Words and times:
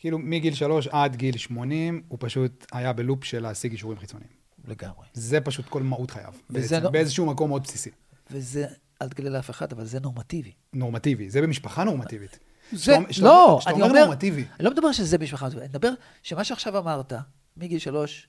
כאילו, 0.00 0.18
מגיל 0.18 0.54
שלוש 0.54 0.86
עד 0.88 1.16
גיל 1.16 1.36
80, 1.36 2.02
הוא 2.08 2.18
פשוט 2.20 2.66
היה 2.72 2.92
בלופ 2.92 3.24
של 3.24 3.42
להשיג 3.42 3.72
אישורים 3.72 3.98
חיצוניים. 3.98 4.30
לגמרי. 4.64 5.06
זה 5.12 5.40
פשוט 5.40 5.66
כל 5.68 5.82
מהות 5.82 6.10
חייו. 6.10 6.32
וזה 6.50 6.74
בעצם, 6.74 6.84
לא- 6.84 6.90
באיזשהו 6.90 7.26
מקום 7.26 7.48
מאוד 7.48 7.62
בסיסי. 7.62 7.90
וזה, 8.30 8.66
אל 9.02 9.08
תגלה 9.08 9.30
לאף 9.30 9.50
אחד, 9.50 9.72
אבל 9.72 9.84
זה 9.84 10.00
נורמטיבי. 10.00 10.52
נורמטיבי. 10.72 11.30
זה 11.30 11.42
במשפחה 11.42 11.84
נורמטיבית. 11.84 12.38
זה, 12.72 12.96
כשאתה- 13.08 13.26
לא, 13.26 13.56
כשאתה 13.60 13.70
אני 13.74 13.82
אומר 13.82 13.90
אומר, 13.90 14.04
נורמטיבי, 14.04 14.44
אני 14.56 14.64
לא 14.64 14.70
מדבר 14.70 14.92
שזה 14.92 15.18
משפחה, 15.18 15.46
אני 15.46 15.64
מדבר 15.68 15.90
שמה 16.22 16.44
שעכשיו 16.44 16.78
אמרת, 16.78 17.12
מגיל 17.56 17.78
שלוש 17.78 18.28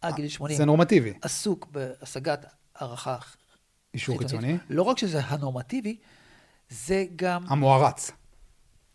עד 0.00 0.14
גיל 0.14 0.28
80, 0.28 0.56
זה 0.58 0.64
נורמטיבי. 0.64 1.12
עסוק 1.22 1.66
בהשגת 1.72 2.46
הערכה 2.76 3.16
אישור 3.94 4.18
חיצוני. 4.18 4.56
לא 4.70 4.82
רק 4.82 4.98
שזה 4.98 5.20
הנורמטיבי, 5.24 5.96
זה 6.70 7.04
גם, 7.16 7.44
המוערץ. 7.48 8.10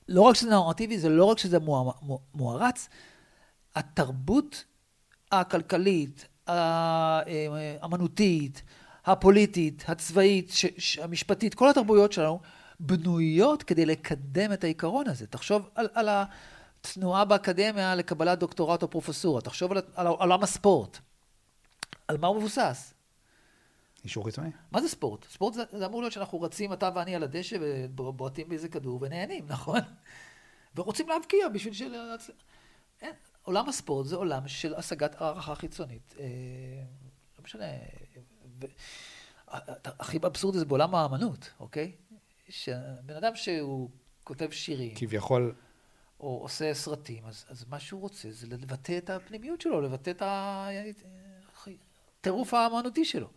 לא 0.07 0.21
רק 0.21 0.35
שזה 0.35 0.49
נורמטיבי, 0.49 0.97
זה 0.97 1.09
לא 1.09 1.25
רק 1.25 1.38
שזה 1.38 1.59
מוע- 1.59 1.93
מוע- 2.01 2.19
מוערץ, 2.33 2.89
התרבות 3.75 4.64
הכלכלית, 5.32 6.28
האמנותית, 6.47 8.61
הפוליטית, 9.05 9.83
הצבאית, 9.87 10.51
המשפטית, 11.01 11.54
כל 11.54 11.69
התרבויות 11.69 12.11
שלנו 12.11 12.39
בנויות 12.79 13.64
כדי 13.64 13.86
לקדם 13.86 14.54
את 14.54 14.64
העיקרון 14.64 15.07
הזה. 15.07 15.28
תחשוב 15.28 15.69
על, 15.75 15.89
על 15.93 16.09
התנועה 16.11 17.25
באקדמיה 17.25 17.95
לקבלת 17.95 18.39
דוקטורט 18.39 18.83
או 18.83 18.89
פרופסורה, 18.89 19.42
תחשוב 19.42 19.71
על, 19.71 19.78
על 19.95 20.07
עולם 20.07 20.43
הספורט. 20.43 20.97
על 22.07 22.17
מה 22.17 22.28
הוא 22.28 22.37
מבוסס? 22.37 22.93
אישור 24.04 24.25
חיצוני. 24.25 24.50
מה 24.71 24.82
זה 24.82 24.88
ספורט? 24.88 25.25
ספורט 25.30 25.54
זה, 25.54 25.64
זה 25.71 25.86
אמור 25.86 26.02
להיות 26.02 26.14
שאנחנו 26.14 26.42
רצים, 26.42 26.74
אתה 26.74 26.89
ואני 26.96 27.16
על 27.16 27.24
הדשא, 27.24 27.57
ובועטים 27.96 28.50
באיזה 28.50 28.70
כדור 28.70 29.00
ונהנים, 29.02 29.46
נכון? 29.48 29.79
ורוצים 30.76 31.10
להבקיע 31.10 31.50
בשביל 31.50 31.74
של... 31.74 31.96
אין, 33.02 33.14
עולם 33.42 33.70
הספורט 33.70 34.08
זה 34.08 34.16
עולם 34.16 34.48
של 34.48 34.76
השגת 34.76 35.22
הערכה 35.22 35.56
חיצונית. 35.56 36.16
אה, 36.20 36.26
לא 37.38 37.44
משנה. 37.44 37.66
ו... 38.62 38.66
הכי 39.86 40.17
אבסורדי 40.17 40.60
זה 40.60 40.66
בעולם 40.66 40.95
האמנות, 40.95 41.52
אוקיי? 41.60 41.92
שבן 42.50 43.16
אדם 43.17 43.36
שהוא 43.36 43.90
כותב 44.23 44.52
שירים, 44.52 44.95
כביכול, 44.95 45.56
או 46.20 46.40
עושה 46.42 46.73
סרטים, 46.73 47.26
אז, 47.26 47.45
אז 47.50 47.66
מה 47.70 47.80
שהוא 47.80 48.02
רוצה 48.02 48.32
זה 48.32 48.48
לבטא 48.48 48.98
את 48.98 49.10
הפנימיות 49.10 49.62
שלו, 49.62 49.82
לבטא 49.82 50.10
את 50.10 50.22
הטירוף 52.22 52.54
האמנותי 52.54 53.06
שלו. 53.06 53.30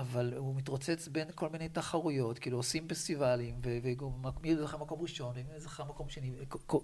אבל 0.00 0.34
הוא 0.36 0.56
מתרוצץ 0.56 1.08
בין 1.08 1.28
כל 1.34 1.48
מיני 1.48 1.68
תחרויות, 1.68 2.38
כאילו 2.38 2.56
עושים 2.56 2.88
פסטיבלים, 2.88 3.60
ומי 3.62 4.56
זכה 4.56 4.76
מקום 4.76 5.02
ראשון, 5.02 5.34
ומי 5.34 5.60
זכה 5.60 5.84
מקום 5.84 6.08
שני, 6.08 6.32
כל, 6.48 6.78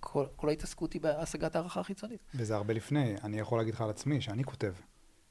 כל, 0.00 0.26
כל, 0.36 0.48
ההתעסקות 0.48 0.92
היא 0.92 1.02
בהשגת 1.02 1.56
הערכה 1.56 1.82
חיצונית. 1.82 2.20
וזה 2.34 2.56
הרבה 2.56 2.74
לפני, 2.74 3.14
אני 3.24 3.38
יכול 3.38 3.58
להגיד 3.58 3.74
לך 3.74 3.80
על 3.80 3.90
עצמי, 3.90 4.20
שאני 4.20 4.44
כותב. 4.44 4.72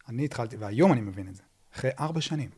אני 0.07 0.25
התחלתי, 0.25 0.55
והיום 0.55 0.94
אני 0.94 1.02
מבין 1.02 1.27
את 1.27 1.35
זה. 1.35 1.44
אחרי 1.75 1.91
ארבע 2.00 2.22
שנים. 2.22 2.50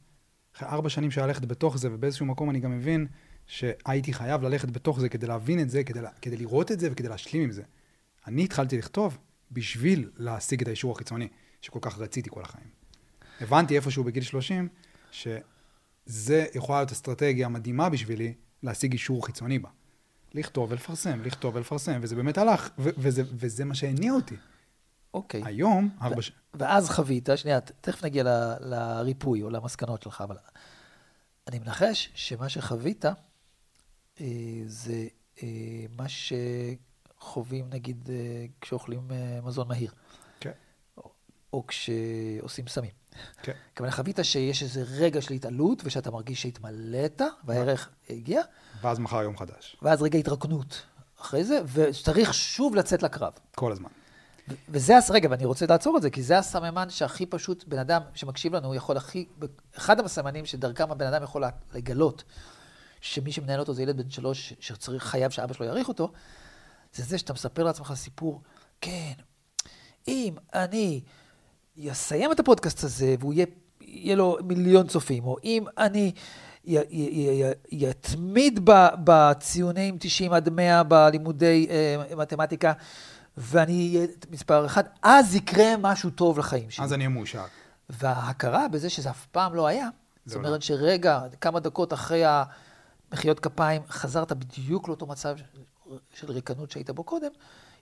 אחרי 0.56 0.70
ארבע 0.70 0.90
שנים 0.90 1.12
של 1.12 1.26
ללכת 1.26 1.46
בתוך 1.46 1.78
זה, 1.78 1.90
ובאיזשהו 1.92 2.26
מקום 2.26 2.50
אני 2.50 2.60
גם 2.60 2.78
מבין 2.78 3.08
שהייתי 3.48 4.14
חייב 4.14 4.42
ללכת 4.42 4.72
בתוך 4.72 5.00
זה 5.00 5.10
כדי 5.10 5.28
להבין 5.28 5.60
את 5.60 5.70
זה, 5.70 5.84
כדי, 5.84 6.00
כדי 6.22 6.38
לראות 6.38 6.72
את 6.72 6.80
זה 6.80 6.90
וכדי 6.92 7.08
להשלים 7.08 7.44
עם 7.44 7.52
זה. 7.52 7.64
אני 8.28 8.44
התחלתי 8.44 8.78
לכתוב 8.78 9.18
בשביל 9.52 10.10
להשיג 10.18 10.62
את 10.62 10.68
האישור 10.68 10.92
החיצוני, 10.92 11.28
שכל 11.62 11.80
כך 11.82 12.00
רציתי 12.00 12.30
כל 12.30 12.42
החיים. 12.42 12.81
הבנתי 13.42 13.76
איפשהו 13.76 14.04
בגיל 14.04 14.24
30, 14.24 14.68
שזה 15.12 16.46
יכולה 16.56 16.80
להיות 16.80 16.92
אסטרטגיה 16.92 17.48
מדהימה 17.48 17.90
בשבילי 17.90 18.34
להשיג 18.64 18.92
אישור 18.92 19.26
חיצוני 19.26 19.60
בה. 19.60 19.70
לכתוב 20.34 20.72
ולפרסם, 20.72 21.22
לכתוב 21.22 21.56
ולפרסם, 21.56 22.00
וזה 22.02 22.16
באמת 22.16 22.38
הלך, 22.38 22.70
ו- 22.80 22.90
וזה, 22.98 23.24
וזה 23.34 23.66
מה 23.66 23.76
שהניע 23.76 24.14
אותי. 24.14 24.36
אוקיי. 25.14 25.42
היום, 25.46 25.90
ארבע 26.02 26.22
ש... 26.22 26.32
ואז 26.54 26.90
חווית, 26.90 27.30
שנייה, 27.36 27.60
תכף 27.62 28.06
נגיע 28.06 28.24
ל- 28.24 28.56
לריפוי 28.60 29.44
או 29.44 29.50
למסקנות 29.50 30.04
שלך, 30.04 30.22
אבל 30.22 30.38
אני 31.48 31.60
מנחש 31.60 32.12
שמה 32.16 32.50
שחווית 32.50 33.06
אה, 34.22 34.26
זה 34.66 35.08
אה, 35.44 35.48
מה 35.98 36.06
שחווים, 36.08 37.70
נגיד, 37.70 38.10
אה, 38.10 38.46
כשאוכלים 38.62 39.12
אה, 39.12 39.40
מזון 39.44 39.68
מהיר, 39.68 39.92
כן, 40.40 40.52
או, 40.98 41.12
או 41.54 41.68
כשעושים 41.68 42.68
סמים. 42.68 43.01
כן. 43.44 43.52
כלומר, 43.78 43.92
חווית 43.92 44.20
שיש 44.24 44.64
איזה 44.64 44.84
רגע 44.88 45.22
של 45.22 45.34
התעלות, 45.34 45.82
ושאתה 45.86 46.12
מרגיש 46.12 46.42
שהתמלאת, 46.42 47.22
והערך 47.44 47.90
הגיע, 48.10 48.42
ואז 48.82 49.00
מחר 49.00 49.22
יום 49.22 49.38
חדש. 49.38 49.78
ואז 49.82 50.02
רגע 50.02 50.20
התרוקנות 50.20 50.82
אחרי 51.22 51.44
זה, 51.44 51.62
וצריך 51.74 52.34
שוב 52.34 52.76
לצאת 52.76 53.04
לקרב. 53.04 53.34
כל 53.56 53.72
הזמן. 53.72 53.90
ו- 54.50 54.54
וזה, 54.70 54.94
רגע, 55.10 55.28
ואני 55.32 55.46
רוצה 55.46 55.66
לעצור 55.66 55.98
את 55.98 56.02
זה, 56.02 56.10
כי 56.10 56.24
זה 56.24 56.38
הסממן 56.38 56.90
שהכי 56.90 57.26
פשוט 57.26 57.64
בן 57.68 57.80
אדם 57.80 58.02
שמקשיב 58.14 58.56
לנו 58.56 58.76
יכול 58.76 58.98
הכי, 58.98 59.26
אחד 59.78 60.00
הסממנים 60.00 60.46
שדרכם 60.46 60.92
הבן 60.92 61.08
אדם 61.08 61.24
יכול 61.24 61.44
לגלות 61.74 62.24
שמי 63.02 63.32
שמנהל 63.32 63.60
אותו 63.60 63.74
זה 63.74 63.84
ילד 63.84 63.98
בן 63.98 64.10
שלוש 64.10 64.54
שצריך, 64.60 65.04
חייב 65.04 65.32
שאבא 65.32 65.54
שלו 65.54 65.66
יעריך 65.66 65.88
אותו, 65.88 66.12
זה 66.94 67.04
זה 67.04 67.18
שאתה 67.18 67.34
מספר 67.34 67.64
לעצמך 67.64 67.94
סיפור, 67.96 68.42
כן, 68.82 69.14
אם 70.08 70.36
אני 70.54 71.02
אסיים 71.90 72.32
את 72.32 72.40
הפודקאסט 72.40 72.84
הזה 72.84 73.16
והוא 73.20 73.34
יהיה, 73.34 73.46
יהיה 73.82 74.16
לו 74.16 74.38
מיליון 74.44 74.88
צופים, 74.88 75.24
או 75.24 75.38
אם 75.44 75.64
אני 75.78 76.12
י- 76.66 76.78
י- 76.90 77.44
י- 77.72 77.86
יתמיד 77.86 78.60
ב- 78.64 78.88
בציונים 79.04 79.98
90 80.00 80.34
עד 80.34 80.50
100 80.50 80.84
בלימודי 80.84 81.68
אה, 81.70 82.16
מתמטיקה, 82.16 82.74
ואני 83.38 83.96
אהיה 83.96 84.08
מספר 84.32 84.66
אחד, 84.66 84.84
אז 85.02 85.36
יקרה 85.36 85.78
משהו 85.80 86.10
טוב 86.10 86.40
לחיים 86.40 86.70
שלי. 86.70 86.86
אז 86.86 86.94
אני 86.94 87.04
אהיה 87.06 87.16
מאושר. 87.16 87.44
וההכרה 87.90 88.68
בזה 88.68 88.90
שזה 88.90 89.10
אף 89.10 89.26
פעם 89.26 89.56
לא 89.56 89.68
היה, 89.68 89.90
זאת 90.26 90.42
לא, 90.42 90.48
אומרת 90.48 90.62
שרגע, 90.62 91.22
כמה 91.42 91.60
דקות 91.60 91.94
אחרי 91.94 92.24
המחיאות 93.12 93.40
כפיים, 93.40 93.82
חזרת 93.90 94.32
בדיוק 94.32 94.88
לאותו 94.88 95.06
מצב 95.06 95.36
של 96.14 96.32
ריקנות 96.32 96.72
שהיית 96.72 96.90
בו 96.90 97.04
קודם, 97.04 97.32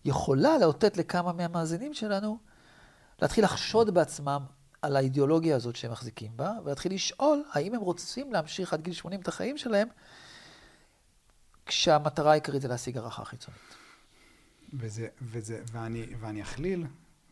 יכולה 0.06 0.58
לאותת 0.58 0.98
לכמה 0.98 1.34
מהמאזינים 1.34 1.94
שלנו 1.94 2.38
להתחיל 3.22 3.44
לחשוד 3.44 3.94
בעצמם 3.94 4.44
על 4.82 4.96
האידיאולוגיה 4.96 5.56
הזאת 5.56 5.76
שהם 5.76 5.92
מחזיקים 5.92 6.32
בה, 6.36 6.52
ולהתחיל 6.66 6.94
לשאול 6.94 7.44
האם 7.52 7.76
הם 7.76 7.82
רוצים 7.82 8.34
להמשיך 8.34 8.74
עד 8.74 8.82
גיל 8.82 8.94
80 8.94 9.22
את 9.22 9.28
החיים 9.28 9.58
שלהם, 9.58 9.88
כשהמטרה 11.66 12.32
העיקרית 12.32 12.62
זה 12.62 12.68
להשיג 12.68 12.98
הערכה 12.98 13.26
חיצונית. 13.26 13.76
וזה, 14.74 15.08
וזה, 15.22 15.62
ואני, 15.72 16.06
ואני 16.20 16.42
אכליל, 16.42 16.86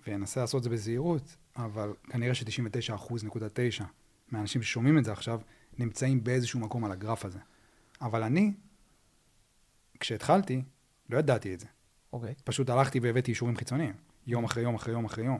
ואנסה 0.07 0.41
לעשות 0.41 0.57
את 0.57 0.63
זה 0.63 0.69
בזהירות, 0.69 1.35
אבל 1.55 1.93
כנראה 2.09 2.35
ש-99.9 2.35 3.83
מהאנשים 4.31 4.63
ששומעים 4.63 4.97
את 4.97 5.05
זה 5.05 5.11
עכשיו, 5.11 5.41
נמצאים 5.77 6.23
באיזשהו 6.23 6.59
מקום 6.59 6.85
על 6.85 6.91
הגרף 6.91 7.25
הזה. 7.25 7.39
אבל 8.01 8.23
אני, 8.23 8.53
כשהתחלתי, 9.99 10.61
לא 11.09 11.17
ידעתי 11.17 11.53
את 11.53 11.59
זה. 11.59 11.67
אוקיי. 12.13 12.33
פשוט 12.43 12.69
הלכתי 12.69 12.99
והבאתי 12.99 13.31
אישורים 13.31 13.57
חיצוניים, 13.57 13.93
יום 14.27 14.43
אחרי 14.43 14.63
יום 14.63 14.75
אחרי 14.75 14.93
יום 14.93 15.05
אחרי 15.05 15.25
יום. 15.25 15.39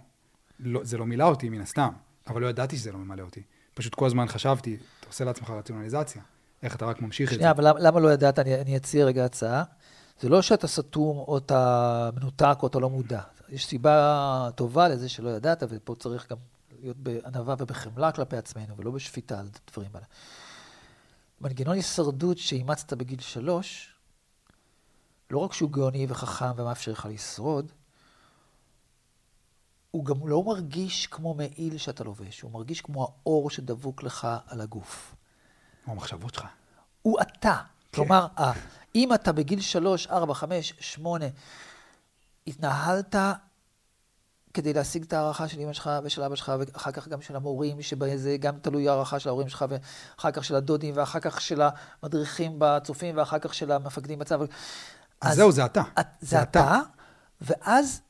לא, 0.59 0.83
זה 0.83 0.97
לא 0.97 1.05
מילא 1.05 1.23
אותי 1.23 1.49
מן 1.49 1.61
הסתם, 1.61 1.89
אבל 2.27 2.41
לא 2.41 2.47
ידעתי 2.47 2.77
שזה 2.77 2.91
לא 2.91 2.97
ממלא 2.97 3.23
אותי. 3.23 3.41
פשוט 3.73 3.95
כל 3.95 4.05
הזמן 4.05 4.27
חשבתי, 4.27 4.77
אתה 4.99 5.07
עושה 5.07 5.25
לעצמך 5.25 5.49
רציונליזציה, 5.49 6.21
איך 6.63 6.75
אתה 6.75 6.85
רק 6.85 7.01
ממשיך 7.01 7.29
את 7.29 7.35
שנייה, 7.35 7.49
זה. 7.49 7.51
אבל 7.51 7.67
למה, 7.67 7.79
למה 7.79 7.99
לא 7.99 8.13
ידעת? 8.13 8.39
אני, 8.39 8.61
אני 8.61 8.77
אציע 8.77 9.05
רגע 9.05 9.25
הצעה. 9.25 9.63
זה 10.19 10.29
לא 10.29 10.41
שאתה 10.41 10.67
סתום 10.67 11.17
או 11.17 11.37
אתה 11.37 12.09
מנותק 12.15 12.57
או 12.61 12.67
אתה 12.67 12.79
לא 12.79 12.89
מודע. 12.89 13.21
יש 13.49 13.65
סיבה 13.65 14.49
טובה 14.55 14.87
לזה 14.87 15.09
שלא 15.09 15.29
ידעת, 15.29 15.63
ופה 15.69 15.95
צריך 15.95 16.31
גם 16.31 16.37
להיות 16.81 16.97
בענווה 16.97 17.55
ובחמלה 17.59 18.11
כלפי 18.11 18.37
עצמנו, 18.37 18.77
ולא 18.77 18.91
בשפיטה 18.91 19.39
על 19.39 19.47
הדברים 19.67 19.89
האלה. 19.93 20.05
מנגנון 21.41 21.75
הישרדות 21.75 22.37
שאימצת 22.37 22.93
בגיל 22.93 23.19
שלוש, 23.19 23.93
לא 25.31 25.37
רק 25.37 25.53
שהוא 25.53 25.71
גאוני 25.71 26.05
וחכם 26.09 26.51
ומאפשר 26.55 26.91
לך 26.91 27.07
לשרוד, 27.11 27.71
הוא 29.97 30.05
גם 30.05 30.27
לא 30.27 30.43
מרגיש 30.43 31.07
כמו 31.07 31.33
מעיל 31.33 31.77
שאתה 31.77 32.03
לובש, 32.03 32.41
הוא 32.41 32.51
מרגיש 32.51 32.81
כמו 32.81 33.03
האור 33.03 33.49
שדבוק 33.49 34.03
לך 34.03 34.27
על 34.47 34.61
הגוף. 34.61 35.15
או 35.87 35.91
המחשבות 35.91 36.33
שלך. 36.33 36.45
הוא 37.01 37.21
אתה. 37.21 37.55
כלומר, 37.93 38.27
ה- 38.37 38.51
אם 38.95 39.13
אתה 39.13 39.31
בגיל 39.31 39.61
שלוש, 39.61 40.07
ארבע, 40.07 40.33
חמש, 40.33 40.73
שמונה, 40.79 41.25
התנהלת 42.47 43.15
כדי 44.53 44.73
להשיג 44.73 45.03
את 45.03 45.13
ההערכה 45.13 45.47
של 45.47 45.59
אמא 45.59 45.73
שלך 45.73 45.89
ושל 46.03 46.23
אבא 46.23 46.35
שלך, 46.35 46.51
ואחר 46.59 46.91
כך 46.91 47.07
גם 47.07 47.21
של 47.21 47.35
המורים, 47.35 47.81
שבזה 47.81 48.37
גם 48.37 48.59
תלוי 48.59 48.89
הערכה 48.89 49.19
של 49.19 49.29
ההורים 49.29 49.49
שלך, 49.49 49.65
ואחר 49.69 50.31
כך 50.31 50.43
של 50.43 50.55
הדודים, 50.55 50.97
ואחר 50.97 51.19
כך 51.19 51.41
של 51.41 51.61
המדריכים 52.03 52.55
בצופים, 52.57 53.17
ואחר 53.17 53.39
כך 53.39 53.53
של 53.53 53.71
המפקדים 53.71 54.19
בצבא. 54.19 54.45
אז 55.21 55.35
זהו, 55.35 55.51
זה 55.51 55.65
אתה. 55.65 55.81
את, 55.99 56.07
זה 56.21 56.41
אתה, 56.41 56.79
ואז 57.41 58.01
אה, 58.01 58.06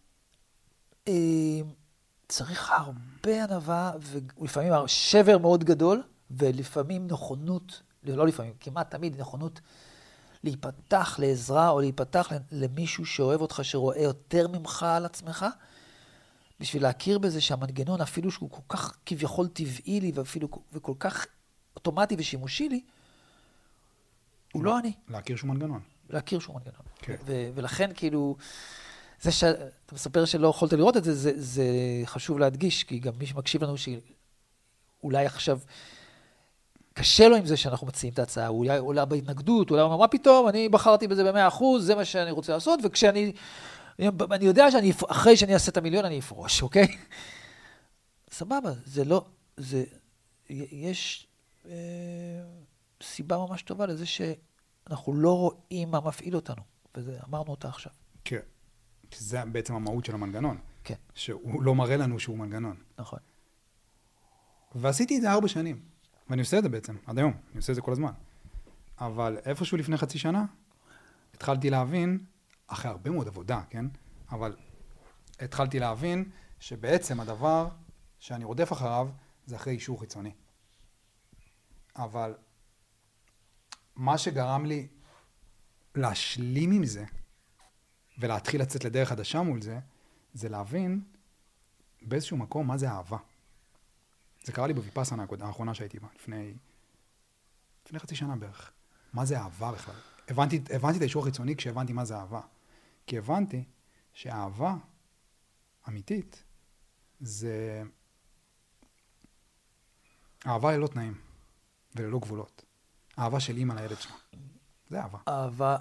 צריך 2.28 2.72
הרבה 2.72 3.44
ענווה, 3.44 3.92
ולפעמים 4.02 4.74
שבר 4.88 5.38
מאוד 5.38 5.64
גדול, 5.64 6.04
ולפעמים 6.32 7.08
נכונות, 7.08 7.82
לא 8.04 8.28
לפעמים, 8.28 8.54
כמעט 8.60 8.92
תמיד 8.92 9.22
נכונות 9.22 9.62
להיפתח 10.44 11.16
לעזרה 11.20 11.70
או 11.70 11.80
להיפתח 11.80 12.32
למישהו 12.52 13.06
שאוהב 13.06 13.42
אותך, 13.42 13.60
שרואה 13.64 14.02
יותר 14.02 14.48
ממך 14.48 14.84
על 14.84 15.06
עצמך, 15.06 15.46
בשביל 16.60 16.84
להכיר 16.84 17.20
בזה 17.20 17.42
שהמנגנון, 17.42 18.02
אפילו 18.02 18.32
שהוא 18.32 18.50
כל 18.50 18.62
כך 18.70 18.98
כביכול 19.06 19.48
טבעי 19.48 20.00
לי 20.00 20.12
ואפילו 20.16 20.48
וכל 20.74 20.94
כך 21.00 21.26
אוטומטי 21.76 22.16
ושימושי 22.18 22.70
לי, 22.70 22.82
הוא 24.54 24.64
לא 24.64 24.80
אני. 24.80 24.94
להכיר 25.08 25.36
שהוא 25.36 25.50
מנגנון. 25.50 25.82
להכיר 26.10 26.40
שהוא 26.40 26.56
מנגנון. 26.56 26.86
כן. 27.02 27.16
ולכן, 27.56 27.92
כאילו, 27.96 28.38
זה 29.22 29.32
שאתה 29.32 29.96
מספר 29.96 30.26
שלא 30.26 30.48
יכולת 30.48 30.74
לראות 30.74 30.98
את 30.98 31.04
זה, 31.04 31.14
זה, 31.14 31.32
זה 31.36 31.66
חשוב 32.06 32.40
להדגיש, 32.40 32.84
כי 32.84 33.00
גם 33.00 33.14
מי 33.20 33.26
שמקשיב 33.26 33.64
לנו, 33.64 33.76
שאולי 33.78 35.26
עכשיו 35.26 35.60
קשה 36.94 37.28
לו 37.28 37.36
עם 37.36 37.46
זה 37.46 37.58
שאנחנו 37.58 37.88
מציעים 37.88 38.14
את 38.14 38.20
ההצעה, 38.20 38.48
הוא 38.48 38.60
אולי 38.60 38.78
עולה 38.78 39.06
בהתנגדות, 39.06 39.70
אולי 39.70 39.82
הוא 39.82 39.88
אומר, 39.88 39.98
מה 39.98 40.08
פתאום, 40.08 40.48
אני 40.48 40.70
בחרתי 40.70 41.08
בזה 41.08 41.24
במאה 41.24 41.48
אחוז, 41.48 41.86
זה 41.86 41.96
מה 41.96 42.06
שאני 42.06 42.32
רוצה 42.32 42.54
לעשות, 42.54 42.80
וכשאני, 42.84 43.32
אני, 44.32 44.46
יודע 44.46 44.72
שאני, 44.72 44.92
אחרי 45.08 45.38
שאני 45.38 45.54
אעשה 45.54 45.72
את 45.72 45.78
המיליון, 45.78 46.06
אני 46.06 46.20
אפרוש, 46.20 46.62
אוקיי? 46.62 46.88
סבבה, 48.32 48.72
זה 48.86 49.06
לא, 49.06 49.26
זה, 49.58 49.84
יש 50.50 51.28
אה, 51.70 51.74
סיבה 53.02 53.38
ממש 53.38 53.62
טובה 53.62 53.86
לזה 53.86 54.06
שאנחנו 54.06 55.14
לא 55.14 55.38
רואים 55.38 55.92
מה 55.92 56.00
מפעיל 56.00 56.36
אותנו, 56.36 56.62
ואמרנו 56.96 57.52
אותה 57.52 57.68
עכשיו. 57.68 57.92
שזה 59.12 59.46
בעצם 59.46 59.76
המהות 59.76 60.06
של 60.06 60.14
המנגנון. 60.14 60.58
כן. 60.84 60.96
שהוא 61.14 61.64
לא 61.64 61.76
מראה 61.76 61.98
לנו 61.98 62.20
שהוא 62.20 62.38
מנגנון. 62.38 62.78
נכון. 62.98 63.20
ועשיתי 64.76 65.18
את 65.18 65.22
זה 65.22 65.32
ארבע 65.32 65.48
שנים. 65.48 65.82
ואני 66.30 66.42
עושה 66.42 66.58
את 66.58 66.64
זה 66.64 66.70
בעצם, 66.70 66.96
עד 67.06 67.18
היום, 67.18 67.32
אני 67.32 67.58
עושה 67.58 67.72
את 67.72 67.76
זה 67.76 67.82
כל 67.82 67.92
הזמן. 67.92 68.12
אבל 69.00 69.38
איפשהו 69.46 69.78
לפני 69.78 69.98
חצי 69.98 70.20
שנה, 70.20 70.46
התחלתי 71.34 71.70
להבין, 71.70 72.26
אחרי 72.68 72.92
הרבה 72.92 73.10
מאוד 73.12 73.28
עבודה, 73.28 73.62
כן? 73.70 73.86
אבל 74.32 74.56
התחלתי 75.40 75.80
להבין 75.80 76.32
שבעצם 76.60 77.20
הדבר 77.20 77.70
שאני 78.20 78.46
רודף 78.46 78.74
אחריו, 78.74 79.10
זה 79.46 79.56
אחרי 79.56 79.74
אישור 79.74 80.00
חיצוני. 80.00 80.32
אבל 81.96 82.36
מה 83.96 84.18
שגרם 84.18 84.66
לי 84.66 84.88
להשלים 85.96 86.72
עם 86.72 86.86
זה, 86.86 87.06
ולהתחיל 88.18 88.62
לצאת 88.62 88.84
לדרך 88.84 89.10
חדשה 89.10 89.42
מול 89.42 89.62
זה, 89.62 89.80
זה 90.34 90.50
להבין 90.50 91.02
באיזשהו 92.02 92.38
מקום 92.38 92.68
מה 92.68 92.78
זה 92.78 92.90
אהבה. 92.90 93.18
זה 94.44 94.52
קרה 94.52 94.68
לי 94.68 94.74
בוויפאסנה 94.74 95.26
האחרונה 95.42 95.74
שהייתי 95.74 96.00
בה, 96.00 96.08
לפני, 96.16 96.54
לפני 97.86 98.00
חצי 98.00 98.16
שנה 98.16 98.36
בערך. 98.36 98.72
מה 99.14 99.26
זה 99.26 99.40
אהבה 99.40 99.72
בכלל? 99.72 99.96
הבנתי, 100.28 100.62
הבנתי 100.74 100.98
את 100.98 101.02
האישור 101.02 101.22
החיצוני 101.22 101.56
כשהבנתי 101.56 101.94
מה 101.94 102.06
זה 102.06 102.18
אהבה. 102.18 102.42
כי 103.08 103.18
הבנתי 103.18 103.64
שאהבה 104.14 104.76
אמיתית 105.88 106.44
זה 107.20 107.84
אהבה 110.48 110.72
ללא 110.72 110.88
תנאים 110.88 111.14
וללא 111.96 112.20
גבולות. 112.20 112.66
אהבה 113.20 113.40
של 113.40 113.58
אימא 113.58 113.74
לילד 113.74 113.98
שלה. 114.02 114.16
זה 114.90 115.02
אהבה. 115.02 115.18
אהבה, 115.28 115.78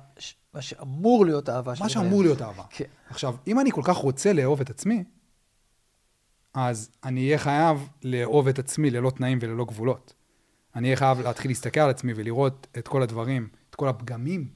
מה 0.54 0.62
שאמור 0.62 1.26
להיות 1.26 1.48
אהבה. 1.48 1.72
מה 1.80 1.88
שאמור 1.88 2.22
להיות 2.22 2.42
אהבה. 2.42 2.62
כן. 2.70 2.84
עכשיו, 3.10 3.36
אם 3.46 3.60
אני 3.60 3.70
כל 3.72 3.82
כך 3.84 3.96
רוצה 3.96 4.32
לאהוב 4.32 4.60
את 4.60 4.70
עצמי, 4.70 5.04
אז 6.54 6.90
אני 7.04 7.26
אהיה 7.26 7.38
חייב 7.38 7.88
לאהוב 8.04 8.48
את 8.48 8.58
עצמי 8.58 8.90
ללא 8.90 9.10
תנאים 9.10 9.38
וללא 9.42 9.64
גבולות. 9.64 10.14
אני 10.74 10.86
אהיה 10.86 10.96
חייב 10.96 11.20
להתחיל 11.20 11.50
להסתכל 11.50 11.80
על 11.80 11.90
עצמי 11.90 12.12
ולראות 12.16 12.66
את 12.78 12.88
כל 12.88 13.02
הדברים, 13.02 13.48
את 13.70 13.74
כל 13.74 13.88
הפגמים 13.88 14.48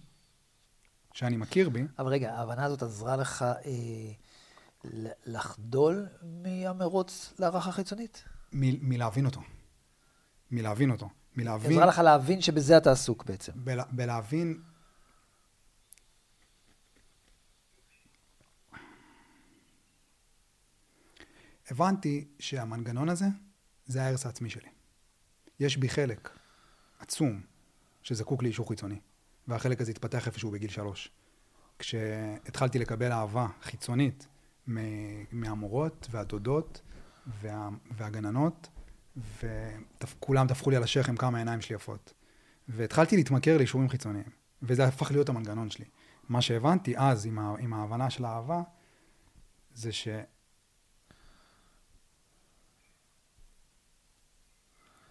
שאני 1.15 1.37
מכיר 1.37 1.69
בי. 1.71 1.85
אבל 1.99 2.09
רגע, 2.13 2.33
ההבנה 2.35 2.65
הזאת 2.65 2.83
עזרה 2.83 3.17
לך 3.17 3.43
אה, 3.43 4.13
לחדול 5.27 6.07
מהמרוץ 6.23 7.35
להערכה 7.39 7.73
חיצונית? 7.73 8.25
מ- 8.53 8.89
מלהבין 8.89 9.27
אותו. 9.27 9.41
מלהבין 10.51 10.91
אותו. 10.91 11.09
מלהבין... 11.37 11.73
עזרה 11.73 11.87
לך 11.87 11.99
להבין 11.99 12.41
שבזה 12.41 12.77
אתה 12.77 12.93
עסוק 12.93 13.25
בעצם. 13.25 13.53
בל, 13.57 13.81
בלהבין 13.91 14.63
הבנתי 21.71 22.29
שהמנגנון 22.39 23.09
הזה, 23.09 23.27
זה 23.87 24.03
ההרס 24.03 24.27
העצמי 24.27 24.51
שלי. 24.51 24.69
יש 25.61 25.77
בי 25.77 25.89
חלק 25.89 26.39
עצום 26.99 27.41
שזקוק 28.03 28.43
לאישור 28.43 28.69
חיצוני, 28.69 29.01
והחלק 29.49 29.81
הזה 29.81 29.91
התפתח 29.91 30.27
איפשהו 30.27 30.51
בגיל 30.51 30.71
שלוש. 30.71 31.11
כשהתחלתי 31.79 32.79
לקבל 32.79 33.13
אהבה 33.13 33.47
חיצונית 33.63 34.27
מהמורות 35.33 36.09
והדודות 36.11 36.81
וה, 37.27 37.69
והגננות, 37.91 38.69
וכולם 39.17 40.49
טפחו 40.49 40.71
לי 40.71 40.77
על 40.77 40.83
השכם 40.83 41.17
כמה 41.17 41.39
העיניים 41.39 41.61
שלי 41.61 41.77
יפות. 41.77 42.13
והתחלתי 42.69 43.17
להתמכר 43.17 43.59
לאישורים 43.59 43.89
חיצוניים, 43.89 44.31
וזה 44.63 44.85
הפך 44.85 45.11
להיות 45.11 45.29
המנגנון 45.29 45.71
שלי. 45.71 45.85
מה 46.29 46.43
שהבנתי 46.43 46.99
אז 46.99 47.27
עם, 47.27 47.39
ה, 47.39 47.55
עם 47.59 47.73
ההבנה 47.73 48.11
של 48.11 48.25
האהבה, 48.25 48.63
זה 49.75 49.93
ש... 49.93 50.09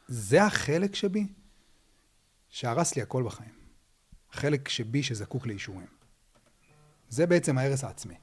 זה 0.07 0.43
החלק 0.43 0.95
שבי 0.95 1.27
שהרס 2.49 2.95
לי 2.95 3.01
הכל 3.01 3.23
בחיים. 3.23 3.59
החלק 4.31 4.69
שבי 4.69 5.03
שזקוק 5.03 5.47
לאישורים. 5.47 5.87
זה 7.09 7.25
בעצם 7.25 7.57
ההרס 7.57 7.83
העצמי. 7.83 8.15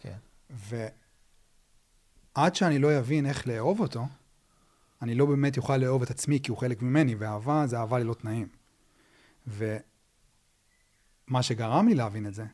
כן. 0.00 0.18
ועד 0.50 2.54
שאני 2.54 2.78
לא 2.78 2.98
אבין 2.98 3.26
איך 3.26 3.46
לאהוב 3.46 3.80
אותו, 3.80 4.06
אני 5.04 5.14
לא 5.14 5.26
באמת 5.26 5.56
אוכל 5.58 5.76
לאהוב 5.76 6.02
את 6.02 6.10
עצמי 6.10 6.40
כי 6.42 6.50
הוא 6.50 6.58
חלק 6.58 6.82
ממני, 6.82 7.14
ואהבה 7.14 7.66
זה 7.66 7.78
אהבה 7.78 7.98
ללא 7.98 8.14
תנאים. 8.14 8.48
ומה 9.46 9.72
שגרם 11.42 11.88
לי 11.88 11.94
להבין 11.94 12.26
את 12.26 12.34
זה, 12.34 12.44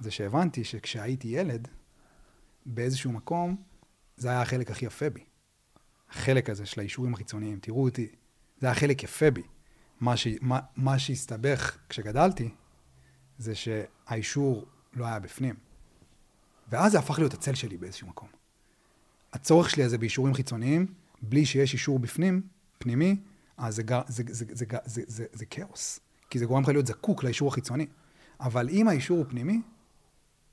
זה 0.00 0.10
שהבנתי 0.10 0.64
שכשהייתי 0.64 1.28
ילד, 1.28 1.68
באיזשהו 2.66 3.12
מקום, 3.12 3.56
זה 4.16 4.30
היה 4.30 4.42
החלק 4.42 4.70
הכי 4.70 4.86
יפה 4.86 5.10
בי. 5.10 5.24
החלק 6.10 6.50
הזה 6.50 6.66
של 6.66 6.80
האישורים 6.80 7.14
החיצוניים. 7.14 7.58
תראו 7.58 7.84
אותי, 7.84 8.08
זה 8.58 8.66
היה 8.66 8.74
חלק 8.74 9.02
יפה 9.02 9.30
בי. 9.30 9.42
מה, 10.00 10.16
ש, 10.16 10.26
מה, 10.40 10.60
מה 10.76 10.98
שהסתבך 10.98 11.78
כשגדלתי, 11.88 12.50
זה 13.38 13.54
שהאישור 13.54 14.66
לא 14.94 15.06
היה 15.06 15.18
בפנים. 15.18 15.54
ואז 16.68 16.92
זה 16.92 16.98
הפך 16.98 17.18
להיות 17.18 17.34
הצל 17.34 17.54
שלי 17.54 17.76
באיזשהו 17.76 18.08
מקום. 18.08 18.28
הצורך 19.32 19.70
שלי 19.70 19.84
הזה 19.84 19.98
באישורים 19.98 20.34
חיצוניים, 20.34 20.94
בלי 21.22 21.46
שיש 21.46 21.72
אישור 21.72 21.98
בפנים, 21.98 22.42
פנימי, 22.78 23.16
אז 23.56 23.74
זה, 23.76 23.82
זה, 24.08 24.22
זה, 24.28 24.44
זה, 24.48 24.54
זה, 24.54 24.64
זה, 24.84 25.02
זה, 25.06 25.24
זה 25.32 25.46
כאוס. 25.46 26.00
כי 26.30 26.38
זה 26.38 26.46
גורם 26.46 26.62
לך 26.62 26.68
להיות 26.68 26.86
זקוק 26.86 27.24
לאישור 27.24 27.48
החיצוני. 27.48 27.86
אבל 28.40 28.68
אם 28.68 28.88
האישור 28.88 29.18
הוא 29.18 29.26
פנימי, 29.28 29.60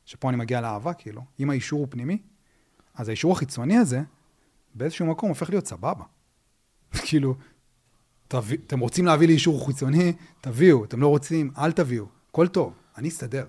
שפה 0.05 0.29
אני 0.29 0.37
מגיע 0.37 0.61
לאהבה, 0.61 0.93
כאילו, 0.93 1.21
אם 1.39 1.49
האישור 1.49 1.79
הוא 1.79 1.87
פנימי, 1.89 2.21
אז 2.95 3.07
האישור 3.07 3.31
החיצוני 3.31 3.77
הזה, 3.77 4.01
באיזשהו 4.75 5.05
מקום 5.05 5.29
הופך 5.29 5.49
להיות 5.49 5.67
סבבה. 5.67 6.03
כאילו, 7.07 7.35
תביא, 8.27 8.57
אתם 8.67 8.79
רוצים 8.79 9.05
להביא 9.05 9.27
לי 9.27 9.33
אישור 9.33 9.67
חיצוני, 9.67 10.13
תביאו, 10.41 10.85
אתם 10.85 11.01
לא 11.01 11.07
רוצים, 11.07 11.51
אל 11.57 11.71
תביאו, 11.71 12.05
הכל 12.29 12.47
טוב, 12.47 12.73
אני 12.97 13.09
אסתדר. 13.09 13.45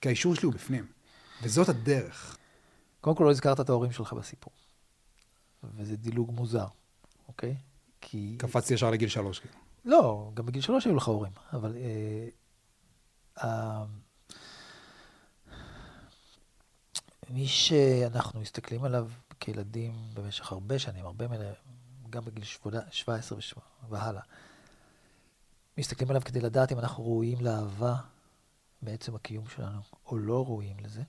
כי 0.00 0.08
האישור 0.08 0.34
שלי 0.34 0.46
הוא 0.46 0.54
בפנים, 0.54 0.86
וזאת 1.42 1.68
הדרך. 1.68 2.36
קודם 3.00 3.16
כל 3.16 3.24
לא 3.24 3.30
הזכרת 3.30 3.60
את 3.60 3.68
ההורים 3.68 3.92
שלך 3.92 4.12
בסיפור, 4.12 4.52
וזה 5.64 5.96
דילוג 5.96 6.30
מוזר, 6.30 6.66
אוקיי? 7.28 7.56
כי... 8.00 8.36
קפצתי 8.38 8.74
ישר 8.74 8.90
לגיל 8.90 9.08
שלוש, 9.08 9.38
כאילו. 9.38 9.54
לא, 9.84 10.30
גם 10.34 10.46
בגיל 10.46 10.62
שלוש 10.62 10.84
היו 10.86 10.94
לך 10.94 11.08
הורים, 11.08 11.32
אבל... 11.52 11.76
אה, 11.76 12.28
אה, 13.44 13.84
מי 17.30 17.46
שאנחנו 17.46 18.40
מסתכלים 18.40 18.84
עליו 18.84 19.08
כילדים 19.40 19.92
במשך 20.14 20.52
הרבה 20.52 20.78
שנים, 20.78 21.04
הרבה 21.04 21.28
מלא, 21.28 21.46
גם 22.10 22.24
בגיל 22.24 22.44
17 22.90 23.38
והלאה, 23.88 24.22
מסתכלים 25.78 26.10
עליו 26.10 26.22
כדי 26.24 26.40
לדעת 26.40 26.72
אם 26.72 26.78
אנחנו 26.78 27.04
ראויים 27.04 27.40
לאהבה 27.40 27.96
מעצם 28.82 29.14
הקיום 29.14 29.48
שלנו, 29.48 29.80
או 30.06 30.18
לא 30.18 30.44
ראויים 30.44 30.76
לזה, 30.80 31.02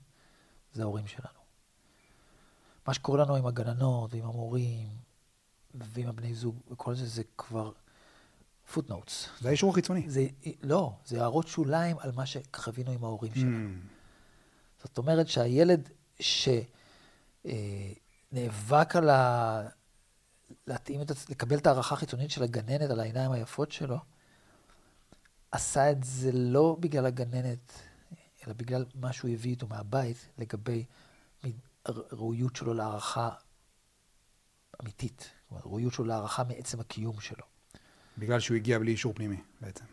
זה 0.72 0.82
ההורים 0.82 1.06
שלנו. 1.06 1.39
מה 2.86 2.94
שקורה 2.94 3.24
לנו 3.24 3.36
עם 3.36 3.46
הגננות 3.46 4.14
ועם 4.14 4.24
המורים 4.24 4.88
ועם 5.74 6.08
הבני 6.08 6.34
זוג 6.34 6.60
וכל 6.70 6.94
זה, 6.94 7.06
זה 7.06 7.22
כבר 7.38 7.72
פוטנוטס. 8.72 9.28
זה 9.40 9.48
האישור 9.48 9.70
החיצוני. 9.70 10.10
זה, 10.10 10.26
לא, 10.62 10.92
זה 11.06 11.20
הערות 11.20 11.48
שוליים 11.48 11.96
על 11.98 12.12
מה 12.12 12.26
שחווינו 12.26 12.90
עם 12.90 13.04
ההורים 13.04 13.34
שלנו. 13.34 13.68
Mm. 13.68 13.72
זאת 14.82 14.98
אומרת 14.98 15.28
שהילד 15.28 15.88
שנאבק 17.44 18.96
על 18.96 19.10
ה... 19.10 19.62
להתאים 20.66 21.02
את, 21.02 21.10
לקבל 21.28 21.58
את 21.58 21.66
הערכה 21.66 21.94
החיצונית 21.94 22.30
של 22.30 22.42
הגננת 22.42 22.90
על 22.90 23.00
העיניים 23.00 23.32
היפות 23.32 23.72
שלו, 23.72 23.98
עשה 25.50 25.90
את 25.90 26.04
זה 26.04 26.32
לא 26.32 26.76
בגלל 26.80 27.06
הגננת, 27.06 27.72
אלא 28.46 28.54
בגלל 28.54 28.84
מה 28.94 29.12
שהוא 29.12 29.30
הביא 29.30 29.50
איתו 29.50 29.66
מהבית 29.66 30.28
לגבי 30.38 30.84
ראויות 31.88 32.56
שלו 32.56 32.74
להערכה 32.74 33.30
אמיתית. 34.82 35.30
ראויות 35.52 35.92
שלו 35.92 36.04
להערכה 36.04 36.44
מעצם 36.44 36.80
הקיום 36.80 37.20
שלו. 37.20 37.44
בגלל 38.18 38.40
שהוא 38.40 38.56
הגיע 38.56 38.78
בלי 38.78 38.90
אישור 38.90 39.12
פנימי, 39.14 39.40
בעצם. 39.60 39.84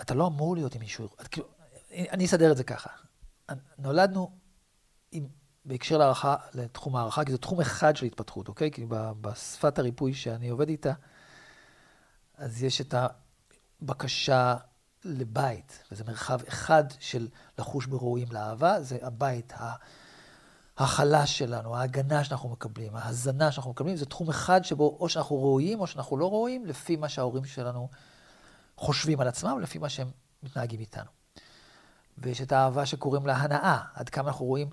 אתה 0.00 0.14
לא 0.14 0.26
אמור 0.26 0.56
להיות 0.56 0.74
עם 0.74 0.82
אישור. 0.82 1.08
את, 1.20 1.28
כאילו, 1.28 1.48
אני 1.90 2.24
אסדר 2.24 2.52
את 2.52 2.56
זה 2.56 2.64
ככה. 2.64 2.90
נולדנו 3.78 4.38
עם, 5.12 5.28
בהקשר 5.64 5.98
להערכה, 5.98 6.36
לתחום 6.54 6.96
הערכה, 6.96 7.24
כי 7.24 7.32
זה 7.32 7.38
תחום 7.38 7.60
אחד 7.60 7.96
של 7.96 8.06
התפתחות, 8.06 8.48
אוקיי? 8.48 8.70
כי 8.70 8.86
בשפת 9.20 9.78
הריפוי 9.78 10.14
שאני 10.14 10.48
עובד 10.48 10.68
איתה, 10.68 10.92
אז 12.34 12.62
יש 12.62 12.80
את 12.80 12.94
הבקשה 13.82 14.56
לבית, 15.04 15.84
וזה 15.92 16.04
מרחב 16.04 16.40
אחד 16.48 16.84
של 17.00 17.28
לחוש 17.58 17.86
בראויים 17.86 18.28
לאהבה, 18.32 18.82
זה 18.82 18.98
הבית, 19.02 19.52
החלש 20.78 21.38
שלנו, 21.38 21.76
ההגנה 21.76 22.24
שאנחנו 22.24 22.48
מקבלים, 22.48 22.96
ההזנה 22.96 23.52
שאנחנו 23.52 23.70
מקבלים, 23.70 23.96
זה 23.96 24.06
תחום 24.06 24.28
אחד 24.28 24.64
שבו 24.64 24.96
או 25.00 25.08
שאנחנו 25.08 25.42
ראויים 25.42 25.80
או 25.80 25.86
שאנחנו 25.86 26.16
לא 26.16 26.30
ראויים, 26.30 26.66
לפי 26.66 26.96
מה 26.96 27.08
שההורים 27.08 27.44
שלנו 27.44 27.88
חושבים 28.76 29.20
על 29.20 29.28
עצמם, 29.28 29.60
לפי 29.60 29.78
מה 29.78 29.88
שהם 29.88 30.10
מתנהגים 30.42 30.80
איתנו. 30.80 31.10
ויש 32.18 32.40
את 32.40 32.52
האהבה 32.52 32.86
שקוראים 32.86 33.26
לה 33.26 33.36
הנאה, 33.36 33.78
עד 33.94 34.08
כמה 34.08 34.28
אנחנו 34.28 34.46
רואים 34.46 34.70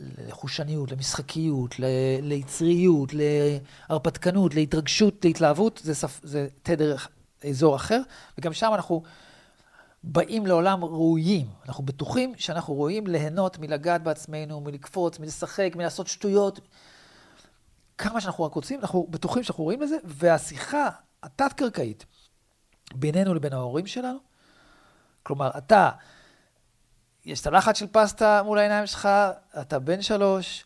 לחושניות, 0.00 0.92
למשחקיות, 0.92 1.78
ל- 1.78 1.84
ליצריות, 2.22 3.10
להרפתקנות, 3.12 4.54
להתרגשות, 4.54 5.24
להתלהבות, 5.24 5.80
זה, 5.84 5.94
ספ... 5.94 6.20
זה 6.22 6.48
תדר 6.62 6.96
אזור 7.48 7.76
אחר, 7.76 8.00
וגם 8.38 8.52
שם 8.52 8.70
אנחנו 8.74 9.02
באים 10.02 10.46
לעולם 10.46 10.84
ראויים. 10.84 11.46
אנחנו 11.68 11.84
בטוחים 11.84 12.34
שאנחנו 12.36 12.74
ראויים 12.74 13.06
ליהנות 13.06 13.58
מלגעת 13.58 14.02
בעצמנו, 14.02 14.60
מלקפוץ, 14.60 15.18
מלשחק, 15.18 15.72
מלעשות 15.76 16.06
שטויות. 16.06 16.60
כמה 17.98 18.20
שאנחנו 18.20 18.44
רק 18.44 18.52
רוצים, 18.52 18.80
אנחנו 18.80 19.06
בטוחים 19.10 19.42
שאנחנו 19.42 19.64
ראויים 19.64 19.82
לזה, 19.82 19.96
והשיחה 20.04 20.88
התת-קרקעית 21.22 22.06
בינינו 22.94 23.34
לבין 23.34 23.52
ההורים 23.52 23.86
שלנו, 23.86 24.18
כלומר, 25.22 25.50
אתה 25.58 25.90
יש 27.24 27.40
את 27.40 27.46
הלחץ 27.46 27.78
של 27.78 27.86
פסטה 27.92 28.42
מול 28.42 28.58
העיניים 28.58 28.86
שלך, 28.86 29.08
אתה 29.60 29.78
בן 29.78 30.02
שלוש, 30.02 30.64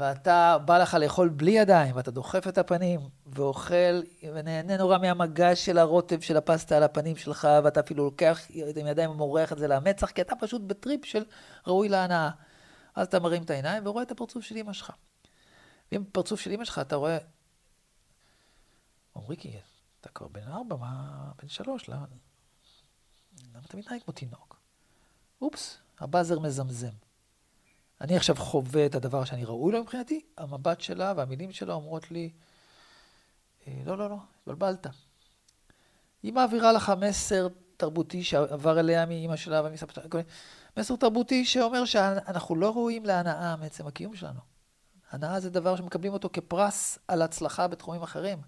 ואתה 0.00 0.58
בא 0.64 0.78
לך 0.78 0.94
לאכול 0.94 1.28
בלי 1.28 1.50
ידיים, 1.50 1.96
ואתה 1.96 2.10
דוחף 2.10 2.48
את 2.48 2.58
הפנים, 2.58 3.00
ואוכל, 3.26 4.02
ונהנה 4.34 4.76
נורא 4.76 4.98
מהמגע 4.98 5.56
של 5.56 5.78
הרוטב 5.78 6.20
של 6.20 6.36
הפסטה 6.36 6.76
על 6.76 6.82
הפנים 6.82 7.16
שלך, 7.16 7.48
ואתה 7.64 7.80
אפילו 7.80 8.04
לוקח 8.04 8.40
עם 8.50 8.86
ידיים 8.86 9.10
ומורח 9.10 9.52
את 9.52 9.58
זה 9.58 9.68
למצח, 9.68 10.10
כי 10.10 10.20
אתה 10.20 10.36
פשוט 10.36 10.62
בטריפ 10.62 11.04
של 11.04 11.24
ראוי 11.66 11.88
להנאה. 11.88 12.30
אז 12.94 13.06
אתה 13.06 13.20
מרים 13.20 13.42
את 13.42 13.50
העיניים 13.50 13.86
ורואה 13.86 14.02
את 14.02 14.10
הפרצוף 14.10 14.44
של 14.44 14.56
אמא 14.56 14.72
שלך. 14.72 14.92
ואם 15.92 16.04
בפרצוף 16.04 16.40
של 16.40 16.52
אמא 16.52 16.64
שלך 16.64 16.78
אתה 16.78 16.96
רואה... 16.96 17.18
עמריקי, 19.16 19.56
אתה 20.00 20.08
כבר 20.08 20.28
בן 20.28 20.48
ארבע, 20.48 20.76
מה... 20.76 21.30
בן 21.42 21.48
שלוש, 21.48 21.88
למה... 21.88 22.04
למה 23.54 23.62
אתה 23.66 23.76
מתנהג 23.76 24.02
כמו 24.02 24.12
תינוק? 24.12 24.60
אופס, 25.42 25.78
הבאזר 25.98 26.38
מזמזם. 26.38 27.09
אני 28.00 28.16
עכשיו 28.16 28.36
חווה 28.36 28.86
את 28.86 28.94
הדבר 28.94 29.24
שאני 29.24 29.44
ראוי 29.44 29.72
לו 29.72 29.82
מבחינתי, 29.82 30.20
המבט 30.38 30.80
שלה 30.80 31.12
והמילים 31.16 31.52
שלה 31.52 31.74
אומרות 31.74 32.10
לי, 32.10 32.30
אה, 33.66 33.72
לא, 33.86 33.98
לא, 33.98 34.10
לא, 34.10 34.16
התבלבלת. 34.40 34.86
היא 36.22 36.32
מעבירה 36.32 36.72
לך 36.72 36.92
מסר 37.00 37.48
תרבותי 37.76 38.24
שעבר 38.24 38.80
אליה 38.80 39.06
מאימא 39.06 39.36
שלה 39.36 39.62
ומסבתא, 39.64 40.00
מסר 40.76 40.96
תרבותי 40.96 41.44
שאומר 41.44 41.84
שאנחנו 41.84 42.56
לא 42.56 42.70
ראויים 42.70 43.04
להנאה 43.04 43.56
מעצם 43.56 43.86
הקיום 43.86 44.16
שלנו. 44.16 44.40
הנאה 45.10 45.40
זה 45.40 45.50
דבר 45.50 45.76
שמקבלים 45.76 46.12
אותו 46.12 46.30
כפרס 46.32 46.98
על 47.08 47.22
הצלחה 47.22 47.68
בתחומים 47.68 48.02
אחרים. 48.02 48.38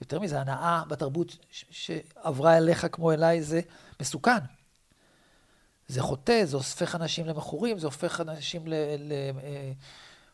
יותר 0.00 0.20
מזה, 0.20 0.40
הנאה 0.40 0.82
בתרבות 0.88 1.36
שעברה 1.50 2.56
אליך 2.56 2.86
כמו 2.92 3.12
אליי 3.12 3.42
זה 3.42 3.60
מסוכן. 4.00 4.55
זה 5.88 6.02
חוטא, 6.02 6.44
זה 6.44 6.56
הופך 6.56 6.94
אנשים 6.94 7.26
למכורים, 7.26 7.78
זה 7.78 7.86
הופך 7.86 8.20
אנשים 8.20 8.64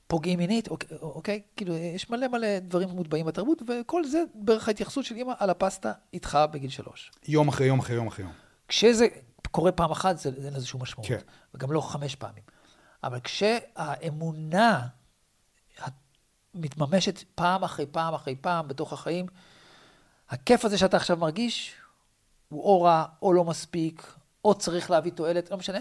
לפוגעים 0.06 0.40
אה, 0.40 0.46
מינית, 0.46 0.68
אוקיי, 0.68 0.98
אוקיי? 1.02 1.42
כאילו, 1.56 1.74
יש 1.76 2.10
מלא 2.10 2.28
מלא 2.28 2.58
דברים 2.58 2.88
מוטבעים 2.88 3.26
בתרבות, 3.26 3.62
וכל 3.68 4.04
זה 4.04 4.22
בערך 4.34 4.68
ההתייחסות 4.68 5.04
של 5.04 5.14
אימא 5.14 5.32
על 5.38 5.50
הפסטה 5.50 5.92
איתך 6.12 6.38
בגיל 6.52 6.70
שלוש. 6.70 7.12
יום 7.28 7.48
אחרי 7.48 7.66
יום 7.66 7.78
אחרי 7.78 7.96
יום 7.96 8.06
אחרי 8.06 8.24
יום. 8.24 8.32
כשזה 8.68 9.06
קורה 9.50 9.72
פעם 9.72 9.90
אחת, 9.90 10.18
זה 10.18 10.30
אין 10.44 10.54
לזה 10.54 10.66
שום 10.66 10.82
משמעות. 10.82 11.08
כן. 11.08 11.18
וגם 11.54 11.72
לא 11.72 11.80
חמש 11.80 12.14
פעמים. 12.14 12.42
אבל 13.04 13.20
כשהאמונה 13.20 14.86
מתממשת 16.54 17.24
פעם 17.34 17.64
אחרי 17.64 17.86
פעם 17.86 18.14
אחרי 18.14 18.36
פעם 18.36 18.68
בתוך 18.68 18.92
החיים, 18.92 19.26
הכיף 20.28 20.64
הזה 20.64 20.78
שאתה 20.78 20.96
עכשיו 20.96 21.16
מרגיש, 21.16 21.74
הוא 22.48 22.62
או 22.62 22.82
רע 22.82 23.04
או 23.22 23.32
לא 23.32 23.44
מספיק, 23.44 24.12
או 24.44 24.54
צריך 24.54 24.90
להביא 24.90 25.12
תועלת, 25.12 25.50
לא 25.50 25.56
משנה. 25.56 25.78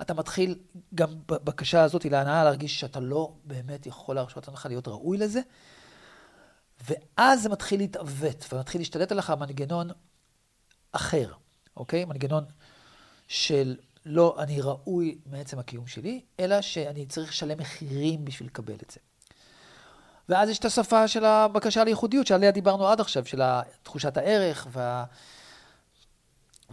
אתה 0.00 0.14
מתחיל 0.14 0.58
גם 0.94 1.08
בבקשה 1.28 1.82
הזאת 1.82 2.04
להנאה 2.04 2.44
להרגיש 2.44 2.80
שאתה 2.80 3.00
לא 3.00 3.32
באמת 3.44 3.86
יכול 3.86 4.14
להרשות 4.16 4.48
לך 4.48 4.66
להיות 4.66 4.88
ראוי 4.88 5.18
לזה, 5.18 5.40
ואז 6.88 7.42
זה 7.42 7.48
מתחיל 7.48 7.80
להתעוות, 7.80 8.44
ומתחיל 8.52 8.80
להשתלט 8.80 9.12
עליך 9.12 9.30
מנגנון 9.30 9.90
אחר, 10.92 11.32
אוקיי? 11.76 12.04
מנגנון 12.04 12.44
של 13.28 13.76
לא 14.06 14.36
אני 14.38 14.60
ראוי 14.60 15.18
מעצם 15.26 15.58
הקיום 15.58 15.86
שלי, 15.86 16.20
אלא 16.40 16.60
שאני 16.60 17.06
צריך 17.06 17.30
לשלם 17.30 17.58
מחירים 17.58 18.24
בשביל 18.24 18.48
לקבל 18.48 18.74
את 18.74 18.90
זה. 18.90 19.00
ואז 20.28 20.48
יש 20.48 20.58
את 20.58 20.64
השפה 20.64 21.08
של 21.08 21.24
הבקשה 21.24 21.84
לייחודיות, 21.84 22.26
שעליה 22.26 22.50
דיברנו 22.50 22.88
עד 22.88 23.00
עכשיו, 23.00 23.26
של 23.26 23.42
תחושת 23.82 24.16
הערך 24.16 24.66
וה... 24.72 25.04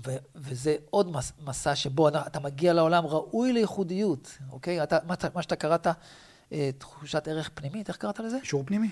ו- 0.07 0.15
וזה 0.35 0.75
עוד 0.89 1.11
מס- 1.11 1.31
מסע 1.45 1.75
שבו 1.75 2.07
אתה 2.09 2.39
מגיע 2.39 2.73
לעולם 2.73 3.05
ראוי 3.05 3.53
לייחודיות, 3.53 4.37
אוקיי? 4.51 4.83
אתה, 4.83 4.97
מה, 5.07 5.15
מה 5.35 5.41
שאתה 5.41 5.55
קראת, 5.55 5.87
אה, 6.51 6.69
תחושת 6.77 7.27
ערך 7.27 7.49
פנימית, 7.53 7.87
איך 7.87 7.97
קראת 7.97 8.19
לזה? 8.19 8.37
אישור 8.37 8.63
פנימי. 8.65 8.89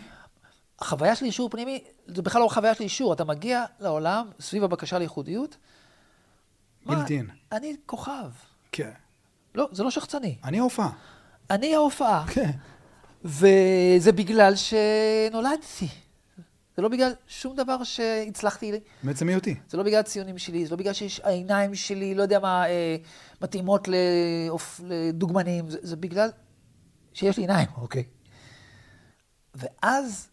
החוויה 0.80 1.16
של 1.16 1.26
אישור 1.26 1.50
פנימי, 1.50 1.84
זה 2.08 2.22
בכלל 2.22 2.42
לא 2.42 2.48
חוויה 2.48 2.76
של 2.76 2.84
אישור, 2.84 3.14
אתה 3.14 3.24
מגיע 3.24 3.66
לעולם 3.80 4.30
סביב 4.40 4.64
הבקשה 4.64 5.00
לייחודיות. 5.00 5.58
בלתי 6.86 7.20
אני 7.52 7.76
כוכב. 7.86 8.30
כן. 8.72 8.92
לא, 9.56 9.68
זה 9.72 9.84
לא 9.84 9.92
שחצני. 9.92 10.38
אני 10.44 10.60
ההופעה. 10.60 10.90
אני 11.50 11.76
ההופעה. 11.76 12.26
כן. 12.28 12.52
וזה 13.26 14.12
בגלל 14.16 14.54
שנולדתי. 14.56 15.88
זה 16.76 16.82
לא 16.82 16.90
בגלל 16.90 17.14
שום 17.28 17.56
דבר 17.56 17.84
שהצלחתי... 17.84 18.80
מעצם 19.04 19.30
היותי. 19.30 19.56
זה 19.70 19.78
לא 19.78 19.84
בגלל 19.84 20.00
הציונים 20.00 20.38
שלי, 20.38 20.66
זה 20.66 20.72
לא 20.72 20.78
בגלל 20.78 20.94
שיש 20.94 21.20
העיניים 21.20 21.76
שלי, 21.76 22.16
לא 22.16 22.22
יודע 22.22 22.40
מה, 22.40 22.70
אה, 22.70 22.96
מתאימות 23.42 23.88
לאופ, 23.88 24.82
לדוגמנים, 24.84 25.70
זה, 25.70 25.78
זה 25.82 25.96
בגלל 25.96 26.30
שיש 27.14 27.38
לי 27.38 27.44
עיניים, 27.44 27.68
אוקיי. 27.78 28.04
ואז, 29.56 30.30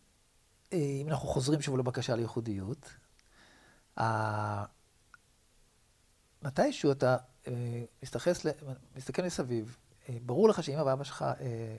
אה, 0.72 0.78
אם 0.78 1.08
אנחנו 1.08 1.28
חוזרים 1.28 1.60
שוב 1.60 1.78
לבקשה 1.78 2.16
לייחודיות, 2.16 2.90
אה, 3.98 4.64
מתישהו 6.42 6.92
אתה 6.92 7.16
אה, 7.48 7.52
מסתכס, 8.02 8.46
מסתכל 8.96 9.22
מסביב, 9.22 9.76
אה, 10.08 10.16
ברור 10.22 10.48
לך 10.48 10.62
שאמא 10.62 10.82
ואבא 10.82 11.04
שלך 11.04 11.22
אה, 11.22 11.76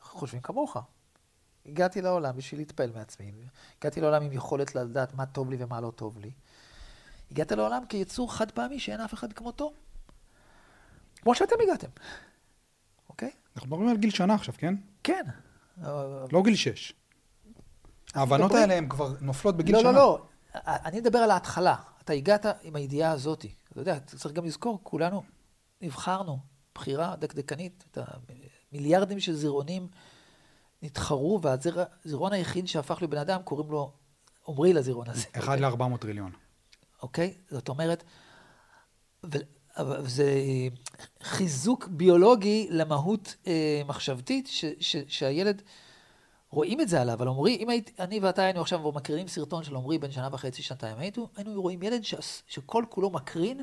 חושבים 0.00 0.40
כמוך. 0.40 0.76
הגעתי 1.66 2.02
לעולם 2.02 2.36
בשביל 2.36 2.60
להתפעל 2.60 2.90
מעצמי. 2.94 3.32
הגעתי 3.78 4.00
לעולם 4.00 4.22
עם 4.22 4.32
יכולת 4.32 4.74
לדעת 4.74 5.14
מה 5.14 5.26
טוב 5.26 5.50
לי 5.50 5.56
ומה 5.58 5.80
לא 5.80 5.90
טוב 5.90 6.18
לי. 6.18 6.30
הגעת 7.30 7.52
לעולם 7.52 7.86
כיצור 7.88 8.34
חד 8.34 8.50
פעמי 8.50 8.80
שאין 8.80 9.00
אף 9.00 9.14
אחד 9.14 9.32
כמותו. 9.32 9.72
כמו 11.22 11.34
שאתם 11.34 11.56
הגעתם, 11.62 11.88
אוקיי? 13.08 13.30
אנחנו 13.56 13.68
מדברים 13.68 13.88
על 13.88 13.96
גיל 13.96 14.10
שנה 14.10 14.34
עכשיו, 14.34 14.54
כן? 14.58 14.74
כן. 15.02 15.22
לא 16.32 16.42
גיל 16.44 16.56
שש. 16.56 16.92
ההבנות. 18.14 18.52
האלה 18.52 18.74
הן 18.74 18.88
כבר 18.88 19.14
נופלות 19.20 19.56
בגיל 19.56 19.74
לא, 19.74 19.80
שנה. 19.80 19.92
לא, 19.92 19.96
לא, 19.96 20.18
לא. 20.18 20.26
אני 20.64 21.00
מדבר 21.00 21.18
על 21.18 21.30
ההתחלה. 21.30 21.74
אתה 22.04 22.12
הגעת 22.12 22.46
עם 22.62 22.76
הידיעה 22.76 23.12
הזאת. 23.12 23.44
אתה 23.72 23.80
יודע, 23.80 24.00
צריך 24.00 24.34
גם 24.34 24.44
לזכור, 24.44 24.80
כולנו 24.82 25.22
נבחרנו 25.80 26.38
בחירה 26.74 27.16
דקדקנית, 27.16 27.84
את 27.90 27.98
המיליארדים 28.72 29.20
של 29.20 29.32
זירעונים. 29.32 29.88
נתחרו, 30.82 31.40
והזירון 31.42 32.32
היחיד 32.32 32.68
שהפך 32.68 33.02
לבן 33.02 33.18
אדם, 33.18 33.42
קוראים 33.42 33.70
לו, 33.70 33.92
עומרי 34.42 34.72
לזירון 34.72 35.08
הזה. 35.08 35.26
אחד 35.32 35.60
לארבע 35.60 35.88
מאות 35.88 36.00
טריליון. 36.00 36.32
אוקיי? 37.02 37.34
זאת 37.50 37.68
אומרת, 37.68 38.04
זה 40.04 40.40
חיזוק 41.22 41.88
ביולוגי 41.88 42.68
למהות 42.70 43.34
אה, 43.46 43.82
מחשבתית, 43.86 44.46
ש, 44.46 44.64
ש, 44.80 44.96
שהילד 45.08 45.62
רואים 46.50 46.80
את 46.80 46.88
זה 46.88 47.00
עליו, 47.00 47.14
אבל 47.14 47.28
עמרי, 47.28 47.56
אם 47.56 47.68
היית, 47.68 47.90
אני 48.00 48.20
ואתה 48.20 48.42
היינו 48.42 48.60
עכשיו 48.60 48.92
מקרינים 48.92 49.28
סרטון 49.28 49.64
של 49.64 49.76
עמרי 49.76 49.98
בן 49.98 50.10
שנה 50.10 50.28
וחצי, 50.32 50.62
שנתיים, 50.62 50.98
היינו, 50.98 51.28
היינו 51.36 51.62
רואים 51.62 51.82
ילד 51.82 52.04
ש, 52.04 52.14
שכל 52.46 52.84
כולו 52.88 53.10
מקרין 53.10 53.60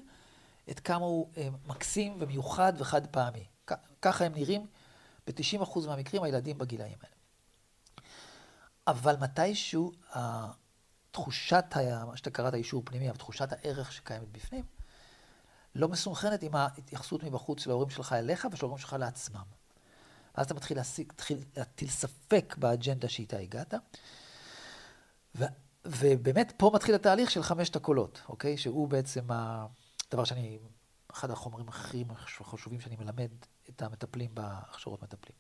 את 0.72 0.80
כמה 0.80 1.06
הוא 1.06 1.28
אה, 1.38 1.48
מקסים 1.68 2.18
ומיוחד 2.20 2.74
וחד 2.78 3.08
פעמי. 3.08 3.46
כ, 3.68 3.74
ככה 4.02 4.26
הם 4.26 4.32
נראים 4.36 4.66
ב-90% 5.28 5.80
מהמקרים 5.88 6.24
הילדים 6.24 6.58
בגילאים 6.58 6.98
האלה. 7.02 7.16
אבל 8.88 9.16
מתישהו, 9.18 9.92
תחושת, 11.12 11.66
מה 12.08 12.18
שאתה 12.18 12.30
קראת 12.30 12.54
אישור 12.54 12.82
פנימי, 12.86 13.10
אבל 13.10 13.18
תחושת 13.18 13.52
הערך 13.52 13.92
שקיימת 13.92 14.32
בפנים, 14.32 14.64
לא 15.76 15.88
מסונכרנת 15.88 16.44
עם 16.44 16.56
ההתייחסות 16.56 17.24
מבחוץ 17.24 17.64
של 17.64 17.70
ההורים 17.70 17.90
שלך 17.90 18.14
אליך 18.14 18.48
ושל 18.52 18.66
ההורים 18.66 18.82
שלך 18.82 18.96
לעצמם. 19.00 19.44
ואז 20.36 20.46
אתה 20.46 20.54
מתחיל 20.54 20.78
להטיל 21.58 21.90
ספק 21.90 22.56
באג'נדה 22.58 23.10
שאיתה 23.10 23.38
הגעת. 23.38 23.74
ו, 25.36 25.44
ובאמת 25.86 26.54
פה 26.58 26.72
מתחיל 26.74 26.96
התהליך 26.96 27.32
של 27.32 27.44
חמשת 27.44 27.76
הקולות, 27.76 28.22
אוקיי? 28.30 28.58
שהוא 28.58 28.88
בעצם 28.88 29.22
הדבר 29.30 30.24
שאני, 30.24 30.60
אחד 31.12 31.32
החומרים 31.32 31.70
הכי 31.70 32.06
חשובים 32.32 32.82
שאני 32.82 32.96
מלמד 32.96 33.32
את 33.76 33.82
המטפלים 33.82 34.30
בהכשרות 34.34 35.04
מטפלים. 35.04 35.38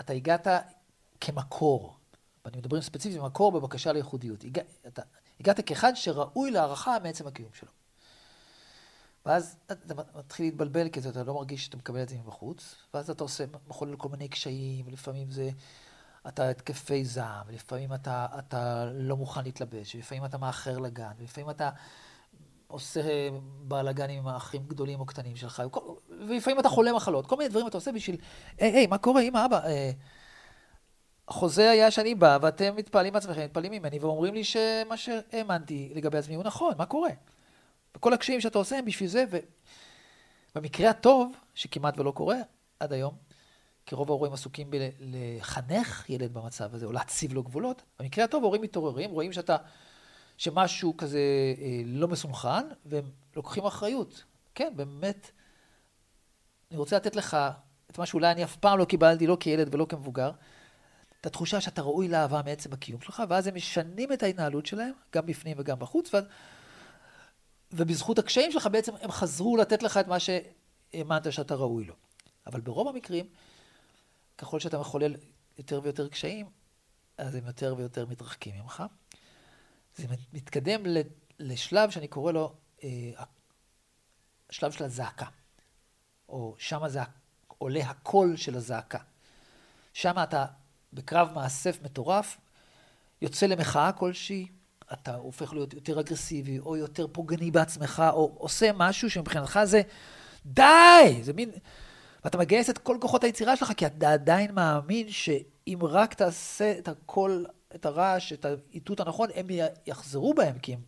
אתה 0.00 0.12
הגעת 0.12 0.46
כמקור, 1.20 1.96
ואני 2.44 2.56
מדברים 2.56 2.82
ספציפית 2.82 3.20
במקור 3.20 3.52
בבקשה 3.52 3.92
לייחודיות. 3.92 4.44
הגע, 4.44 4.62
אתה, 4.86 5.02
הגעת 5.40 5.60
כאחד 5.66 5.92
שראוי 5.94 6.50
להערכה 6.50 6.96
מעצם 7.02 7.26
הקיום 7.26 7.50
שלו. 7.54 7.70
ואז 9.26 9.56
אתה 9.72 9.94
מתחיל 10.14 10.46
להתבלבל, 10.46 10.88
כי 10.88 11.00
אתה 11.08 11.22
לא 11.22 11.34
מרגיש 11.34 11.64
שאתה 11.64 11.76
מקבל 11.76 12.02
את 12.02 12.08
זה 12.08 12.16
מבחוץ, 12.16 12.74
ואז 12.94 13.10
אתה 13.10 13.24
עושה, 13.24 13.44
מחולל 13.68 13.96
כל 13.96 14.08
מיני 14.08 14.28
קשיים, 14.28 14.86
ולפעמים 14.86 15.30
זה, 15.30 15.50
אתה 16.28 16.48
התקפי 16.48 17.04
זעם, 17.04 17.46
ולפעמים 17.46 17.94
אתה, 17.94 18.26
אתה 18.38 18.84
לא 18.94 19.16
מוכן 19.16 19.44
להתלבש, 19.44 19.94
ולפעמים 19.94 20.24
אתה 20.24 20.38
מאחר 20.38 20.78
לגן, 20.78 21.12
ולפעמים 21.18 21.50
אתה 21.50 21.70
עושה 22.72 23.00
בלאגן 23.60 24.10
עם 24.10 24.28
האחים 24.28 24.62
גדולים 24.66 25.00
או 25.00 25.06
קטנים 25.06 25.36
שלך, 25.36 25.62
ולפעמים 26.28 26.60
אתה 26.60 26.68
חולה 26.68 26.92
מחלות, 26.92 27.26
כל 27.26 27.36
מיני 27.36 27.48
דברים 27.48 27.66
אתה 27.66 27.76
עושה 27.76 27.92
בשביל, 27.92 28.16
היי, 28.58 28.72
היי, 28.72 28.86
מה 28.86 28.98
קורה, 28.98 29.22
אמא, 29.22 29.44
אבא? 29.44 29.66
אה, 29.66 29.90
החוזה 31.28 31.70
היה 31.70 31.90
שאני 31.90 32.14
בא, 32.14 32.38
ואתם 32.42 32.76
מתפעלים 32.76 33.12
מעצמכם, 33.12 33.44
מתפעלים 33.44 33.72
ממני, 33.72 33.98
ואומרים 33.98 34.34
לי 34.34 34.44
שמה 34.44 34.96
שהאמנתי 34.96 35.92
לגבי 35.94 36.18
עצמי 36.18 36.34
הוא 36.34 36.44
נכון, 36.44 36.74
מה 36.78 36.86
קורה? 36.86 37.10
וכל 37.96 38.12
הקשיים 38.12 38.40
שאתה 38.40 38.58
עושה 38.58 38.78
הם 38.78 38.84
בשביל 38.84 39.08
זה, 39.08 39.24
ובמקרה 40.54 40.90
הטוב, 40.90 41.32
שכמעט 41.54 41.98
ולא 41.98 42.10
קורה 42.10 42.36
עד 42.80 42.92
היום, 42.92 43.14
כי 43.86 43.94
רוב 43.94 44.10
ההורים 44.10 44.32
עסוקים 44.32 44.70
בלחנך 44.70 46.10
ילד 46.10 46.34
במצב 46.34 46.74
הזה, 46.74 46.86
או 46.86 46.92
להציב 46.92 47.32
לו 47.32 47.42
גבולות, 47.42 47.82
במקרה 48.00 48.24
הטוב 48.24 48.42
ההורים 48.42 48.62
מתעוררים, 48.62 49.10
רואים 49.10 49.32
שאתה, 49.32 49.56
שמשהו 50.36 50.96
כזה 50.96 51.18
אה, 51.58 51.82
לא 51.84 52.08
מסונכרן, 52.08 52.64
והם 52.84 53.04
לוקחים 53.36 53.64
אחריות. 53.64 54.24
כן, 54.54 54.72
באמת, 54.76 55.30
אני 56.70 56.78
רוצה 56.78 56.96
לתת 56.96 57.16
לך 57.16 57.36
את 57.90 57.98
מה 57.98 58.06
שאולי 58.06 58.30
אני 58.30 58.44
אף 58.44 58.56
פעם 58.56 58.78
לא 58.78 58.84
קיבלתי, 58.84 59.26
לא 59.26 59.36
כילד 59.40 59.74
ולא 59.74 59.86
כמבוגר, 59.88 60.30
את 61.20 61.26
התחושה 61.26 61.60
שאתה 61.60 61.82
ראוי 61.82 62.08
לאהבה 62.08 62.40
מעצם 62.44 62.72
הקיום 62.72 63.00
שלך, 63.00 63.22
ואז 63.28 63.46
הם 63.46 63.54
משנים 63.54 64.12
את 64.12 64.22
ההתנהלות 64.22 64.66
שלהם, 64.66 64.92
גם 65.14 65.26
בפנים 65.26 65.56
וגם 65.60 65.78
בחוץ, 65.78 66.14
ואז 66.14 66.24
ובזכות 67.72 68.18
הקשיים 68.18 68.52
שלך 68.52 68.66
בעצם 68.66 68.92
הם 69.00 69.10
חזרו 69.10 69.56
לתת 69.56 69.82
לך 69.82 69.96
את 69.96 70.06
מה 70.06 70.16
שהאמנת 70.18 71.32
שאתה 71.32 71.54
ראוי 71.54 71.84
לו. 71.84 71.94
אבל 72.46 72.60
ברוב 72.60 72.88
המקרים, 72.88 73.26
ככל 74.38 74.60
שאתה 74.60 74.78
מחולל 74.78 75.14
יותר 75.58 75.80
ויותר 75.82 76.08
קשיים, 76.08 76.46
אז 77.18 77.34
הם 77.34 77.46
יותר 77.46 77.74
ויותר 77.78 78.06
מתרחקים 78.06 78.54
ממך. 78.62 78.82
זה 79.96 80.06
מתקדם 80.32 80.82
לשלב 81.38 81.90
שאני 81.90 82.08
קורא 82.08 82.32
לו 82.32 82.54
אה, 82.84 83.10
השלב 84.50 84.72
של 84.72 84.84
הזעקה, 84.84 85.26
או 86.28 86.54
שם 86.58 86.88
זה 86.88 87.00
עולה 87.58 87.80
הקול 87.80 88.36
של 88.36 88.56
הזעקה. 88.56 88.98
שם 89.92 90.14
אתה 90.22 90.46
בקרב 90.92 91.32
מאסף 91.34 91.82
מטורף, 91.82 92.38
יוצא 93.22 93.46
למחאה 93.46 93.92
כלשהי, 93.92 94.46
אתה 94.92 95.14
הופך 95.14 95.52
להיות 95.52 95.74
יותר 95.74 96.00
אגרסיבי, 96.00 96.58
או 96.58 96.76
יותר 96.76 97.06
פוגעני 97.12 97.50
בעצמך, 97.50 98.02
או 98.12 98.34
עושה 98.38 98.70
משהו 98.74 99.10
שמבחינתך 99.10 99.60
זה, 99.64 99.82
די! 100.46 101.20
זה 101.22 101.32
מין... 101.32 101.50
ואתה 102.24 102.38
מגייס 102.38 102.70
את 102.70 102.78
כל 102.78 102.96
כוחות 103.00 103.24
היצירה 103.24 103.56
שלך, 103.56 103.72
כי 103.76 103.86
אתה 103.86 104.12
עדיין 104.12 104.54
מאמין 104.54 105.10
שאם 105.10 105.78
רק 105.82 106.14
תעשה 106.14 106.78
את 106.78 106.88
הכל, 106.88 107.44
את 107.74 107.86
הרעש, 107.86 108.32
את 108.32 108.44
האיתות 108.44 109.00
הנכון, 109.00 109.28
הם 109.34 109.46
יחזרו 109.86 110.34
בהם, 110.34 110.58
כי 110.58 110.72
הם, 110.72 110.80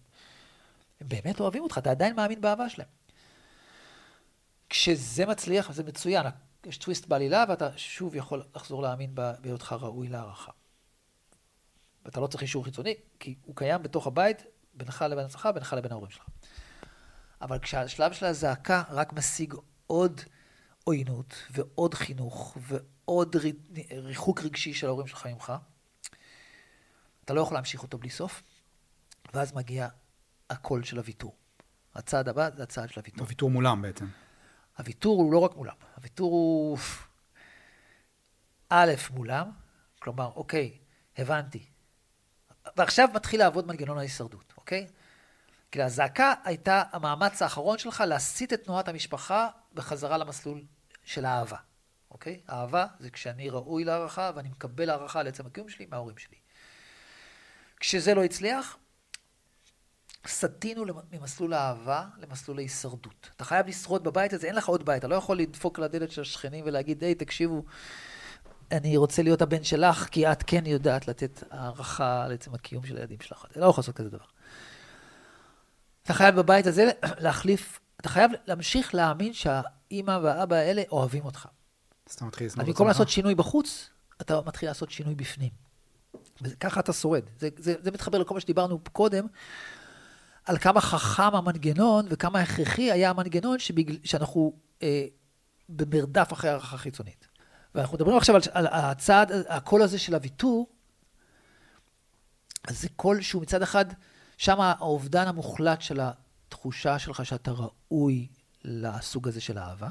הם 1.01 1.09
באמת 1.09 1.41
אוהבים 1.41 1.63
אותך, 1.63 1.79
אתה 1.79 1.91
עדיין 1.91 2.17
מאמין 2.17 2.41
באהבה 2.41 2.69
שלהם. 2.69 2.89
כשזה 4.69 5.27
מצליח, 5.27 5.73
זה 5.73 5.85
מצוין, 5.85 6.27
יש 6.67 6.79
טוויסט 6.79 7.07
בעלילה, 7.07 7.45
ואתה 7.49 7.69
שוב 7.77 8.15
יכול 8.15 8.43
לחזור 8.55 8.83
להאמין 8.83 9.15
בהיותך 9.15 9.77
ראוי 9.81 10.09
להערכה. 10.09 10.53
ואתה 12.05 12.21
לא 12.21 12.27
צריך 12.27 12.43
אישור 12.43 12.65
חיצוני, 12.65 12.95
כי 13.21 13.35
הוא 13.45 13.57
קיים 13.57 13.83
בתוך 13.83 14.07
הבית, 14.07 14.43
בינך 14.75 15.05
לבין 15.11 15.25
עצמך, 15.25 15.49
בינך 15.55 15.73
לבין 15.73 15.93
ההורים 15.93 16.11
שלך. 16.11 16.25
אבל 17.41 17.59
כשהשלב 17.59 18.13
של 18.13 18.27
הזעקה 18.27 18.83
רק 18.91 19.13
משיג 19.13 19.55
עוד 19.87 20.21
עוינות, 20.85 21.35
ועוד 21.51 21.95
חינוך, 21.95 22.57
ועוד 22.61 23.37
ריחוק 23.93 24.43
רגשי 24.43 24.75
של 24.75 24.87
ההורים 24.87 25.07
שלך 25.07 25.27
ממך, 25.27 25.53
אתה 27.25 27.35
לא 27.35 27.41
יכול 27.41 27.57
להמשיך 27.57 27.83
אותו 27.83 27.99
בלי 27.99 28.11
סוף, 28.11 28.43
ואז 29.35 29.53
מגיע 29.55 29.89
הקול 30.51 30.85
של 30.85 30.99
הוויתור. 30.99 31.37
הצעד 31.95 32.29
הבא 32.29 32.51
זה 32.57 32.63
הצעד 32.63 32.91
של 32.91 33.01
הוויתור. 33.01 33.21
הוויתור 33.21 33.51
מולם 33.51 33.83
בעצם. 33.83 34.07
הוויתור 34.79 35.23
הוא 35.23 35.33
לא 35.33 35.39
רק 35.39 35.57
מולם, 35.57 35.75
הוויתור 35.97 36.31
הוא 36.31 36.79
א', 38.69 38.93
מולם, 39.11 39.51
כלומר, 39.99 40.31
אוקיי, 40.37 40.79
הבנתי, 41.19 41.67
ועכשיו 42.77 43.09
מתחיל 43.15 43.41
לעבוד 43.41 43.67
מנגנון 43.67 43.99
ההישרדות, 43.99 44.53
אוקיי? 44.57 44.87
כי 45.71 45.83
הזעקה 45.83 46.35
הייתה 46.45 46.83
המאמץ 46.93 47.43
האחרון 47.43 47.79
שלך 47.79 48.01
להסיט 48.07 48.53
את 48.53 48.65
תנועת 48.65 48.89
המשפחה 48.89 49.49
בחזרה 49.75 50.19
למסלול 50.19 50.65
של 51.05 51.25
האהבה, 51.25 51.57
אוקיי? 52.11 52.41
אהבה 52.51 52.87
זה 52.99 53.11
כשאני 53.11 53.51
ראוי 53.51 53.85
להערכה 53.85 54.31
ואני 54.35 54.49
מקבל 54.49 54.91
הערכה 54.91 55.21
על 55.21 55.27
עצם 55.27 55.47
הקיום 55.47 55.69
שלי 55.69 55.87
מההורים 55.87 56.19
שלי. 56.19 56.37
כשזה 57.81 58.15
לא 58.15 58.25
הצליח, 58.25 58.77
סטינו 60.27 60.85
ממסלול 61.13 61.53
האהבה 61.53 62.05
למסלול 62.19 62.59
ההישרדות. 62.59 63.31
אתה 63.37 63.45
חייב 63.45 63.67
לשרוד 63.67 64.05
בבית 64.05 64.33
הזה, 64.33 64.47
אין 64.47 64.55
לך 64.55 64.67
עוד 64.69 64.87
בית, 64.87 64.99
אתה 64.99 65.09
לא 65.09 65.15
יכול 65.15 65.39
לדפוק 65.39 65.79
לדלת 65.79 66.11
של 66.11 66.21
השכנים 66.21 66.65
ולהגיד, 66.67 67.05
היי, 67.05 67.15
תקשיבו, 67.15 67.63
אני 68.73 68.97
רוצה 68.97 69.23
להיות 69.23 69.43
הבן 69.43 69.65
שלך, 69.65 70.09
כי 70.11 70.33
את 70.33 70.43
כן 70.47 70.67
יודעת 70.67 71.09
לתת 71.09 71.43
הערכה 71.51 72.25
על 72.25 72.33
עצם 72.33 72.55
הקיום 72.55 72.87
של 72.87 72.97
הילדים 72.97 73.21
שלך. 73.21 73.47
אתה 73.51 73.61
לא 73.61 73.67
יכול 73.67 73.83
לעשות 73.83 73.97
כזה 73.97 74.09
דבר. 74.09 74.25
אתה 76.03 76.15
חייב 76.15 76.37
בבית 76.37 76.67
הזה 76.67 76.91
להחליף, 77.19 77.81
אתה 78.01 78.09
חייב 78.09 78.31
להמשיך 78.47 78.95
להאמין 78.95 79.33
שהאימא 79.33 80.19
והאבא 80.23 80.57
האלה 80.57 80.83
אוהבים 80.93 81.25
אותך. 81.25 81.49
אז 82.07 82.15
אתה 82.15 82.25
מתחיל 82.25 82.47
לשנוא 82.47 82.63
את 82.63 82.69
עצמך. 82.69 82.75
במקום 82.77 82.89
לעשות 82.89 83.09
שינוי 83.09 83.35
בחוץ, 83.35 83.91
אתה 84.21 84.41
מתחיל 84.47 84.69
לעשות 84.69 84.91
שינוי 84.91 85.15
בפנים. 85.15 85.51
וככה 86.43 86.81
אתה 86.81 86.93
שורד. 86.93 87.23
זה, 87.39 87.49
זה, 87.57 87.75
זה 87.83 87.91
מתחבר 87.91 88.19
לכל 88.19 88.35
מה 88.35 88.41
שדיברנו 88.41 88.79
קודם, 88.93 89.27
על 90.45 90.59
כמה 90.59 90.81
חכם 90.81 91.37
המנגנון 91.37 92.07
וכמה 92.11 92.41
הכרחי 92.41 92.93
היה 92.93 93.11
המנגנון 93.11 93.59
שבגל, 93.59 93.97
שאנחנו 94.05 94.53
אה, 94.83 95.07
במרדף 95.69 96.33
אחרי 96.33 96.51
הערכה 96.51 96.77
חיצונית. 96.77 97.29
ואנחנו 97.75 97.97
מדברים 97.97 98.17
עכשיו 98.17 98.37
על, 98.37 98.43
על 98.53 98.67
הצעד, 98.67 99.33
הקול 99.49 99.83
הזה 99.83 99.99
של 99.99 100.15
הוויתור, 100.15 100.69
אז 102.69 102.81
זה 102.81 102.89
קול 102.97 103.23
שהוא 103.23 103.43
מצד 103.43 103.63
אחד, 103.63 103.85
שם 104.37 104.61
האובדן 104.61 105.29
המוחלט 105.29 105.81
של 105.81 106.01
התחושה 106.01 106.99
שלך 106.99 107.27
שאתה 107.27 107.51
ראוי 107.51 108.29
לסוג 108.65 109.29
הזה 109.29 109.41
של 109.41 109.59
אהבה, 109.59 109.89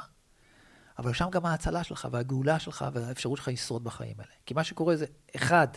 אבל 0.99 1.13
שם 1.13 1.29
גם 1.29 1.45
ההצלה 1.45 1.83
שלך 1.83 2.07
והגאולה 2.11 2.59
שלך 2.59 2.85
והאפשרות 2.93 3.37
שלך 3.37 3.47
לשרוד 3.47 3.83
בחיים 3.83 4.15
האלה. 4.19 4.31
כי 4.45 4.53
מה 4.53 4.63
שקורה 4.63 4.95
זה, 4.95 5.05
אחד, 5.35 5.67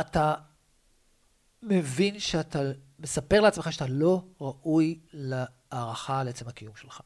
אתה 0.00 0.34
מבין 1.62 2.18
שאתה 2.18 2.58
מספר 2.98 3.40
לעצמך 3.40 3.72
שאתה 3.72 3.86
לא 3.88 4.24
ראוי 4.40 5.00
להערכה 5.12 6.20
על 6.20 6.28
עצם 6.28 6.48
הקיום 6.48 6.76
שלך. 6.76 7.00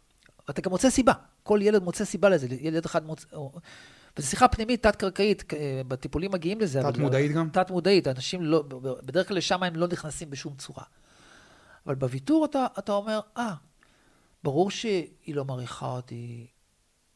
ואתה 0.49 0.63
גם 0.63 0.71
מוצא 0.71 0.91
סיבה. 0.91 1.13
כל 1.43 1.59
ילד 1.63 1.83
מוצא 1.83 2.05
סיבה 2.05 2.29
לזה, 2.29 2.47
ילד 2.61 2.85
אחד 2.85 3.07
מוצא... 3.07 3.27
וזו 4.17 4.29
שיחה 4.29 4.49
פנימית, 4.49 4.83
תת-קרקעית, 4.83 5.45
בטיפולים 5.89 6.33
מגיעים 6.33 6.61
לזה. 6.61 6.83
תת-מודעית 6.83 7.33
גם? 7.33 7.51
תת-מודעית, 7.51 8.09
אנשים 8.09 8.43
לא, 8.43 8.63
בדרך 9.03 9.29
כלל 9.29 9.37
לשם 9.37 9.63
הם 9.63 9.77
לא 9.77 9.89
נכנסים 9.89 10.31
בשום 10.31 10.57
צורה. 10.57 10.85
אבל 11.87 11.95
בוויתור 11.95 12.45
אתה, 12.45 12.67
אתה 12.79 12.93
אומר, 12.93 13.21
אה, 13.37 13.55
ברור 14.43 14.71
שהיא 14.71 15.35
לא 15.35 15.45
מעריכה 15.45 15.87
אותי 15.87 16.47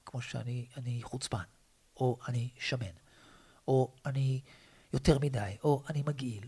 כמו 0.07 0.23
שאני 0.23 0.67
אני 0.77 1.01
חוצפן. 1.03 1.43
או 1.97 2.19
אני 2.29 2.49
שמן, 2.59 2.95
או 3.69 3.95
אני 4.07 4.41
יותר 4.95 5.19
מדי, 5.19 5.57
או 5.65 5.83
אני 5.91 6.03
מגעיל. 6.07 6.45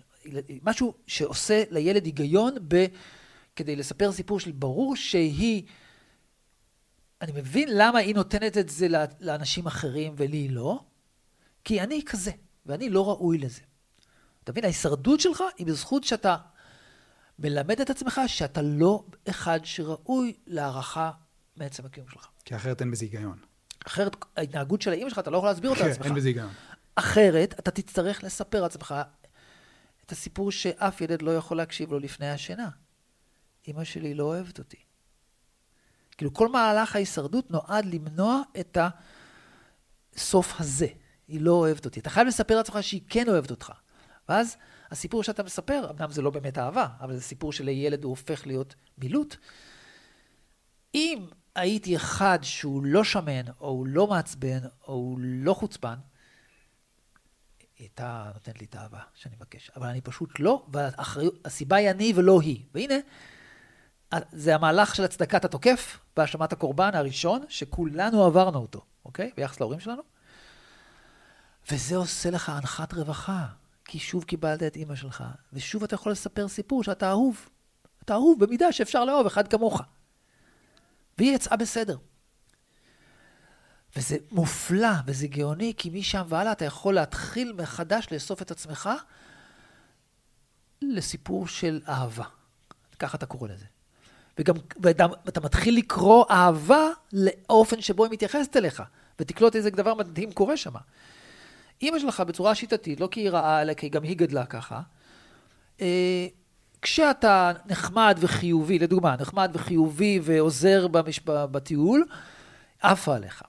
משהו 0.62 0.94
שעושה 1.06 1.62
לילד 1.70 2.04
היגיון 2.04 2.54
ב... 2.68 2.86
כדי 3.56 3.76
לספר 3.76 4.12
סיפור 4.12 4.40
שלי, 4.40 4.52
ברור 4.52 4.96
שהיא... 4.96 5.62
אני 7.20 7.32
מבין 7.32 7.68
למה 7.72 7.98
היא 7.98 8.14
נותנת 8.14 8.56
את 8.58 8.68
זה 8.68 8.86
לאנשים 9.20 9.66
אחרים 9.66 10.14
ולי 10.16 10.48
לא, 10.48 10.80
כי 11.64 11.80
אני 11.80 12.02
כזה, 12.06 12.30
ואני 12.66 12.90
לא 12.90 13.08
ראוי 13.08 13.38
לזה. 13.38 13.60
אתה 14.44 14.52
מבין? 14.52 14.64
ההישרדות 14.64 15.20
שלך 15.20 15.42
היא 15.58 15.66
בזכות 15.66 16.04
שאתה 16.04 16.36
מלמד 17.38 17.80
את 17.80 17.90
עצמך 17.90 18.20
שאתה 18.26 18.62
לא 18.62 19.04
אחד 19.28 19.60
שראוי 19.64 20.32
להערכה 20.46 21.10
מעצם 21.56 21.86
הקיום 21.86 22.08
שלך. 22.08 22.26
כי 22.44 22.56
אחרת 22.56 22.80
אין 22.80 22.90
בזה 22.90 23.04
היגיון. 23.04 23.38
אחרת 23.86 24.16
ההתנהגות 24.36 24.82
של 24.82 24.90
האימא 24.90 25.10
שלך, 25.10 25.18
אתה 25.18 25.30
לא 25.30 25.36
יכול 25.36 25.48
להסביר 25.48 25.70
אותה 25.70 25.82
כן, 25.82 25.88
לעצמך. 25.88 26.06
אין 26.06 26.14
בזה 26.14 26.28
היגיון. 26.28 26.52
אחרת, 26.96 27.54
אתה 27.58 27.70
תצטרך 27.70 28.24
לספר 28.24 28.62
לעצמך 28.62 28.94
את 30.06 30.12
הסיפור 30.12 30.52
שאף 30.52 31.00
ילד 31.00 31.22
לא 31.22 31.36
יכול 31.36 31.56
להקשיב 31.56 31.92
לו 31.92 31.98
לפני 31.98 32.30
השינה. 32.30 32.68
אמא 33.68 33.84
שלי 33.84 34.14
לא 34.14 34.24
אוהבת 34.24 34.58
אותי. 34.58 34.76
כאילו, 36.16 36.34
כל 36.34 36.48
מהלך 36.48 36.96
ההישרדות 36.96 37.50
נועד 37.50 37.84
למנוע 37.84 38.42
את 38.60 38.78
הסוף 40.14 40.60
הזה. 40.60 40.86
היא 41.28 41.40
לא 41.40 41.52
אוהבת 41.52 41.84
אותי. 41.84 42.00
אתה 42.00 42.10
חייב 42.10 42.26
לספר 42.26 42.56
לעצמך 42.56 42.78
שהיא 42.82 43.00
כן 43.08 43.28
אוהבת 43.28 43.50
אותך. 43.50 43.72
ואז 44.28 44.56
הסיפור 44.90 45.22
שאתה 45.22 45.42
מספר, 45.42 45.90
אמנם 45.90 46.10
זה 46.10 46.22
לא 46.22 46.30
באמת 46.30 46.58
אהבה, 46.58 46.86
אבל 47.00 47.14
זה 47.14 47.22
סיפור 47.22 47.52
שלילד 47.52 48.04
הוא 48.04 48.10
הופך 48.10 48.46
להיות 48.46 48.74
מילוט. 48.98 49.36
אם 50.94 51.26
הייתי 51.54 51.96
אחד 51.96 52.38
שהוא 52.42 52.84
לא 52.84 53.04
שמן, 53.04 53.48
או 53.60 53.68
הוא 53.68 53.86
לא 53.86 54.06
מעצבן, 54.06 54.58
או 54.88 54.92
הוא 54.94 55.18
לא 55.20 55.54
חוצפן, 55.54 55.94
היא 57.78 57.84
הייתה 57.84 58.30
נותנת 58.34 58.60
לי 58.60 58.66
את 58.66 58.74
האהבה 58.74 59.00
שאני 59.14 59.36
מבקש. 59.36 59.70
אבל 59.76 59.86
אני 59.86 60.00
פשוט 60.00 60.40
לא, 60.40 60.66
והסיבה 60.68 61.76
היא 61.76 61.90
אני 61.90 62.12
ולא 62.16 62.40
היא. 62.40 62.64
והנה, 62.74 62.94
זה 64.32 64.54
המהלך 64.54 64.94
של 64.94 65.04
הצדקת 65.04 65.44
התוקף 65.44 65.98
בהאשמת 66.16 66.52
הקורבן 66.52 66.90
הראשון, 66.94 67.44
שכולנו 67.48 68.24
עברנו 68.24 68.58
אותו, 68.58 68.84
אוקיי? 69.04 69.30
ביחס 69.36 69.60
להורים 69.60 69.80
שלנו. 69.80 70.02
וזה 71.70 71.96
עושה 71.96 72.30
לך 72.30 72.48
הנחת 72.48 72.94
רווחה, 72.94 73.46
כי 73.84 73.98
שוב 73.98 74.24
קיבלת 74.24 74.62
את 74.62 74.76
אימא 74.76 74.94
שלך, 74.94 75.24
ושוב 75.52 75.82
אתה 75.82 75.94
יכול 75.94 76.12
לספר 76.12 76.48
סיפור 76.48 76.84
שאתה 76.84 77.10
אהוב. 77.10 77.48
אתה 78.04 78.14
אהוב 78.14 78.44
במידה 78.44 78.72
שאפשר 78.72 79.04
לאהוב 79.04 79.26
אחד 79.26 79.48
כמוך. 79.48 79.82
והיא 81.18 81.34
יצאה 81.34 81.56
בסדר. 81.56 81.96
וזה 83.96 84.16
מופלא 84.32 84.88
וזה 85.06 85.26
גאוני, 85.26 85.72
כי 85.76 85.90
משם 85.90 86.22
והלאה 86.28 86.52
אתה 86.52 86.64
יכול 86.64 86.94
להתחיל 86.94 87.52
מחדש 87.52 88.06
לאסוף 88.12 88.42
את 88.42 88.50
עצמך 88.50 88.90
לסיפור 90.82 91.46
של 91.46 91.80
אהבה. 91.88 92.24
ככה 92.98 93.16
אתה 93.16 93.26
קורא 93.26 93.48
לזה. 93.48 93.64
וגם, 94.38 94.54
ואתה, 94.82 95.40
מתחיל 95.44 95.78
לקרוא 95.78 96.24
אהבה 96.30 96.88
לאופן 97.12 97.80
שבו 97.80 98.04
היא 98.04 98.12
מתייחסת 98.12 98.56
אליך, 98.56 98.82
ותקלוט 99.20 99.56
איזה 99.56 99.70
דבר 99.70 99.94
מדהים 99.94 100.32
קורה 100.32 100.56
שם. 100.56 100.74
אימא 101.82 101.98
שלך 101.98 102.20
בצורה 102.20 102.54
שיטתית, 102.54 103.00
לא 103.00 103.08
כי 103.10 103.20
היא 103.20 103.30
רעה, 103.30 103.62
אלא 103.62 103.74
כי 103.74 103.88
גם 103.88 104.02
היא 104.02 104.16
גדלה 104.16 104.46
ככה, 104.46 104.80
אה, 105.80 106.26
כשאתה 106.82 107.52
נחמד 107.66 108.18
וחיובי, 108.20 108.78
לדוגמה, 108.78 109.16
נחמד 109.20 109.50
וחיובי 109.54 110.20
ועוזר 110.22 110.88
במש... 110.88 111.20
בטיול, 111.24 112.04
עפה 112.82 113.16
עליך. 113.16 113.42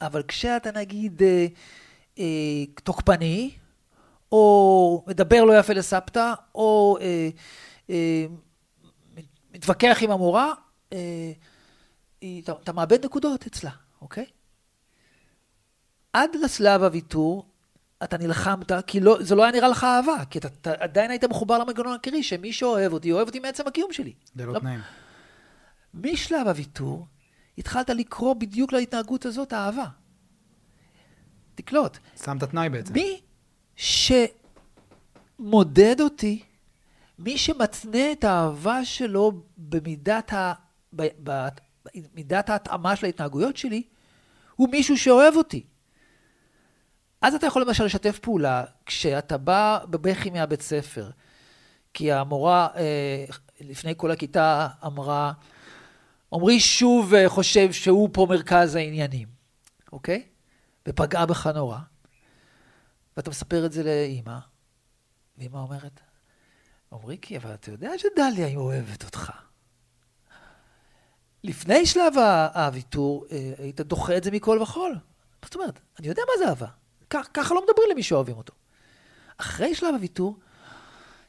אבל 0.00 0.22
כשאתה 0.22 0.70
נגיד 0.72 1.22
אה, 1.22 1.46
אה, 2.18 2.24
תוקפני, 2.84 3.50
או 4.32 5.04
מדבר 5.06 5.44
לא 5.44 5.58
יפה 5.58 5.72
לסבתא, 5.72 6.32
או 6.54 6.98
אה, 7.00 7.28
אה, 7.90 8.26
מתווכח 9.54 9.98
עם 10.00 10.10
המורה, 10.10 10.52
אה, 10.92 11.32
אתה, 12.42 12.52
אתה 12.62 12.72
מאבד 12.72 13.04
נקודות 13.04 13.46
אצלה, 13.46 13.70
אוקיי? 14.00 14.26
עד 16.12 16.30
לשלב 16.42 16.82
הוויתור, 16.82 17.46
אתה 18.04 18.18
נלחמת, 18.18 18.72
כי 18.86 19.00
לא, 19.00 19.16
זה 19.20 19.34
לא 19.34 19.42
היה 19.42 19.52
נראה 19.52 19.68
לך 19.68 19.84
אהבה, 19.84 20.24
כי 20.30 20.38
אתה, 20.38 20.48
אתה 20.48 20.72
עדיין 20.78 21.10
היית 21.10 21.24
מחובר 21.24 21.58
למנגנון 21.58 21.92
העיקרי, 21.92 22.22
שמי 22.22 22.52
שאוהב 22.52 22.92
אותי, 22.92 23.12
אוהב 23.12 23.26
אותי 23.26 23.40
מעצם 23.40 23.66
הקיום 23.66 23.92
שלי. 23.92 24.12
ללא 24.36 24.52
לא... 24.52 24.58
תנאים. 24.58 24.80
משלב 25.94 26.48
הוויתור, 26.48 27.06
התחלת 27.58 27.90
לקרוא 27.90 28.34
בדיוק 28.34 28.72
להתנהגות 28.72 29.26
הזאת 29.26 29.52
אהבה. 29.52 29.86
תקלוט. 31.54 31.98
שמת 32.24 32.44
תנאי 32.44 32.68
בעצם. 32.68 32.94
מי 32.94 33.20
שמודד 35.36 36.00
אותי, 36.00 36.42
מי 37.18 37.38
שמתנה 37.38 38.12
את 38.12 38.24
האהבה 38.24 38.84
שלו 38.84 39.32
במידת, 39.58 40.32
ה... 40.32 40.52
במידת 40.92 42.50
ההתאמה 42.50 42.96
של 42.96 43.06
ההתנהגויות 43.06 43.56
שלי, 43.56 43.82
הוא 44.56 44.68
מישהו 44.68 44.98
שאוהב 44.98 45.36
אותי. 45.36 45.64
אז 47.20 47.34
אתה 47.34 47.46
יכול 47.46 47.62
למשל 47.62 47.84
לשתף 47.84 48.18
פעולה 48.18 48.64
כשאתה 48.86 49.38
בא 49.38 49.78
בבכי 49.90 50.30
מהבית 50.30 50.62
ספר, 50.62 51.10
כי 51.94 52.12
המורה 52.12 52.68
אה, 52.76 53.24
לפני 53.60 53.94
כל 53.96 54.10
הכיתה 54.10 54.68
אמרה, 54.86 55.32
עמרי 56.32 56.60
שוב 56.60 57.14
אה, 57.14 57.28
חושב 57.28 57.72
שהוא 57.72 58.08
פה 58.12 58.26
מרכז 58.30 58.74
העניינים, 58.74 59.28
אוקיי? 59.92 60.26
ופגעה 60.88 61.26
בך 61.26 61.46
נורא. 61.46 61.78
ואתה 63.16 63.30
מספר 63.30 63.66
את 63.66 63.72
זה 63.72 63.82
לאימא, 63.82 64.38
ואימא 65.38 65.58
אומרת, 65.58 66.00
עמרי, 66.92 67.18
כי 67.22 67.36
אבל 67.36 67.54
אתה 67.54 67.70
יודע 67.70 67.90
שדליה 67.98 68.46
היא 68.46 68.56
אוהבת 68.56 69.04
אותך. 69.04 69.32
לפני 71.44 71.86
שלב 71.86 72.14
הוויתור, 72.54 73.26
אה, 73.30 73.52
היית 73.58 73.80
דוחה 73.80 74.16
את 74.16 74.24
זה 74.24 74.30
מכל 74.30 74.58
וכול. 74.62 74.98
זאת 75.44 75.54
אומרת, 75.54 75.80
אני 75.98 76.08
יודע 76.08 76.22
מה 76.28 76.32
זה 76.38 76.48
אהבה. 76.48 76.66
ככה 77.10 77.54
לא 77.54 77.62
מדברים 77.62 77.88
למי 77.90 78.02
שאוהבים 78.02 78.36
אותו. 78.36 78.52
אחרי 79.36 79.74
שלב 79.74 79.94
הוויתור, 79.94 80.38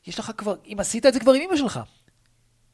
יש 0.08 0.20
לך 0.20 0.32
כבר, 0.38 0.56
אם 0.66 0.78
עשית 0.80 1.06
את 1.06 1.14
זה 1.14 1.20
כבר 1.20 1.34
עם 1.34 1.42
אמא 1.42 1.58
שלך, 1.58 1.80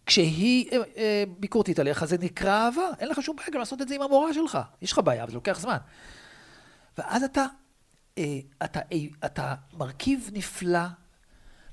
כשהיא 0.05 0.71
אה, 0.71 0.77
אה, 0.97 1.23
ביקורתית 1.39 1.79
עליך, 1.79 2.05
זה 2.05 2.17
נקרא 2.17 2.65
אהבה. 2.65 2.89
אין 2.99 3.09
לך 3.09 3.21
שום 3.21 3.35
בעיה 3.35 3.49
גם 3.49 3.59
לעשות 3.59 3.81
את 3.81 3.87
זה 3.87 3.95
עם 3.95 4.01
המורה 4.01 4.33
שלך. 4.33 4.57
יש 4.81 4.91
לך 4.91 4.99
בעיה, 4.99 5.23
אבל 5.23 5.31
זה 5.31 5.35
לוקח 5.35 5.59
זמן. 5.59 5.77
ואז 6.97 7.23
אתה, 7.23 7.45
אה, 8.17 8.39
אתה, 8.63 8.79
אתה 9.25 9.55
מרכיב 9.73 10.29
נפלא 10.33 10.85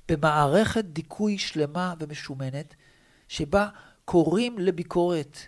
במערכת 0.09 0.85
דיכוי 0.85 1.39
שלמה 1.39 1.95
ומשומנת, 1.99 2.75
שבה 3.29 3.69
קוראים 4.05 4.59
לביקורת 4.59 5.39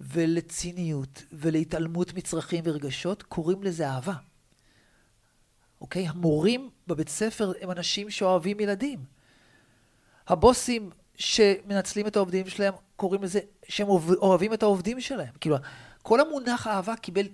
ולציניות 0.00 1.24
ולהתעלמות 1.32 2.14
מצרכים 2.14 2.64
ורגשות, 2.66 3.22
קוראים 3.22 3.62
לזה 3.62 3.88
אהבה. 3.88 4.14
אוקיי? 5.80 6.08
המורים 6.08 6.70
בבית 6.86 7.08
ספר 7.08 7.52
הם 7.60 7.70
אנשים 7.70 8.10
שאוהבים 8.10 8.60
ילדים. 8.60 9.04
הבוסים 10.28 10.90
שמנצלים 11.20 12.06
את 12.06 12.16
העובדים 12.16 12.48
שלהם, 12.48 12.74
קוראים 12.96 13.22
לזה 13.22 13.40
שהם 13.68 13.88
אוהבים 13.88 14.52
את 14.54 14.62
העובדים 14.62 15.00
שלהם. 15.00 15.34
כאילו, 15.40 15.56
כל 16.02 16.20
המונח 16.20 16.66
אהבה 16.66 16.96
קיבל 16.96 17.26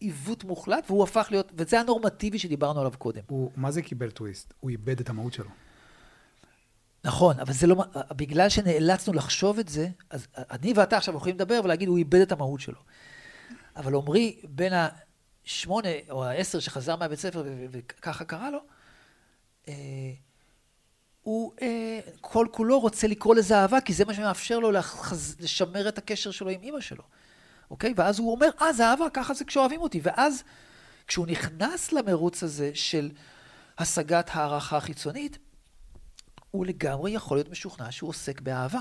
עיוות 0.00 0.44
מוחלט, 0.44 0.84
והוא 0.86 1.04
הפך 1.04 1.28
להיות, 1.30 1.52
וזה 1.54 1.80
הנורמטיבי 1.80 2.38
שדיברנו 2.38 2.80
עליו 2.80 2.92
קודם. 2.98 3.20
הוא, 3.26 3.50
מה 3.56 3.70
זה 3.70 3.82
קיבל 3.82 4.10
טוויסט? 4.10 4.54
הוא 4.60 4.70
איבד 4.70 5.00
את 5.00 5.10
המהות 5.10 5.32
שלו. 5.32 5.50
נכון, 7.04 7.40
אבל 7.40 7.52
זה 7.52 7.66
לא, 7.66 7.84
בגלל 8.16 8.48
שנאלצנו 8.48 9.14
לחשוב 9.14 9.58
את 9.58 9.68
זה, 9.68 9.88
אז 10.10 10.26
אני 10.34 10.72
ואתה 10.76 10.96
עכשיו 10.96 11.16
יכולים 11.16 11.34
לדבר 11.34 11.60
ולהגיד, 11.64 11.88
הוא 11.88 11.98
איבד 11.98 12.20
את 12.20 12.32
המהות 12.32 12.60
שלו. 12.60 12.78
אבל 13.76 13.94
עמרי, 13.94 14.40
בין 14.44 14.72
השמונה 15.44 15.88
או 16.10 16.24
העשר 16.24 16.60
שחזר 16.60 16.96
מהבית 16.96 17.18
ספר 17.18 17.44
וככה 17.70 18.24
קרה 18.24 18.50
לו, 18.50 18.58
אה, 19.68 19.74
הוא 21.22 21.52
אה, 21.62 22.00
כל 22.20 22.46
כולו 22.50 22.80
רוצה 22.80 23.06
לקרוא 23.06 23.34
לזה 23.34 23.56
אהבה, 23.56 23.80
כי 23.80 23.92
זה 23.92 24.04
מה 24.04 24.14
שמאפשר 24.14 24.58
לו 24.58 24.70
לחז... 24.70 25.36
לשמר 25.40 25.88
את 25.88 25.98
הקשר 25.98 26.30
שלו 26.30 26.48
עם 26.48 26.62
אימא 26.62 26.80
שלו. 26.80 27.02
אוקיי? 27.70 27.94
ואז 27.96 28.18
הוא 28.18 28.32
אומר, 28.32 28.48
אה, 28.62 28.72
זה 28.72 28.86
אהבה, 28.86 29.10
ככה 29.14 29.34
זה 29.34 29.44
כשאוהבים 29.44 29.80
אותי. 29.80 30.00
ואז, 30.02 30.42
כשהוא 31.06 31.26
נכנס 31.26 31.92
למרוץ 31.92 32.42
הזה 32.42 32.70
של 32.74 33.10
השגת 33.78 34.30
הערכה 34.32 34.80
חיצונית, 34.80 35.38
הוא 36.50 36.66
לגמרי 36.66 37.10
יכול 37.10 37.36
להיות 37.36 37.48
משוכנע 37.48 37.92
שהוא 37.92 38.10
עוסק 38.10 38.40
באהבה. 38.40 38.80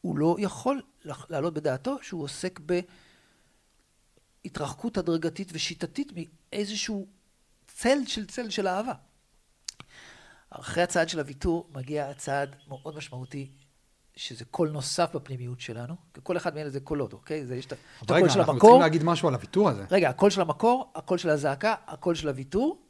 הוא 0.00 0.18
לא 0.18 0.36
יכול 0.38 0.82
להעלות 1.04 1.54
בדעתו 1.54 1.96
שהוא 2.02 2.22
עוסק 2.22 2.60
בהתרחקות 4.44 4.98
הדרגתית 4.98 5.48
ושיטתית 5.52 6.12
מאיזשהו 6.12 7.06
צל 7.66 7.98
של 8.06 8.26
צל 8.26 8.50
של 8.50 8.68
אהבה. 8.68 8.92
אחרי 10.50 10.82
הצעד 10.82 11.08
של 11.08 11.18
הוויתור 11.18 11.70
מגיע 11.74 12.08
הצעד 12.08 12.56
מאוד 12.68 12.96
משמעותי 12.96 13.50
שזה 14.16 14.44
קול 14.44 14.70
נוסף 14.70 15.14
בפנימיות 15.14 15.60
שלנו, 15.60 15.94
כי 16.14 16.20
כל 16.22 16.36
אחד 16.36 16.54
מאלה 16.54 16.70
זה 16.70 16.80
קולות, 16.80 17.12
אוקיי? 17.12 17.46
זה 17.46 17.56
יש 17.56 17.66
את 17.66 17.72
רגע, 17.72 18.16
הקול 18.16 18.28
של 18.28 18.38
אנחנו 18.38 18.52
המקור. 18.52 18.70
צריכים 18.70 18.80
להגיד 18.82 19.02
משהו 19.02 19.28
על 19.28 19.34
הוויתור 19.34 19.68
הזה. 19.68 19.84
רגע, 19.90 20.08
הקול 20.08 20.30
של 20.30 20.40
המקור, 20.40 20.92
הקול 20.94 21.18
של 21.18 21.28
הזעקה, 21.28 21.74
הקול 21.86 22.14
של 22.14 22.28
הוויתור, 22.28 22.82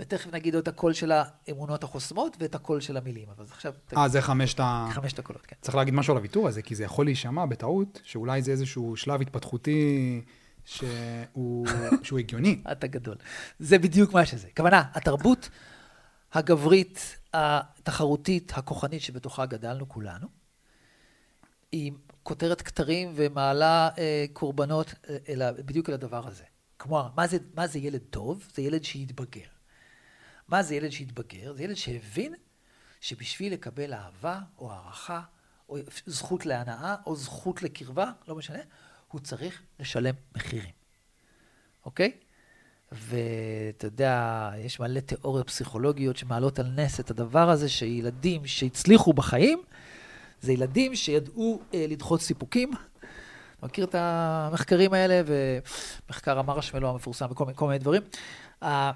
ותכף 0.00 0.32
נגיד 0.32 0.54
את 0.54 0.68
הקול 0.68 0.92
של 0.92 1.12
האמונות 1.14 1.84
החוסמות 1.84 2.36
ואת 2.40 2.54
הקול 2.54 2.80
של 2.80 2.96
המילים. 2.96 3.28
אבל 3.36 3.44
עכשיו, 3.50 3.72
אה, 3.96 4.08
זה 4.08 4.22
חמשת 4.22 4.60
ה... 4.60 4.88
חמשת 4.92 5.18
הקולות, 5.18 5.46
כן. 5.46 5.56
צריך 5.60 5.74
להגיד 5.74 5.94
משהו 5.94 6.12
על 6.12 6.16
הוויתור 6.16 6.48
הזה, 6.48 6.62
כי 6.62 6.74
זה 6.74 6.84
יכול 6.84 7.04
להישמע 7.04 7.46
בטעות, 7.46 8.00
שאולי 8.04 8.42
זה 8.42 8.50
איזשהו 8.50 8.96
שלב 8.96 9.20
התפתחותי 9.20 10.22
שהוא, 10.64 11.66
שהוא 12.02 12.18
הגיוני. 12.18 12.62
אתה 12.72 12.86
גדול. 12.86 13.16
זה 13.58 13.78
בדיוק 13.78 14.12
מה 14.12 14.26
שזה. 14.26 14.48
כוונה, 14.56 14.82
התרבות 14.94 15.48
הגברית, 16.34 17.18
התחרותית, 17.32 18.52
הכוחנית 18.56 19.02
שבתוכה 19.02 19.46
גדלנו 19.46 19.88
כולנו, 19.88 20.28
היא 21.72 21.92
כותרת 22.22 22.62
כתרים 22.62 23.12
ומעלה 23.16 23.90
אה, 23.98 24.24
קורבנות 24.32 24.94
אה, 25.08 25.16
אל, 25.28 25.52
בדיוק 25.52 25.88
אל 25.88 25.94
הדבר 25.94 26.26
הזה. 26.26 26.44
כלומר, 26.76 27.08
מה 27.16 27.26
זה, 27.26 27.38
מה 27.54 27.66
זה 27.66 27.78
ילד 27.78 28.00
טוב? 28.10 28.48
זה 28.54 28.62
ילד 28.62 28.84
שהתבגר. 28.84 29.48
מה 30.48 30.62
זה 30.62 30.74
ילד 30.74 30.90
שהתבגר? 30.90 31.54
זה 31.54 31.62
ילד 31.62 31.74
שהבין 31.74 32.34
שבשביל 33.00 33.52
לקבל 33.52 33.94
אהבה 33.94 34.40
או 34.58 34.72
הערכה 34.72 35.22
או 35.68 35.76
זכות 36.06 36.46
להנאה 36.46 36.96
או 37.06 37.16
זכות 37.16 37.62
לקרבה, 37.62 38.12
לא 38.28 38.34
משנה, 38.36 38.58
הוא 39.08 39.20
צריך 39.20 39.62
לשלם 39.80 40.14
מחירים. 40.36 40.72
אוקיי? 41.84 42.12
ואתה 42.94 43.86
יודע, 43.86 44.50
יש 44.58 44.80
מלא 44.80 45.00
תיאוריות 45.00 45.46
פסיכולוגיות 45.46 46.16
שמעלות 46.16 46.58
על 46.58 46.66
נס 46.66 47.00
את 47.00 47.10
הדבר 47.10 47.50
הזה, 47.50 47.68
שילדים 47.68 48.46
שהצליחו 48.46 49.12
בחיים, 49.12 49.62
זה 50.40 50.52
ילדים 50.52 50.96
שידעו 50.96 51.60
אה, 51.74 51.86
לדחות 51.88 52.20
סיפוקים. 52.20 52.70
אתה 53.58 53.66
מכיר 53.66 53.84
את 53.84 53.94
המחקרים 53.98 54.92
האלה, 54.92 55.22
ומחקר 55.26 56.38
המרשמלו 56.38 56.90
המפורסם 56.90 57.26
וכל 57.30 57.44
מיני, 57.44 57.56
מיני 57.60 57.78
דברים. 57.78 58.02
אה, 58.62 58.92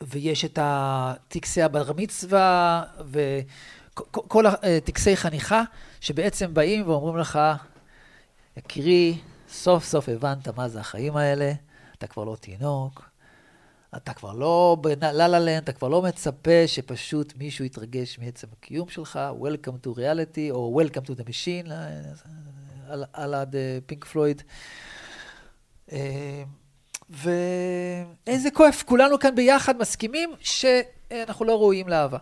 ויש 0.00 0.44
את 0.44 0.58
הטקסי 0.62 1.62
הבר 1.62 1.92
מצווה, 1.96 2.82
וכל 3.10 4.46
הטקסי 4.46 5.16
חניכה, 5.16 5.62
שבעצם 6.00 6.54
באים 6.54 6.88
ואומרים 6.88 7.16
לך, 7.16 7.38
יקירי, 8.56 9.18
סוף 9.48 9.84
סוף 9.84 10.08
הבנת 10.08 10.48
מה 10.48 10.68
זה 10.68 10.80
החיים 10.80 11.16
האלה, 11.16 11.52
אתה 12.04 12.12
כבר 12.12 12.24
לא 12.24 12.36
תינוק, 12.40 13.10
אתה 13.96 14.12
כבר 14.12 14.32
לא 14.32 14.76
בלה 14.82 15.12
לה 15.12 15.38
לנד, 15.38 15.62
אתה 15.62 15.72
כבר 15.72 15.88
לא 15.88 16.02
מצפה 16.02 16.66
שפשוט 16.66 17.32
מישהו 17.36 17.64
יתרגש 17.64 18.18
מעצם 18.18 18.46
הקיום 18.52 18.88
שלך, 18.88 19.20
Welcome 19.40 19.86
to 19.86 19.98
reality, 19.98 20.50
או 20.50 20.82
Welcome 20.82 21.06
to 21.06 21.10
the 21.10 21.24
machine, 21.24 21.70
על, 22.88 23.04
על 23.12 23.34
עד 23.34 23.56
פינק 23.86 24.04
פלויד. 24.04 24.42
ואיזה 27.10 28.50
כיף, 28.56 28.82
כולנו 28.82 29.18
כאן 29.18 29.34
ביחד 29.34 29.78
מסכימים 29.78 30.32
שאנחנו 30.40 31.44
לא 31.44 31.58
ראויים 31.58 31.88
לאהבה. 31.88 32.18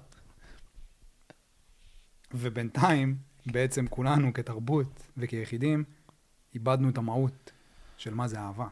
ובינתיים, 2.35 3.17
בעצם 3.47 3.87
כולנו 3.87 4.33
כתרבות 4.35 5.03
וכיחידים, 5.17 5.85
איבדנו 6.55 6.89
את 6.89 6.99
המהות 6.99 7.53
של 7.97 8.15
מה 8.15 8.29
זה 8.29 8.39
אהבה. 8.39 8.67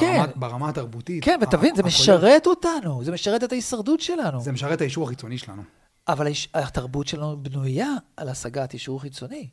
כן. 0.00 0.22
ברמה, 0.22 0.32
ברמה 0.36 0.68
התרבותית. 0.68 1.24
כן, 1.24 1.38
ותבין, 1.42 1.76
זה. 1.76 1.82
משרת 1.82 2.46
אותנו, 2.46 3.04
זה 3.04 3.12
משרת 3.12 3.44
את 3.44 3.52
ההישרדות 3.52 4.00
שלנו. 4.00 4.40
זה 4.40 4.52
משרת 4.52 4.72
את 4.72 4.80
האישור 4.80 5.04
החיצוני 5.04 5.38
שלנו. 5.38 5.62
אבל 6.08 6.26
התרבות 6.54 7.06
שלנו 7.06 7.36
בנויה 7.42 7.90
על 8.16 8.28
השגת 8.28 8.72
אישור 8.72 9.00
חיצוני. 9.00 9.48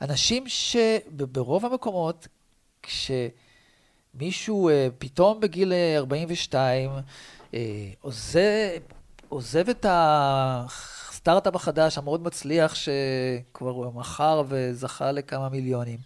אנשים 0.00 0.44
שברוב 0.46 1.66
המקומות, 1.66 2.28
כשמישהו 2.82 4.68
אה, 4.68 4.88
פתאום 4.98 5.40
בגיל 5.40 5.72
אה, 5.72 5.96
42 5.96 6.90
אה, 7.54 7.60
עוזב, 8.00 8.40
עוזב 9.28 9.68
את 9.68 9.86
הסטארט-אפ 9.88 11.56
החדש 11.56 11.98
המאוד 11.98 12.22
מצליח, 12.22 12.74
שכבר 12.74 13.90
מכר 13.90 14.42
וזכה 14.48 15.12
לכמה 15.12 15.48
מיליונים, 15.48 15.98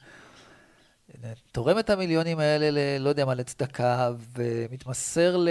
תורם 1.52 1.78
את 1.78 1.90
המיליונים 1.90 2.38
האלה, 2.38 2.70
ל, 2.70 3.02
לא 3.02 3.08
יודע 3.08 3.24
מה, 3.24 3.34
לצדקה, 3.34 4.10
ומתמסר 4.36 5.36
ל... 5.36 5.48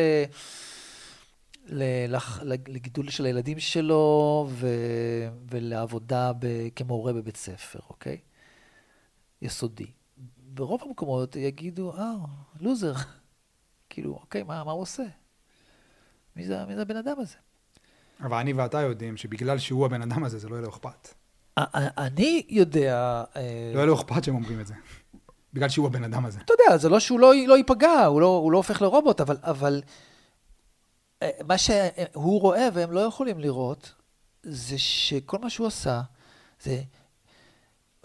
ל- 1.69 2.05
לח- 2.15 2.41
לגידול 2.43 3.09
של 3.09 3.25
הילדים 3.25 3.59
שלו 3.59 4.47
ו, 4.49 4.67
ולעבודה 5.51 6.31
ב, 6.39 6.69
כמורה 6.75 7.13
בבית 7.13 7.37
ספר, 7.37 7.79
אוקיי? 7.89 8.17
יסודי. 9.41 9.87
ברוב 10.37 10.81
המקומות 10.85 11.35
יגידו, 11.35 11.93
אה, 11.97 12.13
לוזר. 12.59 12.93
כאילו, 13.89 14.13
אוקיי, 14.13 14.43
מה, 14.43 14.63
מה 14.63 14.71
הוא 14.71 14.81
עושה? 14.81 15.03
מי 16.35 16.45
זה, 16.45 16.65
מי 16.65 16.75
זה 16.75 16.81
הבן 16.81 16.97
אדם 16.97 17.19
הזה? 17.19 17.35
אבל 18.21 18.37
אני 18.37 18.53
ואתה 18.53 18.81
יודעים 18.81 19.17
שבגלל 19.17 19.57
שהוא 19.57 19.85
הבן 19.85 20.01
אדם 20.01 20.23
הזה, 20.23 20.37
זה 20.39 20.49
לא 20.49 20.55
יהיה 20.55 20.63
לו 20.63 20.69
אכפת. 20.69 21.13
אני 21.97 22.45
יודע, 22.49 23.23
אה, 23.35 23.71
לא 23.73 23.77
יהיה 23.77 23.85
לו 23.85 23.95
אכפת 23.95 24.23
שהם 24.23 24.35
אומרים 24.35 24.59
את 24.59 24.67
זה. 24.67 24.73
בגלל 25.53 25.69
שהוא 25.69 25.87
הבן 25.87 26.03
אדם 26.03 26.25
הזה. 26.25 26.39
אתה 26.45 26.53
יודע, 26.53 26.77
זה 26.77 26.89
לא 26.89 26.99
שהוא 26.99 27.19
לא, 27.19 27.33
לא 27.47 27.57
ייפגע, 27.57 28.05
הוא 28.05 28.21
לא, 28.21 28.27
הוא 28.27 28.51
לא 28.51 28.57
הופך 28.57 28.81
לרובוט, 28.81 29.21
אבל, 29.21 29.37
אבל 29.43 29.81
אה, 31.23 31.29
מה 31.47 31.57
שהוא 31.57 32.41
רואה 32.41 32.67
והם 32.73 32.91
לא 32.91 32.99
יכולים 32.99 33.39
לראות, 33.39 33.91
זה 34.43 34.77
שכל 34.77 35.37
מה 35.39 35.49
שהוא 35.49 35.67
עשה, 35.67 36.01
זה 36.63 36.81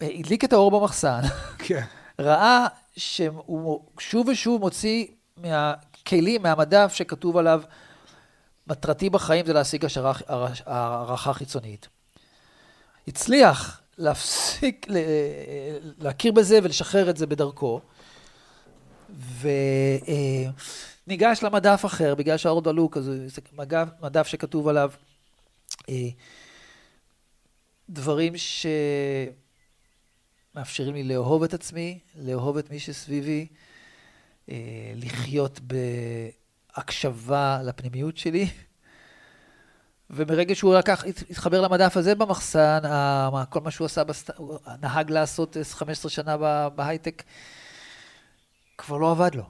אה, 0.02 0.08
הדליק 0.18 0.44
את 0.44 0.52
האור 0.52 0.70
במחסן, 0.80 1.20
כן. 1.58 1.84
ראה 2.18 2.66
שהוא 2.96 3.80
שוב 3.98 4.28
ושוב 4.28 4.60
מוציא 4.60 5.06
מהכלים, 5.36 6.42
מהמדף 6.42 6.92
שכתוב 6.94 7.36
עליו, 7.36 7.62
מטרתי 8.66 9.10
בחיים 9.10 9.46
זה 9.46 9.52
להשיג 9.52 9.84
השערה- 9.84 10.12
הערכה 10.66 11.32
חיצונית. 11.32 11.88
הצליח 13.08 13.81
להפסיק, 13.98 14.86
להכיר 15.98 16.32
בזה 16.32 16.58
ולשחרר 16.62 17.10
את 17.10 17.16
זה 17.16 17.26
בדרכו, 17.26 17.80
וניגש 21.06 21.42
למדף 21.42 21.82
אחר, 21.86 22.14
בגלל 22.14 22.36
שהאור 22.36 22.62
דלוק, 22.62 22.96
אז 22.96 23.10
זה 23.26 23.40
מדף 24.02 24.26
שכתוב 24.26 24.68
עליו 24.68 24.92
אה, 25.88 26.08
דברים 27.90 28.32
שמאפשרים 30.54 30.94
לי 30.94 31.04
לאהוב 31.04 31.42
את 31.42 31.54
עצמי, 31.54 31.98
לאהוב 32.16 32.56
את 32.56 32.70
מי 32.70 32.78
שסביבי, 32.78 33.46
אה, 34.50 34.92
לחיות 34.96 35.60
בהקשבה 36.76 37.60
לפנימיות 37.64 38.16
שלי. 38.16 38.48
ומרגע 40.12 40.54
שהוא 40.54 40.74
לקח, 40.74 41.04
התחבר 41.30 41.60
למדף 41.60 41.96
הזה 41.96 42.14
במחסן, 42.14 42.78
כל 43.50 43.60
מה 43.60 43.70
שהוא 43.70 43.84
עשה, 43.84 44.04
בסט... 44.04 44.30
נהג 44.80 45.10
לעשות 45.10 45.56
15 45.70 46.10
שנה 46.10 46.36
ב- 46.40 46.68
בהייטק, 46.74 47.22
כבר 48.78 48.96
לא 48.96 49.10
עבד 49.10 49.34
לו, 49.34 49.44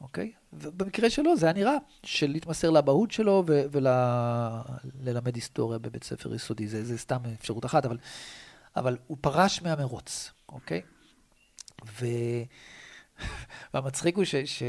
אוקיי? 0.00 0.32
ובמקרה 0.52 1.10
שלו 1.10 1.36
זה 1.36 1.46
היה 1.46 1.52
נראה 1.52 1.76
של 2.02 2.26
להתמסר 2.26 2.70
לאבהות 2.70 3.10
שלו 3.10 3.44
וללמד 3.46 5.34
היסטוריה 5.34 5.78
בבית 5.78 6.04
ספר 6.04 6.34
יסודי. 6.34 6.68
זה, 6.68 6.84
זה 6.84 6.98
סתם 6.98 7.18
אפשרות 7.38 7.64
אחת, 7.64 7.84
אבל, 7.84 7.98
אבל 8.76 8.96
הוא 9.06 9.16
פרש 9.20 9.62
מהמרוץ, 9.62 10.32
אוקיי? 10.48 10.82
ו... 12.00 12.06
והמצחיק 13.74 14.16
הוא 14.16 14.24
ש... 14.24 14.34
ש... 14.34 14.62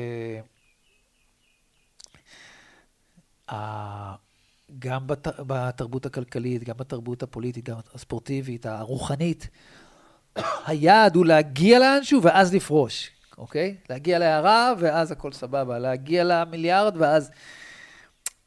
גם 4.80 5.08
בת... 5.08 5.28
בתרבות 5.48 6.06
הכלכלית, 6.06 6.64
גם 6.64 6.78
בתרבות 6.78 7.24
הפוליטית, 7.24 7.70
גם 7.70 7.78
הספורטיבית, 7.94 8.66
הרוחנית, 8.66 9.48
היעד 10.66 11.16
הוא 11.16 11.26
להגיע 11.26 11.80
לאנשהו 11.80 12.24
ואז 12.24 12.54
לפרוש, 12.54 13.12
אוקיי? 13.38 13.78
להגיע 13.90 14.20
להערה 14.20 14.74
ואז 14.80 15.12
הכל 15.12 15.32
סבבה, 15.32 15.80
להגיע 15.80 16.24
למיליארד 16.24 16.98
ואז... 16.98 17.32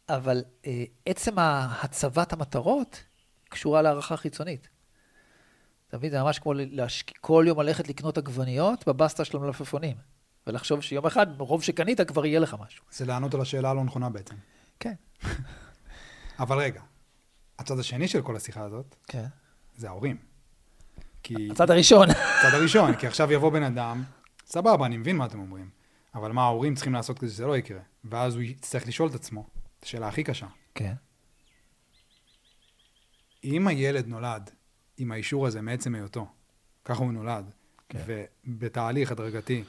אבל 0.09 0.43
אה, 0.67 0.85
עצם 1.07 1.35
הצבת 1.39 2.33
המטרות 2.33 3.03
קשורה 3.49 3.83
להערכה 3.83 4.17
חיצונית. 4.17 4.69
אתה 5.89 5.99
מבין? 5.99 6.11
זה 6.11 6.23
ממש 6.23 6.39
כמו 6.39 6.53
להשק... 6.55 7.19
כל 7.19 7.45
יום 7.49 7.61
ללכת 7.61 7.89
לקנות 7.89 8.19
עגבניות 8.19 8.89
בבסטה 8.89 9.25
של 9.25 9.37
המלפפונים, 9.37 9.97
ולחשוב 10.47 10.81
שיום 10.81 11.07
אחד, 11.07 11.39
מרוב 11.39 11.63
שקנית, 11.63 12.01
כבר 12.01 12.27
יהיה 12.27 12.41
לך 12.41 12.57
משהו. 12.67 12.85
זה 12.91 13.05
לענות 13.05 13.35
על 13.35 13.41
השאלה 13.41 13.71
הלא 13.71 13.85
נכונה 13.85 14.11
בעצם. 14.11 14.35
כן. 14.81 14.95
אבל 16.38 16.59
רגע, 16.59 16.83
הצד 17.59 17.79
השני 17.79 18.09
של 18.09 18.23
כל 18.23 18.37
השיחה 18.37 18.62
הזאת, 18.62 18.97
כן. 19.09 19.27
זה 19.77 19.88
ההורים. 19.88 20.16
כי... 21.23 21.49
הצד 21.51 21.71
הראשון. 21.71 22.11
הצד 22.11 22.55
הראשון, 22.55 22.97
כי 22.97 23.07
עכשיו 23.07 23.33
יבוא 23.33 23.53
בן 23.53 23.62
אדם, 23.62 24.05
סבבה, 24.47 24.87
אני 24.87 24.97
מבין 24.97 25.16
מה 25.16 25.27
אתם 25.27 25.40
אומרים, 25.40 25.71
אבל 26.14 26.33
מה 26.33 26.42
ההורים 26.42 26.75
צריכים 26.75 26.92
לעשות 26.92 27.18
כדי 27.18 27.31
שזה 27.31 27.47
לא 27.47 27.57
יקרה? 27.57 27.81
ואז 28.05 28.35
הוא 28.35 28.42
יצטרך 28.42 28.87
לשאול 28.87 29.09
את 29.09 29.14
עצמו, 29.14 29.47
את 29.79 29.85
השאלה 29.85 30.09
הכי 30.09 30.25
קשה, 30.25 30.47
כן. 30.75 30.95
אם 33.45 33.68
הילד 33.68 34.07
נולד 34.07 34.51
עם 34.99 35.12
האישור 35.12 35.47
הזה 35.47 35.62
מעצם 35.62 35.95
היותו, 35.95 36.27
ככה 36.85 37.03
הוא 37.03 37.12
נולד, 37.12 37.51
כן. 37.88 37.99
ובתהליך 38.47 39.12
הדרגתי 39.12 39.64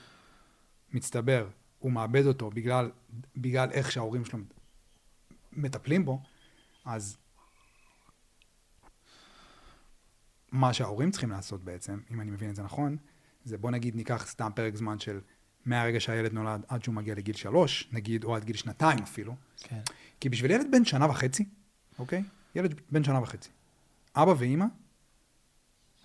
מצטבר, 0.91 1.47
הוא 1.79 1.91
מאבד 1.91 2.25
אותו 2.25 2.49
בגלל, 2.49 2.91
בגלל 3.35 3.71
איך 3.71 3.91
שההורים 3.91 4.25
שלו 4.25 4.39
מטפלים 5.53 6.05
בו, 6.05 6.21
אז 6.85 7.17
מה 10.51 10.73
שההורים 10.73 11.11
צריכים 11.11 11.29
לעשות 11.29 11.63
בעצם, 11.63 11.99
אם 12.11 12.21
אני 12.21 12.31
מבין 12.31 12.49
את 12.49 12.55
זה 12.55 12.63
נכון, 12.63 12.97
זה 13.43 13.57
בוא 13.57 13.71
נגיד 13.71 13.95
ניקח 13.95 14.27
סתם 14.27 14.51
פרק 14.55 14.75
זמן 14.75 14.99
של 14.99 15.21
מהרגע 15.65 15.99
שהילד 15.99 16.33
נולד 16.33 16.65
עד 16.67 16.83
שהוא 16.83 16.95
מגיע 16.95 17.15
לגיל 17.15 17.35
שלוש, 17.35 17.89
נגיד, 17.91 18.23
או 18.23 18.35
עד 18.35 18.43
גיל 18.43 18.55
שנתיים 18.55 18.99
אפילו. 18.99 19.35
כן. 19.57 19.81
כי 20.19 20.29
בשביל 20.29 20.51
ילד 20.51 20.65
בן 20.71 20.85
שנה 20.85 21.09
וחצי, 21.09 21.45
אוקיי? 21.99 22.23
ילד 22.55 22.81
בן 22.91 23.03
שנה 23.03 23.21
וחצי. 23.21 23.49
אבא 24.15 24.33
ואימא, 24.37 24.65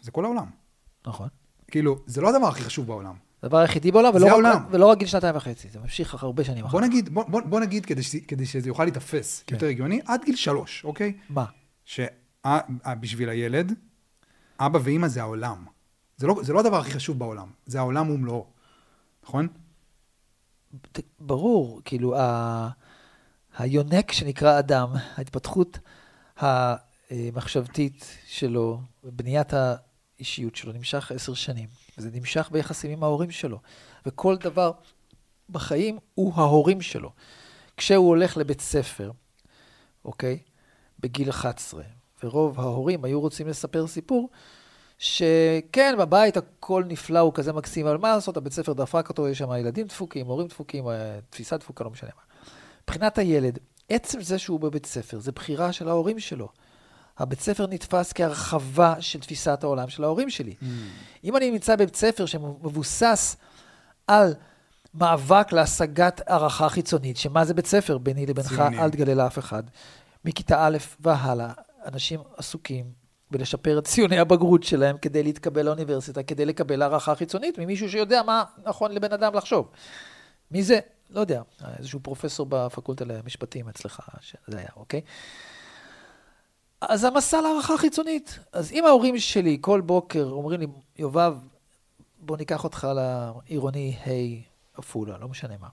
זה 0.01 0.11
כל 0.11 0.25
העולם. 0.25 0.51
נכון. 1.07 1.29
כאילו, 1.71 2.03
זה 2.07 2.21
לא 2.21 2.29
הדבר 2.29 2.47
הכי 2.47 2.63
חשוב 2.63 2.87
בעולם. 2.87 3.17
הדבר 3.43 3.59
היחידי 3.59 3.93
בעולם, 3.93 4.15
ולא 4.15 4.27
רק-. 4.49 4.63
ולא 4.71 4.87
רק 4.87 4.99
גיל 4.99 5.09
שנתיים 5.09 5.37
וחצי, 5.37 5.69
זה 5.69 5.79
ממשיך 5.81 6.23
הרבה 6.23 6.45
שנים 6.45 6.65
אחר 6.65 6.73
בוא. 6.73 6.81
נגיד, 6.81 7.09
בוא, 7.09 7.25
בוא, 7.29 7.41
בוא 7.41 7.61
נגיד 7.61 7.87
כדי, 7.87 8.03
שזה- 8.03 8.19
כדי 8.29 8.47
שזה 8.47 8.69
יוכל 8.69 8.85
להיתפס 8.85 9.45
כן. 9.47 9.55
יותר 9.55 9.67
הגיוני, 9.67 10.01
עד 10.07 10.21
גיל 10.25 10.37
שלוש, 10.37 10.85
אוקיי? 10.85 11.13
מה? 11.31 11.45
שבשביל 11.85 13.29
הילד, 13.29 13.73
אבא 14.61 14.79
ואימא 14.83 15.09
זה 15.09 15.21
העולם. 15.21 15.65
זה 16.17 16.27
לא, 16.27 16.35
זה 16.43 16.53
לא 16.53 16.61
הדבר 16.61 16.77
הכי 16.81 16.91
חשוב 16.93 17.19
בעולם, 17.19 17.49
זה 17.67 17.79
העולם 17.79 18.11
ומלואו, 18.11 18.47
נכון? 19.25 19.49
ברור, 21.21 21.81
כאילו, 21.85 22.17
ה... 22.19 22.69
היונק 23.59 24.13
שנקרא 24.13 24.59
אדם, 24.59 24.89
ההתפתחות 25.17 25.79
המחשבתית 26.37 28.07
שלו, 28.27 28.81
בניית 29.05 29.53
האישיות 29.53 30.57
שלו, 30.57 30.73
נמשך 30.73 31.13
עשר 31.13 31.35
שנים. 31.35 31.69
וזה 31.99 32.11
נמשך 32.13 32.49
ביחסים 32.53 32.91
עם 32.91 33.03
ההורים 33.03 33.31
שלו. 33.31 33.59
וכל 34.07 34.37
דבר 34.37 34.73
בחיים 35.51 35.99
הוא 36.15 36.33
ההורים 36.37 36.81
שלו. 36.81 37.11
כשהוא 37.77 38.09
הולך 38.09 38.37
לבית 38.37 38.61
ספר, 38.61 39.11
אוקיי? 40.05 40.39
בגיל 41.01 41.31
11, 41.31 41.83
ורוב 42.25 42.61
ההורים 42.61 43.05
היו 43.05 43.21
רוצים 43.21 43.49
לספר 43.49 43.87
סיפור, 43.87 44.29
שכן, 44.99 45.95
בבית 45.99 46.37
הכל 46.37 46.85
נפלא, 46.87 47.19
הוא 47.19 47.33
כזה 47.35 47.53
מקסים, 47.53 47.87
אבל 47.87 47.97
מה 47.97 48.15
לעשות, 48.15 48.37
הבית 48.37 48.53
ספר 48.53 48.73
דפק 48.73 49.09
אותו, 49.09 49.29
יש 49.29 49.39
שם 49.39 49.53
ילדים 49.53 49.87
דפוקים, 49.87 50.27
הורים 50.27 50.47
דפוקים, 50.47 50.89
אה, 50.89 51.19
תפיסה 51.31 51.57
דפוקה, 51.57 51.85
לא 51.85 51.91
משנה 51.91 52.11
מה. 52.17 52.23
מבחינת 52.83 53.19
הילד, 53.19 53.59
עצם 53.89 54.21
זה 54.21 54.39
שהוא 54.39 54.61
בבית 54.61 54.87
ספר, 54.87 55.19
זה 55.19 55.33
בחירה 55.33 55.73
של 55.73 55.89
ההורים 55.89 56.21
שלו. 56.21 56.49
הבית 57.19 57.41
ספר 57.41 57.67
נתפס 57.67 58.13
כהרחבה 58.13 58.95
של 59.01 59.21
תפיסת 59.21 59.65
העולם 59.65 59.89
של 59.89 60.05
ההורים 60.05 60.31
שלי. 60.31 60.55
אם 61.25 61.37
אני 61.37 61.51
נמצא 61.51 61.77
בבית 61.77 61.97
ספר 61.97 62.27
שמבוסס 62.27 63.37
על 64.07 64.35
מאבק 64.95 65.53
להשגת 65.53 66.21
הערכה 66.27 66.69
חיצונית, 66.69 67.17
שמה 67.17 67.45
זה 67.45 67.55
בית 67.55 67.67
ספר 67.67 67.99
ביני 67.99 68.27
לבינך. 68.27 68.63
אל 68.79 68.91
תגלה 68.91 69.15
לאף 69.15 69.39
אחד. 69.39 69.63
מכיתה 70.25 70.67
א' 70.67 70.77
והלאה, 71.01 71.53
אנשים 71.87 72.21
עסוקים 72.37 72.85
בלשפר 73.31 73.79
את 73.79 73.85
ציוני 73.85 74.19
הבגרות 74.19 74.63
שלהם 74.63 74.99
כדי 74.99 75.23
להתקבל 75.23 75.63
לאוניברסיטה, 75.63 76.23
כדי 76.23 76.47
לקבל 76.47 76.83
הערכה 76.83 77.15
חיצונית 77.15 77.59
ממישהו 77.59 77.91
שיודע 77.91 78.23
מה 78.23 78.45
נכון 78.65 78.93
לבן 78.93 79.13
אדם 79.13 79.35
לחשוב. 79.35 79.71
מי 80.51 80.63
זה? 80.63 80.79
לא 81.11 81.21
יודע, 81.21 81.43
איזשהו 81.79 82.01
פרופסור 82.01 82.47
בפקולטה 82.47 83.05
למשפטים 83.05 83.69
אצלך, 83.69 84.01
שזה 84.21 84.59
היה, 84.59 84.69
אוקיי? 84.77 85.01
אז 86.81 87.05
המסע 87.05 87.41
להערכה 87.41 87.77
חיצונית. 87.77 88.39
אז 88.53 88.73
אם 88.73 88.85
ההורים 88.87 89.19
שלי 89.19 89.59
כל 89.61 89.81
בוקר 89.81 90.29
אומרים 90.31 90.61
לי, 90.61 90.67
יובב, 90.99 91.35
בוא 92.19 92.37
ניקח 92.37 92.65
אותך 92.65 92.89
לעירוני 92.95 93.97
ה' 94.07 94.79
עפולה, 94.79 95.19
לא 95.19 95.29
משנה 95.29 95.55
מה. 95.61 95.69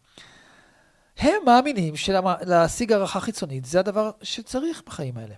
הם 1.18 1.46
מאמינים 1.46 1.96
שלהשיג 1.96 2.92
הערכה 2.92 3.20
חיצונית 3.20 3.66
זה 3.66 3.80
הדבר 3.80 4.12
שצריך 4.22 4.84
בחיים 4.86 5.18
האלה. 5.18 5.36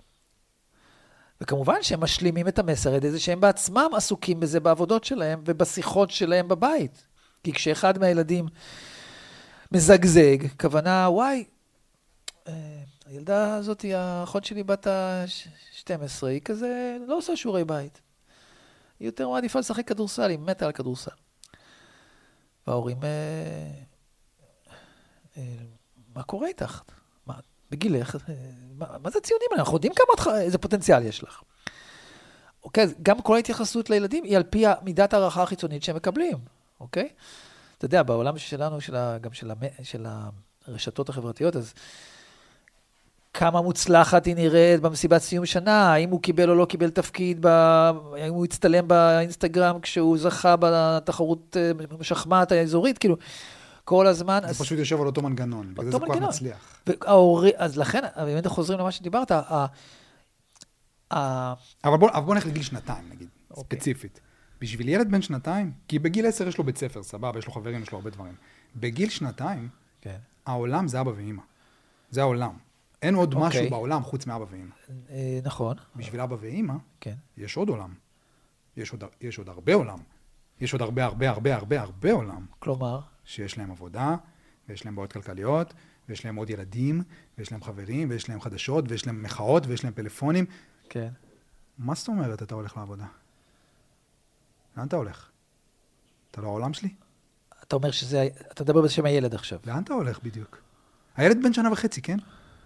וכמובן 1.40 1.82
שהם 1.82 2.00
משלימים 2.00 2.48
את 2.48 2.58
המסר 2.58 2.90
על 2.90 3.04
ידי 3.04 3.18
שהם 3.18 3.40
בעצמם 3.40 3.90
עסוקים 3.96 4.40
בזה 4.40 4.60
בעבודות 4.60 5.04
שלהם 5.04 5.42
ובשיחות 5.46 6.10
שלהם 6.10 6.48
בבית. 6.48 7.06
כי 7.44 7.52
כשאחד 7.52 7.98
מהילדים 7.98 8.46
מזגזג, 9.72 10.36
כוונה, 10.60 11.06
וואי, 11.10 11.44
אה, 12.48 12.77
הילדה 13.08 13.54
הזאת, 13.54 13.84
האחות 13.94 14.44
שלי 14.44 14.62
בת 14.62 14.86
ה-12, 14.86 16.26
היא 16.26 16.40
כזה 16.40 16.96
לא 17.06 17.16
עושה 17.18 17.36
שיעורי 17.36 17.64
בית. 17.64 18.00
היא 19.00 19.08
יותר 19.08 19.28
מעדיפה 19.28 19.58
לשחק 19.58 19.88
כדורסל, 19.88 20.30
היא 20.30 20.38
מתה 20.38 20.66
על 20.66 20.72
כדורסל. 20.72 21.10
וההורים, 22.66 23.04
אה, 23.04 23.70
אה, 25.36 25.42
מה 26.14 26.22
קורה 26.22 26.48
איתך? 26.48 26.82
מה, 27.26 27.34
בגילך, 27.70 28.16
אה, 28.28 28.34
מה, 28.74 28.86
מה 29.02 29.10
זה 29.10 29.20
ציונים 29.20 29.48
האלה? 29.50 29.62
אנחנו 29.62 29.76
יודעים 29.76 29.92
כמה, 29.94 30.40
איזה 30.40 30.58
פוטנציאל 30.58 31.02
יש 31.02 31.22
לך. 31.22 31.42
אוקיי, 32.64 32.84
אז 32.84 32.94
גם 33.02 33.22
כל 33.22 33.36
ההתייחסות 33.36 33.90
לילדים 33.90 34.24
היא 34.24 34.36
על 34.36 34.42
פי 34.42 34.64
מידת 34.82 35.14
ההערכה 35.14 35.42
החיצונית 35.42 35.82
שהם 35.82 35.96
מקבלים, 35.96 36.38
אוקיי? 36.80 37.08
אתה 37.78 37.84
יודע, 37.84 38.02
בעולם 38.02 38.38
שלנו, 38.38 38.80
של 38.80 38.96
ה, 38.96 39.18
גם 39.18 39.32
של, 39.32 39.50
המ, 39.50 39.58
של 39.82 40.06
הרשתות 40.66 41.08
החברתיות, 41.08 41.56
אז 41.56 41.74
כמה 43.38 43.62
מוצלחת 43.62 44.26
היא 44.26 44.34
נראית 44.34 44.80
במסיבת 44.80 45.22
סיום 45.22 45.46
שנה, 45.46 45.92
האם 45.92 46.10
הוא 46.10 46.22
קיבל 46.22 46.50
או 46.50 46.54
לא 46.54 46.64
קיבל 46.64 46.90
תפקיד, 46.90 47.38
ב... 47.40 47.46
האם 47.46 48.32
הוא 48.32 48.44
הצטלם 48.44 48.88
באינסטגרם 48.88 49.80
כשהוא 49.80 50.18
זכה 50.18 50.54
בתחרות 50.60 51.56
אה, 51.56 52.04
שחמט 52.04 52.52
האזורית, 52.52 52.98
כאילו, 52.98 53.16
כל 53.84 54.06
הזמן. 54.06 54.38
זה 54.42 54.48
אז... 54.48 54.60
פשוט 54.60 54.78
יושב 54.78 55.00
על 55.00 55.06
אותו 55.06 55.22
מנגנון, 55.22 55.74
בגלל 55.74 55.84
זה 55.84 55.90
זה 55.90 55.98
כל 55.98 56.14
כך. 56.14 56.22
מצליח. 56.22 56.80
וההורים, 56.86 57.52
אז 57.56 57.78
לכן, 57.78 58.00
באמת 58.16 58.46
חוזרים 58.46 58.78
למה 58.78 58.90
שדיברת, 58.90 59.30
ה... 59.30 59.66
ה... 61.12 61.54
אבל 61.84 61.96
בוא, 61.96 62.10
אבל 62.10 62.24
בוא 62.24 62.34
נלך 62.34 62.46
לגיל 62.46 62.62
שנתיים, 62.62 63.04
נגיד, 63.10 63.28
אוקיי. 63.50 63.78
ספציפית. 63.78 64.20
בשביל 64.60 64.88
ילד 64.88 65.10
בן 65.10 65.22
שנתיים, 65.22 65.72
כי 65.88 65.98
בגיל 65.98 66.26
עשר 66.26 66.48
יש 66.48 66.58
לו 66.58 66.64
בית 66.64 66.78
ספר, 66.78 67.02
סבבה, 67.02 67.38
יש 67.38 67.46
לו 67.46 67.52
חברים, 67.52 67.82
יש 67.82 67.92
לו 67.92 67.98
הרבה 67.98 68.10
דברים. 68.10 68.34
בגיל 68.76 69.08
שנתיים, 69.08 69.68
כן. 70.00 70.18
העולם 70.46 70.88
זה 70.88 71.00
אבא 71.00 71.10
ואימא. 71.10 71.42
זה 72.10 72.20
העולם. 72.20 72.67
אין 73.02 73.14
עוד 73.14 73.34
אוקיי. 73.34 73.48
משהו 73.48 73.70
בעולם 73.70 74.02
חוץ 74.02 74.26
מאבא 74.26 74.44
ואימא. 74.50 74.74
אה, 75.10 75.40
נכון, 75.44 75.76
בשביל 75.96 76.20
אבא 76.20 76.36
ואימא, 76.40 76.74
כן. 77.00 77.14
יש 77.36 77.56
עוד 77.56 77.68
עולם. 77.68 77.94
יש 78.76 78.92
עוד, 78.92 79.04
יש 79.20 79.38
עוד 79.38 79.48
הרבה 79.48 79.74
עולם. 79.74 79.98
יש 80.60 80.72
עוד 80.72 80.82
הרבה, 80.82 81.04
הרבה, 81.04 81.30
הרבה, 81.30 81.54
הרבה, 81.54 81.80
הרבה 81.80 82.12
עולם. 82.12 82.46
כלומר, 82.58 83.00
שיש 83.24 83.58
להם 83.58 83.70
עבודה, 83.70 84.16
ויש 84.68 84.84
להם 84.84 84.96
בעיות 84.96 85.12
כלכליות, 85.12 85.74
ויש 86.08 86.24
להם 86.24 86.36
עוד 86.36 86.50
ילדים, 86.50 87.02
ויש 87.38 87.52
להם 87.52 87.62
חברים, 87.62 88.10
ויש 88.10 88.28
להם 88.28 88.40
חדשות, 88.40 88.84
ויש 88.88 89.06
להם 89.06 89.22
מחאות, 89.22 89.66
ויש 89.66 89.84
להם 89.84 89.92
פלאפונים. 89.92 90.44
כן. 90.88 91.08
מה 91.78 91.94
זאת 91.94 92.08
אומרת 92.08 92.42
אתה 92.42 92.54
הולך 92.54 92.76
לעבודה? 92.76 93.06
לאן 94.76 94.86
אתה 94.86 94.96
הולך? 94.96 95.30
אתה 96.30 96.40
לא 96.40 96.46
העולם 96.46 96.72
שלי? 96.72 96.94
אתה 97.62 97.76
אומר 97.76 97.90
שזה, 97.90 98.28
אתה 98.52 98.64
מדבר 98.64 98.82
בשם 98.82 99.04
הילד 99.04 99.34
עכשיו. 99.34 99.58
לאן 99.64 99.82
אתה 99.82 99.94
הולך 99.94 100.22
בדיוק? 100.22 100.58
הילד 101.16 101.42
בן 101.42 101.52
שנה 101.52 101.72
וחצי, 101.72 102.02
כן? 102.02 102.18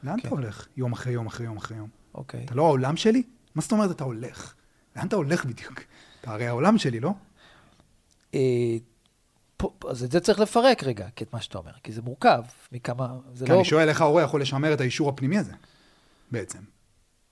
לאן 0.02 0.20
כן. 0.20 0.28
אתה 0.28 0.28
הולך? 0.28 0.66
יום 0.76 0.92
אחרי 0.92 1.12
יום 1.12 1.26
אחרי 1.26 1.46
יום 1.46 1.56
אחרי 1.56 1.76
יום. 1.76 1.88
אוקיי. 2.14 2.44
אתה 2.44 2.54
לא 2.54 2.62
העולם 2.62 2.96
שלי? 2.96 3.22
מה 3.54 3.62
זאת 3.62 3.72
אומרת 3.72 3.90
אתה 3.90 4.04
הולך? 4.04 4.54
לאן 4.96 5.06
אתה 5.06 5.16
הולך 5.16 5.44
בדיוק? 5.44 5.80
אתה 6.20 6.32
הרי 6.32 6.46
העולם 6.46 6.78
שלי, 6.78 7.00
לא? 7.00 7.12
אה, 8.34 8.76
אז 9.90 10.04
את 10.04 10.12
זה 10.12 10.20
צריך 10.20 10.38
לפרק 10.38 10.82
רגע, 10.82 11.08
את 11.22 11.32
מה 11.32 11.40
שאתה 11.40 11.58
אומר, 11.58 11.72
כי 11.82 11.92
זה 11.92 12.02
מורכב 12.02 12.42
מכמה, 12.72 13.18
זה 13.34 13.46
כי 13.46 13.52
לא... 13.52 13.56
אני 13.56 13.64
שואל 13.64 13.88
איך 13.88 14.00
ההורה 14.00 14.22
יכול 14.22 14.40
לשמר 14.40 14.74
את 14.74 14.80
האישור 14.80 15.08
הפנימי 15.08 15.38
הזה, 15.38 15.52
בעצם. 16.30 16.58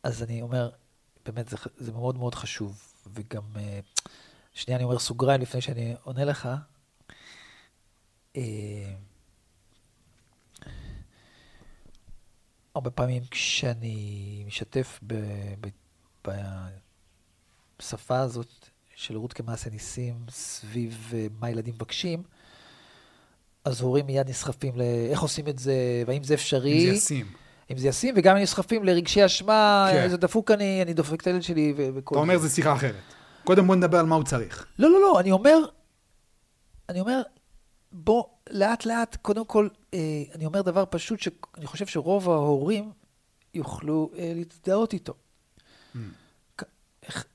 אז 0.02 0.22
אני 0.22 0.42
אומר, 0.42 0.70
באמת, 1.26 1.48
זה, 1.48 1.56
זה 1.76 1.92
מאוד 1.92 2.18
מאוד 2.18 2.34
חשוב, 2.34 2.92
וגם, 3.14 3.42
אה, 3.56 3.80
שנייה, 4.52 4.76
אני 4.76 4.84
אומר 4.84 4.98
סוגריים 4.98 5.40
לפני 5.40 5.60
שאני 5.60 5.94
עונה 6.02 6.24
לך. 6.24 6.48
הרבה 12.74 12.90
פעמים 12.90 13.22
כשאני 13.30 14.44
משתף 14.46 15.00
ב, 15.06 15.14
ב, 16.22 16.30
בשפה 17.78 18.18
הזאת 18.18 18.68
של 18.94 19.16
רות 19.16 19.32
כמעשה 19.32 19.70
ניסים 19.70 20.14
סביב 20.30 21.12
אה, 21.14 21.26
מה 21.40 21.50
ילדים 21.50 21.74
מבקשים, 21.74 22.22
אז 23.64 23.80
הורים 23.80 24.06
מיד 24.06 24.28
נסחפים 24.28 24.72
לאיך 24.76 25.20
עושים 25.20 25.48
את 25.48 25.58
זה, 25.58 25.74
והאם 26.06 26.24
זה 26.24 26.34
אפשרי. 26.34 26.72
אם 26.72 26.90
זה 26.90 26.96
ישים. 26.96 27.26
אם 27.72 27.78
זה 27.78 27.88
ישים, 27.88 28.14
וגם 28.16 28.36
הם 28.36 28.42
נסחפים 28.42 28.84
לרגשי 28.84 29.26
אשמה, 29.26 29.88
כן. 29.92 30.02
איזה 30.02 30.16
דפוק 30.16 30.50
אני, 30.50 30.82
אני 30.82 30.94
דופק 30.94 31.20
את 31.20 31.26
הילד 31.26 31.42
שלי 31.42 31.74
וכל 31.76 32.14
אתה 32.14 32.20
אומר 32.22 32.38
זה 32.38 32.50
שיחה 32.50 32.72
אחרת. 32.72 32.94
קודם 33.44 33.66
בוא 33.66 33.76
נדבר 33.76 33.98
על 33.98 34.06
מה 34.06 34.16
הוא 34.16 34.24
צריך. 34.24 34.66
לא, 34.78 34.90
לא, 34.90 35.00
לא, 35.00 35.20
אני 35.20 35.30
אומר, 35.30 35.58
אני 36.88 37.00
אומר, 37.00 37.22
בוא, 37.92 38.24
לאט 38.50 38.84
לאט, 38.84 39.16
קודם 39.16 39.44
כל, 39.44 39.68
אה, 39.94 40.22
אני 40.34 40.46
אומר 40.46 40.62
דבר 40.62 40.84
פשוט 40.90 41.20
שאני 41.20 41.66
חושב 41.66 41.86
שרוב 41.86 42.30
ההורים 42.30 42.92
יוכלו 43.54 44.10
אה, 44.16 44.32
להזדהות 44.34 44.92
איתו. 44.92 45.14
Mm. 45.94 45.98
איך... 47.02 47.26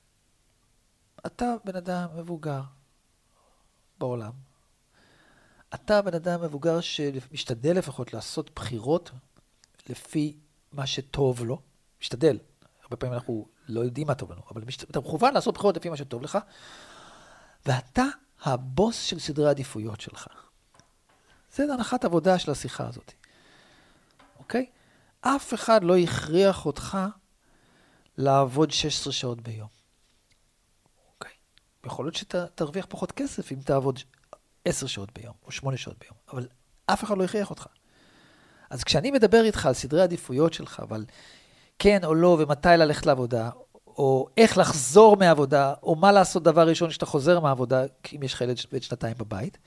אתה 1.26 1.54
בן 1.64 1.76
אדם 1.76 2.06
מבוגר 2.16 2.60
בעולם. 3.98 4.32
אתה 5.74 6.02
בן 6.02 6.14
אדם 6.14 6.42
מבוגר 6.42 6.80
שמשתדל 6.80 7.78
לפחות 7.78 8.14
לעשות 8.14 8.50
בחירות 8.54 9.10
לפי 9.88 10.36
מה 10.72 10.86
שטוב 10.86 11.44
לו. 11.44 11.60
משתדל. 12.00 12.38
הרבה 12.82 12.96
פעמים 12.96 13.14
אנחנו 13.14 13.46
לא 13.68 13.80
יודעים 13.80 14.06
מה 14.06 14.14
טוב 14.14 14.32
לנו, 14.32 14.42
אבל 14.50 14.64
משת... 14.64 14.90
אתה 14.90 15.00
מכוון 15.00 15.34
לעשות 15.34 15.54
בחירות 15.54 15.76
לפי 15.76 15.88
מה 15.88 15.96
שטוב 15.96 16.22
לך, 16.22 16.38
ואתה 17.66 18.04
הבוס 18.42 19.02
של 19.02 19.18
סדרי 19.18 19.46
העדיפויות 19.46 20.00
שלך. 20.00 20.45
זה 21.56 21.74
הנחת 21.74 22.04
עבודה 22.04 22.38
של 22.38 22.50
השיחה 22.50 22.88
הזאת, 22.88 23.12
אוקיי? 24.38 24.66
אף 25.20 25.54
אחד 25.54 25.84
לא 25.84 25.96
הכריח 25.96 26.66
אותך 26.66 26.98
לעבוד 28.16 28.70
16 28.70 29.12
שעות 29.12 29.40
ביום. 29.40 29.68
אוקיי? 31.14 31.32
יכול 31.86 32.04
להיות 32.04 32.14
שתרוויח 32.14 32.86
פחות 32.88 33.12
כסף 33.12 33.52
אם 33.52 33.58
תעבוד 33.64 33.98
10 34.64 34.86
שעות 34.86 35.18
ביום, 35.18 35.34
או 35.46 35.52
8 35.52 35.76
שעות 35.76 35.98
ביום, 35.98 36.16
אבל 36.32 36.46
אף 36.86 37.04
אחד 37.04 37.18
לא 37.18 37.24
הכריח 37.24 37.50
אותך. 37.50 37.66
אז 38.70 38.84
כשאני 38.84 39.10
מדבר 39.10 39.44
איתך 39.44 39.66
על 39.66 39.74
סדרי 39.74 40.02
עדיפויות 40.02 40.52
שלך, 40.52 40.82
ועל 40.88 41.04
כן 41.78 42.04
או 42.04 42.14
לא, 42.14 42.36
ומתי 42.40 42.68
ללכת 42.68 43.06
לעבודה, 43.06 43.50
או 43.86 44.28
איך 44.36 44.58
לחזור 44.58 45.16
מהעבודה, 45.16 45.74
או 45.82 45.96
מה 45.96 46.12
לעשות 46.12 46.42
דבר 46.42 46.68
ראשון 46.68 46.90
כשאתה 46.90 47.06
חוזר 47.06 47.40
מהעבודה, 47.40 47.82
אם 48.16 48.22
יש 48.22 48.34
לך 48.34 48.40
ילד 48.40 48.56
בן 48.72 48.80
שנתיים 48.80 49.14
בבית, 49.18 49.58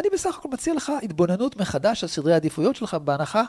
אני 0.00 0.08
בסך 0.12 0.38
הכל 0.38 0.48
מציע 0.52 0.74
לך 0.74 0.92
התבוננות 1.02 1.56
מחדש 1.56 2.02
על 2.02 2.08
סדרי 2.08 2.32
העדיפויות 2.32 2.76
שלך, 2.76 2.94
בהנחה 2.94 3.42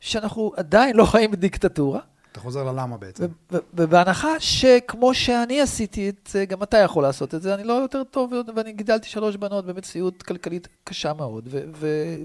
שאנחנו 0.00 0.52
עדיין 0.56 0.96
לא 0.96 1.04
חיים 1.04 1.30
בדיקטטורה. 1.30 2.00
אתה 2.32 2.40
חוזר 2.40 2.64
ללמה 2.64 2.96
בעצם. 2.96 3.26
ובהנחה 3.50 4.40
שכמו 4.40 5.14
שאני 5.14 5.60
עשיתי 5.60 6.08
את 6.08 6.28
זה, 6.32 6.44
גם 6.44 6.62
אתה 6.62 6.78
יכול 6.78 7.02
לעשות 7.02 7.34
את 7.34 7.42
זה, 7.42 7.54
אני 7.54 7.64
לא 7.64 7.72
יותר 7.72 8.04
טוב, 8.04 8.32
ואני 8.56 8.72
גידלתי 8.72 9.08
שלוש 9.08 9.36
בנות 9.36 9.66
במציאות 9.66 10.22
כלכלית 10.22 10.68
קשה 10.84 11.12
מאוד, 11.12 11.48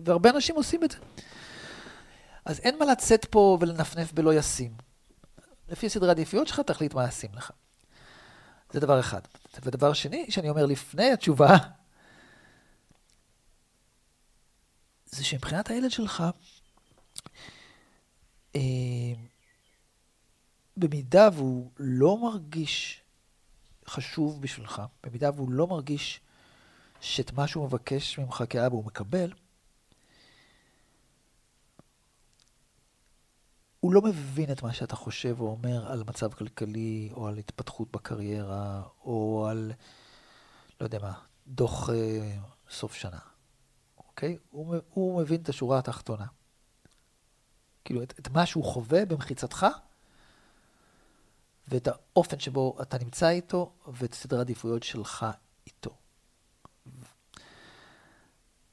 והרבה 0.05 0.29
אנשים 0.29 0.55
עושים 0.55 0.83
את 0.83 0.91
זה. 0.91 0.97
אז 2.45 2.59
אין 2.59 2.79
מה 2.79 2.85
לצאת 2.85 3.25
פה 3.25 3.57
ולנפנף 3.61 4.13
בלא 4.13 4.33
ישים. 4.33 4.71
לפי 5.69 5.89
סדרי 5.89 6.09
העדיפויות 6.09 6.47
שלך, 6.47 6.59
תחליט 6.59 6.93
מה 6.93 7.07
ישים 7.07 7.29
לך. 7.35 7.51
זה 8.71 8.79
דבר 8.79 8.99
אחד. 8.99 9.21
ודבר 9.63 9.93
שני, 9.93 10.25
שאני 10.29 10.49
אומר 10.49 10.65
לפני 10.65 11.11
התשובה, 11.11 11.57
זה 15.15 15.23
שמבחינת 15.23 15.69
הילד 15.69 15.91
שלך, 15.91 16.23
אה, 18.55 18.61
במידה 20.77 21.29
והוא 21.33 21.71
לא 21.77 22.17
מרגיש 22.17 23.01
חשוב 23.87 24.41
בשבילך, 24.41 24.81
במידה 25.03 25.29
והוא 25.35 25.51
לא 25.51 25.67
מרגיש 25.67 26.19
שאת 27.01 27.33
מה 27.33 27.47
שהוא 27.47 27.65
מבקש 27.65 28.19
ממך 28.19 28.43
כאבא 28.49 28.75
הוא 28.75 28.85
מקבל, 28.85 29.33
הוא 33.79 33.93
לא 33.93 34.01
מבין 34.01 34.51
את 34.51 34.63
מה 34.63 34.73
שאתה 34.73 34.95
חושב 34.95 35.35
או 35.39 35.47
אומר 35.47 35.91
על 35.91 36.03
מצב 36.07 36.33
כלכלי, 36.33 37.09
או 37.13 37.27
על 37.27 37.37
התפתחות 37.37 37.91
בקריירה, 37.91 38.83
או 39.05 39.47
על, 39.49 39.71
לא 40.81 40.85
יודע 40.85 40.99
מה, 40.99 41.13
דוח 41.47 41.89
אה, 41.89 42.37
סוף 42.69 42.93
שנה, 42.93 43.19
אוקיי? 44.15 44.37
הוא, 44.51 44.75
הוא 44.93 45.21
מבין 45.21 45.41
את 45.41 45.49
השורה 45.49 45.79
התחתונה. 45.79 46.25
כאילו, 47.85 48.03
את, 48.03 48.13
את 48.19 48.29
מה 48.29 48.45
שהוא 48.45 48.63
חווה 48.63 49.05
במחיצתך, 49.05 49.65
ואת 51.67 51.87
האופן 51.87 52.39
שבו 52.39 52.77
אתה 52.81 52.97
נמצא 52.97 53.29
איתו, 53.29 53.71
ואת 53.87 54.13
סדר 54.13 54.37
העדיפויות 54.37 54.83
שלך 54.83 55.25
איתו. 55.67 55.95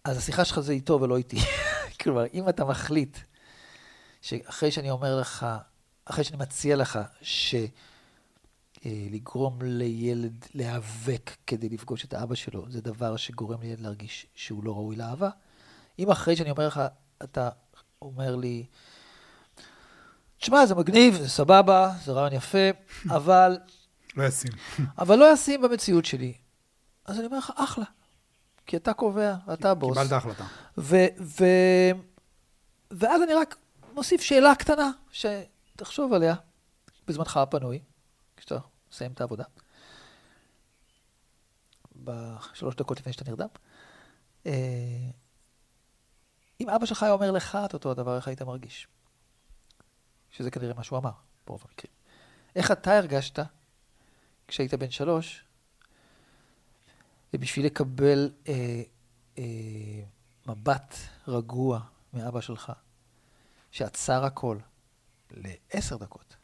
אז 0.04 0.16
השיחה 0.16 0.44
שלך 0.44 0.60
זה 0.60 0.72
איתו 0.72 1.00
ולא 1.00 1.16
איתי. 1.16 1.38
כלומר, 2.00 2.24
אם 2.34 2.48
אתה 2.48 2.64
מחליט 2.64 3.18
שאחרי 4.20 4.70
שאני 4.70 4.90
אומר 4.90 5.20
לך, 5.20 5.46
אחרי 6.04 6.24
שאני 6.24 6.36
מציע 6.36 6.76
לך 6.76 6.98
שלגרום 7.22 7.91
אה, 8.86 9.06
לילד 9.60 10.46
להיאבק 10.54 11.30
כדי 11.46 11.68
לפגוש 11.68 12.04
את 12.04 12.14
האבא 12.14 12.34
שלו, 12.34 12.64
זה 12.68 12.80
דבר 12.80 13.16
שגורם 13.16 13.60
לילד 13.60 13.80
להרגיש 13.80 14.26
שהוא 14.34 14.64
לא 14.64 14.72
ראוי 14.72 14.96
לאהבה, 14.96 15.30
אם 15.98 16.10
אחרי 16.10 16.36
שאני 16.36 16.50
אומר 16.50 16.66
לך, 16.66 16.80
אתה 17.22 17.48
אומר 18.02 18.36
לי, 18.36 18.66
תשמע, 20.38 20.66
זה 20.66 20.74
מגניב, 20.74 21.14
זה 21.14 21.28
סבבה, 21.28 21.92
זה 22.04 22.12
רעיון 22.12 22.32
יפה, 22.32 22.68
אבל... 23.16 23.58
לא 24.16 24.24
ישים. 24.24 24.52
אבל 24.98 25.18
לא 25.18 25.32
ישים 25.32 25.62
במציאות 25.62 26.04
שלי. 26.04 26.34
אז 27.04 27.18
אני 27.18 27.26
אומר 27.26 27.38
לך, 27.38 27.52
אחלה. 27.56 27.84
כי 28.66 28.76
אתה 28.76 28.92
קובע, 28.92 29.34
אתה 29.52 29.70
הבוס. 29.70 29.98
קיבלת 29.98 30.12
החלטה. 30.12 30.44
ואז 32.90 33.22
אני 33.22 33.34
רק 33.34 33.56
מוסיף 33.94 34.20
שאלה 34.20 34.54
קטנה, 34.54 34.90
שתחשוב 35.10 36.12
עליה 36.12 36.34
בזמנך 37.08 37.36
הפנוי, 37.36 37.78
מסיים 38.92 39.12
את 39.12 39.20
העבודה, 39.20 39.44
בשלוש 41.96 42.74
דקות 42.74 43.00
לפני 43.00 43.12
שאתה 43.12 43.30
נרדם. 43.30 43.48
אה, 44.46 45.10
אם 46.60 46.70
אבא 46.70 46.86
שלך 46.86 47.02
היה 47.02 47.12
אומר 47.12 47.30
לך 47.30 47.58
את 47.64 47.74
אותו 47.74 47.90
הדבר, 47.90 48.16
איך 48.16 48.28
היית 48.28 48.42
מרגיש? 48.42 48.88
שזה 50.30 50.50
כנראה 50.50 50.74
מה 50.74 50.84
שהוא 50.84 50.98
אמר, 50.98 51.10
ברוב 51.46 51.64
המקרים. 51.68 51.92
איך 52.56 52.70
אתה 52.70 52.98
הרגשת 52.98 53.38
כשהיית 54.48 54.74
בן 54.74 54.90
שלוש, 54.90 55.44
ובשביל 57.34 57.66
לקבל 57.66 58.30
אה, 58.48 58.82
אה, 59.38 59.44
מבט 60.46 60.94
רגוע 61.28 61.80
מאבא 62.12 62.40
שלך, 62.40 62.72
שעצר 63.70 64.24
הכל 64.24 64.58
לעשר 65.30 65.96
דקות, 65.96 66.36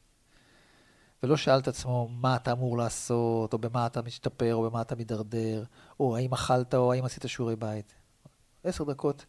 ולא 1.22 1.36
שאל 1.36 1.58
את 1.58 1.68
עצמו 1.68 2.08
מה 2.08 2.36
אתה 2.36 2.52
אמור 2.52 2.78
לעשות, 2.78 3.52
או 3.52 3.58
במה 3.58 3.86
אתה 3.86 4.02
משתפר, 4.02 4.54
או 4.54 4.70
במה 4.70 4.82
אתה 4.82 4.94
מידרדר, 4.94 5.64
או 6.00 6.16
האם 6.16 6.32
אכלת, 6.32 6.74
או 6.74 6.92
האם 6.92 7.04
עשית 7.04 7.24
שיעורי 7.26 7.56
בית. 7.56 7.94
עשר 8.64 8.84
דקות 8.84 9.24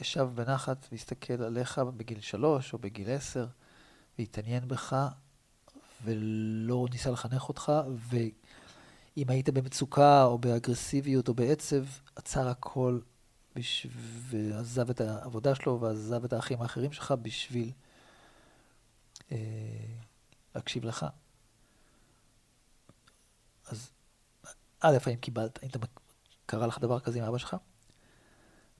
ישב 0.00 0.28
בנחת 0.34 0.86
והסתכל 0.92 1.42
עליך 1.42 1.78
בגיל 1.78 2.20
שלוש 2.20 2.72
או 2.72 2.78
בגיל 2.78 3.10
עשר, 3.10 3.46
והתעניין 4.18 4.68
בך, 4.68 4.96
ולא 6.04 6.86
ניסה 6.90 7.10
לחנך 7.10 7.48
אותך, 7.48 7.72
ואם 8.08 9.24
היית 9.28 9.48
במצוקה, 9.48 10.24
או 10.24 10.38
באגרסיביות, 10.38 11.28
או 11.28 11.34
בעצב, 11.34 11.84
עצר 12.16 12.48
הכל 12.48 13.00
בש... 13.56 13.86
ועזב 14.30 14.90
את 14.90 15.00
העבודה 15.00 15.54
שלו 15.54 15.80
ועזב 15.80 16.24
את 16.24 16.32
האחים 16.32 16.62
האחרים 16.62 16.92
שלך 16.92 17.14
בשביל 17.22 17.70
אה, 19.32 19.36
להקשיב 20.56 20.84
לך. 20.84 21.06
אז 23.66 23.90
א', 24.80 24.96
האם 25.06 25.16
קיבלת, 25.16 25.58
האם 25.62 25.70
אתה, 25.70 25.78
קרה 26.46 26.66
לך 26.66 26.78
דבר 26.78 27.00
כזה 27.00 27.18
עם 27.18 27.24
אבא 27.24 27.38
שלך? 27.38 27.56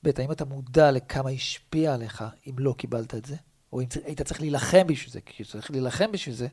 ב', 0.03 0.11
האם 0.19 0.33
אתה 0.33 0.45
מודע 0.45 0.91
לכמה 0.91 1.31
השפיע 1.31 1.95
עליך 1.95 2.25
אם 2.47 2.59
לא 2.59 2.75
קיבלת 2.79 3.15
את 3.15 3.25
זה? 3.25 3.37
או 3.73 3.81
אם 3.81 3.87
היית 4.05 4.23
צריך 4.23 4.41
להילחם 4.41 4.87
בשביל 4.87 5.13
זה, 5.13 5.21
כי 5.21 5.45
צריך 5.45 5.71
להילחם 5.71 6.13
בשביל 6.13 6.35
זה, 6.35 6.49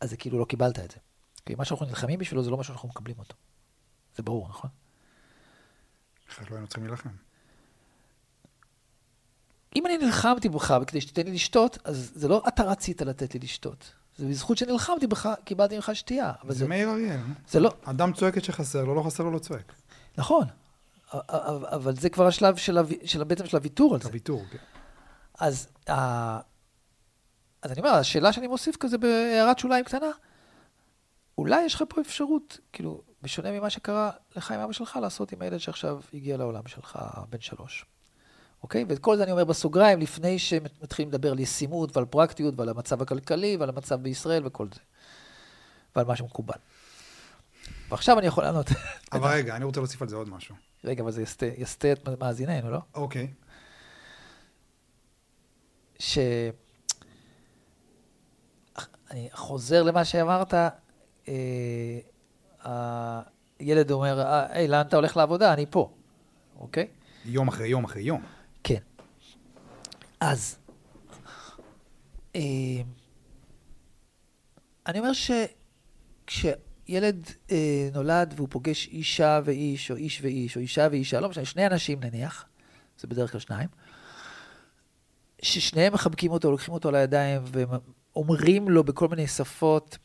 אז 0.00 0.10
זה 0.10 0.16
כאילו 0.16 0.38
לא 0.38 0.44
קיבלת 0.44 0.78
את 0.78 0.90
זה. 0.90 0.98
כי 1.46 1.54
מה 1.54 1.64
שאנחנו 1.64 1.86
נלחמים 1.86 2.18
בשבילו 2.18 2.42
זה 2.42 2.50
לא 2.50 2.56
מה 2.56 2.64
שאנחנו 2.64 2.88
מקבלים 2.88 3.18
אותו. 3.18 3.36
זה 4.16 4.22
ברור, 4.22 4.48
נכון? 4.48 4.70
אחרת 6.28 6.50
לא 6.50 6.56
היינו 6.56 6.68
צריכים 6.68 6.84
להילחם. 6.84 7.25
אם 9.76 9.86
אני 9.86 9.98
נלחמתי 9.98 10.48
בך 10.48 10.78
כדי 10.86 11.00
שתיתן 11.00 11.22
לי 11.26 11.32
לשתות, 11.32 11.78
אז 11.84 12.12
זה 12.14 12.28
לא 12.28 12.42
אתה 12.48 12.62
רצית 12.62 13.02
לתת 13.02 13.34
לי 13.34 13.40
לשתות. 13.40 13.92
זה 14.16 14.26
בזכות 14.26 14.58
שנלחמתי 14.58 15.06
בך, 15.06 15.28
קיבלתי 15.44 15.76
ממך 15.76 15.90
שתייה. 15.94 16.32
זה, 16.48 16.54
זה 16.54 16.68
מאיר 16.68 16.90
אריאל. 16.90 17.20
זה 17.48 17.60
לא... 17.60 17.70
אדם 17.84 18.12
צועק 18.12 18.38
את 18.38 18.44
שחסר 18.44 18.84
לו, 18.84 18.94
לא 18.94 19.02
חסר 19.02 19.24
לו, 19.24 19.30
לא 19.30 19.38
צועק. 19.38 19.72
נכון, 20.18 20.44
אבל 21.12 21.96
זה 21.96 22.10
כבר 22.10 22.26
השלב 22.26 22.56
של, 22.56 22.78
הו... 22.78 22.86
של 23.04 23.24
בעצם 23.24 23.46
של 23.46 23.56
הוויתור 23.56 23.94
על 23.94 24.00
זה. 24.00 24.08
הוויתור, 24.08 24.44
כן. 24.50 24.58
אז, 25.38 25.68
אז 25.86 27.72
אני 27.72 27.80
אומר, 27.80 27.90
השאלה 27.90 28.32
שאני 28.32 28.46
מוסיף 28.46 28.76
כזה 28.76 28.98
בהערת 28.98 29.58
שוליים 29.58 29.84
קטנה, 29.84 30.10
אולי 31.38 31.62
יש 31.62 31.74
לך 31.74 31.84
פה 31.88 32.00
אפשרות, 32.00 32.58
כאילו, 32.72 33.02
בשונה 33.22 33.52
ממה 33.52 33.70
שקרה 33.70 34.10
לך 34.36 34.50
עם 34.50 34.60
אבא 34.60 34.72
שלך, 34.72 34.98
לעשות 35.02 35.32
עם 35.32 35.42
הילד 35.42 35.58
שעכשיו 35.58 36.00
הגיע 36.14 36.36
לעולם 36.36 36.66
שלך, 36.66 36.98
בן 37.30 37.40
שלוש. 37.40 37.86
אוקיי? 38.66 38.84
ואת 38.88 38.98
כל 38.98 39.16
זה 39.16 39.22
אני 39.22 39.32
אומר 39.32 39.44
בסוגריים, 39.44 40.00
לפני 40.00 40.38
שמתחילים 40.38 41.08
לדבר 41.08 41.32
על 41.32 41.40
ישימות 41.40 41.96
ועל 41.96 42.06
פרקטיות 42.06 42.54
ועל 42.56 42.68
המצב 42.68 43.02
הכלכלי 43.02 43.56
ועל 43.56 43.68
המצב 43.68 44.02
בישראל 44.02 44.46
וכל 44.46 44.66
זה. 44.74 44.80
ועל 45.96 46.06
מה 46.06 46.16
שמקובל. 46.16 46.58
ועכשיו 47.88 48.18
אני 48.18 48.26
יכול 48.26 48.44
לענות. 48.44 48.66
אבל 49.12 49.30
רגע, 49.30 49.56
אני 49.56 49.64
רוצה 49.64 49.80
להוסיף 49.80 50.02
על 50.02 50.08
זה 50.08 50.16
עוד 50.16 50.28
משהו. 50.28 50.54
רגע, 50.84 51.02
אבל 51.02 51.12
זה 51.12 51.22
יסטה, 51.22 51.46
יסטה 51.46 51.92
את 51.92 52.08
מאזיננו, 52.20 52.70
לא? 52.70 52.78
אוקיי. 52.94 53.32
ש... 55.98 56.18
אני 59.10 59.28
חוזר 59.32 59.82
למה 59.82 60.04
שאמרת, 60.04 60.54
אה, 61.28 63.20
הילד 63.58 63.90
אומר, 63.90 64.20
"אה, 64.20 64.46
היי, 64.52 64.68
לאן 64.68 64.86
אתה 64.86 64.96
הולך 64.96 65.16
לעבודה? 65.16 65.52
אני 65.52 65.66
פה, 65.70 65.90
אוקיי? 66.58 66.86
יום 67.24 67.48
אחרי 67.48 67.68
יום 67.68 67.84
אחרי 67.84 68.02
יום. 68.02 68.35
אז, 70.20 70.58
אה, 72.36 72.40
אני 74.86 74.98
אומר 74.98 75.12
שכשילד 75.12 77.26
אה, 77.50 77.88
נולד 77.92 78.34
והוא 78.36 78.48
פוגש 78.50 78.88
אישה 78.88 79.40
ואיש, 79.44 79.90
או 79.90 79.96
איש 79.96 80.20
ואיש, 80.22 80.56
או 80.56 80.60
אישה 80.60 80.88
ואישה, 80.90 81.20
לא 81.20 81.28
משנה, 81.28 81.44
שני 81.44 81.66
אנשים 81.66 82.00
נניח, 82.00 82.46
זה 82.98 83.08
בדרך 83.08 83.32
כלל 83.32 83.40
שניים, 83.40 83.68
ששניהם 85.42 85.92
מחבקים 85.92 86.30
אותו, 86.30 86.50
לוקחים 86.50 86.74
אותו 86.74 86.90
לידיים 86.90 87.42
ואומרים 87.44 88.68
לו 88.68 88.84
בכל 88.84 89.08
מיני 89.08 89.26
שפות, 89.26 89.98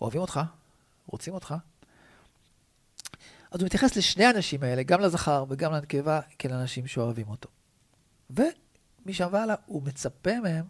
אוהבים 0.00 0.20
אותך, 0.20 0.40
רוצים 1.06 1.34
אותך. 1.34 1.54
אז 3.50 3.60
הוא 3.60 3.66
מתייחס 3.66 3.96
לשני 3.96 4.24
האנשים 4.24 4.62
האלה, 4.62 4.82
גם 4.82 5.00
לזכר 5.00 5.44
וגם 5.48 5.72
לנקבה, 5.72 6.20
כאל 6.38 6.52
אנשים 6.52 6.86
שאוהבים 6.86 7.28
אותו. 7.28 7.48
ומשם 9.06 9.28
והלאה 9.32 9.54
הוא 9.66 9.82
מצפה 9.82 10.40
מהם 10.40 10.64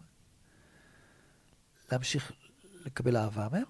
להמשיך 1.91 2.31
לקבל 2.85 3.17
אהבה 3.17 3.47
מהם, 3.51 3.63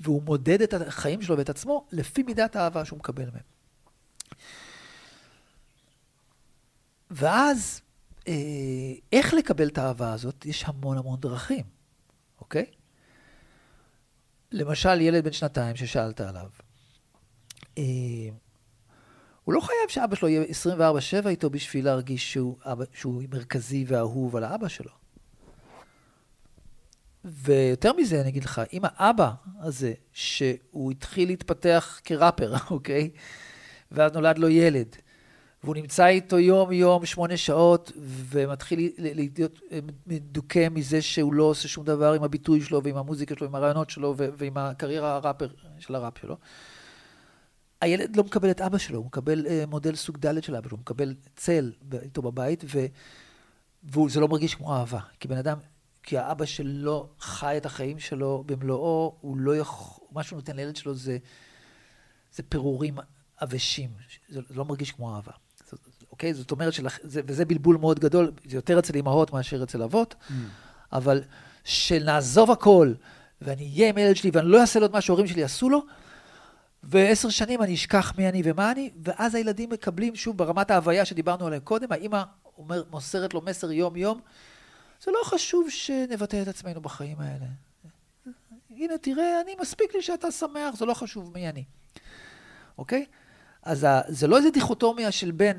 והוא 0.00 0.22
מודד 0.22 0.62
את 0.62 0.74
החיים 0.74 1.22
שלו 1.22 1.38
ואת 1.38 1.48
עצמו 1.48 1.86
לפי 1.92 2.22
מידת 2.22 2.56
האהבה 2.56 2.84
שהוא 2.84 2.98
מקבל 2.98 3.30
מהם. 3.30 3.42
ואז, 7.10 7.80
אה, 8.28 8.32
איך 9.12 9.34
לקבל 9.34 9.68
את 9.68 9.78
האהבה 9.78 10.12
הזאת? 10.12 10.46
יש 10.46 10.64
המון 10.64 10.98
המון 10.98 11.20
דרכים, 11.20 11.64
אוקיי? 12.40 12.66
למשל, 14.52 15.00
ילד 15.00 15.24
בן 15.24 15.32
שנתיים 15.32 15.76
ששאלת 15.76 16.20
עליו, 16.20 16.50
אה, 17.78 17.82
הוא 19.44 19.54
לא 19.54 19.60
חייב 19.60 19.88
שאבא 19.88 20.16
שלו 20.16 20.28
יהיה 20.28 20.44
24-7 21.24 21.28
איתו 21.28 21.50
בשביל 21.50 21.84
להרגיש 21.84 22.32
שהוא, 22.32 22.56
אבא, 22.64 22.84
שהוא 22.92 23.22
מרכזי 23.30 23.84
ואהוב 23.88 24.36
על 24.36 24.44
האבא 24.44 24.68
שלו. 24.68 24.90
ויותר 27.24 27.92
מזה, 27.92 28.20
אני 28.20 28.28
אגיד 28.28 28.44
לך, 28.44 28.62
אם 28.72 28.82
האבא 28.84 29.30
הזה, 29.60 29.92
שהוא 30.12 30.90
התחיל 30.90 31.28
להתפתח 31.28 32.00
כראפר, 32.04 32.54
אוקיי? 32.70 33.10
ואז 33.92 34.12
נולד 34.12 34.38
לו 34.38 34.48
ילד, 34.48 34.96
והוא 35.64 35.74
נמצא 35.76 36.06
איתו 36.06 36.38
יום-יום, 36.38 37.06
שמונה 37.06 37.36
שעות, 37.36 37.92
ומתחיל 37.98 38.90
להיות 38.98 39.60
מדוכא 40.06 40.68
מזה 40.70 41.02
שהוא 41.02 41.34
לא 41.34 41.44
עושה 41.44 41.68
שום 41.68 41.84
דבר 41.84 42.12
עם 42.12 42.22
הביטוי 42.22 42.60
שלו, 42.60 42.82
ועם 42.82 42.96
המוזיקה 42.96 43.34
שלו, 43.34 43.46
ועם 43.46 43.54
הרעיונות 43.54 43.90
שלו, 43.90 44.14
ועם 44.16 44.56
הקריירה 44.56 45.14
הראפר 45.14 45.48
של 45.78 45.94
הראפ 45.94 46.18
שלו. 46.18 46.36
הילד 47.82 48.16
לא 48.16 48.24
מקבל 48.24 48.50
את 48.50 48.60
אבא 48.60 48.78
שלו, 48.78 48.98
הוא 48.98 49.06
מקבל 49.06 49.46
uh, 49.46 49.66
מודל 49.66 49.94
סוג 49.94 50.26
ד' 50.26 50.42
של 50.42 50.56
אבא 50.56 50.68
שלו, 50.68 50.76
הוא 50.76 50.80
מקבל 50.80 51.14
צל 51.36 51.72
איתו 52.02 52.22
בבית, 52.22 52.64
ו... 52.74 52.86
וזה 53.84 54.20
לא 54.20 54.28
מרגיש 54.28 54.54
כמו 54.54 54.74
אהבה. 54.74 55.00
כי 55.20 55.28
בן 55.28 55.36
אדם, 55.36 55.58
כי 56.02 56.18
האבא 56.18 56.44
שלו 56.44 57.08
חי 57.20 57.56
את 57.56 57.66
החיים 57.66 57.98
שלו 57.98 58.44
במלואו, 58.46 59.16
הוא 59.20 59.36
לא 59.36 59.56
יכול, 59.56 60.06
מה 60.12 60.22
שהוא 60.22 60.36
נותן 60.36 60.56
לילד 60.56 60.76
שלו 60.76 60.94
זה, 60.94 61.18
זה 62.34 62.42
פירורים 62.42 62.94
עבשים, 63.36 63.90
זה 64.28 64.40
לא 64.50 64.64
מרגיש 64.64 64.92
כמו 64.92 65.16
אהבה. 65.16 65.32
אוקיי? 66.10 66.34
זאת 66.34 66.50
אומרת, 66.50 66.72
שלח, 66.72 66.98
זה, 67.02 67.20
וזה 67.26 67.44
בלבול 67.44 67.76
מאוד 67.76 68.00
גדול, 68.00 68.32
זה 68.48 68.56
יותר 68.56 68.78
אצל 68.78 68.96
אמהות 68.96 69.32
מאשר 69.32 69.62
אצל 69.62 69.82
אבות, 69.82 70.14
mm. 70.14 70.32
אבל 70.92 71.22
שנעזוב 71.64 72.50
הכל, 72.50 72.92
ואני 73.40 73.70
אהיה 73.74 73.88
עם 73.88 73.96
הילד 73.96 74.16
שלי, 74.16 74.30
ואני 74.32 74.48
לא 74.48 74.60
אעשה 74.60 74.80
לו 74.80 74.86
את 74.86 74.92
מה 74.92 75.00
שההורים 75.00 75.26
שלי 75.26 75.44
עשו 75.44 75.70
לו, 75.70 75.82
ועשר 76.82 77.28
שנים 77.28 77.62
אני 77.62 77.74
אשכח 77.74 78.12
מי 78.18 78.28
אני 78.28 78.42
ומה 78.44 78.72
אני, 78.72 78.90
ואז 79.02 79.34
הילדים 79.34 79.70
מקבלים, 79.70 80.16
שוב, 80.16 80.38
ברמת 80.38 80.70
ההוויה 80.70 81.04
שדיברנו 81.04 81.46
עליה 81.46 81.60
קודם, 81.60 81.92
האמא 81.92 82.22
אומר, 82.58 82.82
מוסרת 82.90 83.34
לו 83.34 83.40
מסר 83.40 83.72
יום-יום, 83.72 84.20
זה 85.04 85.10
לא 85.10 85.20
חשוב 85.24 85.70
שנבטא 85.70 86.42
את 86.42 86.48
עצמנו 86.48 86.80
בחיים 86.80 87.16
האלה. 87.20 87.46
הנה, 88.70 88.98
תראה, 88.98 89.40
אני, 89.40 89.54
מספיק 89.60 89.94
לי 89.94 90.02
שאתה 90.02 90.30
שמח, 90.30 90.76
זה 90.76 90.86
לא 90.86 90.94
חשוב 90.94 91.32
מי 91.34 91.48
אני. 91.48 91.64
אוקיי? 92.78 93.04
אז 93.62 93.86
זה 94.08 94.26
לא 94.26 94.36
איזה 94.36 94.50
דיכוטומיה 94.50 95.10
של 95.12 95.30
בין 95.30 95.56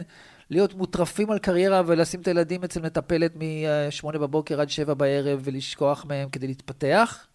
להיות 0.50 0.74
מוטרפים 0.74 1.32
על 1.32 1.40
קריירה 1.40 1.82
ולשים 1.86 2.22
את 2.22 2.28
הילדים 2.28 2.64
אצל 2.64 2.82
מטפלת 2.82 3.36
מ-8 3.36 4.18
בבוקר 4.18 4.62
עד 4.62 4.70
7 4.70 4.94
בערב 4.94 5.40
ולשכוח 5.44 6.06
מהם 6.06 6.30
כדי 6.30 6.48
להתפתח, 6.48 7.28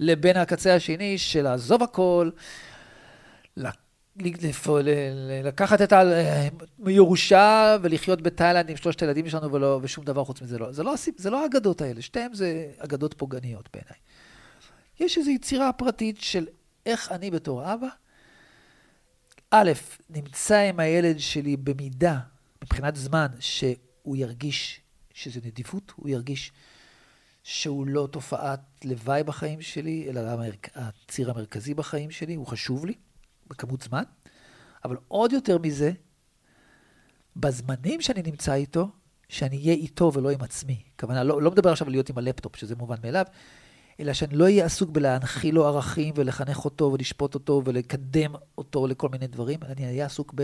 לבין 0.00 0.36
הקצה 0.36 0.74
השני 0.74 1.18
של 1.18 1.42
לעזוב 1.42 1.82
הכל, 1.82 2.30
לקחת 5.44 5.82
את 5.82 5.92
הירושה 6.86 7.76
ולחיות 7.82 8.22
בתאילנד 8.22 8.70
עם 8.70 8.76
שלושת 8.76 9.02
הילדים 9.02 9.28
שלנו 9.28 9.52
ולא, 9.52 9.80
ושום 9.82 10.04
דבר 10.04 10.24
חוץ 10.24 10.42
מזה 10.42 10.58
לא. 10.58 10.72
זה 10.72 10.82
לא, 10.82 10.94
זה 11.16 11.30
לא 11.30 11.42
האגדות 11.42 11.80
האלה, 11.80 12.02
שתיהן 12.02 12.34
זה 12.34 12.70
אגדות 12.78 13.14
פוגעניות 13.14 13.68
בעיניי. 13.72 13.98
יש 15.00 15.18
איזו 15.18 15.30
יצירה 15.30 15.72
פרטית 15.72 16.20
של 16.20 16.46
איך 16.86 17.12
אני 17.12 17.30
בתור 17.30 17.74
אבא, 17.74 17.88
א', 19.50 19.72
נמצא 20.10 20.58
עם 20.58 20.80
הילד 20.80 21.18
שלי 21.18 21.56
במידה, 21.56 22.18
מבחינת 22.64 22.96
זמן, 22.96 23.26
שהוא 23.40 24.16
ירגיש 24.16 24.80
שזה 25.14 25.40
נדיבות, 25.44 25.92
הוא 25.96 26.08
ירגיש 26.08 26.52
שהוא 27.42 27.86
לא 27.86 28.08
תופעת 28.10 28.60
לוואי 28.84 29.22
בחיים 29.22 29.62
שלי, 29.62 30.06
אלא 30.08 30.20
הציר 30.74 31.30
המרכזי 31.30 31.74
בחיים 31.74 32.10
שלי, 32.10 32.34
הוא 32.34 32.46
חשוב 32.46 32.86
לי. 32.86 32.94
בכמות 33.50 33.82
זמן, 33.82 34.02
אבל 34.84 34.96
עוד 35.08 35.32
יותר 35.32 35.58
מזה, 35.58 35.92
בזמנים 37.36 38.00
שאני 38.00 38.22
נמצא 38.22 38.54
איתו, 38.54 38.90
שאני 39.28 39.56
אהיה 39.58 39.72
איתו 39.72 40.12
ולא 40.14 40.30
עם 40.30 40.42
עצמי. 40.42 40.82
כוונה, 41.00 41.24
לא, 41.24 41.42
לא 41.42 41.50
מדבר 41.50 41.72
עכשיו 41.72 41.86
על 41.86 41.92
להיות 41.92 42.10
עם 42.10 42.18
הלפטופ, 42.18 42.56
שזה 42.56 42.76
מובן 42.76 42.96
מאליו, 43.02 43.24
אלא 44.00 44.12
שאני 44.12 44.36
לא 44.36 44.44
אהיה 44.44 44.64
עסוק 44.64 44.90
בלהנחיל 44.90 45.54
לו 45.54 45.66
ערכים 45.66 46.14
ולחנך 46.16 46.64
אותו 46.64 46.92
ולשפוט 46.92 47.34
אותו 47.34 47.62
ולקדם 47.64 48.34
אותו 48.58 48.86
לכל 48.86 49.08
מיני 49.08 49.26
דברים, 49.26 49.62
אני 49.62 49.86
אהיה 49.86 50.06
עסוק 50.06 50.34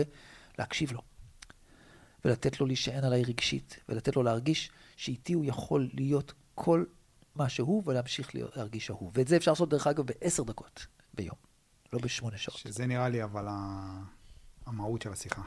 בלהקשיב 0.57 0.91
לו. 0.91 1.01
ולתת 2.25 2.59
לו 2.59 2.65
להישען 2.65 3.03
עליי 3.03 3.23
רגשית, 3.23 3.79
ולתת 3.89 4.15
לו 4.15 4.23
להרגיש 4.23 4.71
שאיתי 4.95 5.33
הוא 5.33 5.45
יכול 5.45 5.89
להיות 5.93 6.33
כל 6.55 6.83
מה 7.35 7.49
שהוא 7.49 7.83
ולהמשיך 7.85 8.29
להרגיש 8.33 8.91
אהוב. 8.91 9.11
ואת 9.15 9.27
זה 9.27 9.37
אפשר 9.37 9.51
לעשות, 9.51 9.69
דרך 9.69 9.87
אגב, 9.87 10.05
בעשר 10.05 10.43
דקות 10.43 10.87
ביום. 11.13 11.44
לא 11.93 11.99
בשמונה 11.99 12.37
שעות. 12.37 12.57
שזה 12.57 12.87
נראה 12.87 13.09
לי 13.09 13.23
אבל 13.23 13.47
המהות 14.65 15.01
של 15.01 15.11
השיחה. 15.11 15.41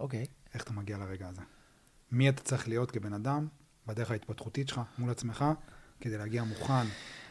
אוקיי. 0.00 0.26
איך 0.54 0.62
אתה 0.62 0.72
מגיע 0.72 0.98
לרגע 0.98 1.28
הזה? 1.28 1.42
מי 2.12 2.28
אתה 2.28 2.42
צריך 2.42 2.68
להיות 2.68 2.90
כבן 2.90 3.12
אדם 3.12 3.48
בדרך 3.86 4.10
ההתפתחותית 4.10 4.68
שלך 4.68 4.80
מול 4.98 5.10
עצמך, 5.10 5.44
כדי 6.00 6.18
להגיע 6.18 6.42
מוכן 6.42 6.86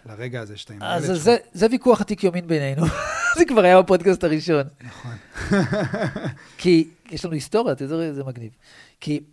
לרגע 0.05 0.41
הזה 0.41 0.57
שאתה 0.57 0.73
עם 0.73 0.81
הילד 0.81 1.01
שלך. 1.01 1.11
אז 1.11 1.23
זה, 1.23 1.37
זה 1.53 1.67
ויכוח 1.71 2.01
עתיק 2.01 2.23
יומין 2.23 2.47
בינינו. 2.47 2.85
זה 3.37 3.45
כבר 3.47 3.63
היה 3.63 3.81
בפודקאסט 3.81 4.23
הראשון. 4.23 4.63
נכון. 4.81 5.15
כי 6.57 6.89
יש 7.11 7.25
לנו 7.25 7.33
היסטוריה, 7.33 7.73
אתה 7.73 7.83
יודע, 7.83 8.13
זה 8.13 8.23
מגניב. 8.23 8.51
כי 8.99 9.23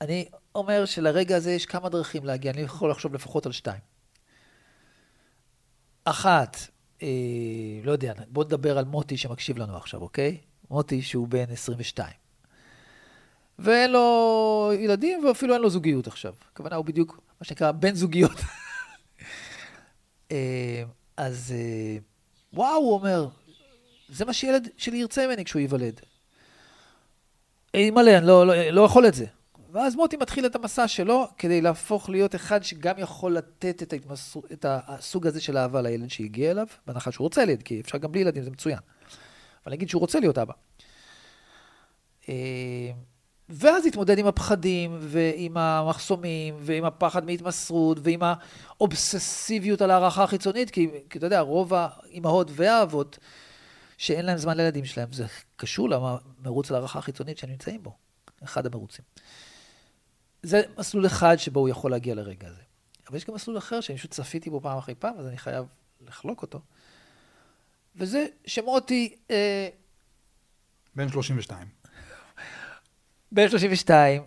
אני 0.00 0.28
אומר 0.54 0.84
שלרגע 0.84 1.36
הזה 1.36 1.52
יש 1.52 1.66
כמה 1.66 1.88
דרכים 1.88 2.24
להגיע, 2.24 2.52
אני 2.52 2.60
יכול 2.60 2.90
לחשוב 2.90 3.14
לפחות 3.14 3.46
על 3.46 3.52
שתיים. 3.52 3.80
אחת, 6.04 6.56
אה, 7.02 7.08
לא 7.84 7.92
יודע, 7.92 8.12
בוא 8.28 8.44
נדבר 8.44 8.78
על 8.78 8.84
מוטי 8.84 9.16
שמקשיב 9.16 9.58
לנו 9.58 9.76
עכשיו, 9.76 10.02
אוקיי? 10.02 10.38
מוטי 10.70 11.02
שהוא 11.02 11.28
בן 11.28 11.50
22. 11.52 12.12
ואין 13.58 13.92
לו 13.92 14.72
ילדים 14.78 15.24
ואפילו 15.24 15.54
אין 15.54 15.62
לו 15.62 15.70
זוגיות 15.70 16.06
עכשיו. 16.06 16.34
הכוונה 16.52 16.76
הוא 16.76 16.84
בדיוק, 16.84 17.20
מה 17.40 17.44
שנקרא, 17.44 17.72
בן 17.72 17.94
זוגיות. 17.94 18.40
אה, 20.32 20.82
אז 21.16 21.54
אה, 21.56 21.98
וואו, 22.52 22.76
הוא 22.76 22.94
אומר, 22.94 23.28
זה 24.08 24.24
מה 24.24 24.32
שילד 24.32 24.68
שלי 24.76 24.98
ירצה 24.98 25.26
ממני 25.26 25.44
כשהוא 25.44 25.60
ייוולד. 25.60 26.00
אימא'לה, 27.74 28.18
אני 28.18 28.26
לא, 28.26 28.46
לא, 28.46 28.70
לא 28.70 28.80
יכול 28.80 29.06
את 29.06 29.14
זה. 29.14 29.26
ואז 29.72 29.96
מוטי 29.96 30.16
מתחיל 30.16 30.46
את 30.46 30.54
המסע 30.54 30.88
שלו 30.88 31.26
כדי 31.38 31.60
להפוך 31.60 32.10
להיות 32.10 32.34
אחד 32.34 32.62
שגם 32.62 32.94
יכול 32.98 33.36
לתת 33.36 33.82
את, 33.82 33.92
ההתמסור, 33.92 34.42
את 34.52 34.66
הסוג 34.68 35.26
הזה 35.26 35.40
של 35.40 35.56
אהבה 35.56 35.82
לילד 35.82 36.10
שהגיע 36.10 36.50
אליו, 36.50 36.66
בהנחה 36.86 37.12
שהוא 37.12 37.24
רוצה 37.24 37.44
לילד, 37.44 37.62
כי 37.62 37.80
אפשר 37.80 37.98
גם 37.98 38.12
בלי 38.12 38.20
ילדים, 38.20 38.42
זה 38.42 38.50
מצוין. 38.50 38.78
אבל 39.66 39.72
נגיד 39.72 39.88
שהוא 39.88 40.00
רוצה 40.00 40.20
להיות 40.20 40.38
אבא. 40.38 40.52
אה, 42.28 42.34
ואז 43.48 43.86
התמודד 43.86 44.18
עם 44.18 44.26
הפחדים, 44.26 44.96
ועם 45.00 45.56
המחסומים, 45.56 46.54
ועם 46.60 46.84
הפחד 46.84 47.24
מהתמסרות, 47.24 47.98
ועם 48.02 48.20
האובססיביות 48.22 49.82
על 49.82 49.90
הערכה 49.90 50.22
החיצונית, 50.22 50.70
כי, 50.70 50.88
כי 51.10 51.18
אתה 51.18 51.26
יודע, 51.26 51.40
רוב 51.40 51.72
האימהות 51.74 52.50
והאבות, 52.54 53.18
שאין 53.98 54.26
להם 54.26 54.38
זמן 54.38 54.56
לילדים 54.56 54.84
שלהם, 54.84 55.12
זה 55.12 55.26
קשור 55.56 55.88
למרוץ 55.90 56.70
להערכה 56.70 56.98
החיצונית 56.98 57.38
שהם 57.38 57.50
נמצאים 57.50 57.82
בו, 57.82 57.92
אחד 58.44 58.66
המרוצים. 58.66 59.04
זה 60.42 60.62
מסלול 60.78 61.06
אחד 61.06 61.36
שבו 61.36 61.60
הוא 61.60 61.68
יכול 61.68 61.90
להגיע 61.90 62.14
לרגע 62.14 62.48
הזה. 62.48 62.62
אבל 63.08 63.16
יש 63.16 63.24
גם 63.24 63.34
מסלול 63.34 63.58
אחר 63.58 63.80
שאני 63.80 63.98
פשוט 63.98 64.10
צפיתי 64.10 64.50
בו 64.50 64.60
פעם 64.60 64.78
אחרי 64.78 64.94
פעם, 64.94 65.18
אז 65.18 65.26
אני 65.26 65.38
חייב 65.38 65.64
לחלוק 66.06 66.42
אותו. 66.42 66.60
וזה 67.96 68.26
שמוטי, 68.46 69.16
אה, 69.30 69.68
בן 70.96 71.08
32. 71.08 71.66
בן 73.32 73.48
32, 73.48 74.22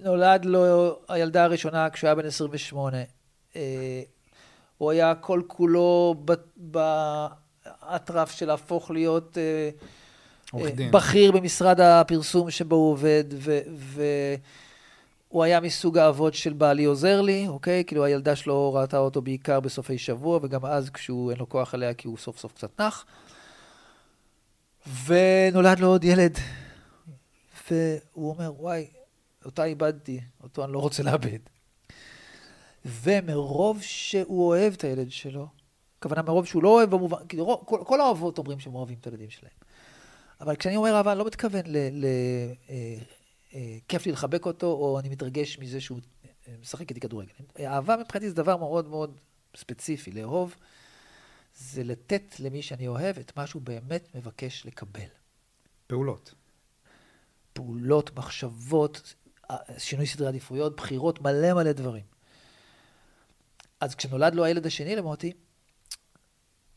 נולד 0.00 0.44
לו 0.44 0.96
הילדה 1.08 1.44
הראשונה 1.44 1.90
כשהוא 1.90 2.08
היה 2.08 2.14
בן 2.14 2.26
28. 2.26 2.96
אה, 3.56 4.02
הוא 4.78 4.90
היה 4.90 5.14
כל 5.14 5.42
כולו 5.46 6.24
באטרף 6.56 8.30
של 8.30 8.46
להפוך 8.46 8.90
להיות 8.90 9.38
אה, 9.38 9.70
אה. 10.54 10.90
בכיר 10.90 11.32
במשרד 11.32 11.80
הפרסום 11.80 12.50
שבו 12.50 12.76
הוא 12.76 12.92
עובד, 12.92 13.24
והוא 15.34 15.44
היה 15.44 15.60
מסוג 15.60 15.98
האבות 15.98 16.34
של 16.34 16.52
בעלי 16.52 16.84
עוזר 16.84 17.20
לי, 17.20 17.48
אוקיי? 17.48 17.84
כאילו 17.84 18.04
הילדה 18.04 18.36
שלו 18.36 18.74
ראתה 18.74 18.98
אותו 18.98 19.22
בעיקר 19.22 19.60
בסופי 19.60 19.98
שבוע, 19.98 20.40
וגם 20.42 20.66
אז 20.66 20.90
כשהוא 20.90 21.30
אין 21.30 21.38
לו 21.38 21.48
כוח 21.48 21.74
עליה 21.74 21.94
כי 21.94 22.08
הוא 22.08 22.18
סוף 22.18 22.38
סוף 22.38 22.52
קצת 22.52 22.80
נח. 22.80 23.04
ונולד 25.06 25.80
לו 25.80 25.88
עוד 25.88 26.04
ילד, 26.04 26.38
והוא 27.70 28.30
אומר, 28.30 28.52
וואי, 28.58 28.86
אותה 29.44 29.64
איבדתי, 29.64 30.20
אותו 30.42 30.64
אני 30.64 30.72
לא 30.72 30.78
רוצה 30.78 31.02
לאבד. 31.02 31.38
ומרוב 32.84 33.82
שהוא 33.82 34.48
אוהב 34.48 34.72
את 34.72 34.84
הילד 34.84 35.10
שלו, 35.10 35.46
הכוונה 35.98 36.22
מרוב 36.22 36.46
שהוא 36.46 36.62
לא 36.62 36.68
אוהב 36.68 36.90
במובן, 36.90 37.18
כאילו 37.28 37.62
כל, 37.66 37.78
כל 37.86 38.00
האבות 38.00 38.38
אומרים 38.38 38.60
שהם 38.60 38.74
אוהבים 38.74 38.96
את 39.00 39.06
הילדים 39.06 39.30
שלהם. 39.30 39.54
אבל 40.40 40.56
כשאני 40.56 40.76
אומר 40.76 40.94
אהבה, 40.96 41.12
אני 41.12 41.18
לא 41.18 41.24
מתכוון 41.24 41.62
ל... 41.66 41.76
ל 41.92 42.04
אה, 42.04 42.52
אה, 42.70 42.96
כיף 43.88 44.06
לי 44.06 44.12
לחבק 44.12 44.46
אותו, 44.46 44.66
או 44.66 44.98
אני 44.98 45.08
מתרגש 45.08 45.58
מזה 45.58 45.80
שהוא 45.80 46.00
אה, 46.48 46.54
משחק 46.60 46.90
איתי 46.90 47.00
כדורגל. 47.00 47.32
אהבה 47.60 47.96
מבחינתי 47.96 48.28
זה 48.28 48.34
דבר 48.34 48.56
מאוד 48.56 48.88
מאוד 48.88 49.20
ספציפי. 49.56 50.10
לאהוב 50.10 50.56
זה 51.56 51.84
לתת 51.84 52.40
למי 52.40 52.62
שאני 52.62 52.88
אוהב 52.88 53.18
את 53.18 53.36
מה 53.36 53.46
שהוא 53.46 53.62
באמת 53.62 54.08
מבקש 54.14 54.66
לקבל. 54.66 55.08
פעולות. 55.86 56.34
פעולות, 57.52 58.18
מחשבות, 58.18 59.14
אה, 59.50 59.56
שינוי 59.78 60.06
סדרי 60.06 60.28
עדיפויות, 60.28 60.76
בחירות, 60.76 61.20
מלא 61.20 61.54
מלא 61.54 61.72
דברים. 61.72 62.04
אז 63.80 63.94
כשנולד 63.94 64.34
לו 64.34 64.44
הילד 64.44 64.66
השני 64.66 64.96
למוטי, 64.96 65.32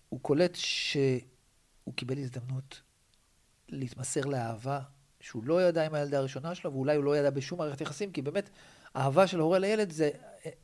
הוא 0.09 0.19
קולט 0.21 0.55
שהוא 0.55 1.93
קיבל 1.95 2.17
הזדמנות 2.17 2.81
להתמסר 3.69 4.21
לאהבה 4.21 4.79
שהוא 5.19 5.43
לא 5.45 5.61
ידע 5.67 5.85
עם 5.85 5.93
הילדה 5.93 6.17
הראשונה 6.17 6.55
שלו, 6.55 6.73
ואולי 6.73 6.95
הוא 6.95 7.03
לא 7.03 7.17
ידע 7.17 7.29
בשום 7.29 7.59
מערכת 7.59 7.81
יחסים, 7.81 8.11
כי 8.11 8.21
באמת, 8.21 8.49
אהבה 8.95 9.27
של 9.27 9.39
הורה 9.39 9.59
לילד 9.59 9.91
זה, 9.91 10.09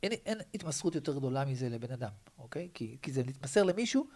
אין, 0.02 0.12
אין 0.12 0.38
התמסרות 0.54 0.94
יותר 0.94 1.14
גדולה 1.14 1.44
מזה 1.44 1.68
לבן 1.68 1.92
אדם, 1.92 2.10
אוקיי? 2.38 2.68
כי, 2.74 2.96
כי 3.02 3.12
זה 3.12 3.22
להתמסר 3.22 3.62
למישהו 3.62 4.06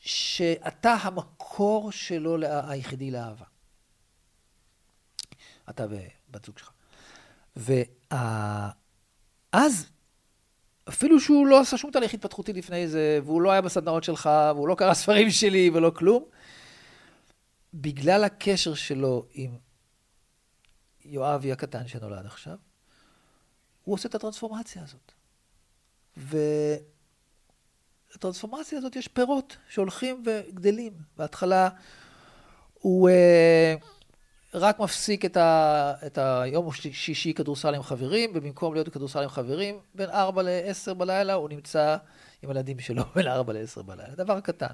שאתה 0.00 0.92
המקור 0.92 1.92
שלו 1.92 2.36
לה- 2.36 2.70
היחידי 2.70 3.10
לאהבה. 3.10 3.44
אתה 5.70 5.86
ובת 5.90 6.44
זוג 6.44 6.58
שלך. 6.58 6.70
ואז, 9.52 9.86
אפילו 10.88 11.20
שהוא 11.20 11.46
לא 11.46 11.60
עשה 11.60 11.76
שום 11.78 11.90
תהליך 11.90 12.14
התפתחותי 12.14 12.52
לפני 12.52 12.88
זה, 12.88 13.18
והוא 13.24 13.42
לא 13.42 13.52
היה 13.52 13.60
בסדנאות 13.60 14.04
שלך, 14.04 14.30
והוא 14.54 14.68
לא 14.68 14.74
קרא 14.74 14.94
ספרים 14.94 15.30
שלי 15.30 15.70
ולא 15.74 15.92
כלום, 15.94 16.24
בגלל 17.74 18.24
הקשר 18.24 18.74
שלו 18.74 19.26
עם 19.32 19.58
יואבי 21.04 21.52
הקטן 21.52 21.88
שנולד 21.88 22.26
עכשיו, 22.26 22.56
הוא 23.84 23.94
עושה 23.94 24.08
את 24.08 24.14
הטרנספורמציה 24.14 24.82
הזאת. 24.82 25.12
ולטרנספורמציה 28.12 28.78
הזאת 28.78 28.96
יש 28.96 29.08
פירות 29.08 29.56
שהולכים 29.68 30.22
וגדלים. 30.26 30.92
בהתחלה 31.16 31.68
הוא 32.74 33.08
אה, 33.08 33.74
רק 34.54 34.80
מפסיק 34.80 35.24
את, 35.24 35.36
ה, 35.36 35.92
את 36.06 36.18
היום 36.18 36.68
השישי 36.68 37.34
כדורסל 37.34 37.74
עם 37.74 37.82
חברים, 37.82 38.30
ובמקום 38.34 38.74
להיות 38.74 38.88
בכדורסל 38.88 39.22
עם 39.22 39.28
חברים, 39.28 39.80
בין 39.94 40.10
4 40.10 40.42
ל-10 40.42 40.94
בלילה 40.94 41.32
הוא 41.32 41.48
נמצא 41.48 41.96
עם 42.42 42.50
הילדים 42.50 42.80
שלו 42.80 43.04
בין 43.14 43.26
4 43.26 43.52
ל-10 43.52 43.82
בלילה. 43.82 44.14
דבר 44.14 44.40
קטן. 44.40 44.72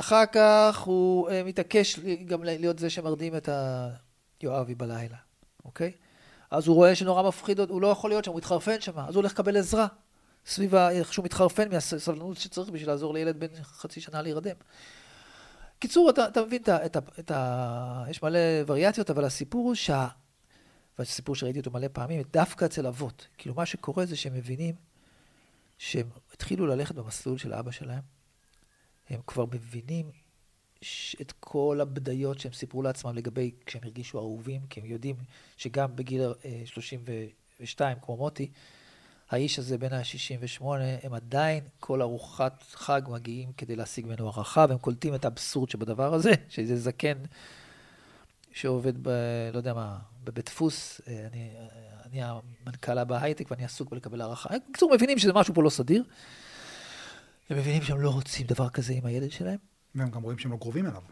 אחר 0.00 0.22
כך 0.32 0.78
הוא 0.78 1.30
אה, 1.30 1.44
מתעקש 1.44 1.98
גם 2.26 2.44
להיות 2.44 2.78
זה 2.78 2.90
שמרדים 2.90 3.36
את 3.36 3.48
היואבי 4.40 4.74
בלילה, 4.74 5.16
אוקיי? 5.64 5.92
אז 6.50 6.66
הוא 6.66 6.76
רואה 6.76 6.94
שנורא 6.94 7.28
מפחיד, 7.28 7.60
הוא 7.60 7.82
לא 7.82 7.86
יכול 7.86 8.10
להיות 8.10 8.24
שם, 8.24 8.30
הוא 8.30 8.38
מתחרפן 8.38 8.80
שם, 8.80 8.98
אז 8.98 9.14
הוא 9.14 9.16
הולך 9.16 9.32
לקבל 9.32 9.56
עזרה. 9.56 9.86
סביב 10.46 10.74
ה- 10.74 10.90
איך 10.90 11.12
שהוא 11.12 11.24
מתחרפן 11.24 11.68
מהסבלנות 11.68 12.36
שצריך 12.36 12.68
בשביל 12.70 12.88
לעזור 12.88 13.14
לילד 13.14 13.40
בן 13.40 13.46
חצי 13.62 14.00
שנה 14.00 14.22
להירדם. 14.22 14.56
קיצור, 15.78 16.10
אתה, 16.10 16.26
אתה 16.28 16.42
מבין 16.42 16.62
את 16.62 16.68
ה, 16.68 16.86
את, 16.86 16.96
ה, 16.96 17.00
את 17.18 17.30
ה... 17.30 18.04
יש 18.10 18.22
מלא 18.22 18.38
וריאציות, 18.66 19.10
אבל 19.10 19.24
הסיפור 19.24 19.66
הוא 19.66 19.74
שה... 19.74 20.08
והסיפור 20.98 21.34
שראיתי 21.34 21.58
אותו 21.58 21.70
מלא 21.70 21.88
פעמים, 21.92 22.22
דווקא 22.32 22.64
אצל 22.64 22.86
אבות. 22.86 23.26
כאילו, 23.38 23.54
מה 23.54 23.66
שקורה 23.66 24.06
זה 24.06 24.16
שהם 24.16 24.34
מבינים 24.34 24.74
שהם 25.78 26.08
התחילו 26.32 26.66
ללכת 26.66 26.94
במסלול 26.94 27.38
של 27.38 27.54
אבא 27.54 27.70
שלהם. 27.70 28.15
הם 29.10 29.20
כבר 29.26 29.44
מבינים 29.52 30.10
את 31.20 31.32
כל 31.40 31.78
הבדיות 31.82 32.40
שהם 32.40 32.52
סיפרו 32.52 32.82
לעצמם 32.82 33.14
לגבי 33.14 33.50
כשהם 33.66 33.82
הרגישו 33.84 34.18
אהובים, 34.18 34.60
כי 34.70 34.80
הם 34.80 34.86
יודעים 34.86 35.16
שגם 35.56 35.96
בגיל 35.96 36.22
אה, 36.44 36.62
32, 36.64 37.98
כמו 38.02 38.16
מוטי, 38.16 38.50
האיש 39.30 39.58
הזה 39.58 39.78
בין 39.78 39.92
ה-68, 39.92 40.64
הם 41.02 41.14
עדיין 41.14 41.64
כל 41.80 42.02
ארוחת 42.02 42.64
חג 42.72 43.02
מגיעים 43.08 43.52
כדי 43.52 43.76
להשיג 43.76 44.06
ממנו 44.06 44.24
הערכה, 44.24 44.66
והם 44.68 44.78
קולטים 44.78 45.14
את 45.14 45.24
האבסורד 45.24 45.70
שבדבר 45.70 46.14
הזה, 46.14 46.32
שזה 46.48 46.76
זקן 46.76 47.18
שעובד 48.52 49.02
ב... 49.02 49.08
לא 49.52 49.58
יודע 49.58 49.74
מה, 49.74 49.98
בבית 50.24 50.46
דפוס, 50.46 51.00
אה, 51.08 51.26
אני, 51.32 51.50
אני 52.04 52.20
המנכ"לה 52.22 53.04
בהייטק 53.04 53.50
ואני 53.50 53.64
עסוק 53.64 53.90
בלקבל 53.90 54.20
הערכה. 54.20 54.48
בקיצור 54.70 54.94
מבינים 54.94 55.18
שזה 55.18 55.32
משהו 55.32 55.54
פה 55.54 55.62
לא 55.62 55.70
סדיר. 55.70 56.04
הם 57.50 57.56
מבינים 57.58 57.82
שהם 57.82 58.00
לא 58.00 58.10
רוצים 58.10 58.46
דבר 58.46 58.68
כזה 58.68 58.92
עם 58.92 59.06
הילד 59.06 59.30
שלהם, 59.30 59.58
והם 59.94 60.10
גם 60.10 60.22
רואים 60.22 60.38
שהם 60.38 60.52
לא 60.52 60.56
קרובים 60.56 60.86
אליו. 60.86 61.02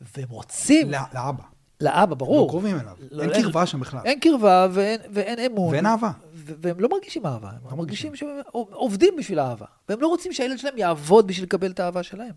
והם 0.00 0.28
רוצים 0.28 0.90
לא- 0.90 0.98
לאבא. 1.14 1.42
לאבא, 1.80 2.14
ברור. 2.14 2.46
לא 2.46 2.50
קרובים 2.50 2.80
אליו. 2.80 2.96
לא, 3.10 3.22
אין 3.22 3.30
אין- 3.32 3.42
קרבה 3.42 3.66
שם 3.66 3.80
בכלל. 3.80 4.00
אין 4.04 4.20
קרבה 4.20 4.68
ואין, 4.72 5.00
ואין 5.12 5.38
אמון. 5.38 5.72
ואין 5.72 5.86
אהבה. 5.86 6.10
ו- 6.34 6.52
והם 6.60 6.80
לא 6.80 6.88
מרגישים 6.88 7.26
אהבה, 7.26 7.50
הם 7.50 7.70
לא 7.70 7.76
מרגישים 7.76 8.16
שהם 8.16 8.28
עובדים 8.52 9.14
בשביל 9.18 9.40
אהבה. 9.40 9.66
והם 9.88 10.00
לא 10.00 10.06
רוצים 10.08 10.32
שהילד 10.32 10.58
שלהם 10.58 10.78
יעבוד 10.78 11.26
בשביל 11.26 11.44
לקבל 11.46 11.70
את 11.70 11.80
האהבה 11.80 12.02
שלהם. 12.02 12.34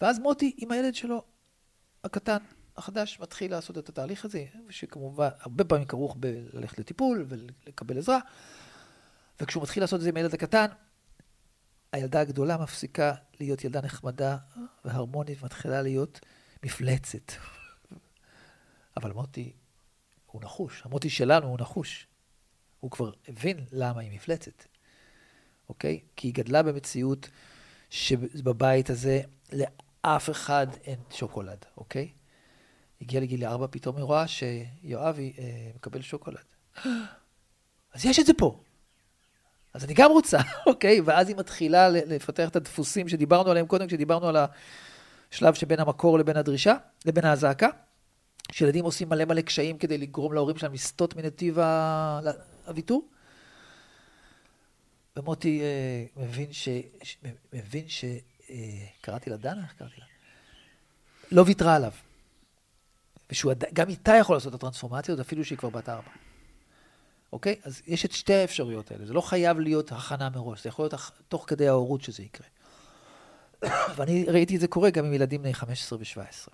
ואז 0.00 0.18
מוטי 0.18 0.54
עם 0.56 0.70
הילד 0.72 0.94
שלו, 0.94 1.22
הקטן, 2.04 2.36
החדש, 2.76 3.18
מתחיל 3.20 3.50
לעשות 3.50 3.78
את 3.78 3.88
התהליך 3.88 4.24
הזה, 4.24 4.44
שכמובן, 4.70 5.28
הרבה 5.40 5.64
פעמים 5.64 5.84
כרוך 5.86 6.16
בללכת 6.20 6.78
לטיפול 6.78 7.26
ולקבל 7.28 7.98
עזרה. 7.98 8.18
וכשהוא 9.40 9.62
מתחיל 9.62 9.82
לעשות 9.82 9.96
את 9.98 10.02
זה 10.02 10.08
עם 10.08 10.16
הילד 10.16 10.34
הקטן, 10.34 10.66
הילדה 11.92 12.20
הגדולה 12.20 12.56
מפסיקה 12.56 13.14
להיות 13.40 13.64
ילדה 13.64 13.80
נחמדה 13.80 14.36
והרמונית, 14.84 15.42
ומתחילה 15.42 15.82
להיות 15.82 16.20
מפלצת. 16.62 17.32
אבל 18.96 19.12
מוטי 19.12 19.52
הוא 20.26 20.42
נחוש, 20.42 20.82
המוטי 20.84 21.10
שלנו 21.10 21.46
הוא 21.46 21.58
נחוש. 21.60 22.06
הוא 22.80 22.90
כבר 22.90 23.12
הבין 23.28 23.64
למה 23.72 24.00
היא 24.00 24.10
מפלצת, 24.12 24.64
אוקיי? 25.68 26.00
כי 26.16 26.28
היא 26.28 26.34
גדלה 26.34 26.62
במציאות 26.62 27.28
שבבית 27.90 28.90
הזה 28.90 29.20
לאף 29.52 30.30
אחד 30.30 30.66
אין 30.84 30.98
שוקולד, 31.10 31.64
אוקיי? 31.76 32.12
הגיעה 33.00 33.22
לגיל 33.22 33.44
ארבע, 33.44 33.66
פתאום 33.70 33.96
היא 33.96 34.04
רואה 34.04 34.28
שיואבי 34.28 35.32
אה, 35.38 35.70
מקבל 35.74 36.02
שוקולד. 36.02 36.44
אז 37.94 38.04
יש 38.04 38.18
את 38.18 38.26
זה 38.26 38.32
פה. 38.38 38.60
אז 39.74 39.84
אני 39.84 39.94
גם 39.94 40.10
רוצה, 40.10 40.38
אוקיי? 40.66 41.00
ואז 41.00 41.28
היא 41.28 41.36
מתחילה 41.36 41.88
לפתח 41.88 42.48
את 42.48 42.56
הדפוסים 42.56 43.08
שדיברנו 43.08 43.50
עליהם 43.50 43.66
קודם, 43.66 43.86
כשדיברנו 43.86 44.28
על 44.28 44.36
השלב 45.30 45.54
שבין 45.54 45.80
המקור 45.80 46.18
לבין 46.18 46.36
הדרישה, 46.36 46.74
לבין 47.06 47.24
הזעקה. 47.24 47.68
שילדים 48.52 48.84
עושים 48.84 49.08
מלא 49.08 49.24
מלא 49.24 49.40
קשיים 49.40 49.78
כדי 49.78 49.98
לגרום 49.98 50.32
להורים 50.32 50.56
שלהם 50.56 50.72
לסטות 50.72 51.16
מנתיב 51.16 51.58
הוויתור. 52.66 53.08
ומוטי 55.16 55.60
אה, 55.60 56.22
מבין 56.24 56.52
ש... 56.52 56.68
ש- 57.02 57.16
מבין 57.52 57.88
ש... 57.88 58.04
אה, 58.50 58.56
קראתי 59.00 59.30
לה 59.30 59.36
דנה? 59.36 59.62
איך 59.62 59.72
קראתי 59.72 59.94
לה? 59.98 60.06
לא 61.32 61.44
ויתרה 61.46 61.74
עליו. 61.74 61.92
ושהוא. 63.30 63.52
גם 63.72 63.88
איתה 63.88 64.12
יכול 64.16 64.36
לעשות 64.36 64.54
את 64.54 64.58
הטרנספורמציה, 64.58 65.12
עוד 65.12 65.20
אפילו 65.20 65.44
שהיא 65.44 65.58
כבר 65.58 65.70
בת 65.70 65.88
ארבע. 65.88 66.10
אוקיי? 67.32 67.56
אז 67.62 67.82
יש 67.86 68.04
את 68.04 68.12
שתי 68.12 68.34
האפשרויות 68.34 68.90
האלה. 68.90 69.06
זה 69.06 69.12
לא 69.12 69.20
חייב 69.20 69.58
להיות 69.58 69.92
הכנה 69.92 70.30
מראש, 70.30 70.62
זה 70.62 70.68
יכול 70.68 70.84
להיות 70.84 70.94
תוך 71.28 71.44
כדי 71.48 71.68
ההורות 71.68 72.00
שזה 72.00 72.22
יקרה. 72.22 72.46
ואני 73.96 74.24
ראיתי 74.24 74.56
את 74.56 74.60
זה 74.60 74.68
קורה 74.68 74.90
גם 74.90 75.04
עם 75.04 75.12
ילדים 75.12 75.42
בני 75.42 75.54
15 75.54 75.98
ו-17. 75.98 76.52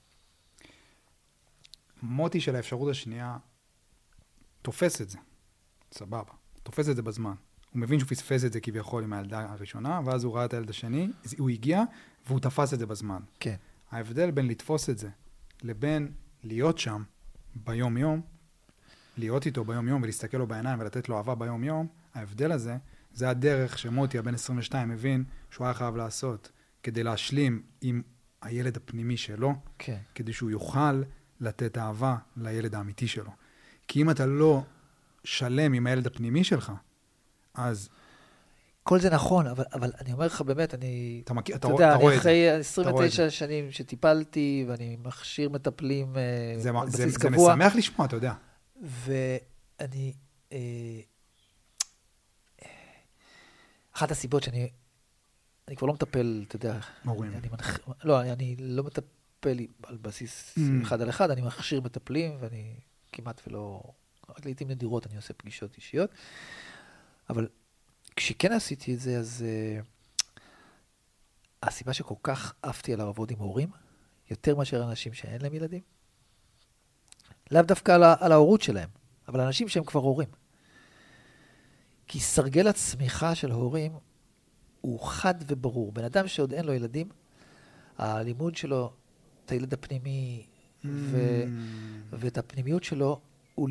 מוטי 2.02 2.40
של 2.40 2.56
האפשרות 2.56 2.90
השנייה 2.90 3.36
תופס 4.62 5.00
את 5.00 5.10
זה, 5.10 5.18
סבבה. 5.92 6.32
תופס 6.62 6.88
את 6.88 6.96
זה 6.96 7.02
בזמן. 7.02 7.34
הוא 7.72 7.80
מבין 7.80 7.98
שהוא 7.98 8.08
פספס 8.08 8.44
את 8.44 8.52
זה 8.52 8.60
כביכול 8.60 9.04
עם 9.04 9.12
הילדה 9.12 9.46
הראשונה, 9.52 10.00
ואז 10.04 10.24
הוא 10.24 10.36
ראה 10.36 10.44
את 10.44 10.54
הילד 10.54 10.70
השני, 10.70 11.08
הוא 11.38 11.50
הגיע, 11.50 11.82
והוא 12.26 12.40
תפס 12.40 12.74
את 12.74 12.78
זה 12.78 12.86
בזמן. 12.86 13.20
כן. 13.40 13.56
ההבדל 13.90 14.30
בין 14.30 14.48
לתפוס 14.48 14.90
את 14.90 14.98
זה 14.98 15.08
לבין 15.62 16.12
להיות 16.44 16.78
שם 16.78 17.02
ביום-יום, 17.54 18.20
להיות 19.18 19.46
איתו 19.46 19.64
ביום-יום 19.64 20.02
ולהסתכל 20.02 20.36
לו 20.36 20.46
בעיניים 20.46 20.80
ולתת 20.80 21.08
לו 21.08 21.16
אהבה 21.16 21.34
ביום-יום, 21.34 21.86
ההבדל 22.14 22.52
הזה, 22.52 22.76
זה 23.12 23.30
הדרך 23.30 23.78
שמוטי, 23.78 24.18
הבן 24.18 24.34
22, 24.34 24.88
מבין 24.88 25.24
שהוא 25.50 25.64
היה 25.66 25.74
חייב 25.74 25.96
לעשות 25.96 26.50
כדי 26.82 27.02
להשלים 27.02 27.62
עם 27.80 28.02
הילד 28.42 28.76
הפנימי 28.76 29.16
שלו, 29.16 29.54
כן. 29.78 29.96
כדי 30.14 30.32
שהוא 30.32 30.50
יוכל 30.50 31.02
לתת 31.40 31.78
אהבה 31.78 32.16
לילד 32.36 32.74
האמיתי 32.74 33.08
שלו. 33.08 33.30
כי 33.88 34.02
אם 34.02 34.10
אתה 34.10 34.26
לא 34.26 34.62
שלם 35.24 35.72
עם 35.72 35.86
הילד 35.86 36.06
הפנימי 36.06 36.44
שלך, 36.44 36.72
אז 37.54 37.88
כל 38.82 39.00
זה 39.00 39.10
נכון, 39.10 39.46
אבל, 39.46 39.64
אבל 39.74 39.92
אני 40.00 40.12
אומר 40.12 40.26
לך 40.26 40.40
באמת, 40.40 40.74
אני... 40.74 41.20
אתה 41.24 41.34
מכיר, 41.34 41.56
אתה, 41.56 41.68
אתה 41.68 41.74
יודע, 41.74 41.88
אתה 41.88 41.96
רואה 41.98 42.12
אני 42.12 42.18
את 42.18 42.22
זה. 42.22 42.28
אחרי 42.28 42.46
רואה 42.46 42.54
את 42.56 42.60
29 42.60 43.30
שנים 43.30 43.70
שטיפלתי, 43.70 44.64
ואני 44.68 44.96
מכשיר 45.04 45.48
מטפלים 45.48 46.16
אה, 46.16 46.54
זה, 46.60 46.72
מה- 46.72 46.86
זה, 46.86 47.08
זה 47.08 47.18
קבוע. 47.18 47.54
משמח 47.54 47.76
לשמוע, 47.76 48.06
אתה 48.06 48.16
יודע. 48.16 48.32
ואני... 48.82 50.12
אה, 50.52 51.00
אחת 53.92 54.10
הסיבות 54.10 54.42
שאני... 54.42 54.70
אני 55.68 55.76
כבר 55.76 55.86
לא 55.86 55.94
מטפל, 55.94 56.44
אתה 56.48 56.56
יודע... 56.56 56.78
מורים. 57.04 57.32
אני 57.32 57.48
מנח... 57.48 57.78
לא, 58.04 58.22
אני 58.22 58.56
לא 58.58 58.84
מטפל 58.84 59.58
על 59.82 59.96
בסיס 59.96 60.54
Mm. 60.58 60.82
אחד 60.82 61.00
על 61.00 61.10
אחד, 61.10 61.30
אני 61.30 61.42
מכשיר 61.42 61.80
מטפלים, 61.80 62.36
ואני 62.40 62.74
כמעט 63.12 63.40
ולא... 63.46 63.82
רק 64.28 64.44
לעיתים 64.44 64.68
נדירות 64.68 65.06
אני 65.06 65.16
עושה 65.16 65.34
פגישות 65.34 65.76
אישיות. 65.76 66.10
אבל 67.30 67.48
כשכן 68.16 68.52
עשיתי 68.52 68.94
את 68.94 69.00
זה, 69.00 69.18
אז 69.18 69.44
uh, 69.44 70.40
הסיבה 71.62 71.92
שכל 71.92 72.14
כך 72.22 72.54
עפתי 72.62 72.92
על 72.92 72.98
לעבוד 72.98 73.30
עם 73.30 73.38
הורים, 73.38 73.70
יותר 74.30 74.56
מאשר 74.56 74.84
אנשים 74.84 75.14
שאין 75.14 75.42
להם 75.42 75.54
ילדים, 75.54 75.82
לאו 77.50 77.62
דווקא 77.62 77.92
על, 77.92 78.02
על 78.20 78.32
ההורות 78.32 78.62
שלהם, 78.62 78.88
אבל 79.28 79.40
אנשים 79.40 79.68
שהם 79.68 79.84
כבר 79.84 80.00
הורים. 80.00 80.28
כי 82.06 82.20
סרגל 82.20 82.68
הצמיחה 82.68 83.34
של 83.34 83.50
הורים 83.50 83.92
הוא 84.80 85.00
חד 85.00 85.34
וברור. 85.46 85.92
בן 85.92 86.04
אדם 86.04 86.28
שעוד 86.28 86.52
אין 86.52 86.64
לו 86.64 86.72
ילדים, 86.72 87.08
הלימוד 87.98 88.56
שלו, 88.56 88.92
את 89.44 89.50
הילד 89.50 89.72
הפנימי 89.72 90.46
ו... 90.84 91.42
Mm. 91.44 91.48
ואת 92.12 92.38
הפנימיות 92.38 92.84
שלו, 92.84 93.20
הוא, 93.54 93.68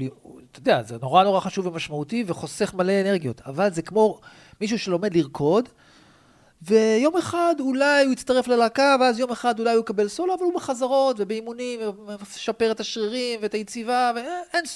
אתה 0.51 0.59
יודע, 0.59 0.84
זה 0.84 0.97
נורא 1.01 1.23
נורא 1.23 1.39
חשוב 1.39 1.65
ומשמעותי 1.65 2.23
וחוסך 2.28 2.73
מלא 2.73 3.01
אנרגיות, 3.01 3.41
אבל 3.41 3.73
זה 3.73 3.82
כמו 3.82 4.19
מישהו 4.61 4.80
שלומד 4.80 5.15
לרקוד, 5.15 5.69
ויום 6.62 7.18
אחד 7.18 7.55
אולי 7.60 8.05
הוא 8.05 8.14
יצטרף 8.14 8.47
ללהקה, 8.47 8.95
ואז 8.99 9.20
יום 9.20 9.32
אחד 9.32 9.60
אולי 9.60 9.74
הוא 9.74 9.80
יקבל 9.80 10.08
סולו, 10.08 10.34
אבל 10.34 10.43
הוא 10.43 10.53
בחזרות 10.55 11.16
ובאימונים, 11.20 11.80
ומשפר 12.08 12.72
את 12.72 12.80
השרירים 12.80 13.39
ואת 13.41 13.53
היציבה, 13.53 14.12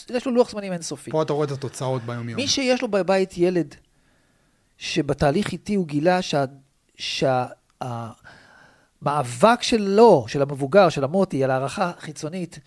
ויש 0.09 0.25
לו 0.25 0.31
לוח 0.31 0.49
זמנים 0.51 0.73
אינסופי. 0.73 1.11
פה 1.11 1.21
אתה 1.21 1.33
רואה 1.33 1.45
את 1.45 1.51
התוצאות 1.51 2.01
ביום-יום. 2.01 2.35
מי 2.35 2.47
שיש 2.47 2.81
לו 2.81 2.87
בבית 2.87 3.37
ילד 3.37 3.75
שבתהליך 4.77 5.51
איתי 5.51 5.75
הוא 5.75 5.87
גילה 5.87 6.19
שהמאבק 9.01 9.61
שלו, 9.61 10.25
של 10.27 10.41
המבוגר, 10.41 10.89
של 10.89 11.03
המוטי, 11.03 11.43
על 11.43 11.51
הערכה 11.51 11.91
חיצונית, 11.99 12.59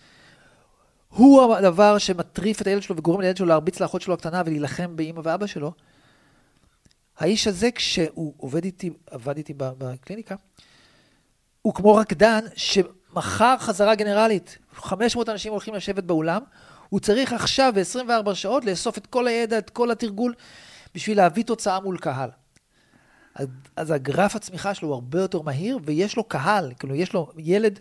הוא 1.09 1.55
הדבר 1.55 1.97
שמטריף 1.97 2.61
את 2.61 2.67
הילד 2.67 2.81
שלו 2.81 2.97
וגורם 2.97 3.21
לילד 3.21 3.37
שלו 3.37 3.47
להרביץ 3.47 3.79
לאחות 3.79 4.01
שלו 4.01 4.13
הקטנה 4.13 4.41
ולהילחם 4.45 4.95
באימא 4.95 5.21
ואבא 5.23 5.47
שלו. 5.47 5.71
האיש 7.17 7.47
הזה, 7.47 7.71
כשהוא 7.71 8.33
עובד 8.37 8.63
איתי, 8.63 8.89
עבד 9.11 9.37
איתי 9.37 9.53
בקליניקה, 9.57 10.35
הוא 11.61 11.73
כמו 11.73 11.95
רקדן 11.95 12.39
שמכר 12.55 13.55
חזרה 13.59 13.95
גנרלית. 13.95 14.57
500 14.73 15.29
אנשים 15.29 15.51
הולכים 15.51 15.73
לשבת 15.73 16.03
באולם, 16.03 16.41
הוא 16.89 16.99
צריך 16.99 17.33
עכשיו 17.33 17.73
ב-24 17.75 18.33
שעות 18.33 18.65
לאסוף 18.65 18.97
את 18.97 19.07
כל 19.07 19.27
הידע, 19.27 19.57
את 19.57 19.69
כל 19.69 19.91
התרגול, 19.91 20.33
בשביל 20.95 21.17
להביא 21.17 21.43
תוצאה 21.43 21.79
מול 21.79 21.97
קהל. 21.97 22.29
אז, 23.75 23.91
הגרף 23.91 24.35
הצמיחה 24.35 24.73
שלו 24.73 24.87
הוא 24.87 24.95
הרבה 24.95 25.21
יותר 25.21 25.41
מהיר, 25.41 25.79
ויש 25.83 26.17
לו 26.17 26.23
קהל, 26.23 26.73
כאילו 26.79 26.95
יש 26.95 27.13
לו 27.13 27.31
ילד 27.37 27.79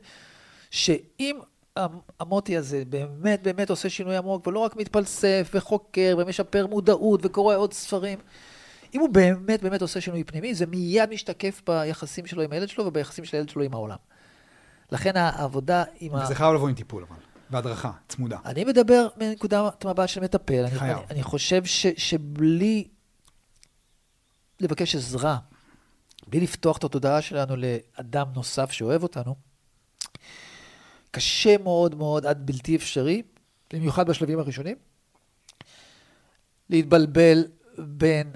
שאם 0.70 1.39
המ- 1.76 1.99
המוטי 2.20 2.57
הזה 2.57 2.82
באמת 2.89 3.43
באמת 3.43 3.70
עושה 3.70 3.89
שינוי 3.91 4.16
עמוק, 4.16 4.47
ולא 4.47 4.59
רק 4.59 4.76
מתפלסף 4.76 5.51
וחוקר 5.55 6.16
ומשפר 6.18 6.66
מודעות 6.66 7.20
וקורא 7.22 7.57
עוד 7.57 7.72
ספרים, 7.72 8.18
אם 8.95 9.01
הוא 9.01 9.09
באמת 9.09 9.62
באמת 9.62 9.82
עושה 9.82 10.01
שינוי 10.01 10.24
פנימי, 10.24 10.55
זה 10.55 10.66
מיד 10.66 11.11
משתקף 11.11 11.62
ביחסים 11.66 12.26
שלו 12.26 12.42
עם 12.42 12.53
הילד 12.53 12.68
שלו 12.68 12.86
וביחסים 12.86 13.24
של 13.24 13.36
הילד 13.36 13.49
שלו 13.49 13.62
עם 13.62 13.74
העולם. 13.74 13.97
לכן 14.92 15.16
העבודה 15.16 15.84
עם 16.01 16.14
ה... 16.14 16.24
וזה 16.24 16.34
חייב 16.34 16.55
לבוא 16.55 16.68
עם 16.68 16.74
טיפול, 16.74 17.05
אבל. 17.09 17.16
והדרכה, 17.51 17.92
צמודה. 18.09 18.38
אני 18.45 18.64
מדבר 18.64 19.09
מנקודת 19.16 19.84
מבט 19.84 20.09
של 20.09 20.20
מטפל. 20.20 20.66
חייב. 20.68 20.99
אני, 20.99 21.07
אני 21.11 21.22
חושב 21.22 21.64
ש, 21.64 21.86
שבלי 21.86 22.88
לבקש 24.61 24.95
עזרה, 24.95 25.38
בלי 26.26 26.40
לפתוח 26.40 26.76
את 26.78 26.84
התודעה 26.84 27.22
שלנו 27.22 27.55
לאדם 27.57 28.26
נוסף 28.34 28.70
שאוהב 28.70 29.03
אותנו, 29.03 29.34
קשה 31.11 31.59
מאוד 31.59 31.95
מאוד 31.95 32.26
עד 32.26 32.47
בלתי 32.47 32.76
אפשרי, 32.76 33.22
במיוחד 33.72 34.09
בשלבים 34.09 34.38
הראשונים, 34.38 34.76
להתבלבל 36.70 37.45
בין. 37.78 38.32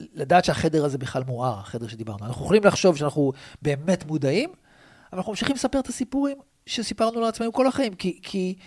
לדעת 0.00 0.44
שהחדר 0.44 0.84
הזה 0.84 0.98
בכלל 0.98 1.24
מואר, 1.24 1.58
החדר 1.58 1.88
שדיברנו. 1.88 2.26
אנחנו 2.26 2.44
יכולים 2.44 2.64
לחשוב 2.64 2.96
שאנחנו 2.96 3.32
באמת 3.62 4.04
מודעים, 4.06 4.50
אבל 5.12 5.18
אנחנו 5.18 5.32
ממשיכים 5.32 5.56
לספר 5.56 5.80
את 5.80 5.86
הסיפורים 5.86 6.38
שסיפרנו 6.66 7.20
לעצמנו 7.20 7.52
כל 7.52 7.66
החיים, 7.66 7.94
כי, 7.94 8.20
כי 8.22 8.58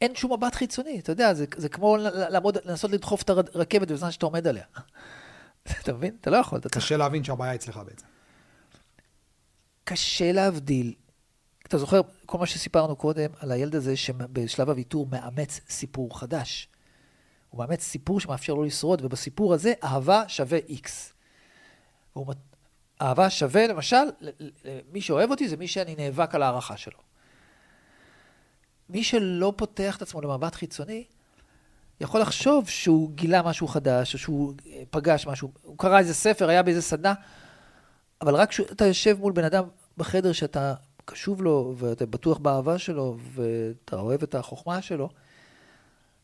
אין 0.00 0.14
שום 0.14 0.32
מבט 0.32 0.54
חיצוני, 0.54 0.98
אתה 0.98 1.12
יודע, 1.12 1.34
זה, 1.34 1.44
זה 1.56 1.68
כמו 1.68 1.96
לעמוד, 2.12 2.58
לנסות 2.64 2.90
לדחוף 2.90 3.22
את 3.22 3.30
הרכבת 3.30 3.90
בזמן 3.90 4.10
שאתה 4.10 4.26
עומד 4.26 4.46
עליה. 4.46 4.64
אתה 5.82 5.92
מבין? 5.92 6.16
אתה 6.20 6.30
לא 6.30 6.36
יכול. 6.36 6.58
אתה. 6.58 6.68
קשה 6.68 6.96
להבין 6.96 7.24
שהבעיה 7.24 7.54
אצלך 7.54 7.80
בעצם. 7.86 8.06
קשה 9.84 10.32
להבדיל. 10.32 10.94
אתה 11.68 11.78
זוכר 11.78 12.00
כל 12.26 12.38
מה 12.38 12.46
שסיפרנו 12.46 12.96
קודם 12.96 13.30
על 13.40 13.52
הילד 13.52 13.74
הזה 13.74 13.96
שבשלב 13.96 14.68
הוויתור 14.68 15.06
מאמץ 15.10 15.60
סיפור 15.68 16.18
חדש. 16.20 16.68
הוא 17.54 17.58
מאמץ 17.58 17.82
סיפור 17.82 18.20
שמאפשר 18.20 18.54
לו 18.54 18.64
לשרוד, 18.64 19.04
ובסיפור 19.04 19.54
הזה 19.54 19.72
אהבה 19.84 20.22
שווה 20.28 20.58
איקס. 20.68 21.12
והוא 22.16 22.26
מת- 22.26 22.56
אהבה 23.02 23.30
שווה, 23.30 23.66
למשל, 23.66 24.04
מי 24.92 25.00
שאוהב 25.00 25.30
אותי 25.30 25.48
זה 25.48 25.56
מי 25.56 25.68
שאני 25.68 25.94
נאבק 25.94 26.34
על 26.34 26.42
הערכה 26.42 26.76
שלו. 26.76 26.98
מי 28.88 29.04
שלא 29.04 29.52
פותח 29.56 29.96
את 29.96 30.02
עצמו 30.02 30.20
למבט 30.20 30.54
חיצוני, 30.54 31.04
יכול 32.00 32.20
לחשוב 32.20 32.68
שהוא 32.68 33.10
גילה 33.10 33.42
משהו 33.42 33.68
חדש, 33.68 34.14
או 34.14 34.18
שהוא 34.18 34.54
אה, 34.66 34.82
פגש 34.90 35.26
משהו, 35.26 35.50
הוא 35.62 35.78
קרא 35.78 35.98
איזה 35.98 36.14
ספר, 36.14 36.48
היה 36.48 36.62
באיזה 36.62 36.82
סדנה, 36.82 37.14
אבל 38.20 38.34
רק 38.34 38.48
כשאתה 38.48 38.86
יושב 38.86 39.16
מול 39.20 39.32
בן 39.32 39.44
אדם 39.44 39.64
בחדר 39.96 40.32
שאתה 40.32 40.74
קשוב 41.04 41.42
לו, 41.42 41.74
ואתה 41.76 42.06
בטוח 42.06 42.38
באהבה 42.38 42.78
שלו, 42.78 43.16
ואתה 43.34 43.96
אוהב 43.96 44.22
את 44.22 44.34
החוכמה 44.34 44.82
שלו, 44.82 45.08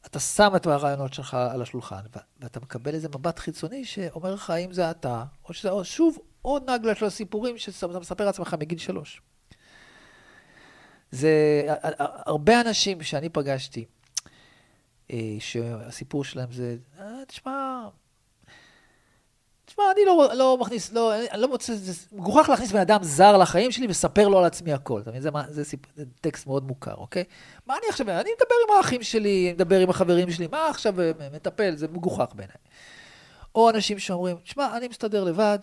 אתה 0.06 0.20
שם 0.20 0.52
את 0.56 0.66
הרעיונות 0.66 1.14
שלך 1.14 1.34
על 1.34 1.62
השולחן, 1.62 2.00
ואתה 2.40 2.60
מקבל 2.60 2.94
איזה 2.94 3.08
מבט 3.08 3.38
חיצוני 3.38 3.84
שאומר 3.84 4.34
לך 4.34 4.50
האם 4.50 4.72
זה 4.72 4.90
אתה, 4.90 5.24
או 5.48 5.52
שזה 5.54 5.70
או- 5.70 5.84
שוב 5.84 6.18
עוד 6.42 6.70
נגלה 6.70 6.94
של 6.94 7.04
הסיפורים 7.04 7.58
שאתה 7.58 7.98
מספר 7.98 8.24
לעצמך 8.24 8.56
מגיל 8.60 8.78
שלוש. 8.78 9.22
זה 11.10 11.30
הרבה 12.26 12.60
אנשים 12.60 13.02
שאני 13.02 13.28
פגשתי, 13.28 13.84
אה, 15.10 15.36
שהסיפור 15.38 16.24
שלהם 16.24 16.52
זה, 16.52 16.76
"אה, 16.98 17.24
תשמע, 17.28 17.88
תשמע, 19.70 19.84
אני 19.94 20.04
לא, 20.06 20.28
לא 20.34 20.58
מכניס, 20.60 20.92
לא, 20.92 21.14
אני 21.16 21.40
לא 21.40 21.48
מוצא, 21.48 21.74
זה 21.74 21.92
מגוחך 22.12 22.48
להכניס 22.48 22.72
בן 22.72 22.80
אדם 22.80 23.02
זר 23.02 23.36
לחיים 23.36 23.70
שלי 23.70 23.86
ולספר 23.86 24.28
לו 24.28 24.38
על 24.38 24.44
עצמי 24.44 24.72
הכל. 24.72 25.00
אתה 25.00 25.10
מבין? 25.10 25.22
זה, 25.22 25.30
זה, 25.48 25.64
סיפ, 25.64 25.80
זה 25.96 26.04
טקסט 26.20 26.46
מאוד 26.46 26.66
מוכר, 26.66 26.94
אוקיי? 26.94 27.24
מה 27.66 27.74
אני 27.74 27.86
עכשיו, 27.88 28.10
אני 28.10 28.30
מדבר 28.36 28.54
עם 28.68 28.76
האחים 28.76 29.02
שלי, 29.02 29.46
אני 29.46 29.52
מדבר 29.52 29.80
עם 29.80 29.90
החברים 29.90 30.30
שלי, 30.30 30.46
מה 30.46 30.68
עכשיו 30.68 31.00
אה, 31.00 31.10
מטפל? 31.32 31.76
זה 31.76 31.88
מגוחך 31.88 32.32
בעיניי. 32.34 32.56
או 33.54 33.70
אנשים 33.70 33.98
שאומרים, 33.98 34.36
תשמע, 34.36 34.76
אני 34.76 34.88
מסתדר 34.88 35.24
לבד, 35.24 35.58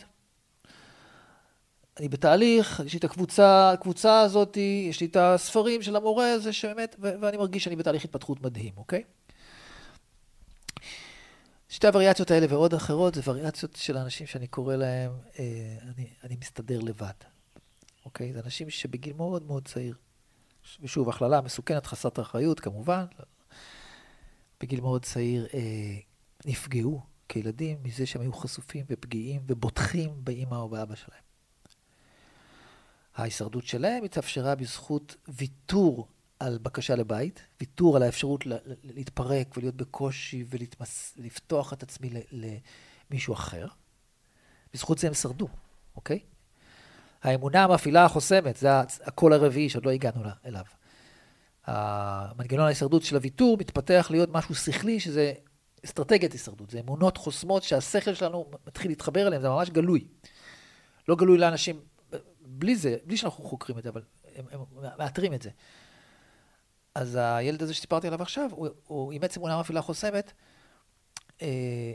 אני 2.00 2.10
בתהליך, 2.10 2.82
יש 2.86 2.94
לי 2.94 3.00
את 3.00 3.04
הקבוצה, 3.04 3.72
הקבוצה 3.72 4.22
הזאת, 4.22 4.58
יש 4.90 5.02
לי 5.02 5.08
את 5.08 5.18
הספרים 5.20 5.82
של 5.82 5.96
המורה 5.96 6.32
הזה 6.32 6.54
שבאמת, 6.54 6.96
ואני 7.00 7.38
מרגיש 7.38 7.64
שאני 7.64 7.76
בתהליך 7.76 8.06
התפתחות 8.06 8.42
מדהים, 8.42 8.74
אוקיי? 8.78 9.04
שתי 11.70 11.88
הווריאציות 11.88 12.32
האלה 12.32 12.46
ועוד 12.50 12.74
אחרות 12.74 13.16
זה 13.16 13.22
וריאציות 13.26 13.76
של 13.76 13.98
אנשים 13.98 14.28
שאני 14.28 14.48
קורא 14.48 14.76
להם, 14.76 15.12
אה, 15.40 15.78
אני, 15.82 16.08
אני 16.24 16.36
מסתדר 16.42 16.80
לבד, 16.80 17.14
אוקיי? 18.06 18.34
זה 18.34 18.40
אנשים 18.46 18.70
שבגיל 18.70 19.14
מאוד 19.14 19.44
מאוד 19.44 19.68
צעיר, 19.68 19.96
ושוב, 20.82 21.10
הכללה 21.10 21.42
מסוכנת, 21.42 21.86
חסרת 21.86 22.20
אחריות 22.20 22.60
כמובן, 22.60 23.06
בגיל 24.62 24.82
מאוד 24.82 25.06
צעיר, 25.06 25.48
אה, 25.54 25.98
נפגעו 26.46 27.02
כילדים 27.30 27.78
מזה 27.84 28.06
שהם 28.06 28.22
היו 28.22 28.34
חשופים 28.34 28.86
ופגיעים 28.90 29.42
ובוטחים 29.48 30.10
באימא 30.24 30.56
או 30.56 30.70
באבא 30.70 30.96
שלהם. 30.96 31.22
ההישרדות 33.16 33.66
שלהם 33.66 34.04
התאפשרה 34.04 34.56
בזכות 34.56 35.16
ויתור 35.28 36.08
על 36.40 36.58
בקשה 36.62 36.96
לבית, 36.96 37.42
ויתור 37.60 37.96
על 37.96 38.04
האפשרות 38.04 38.44
להתפרק 38.84 39.58
ולהיות 39.58 39.76
בקושי 39.76 40.46
ולפתוח 41.18 41.74
את 41.74 41.84
עצמי 41.84 42.10
למישהו 43.12 43.34
אחר. 43.34 43.68
בזכות 44.74 44.98
זה 44.98 45.08
הם 45.08 45.14
שרדו, 45.14 45.48
אוקיי? 45.96 46.20
האמונה 47.24 47.64
המפעילה 47.64 48.06
החוסמת, 48.06 48.58
זה 48.58 48.80
הקול 48.80 49.34
הרביעי 49.34 49.70
שעוד 49.70 49.86
לא 49.86 49.92
הגענו 49.92 50.22
אליו. 50.46 50.64
המנגנון 51.66 52.66
ההישרדות 52.66 53.04
של 53.04 53.16
הוויתור 53.16 53.58
מתפתח 53.60 54.08
להיות 54.10 54.30
משהו 54.32 54.56
שכלי, 54.56 55.00
שזה 55.00 55.34
אסטרטגיית 55.86 56.34
הישרדות. 56.34 56.70
זה 56.70 56.80
אמונות 56.80 57.18
חוסמות 57.18 57.64
שהשכל 57.64 58.14
שלנו 58.14 58.52
מתחיל 58.68 58.92
להתחבר 58.92 59.28
אליהן, 59.28 59.42
זה 59.42 59.50
ממש 59.50 59.70
גלוי. 59.70 60.08
לא 61.08 61.16
גלוי 61.16 61.38
לאנשים, 61.38 61.80
בלי 62.42 62.76
זה, 62.76 62.96
בלי 63.06 63.18
שאנחנו 63.18 63.44
חוקרים 63.44 63.78
את 63.78 63.84
זה, 63.84 63.90
אבל 63.90 64.02
הם, 64.36 64.46
הם 64.52 64.60
מאתרים 64.98 65.34
את 65.34 65.42
זה. 65.42 65.50
אז 66.98 67.18
הילד 67.22 67.64
הזה 67.64 67.74
שסיפרתי 67.74 68.08
עליו 68.08 68.22
עכשיו, 68.22 68.50
הוא, 68.52 68.68
הוא 68.88 69.12
אימץ 69.12 69.38
אמונה 69.38 69.60
מפעילה 69.60 69.82
חוסמת. 69.82 70.34
אה, 71.42 71.94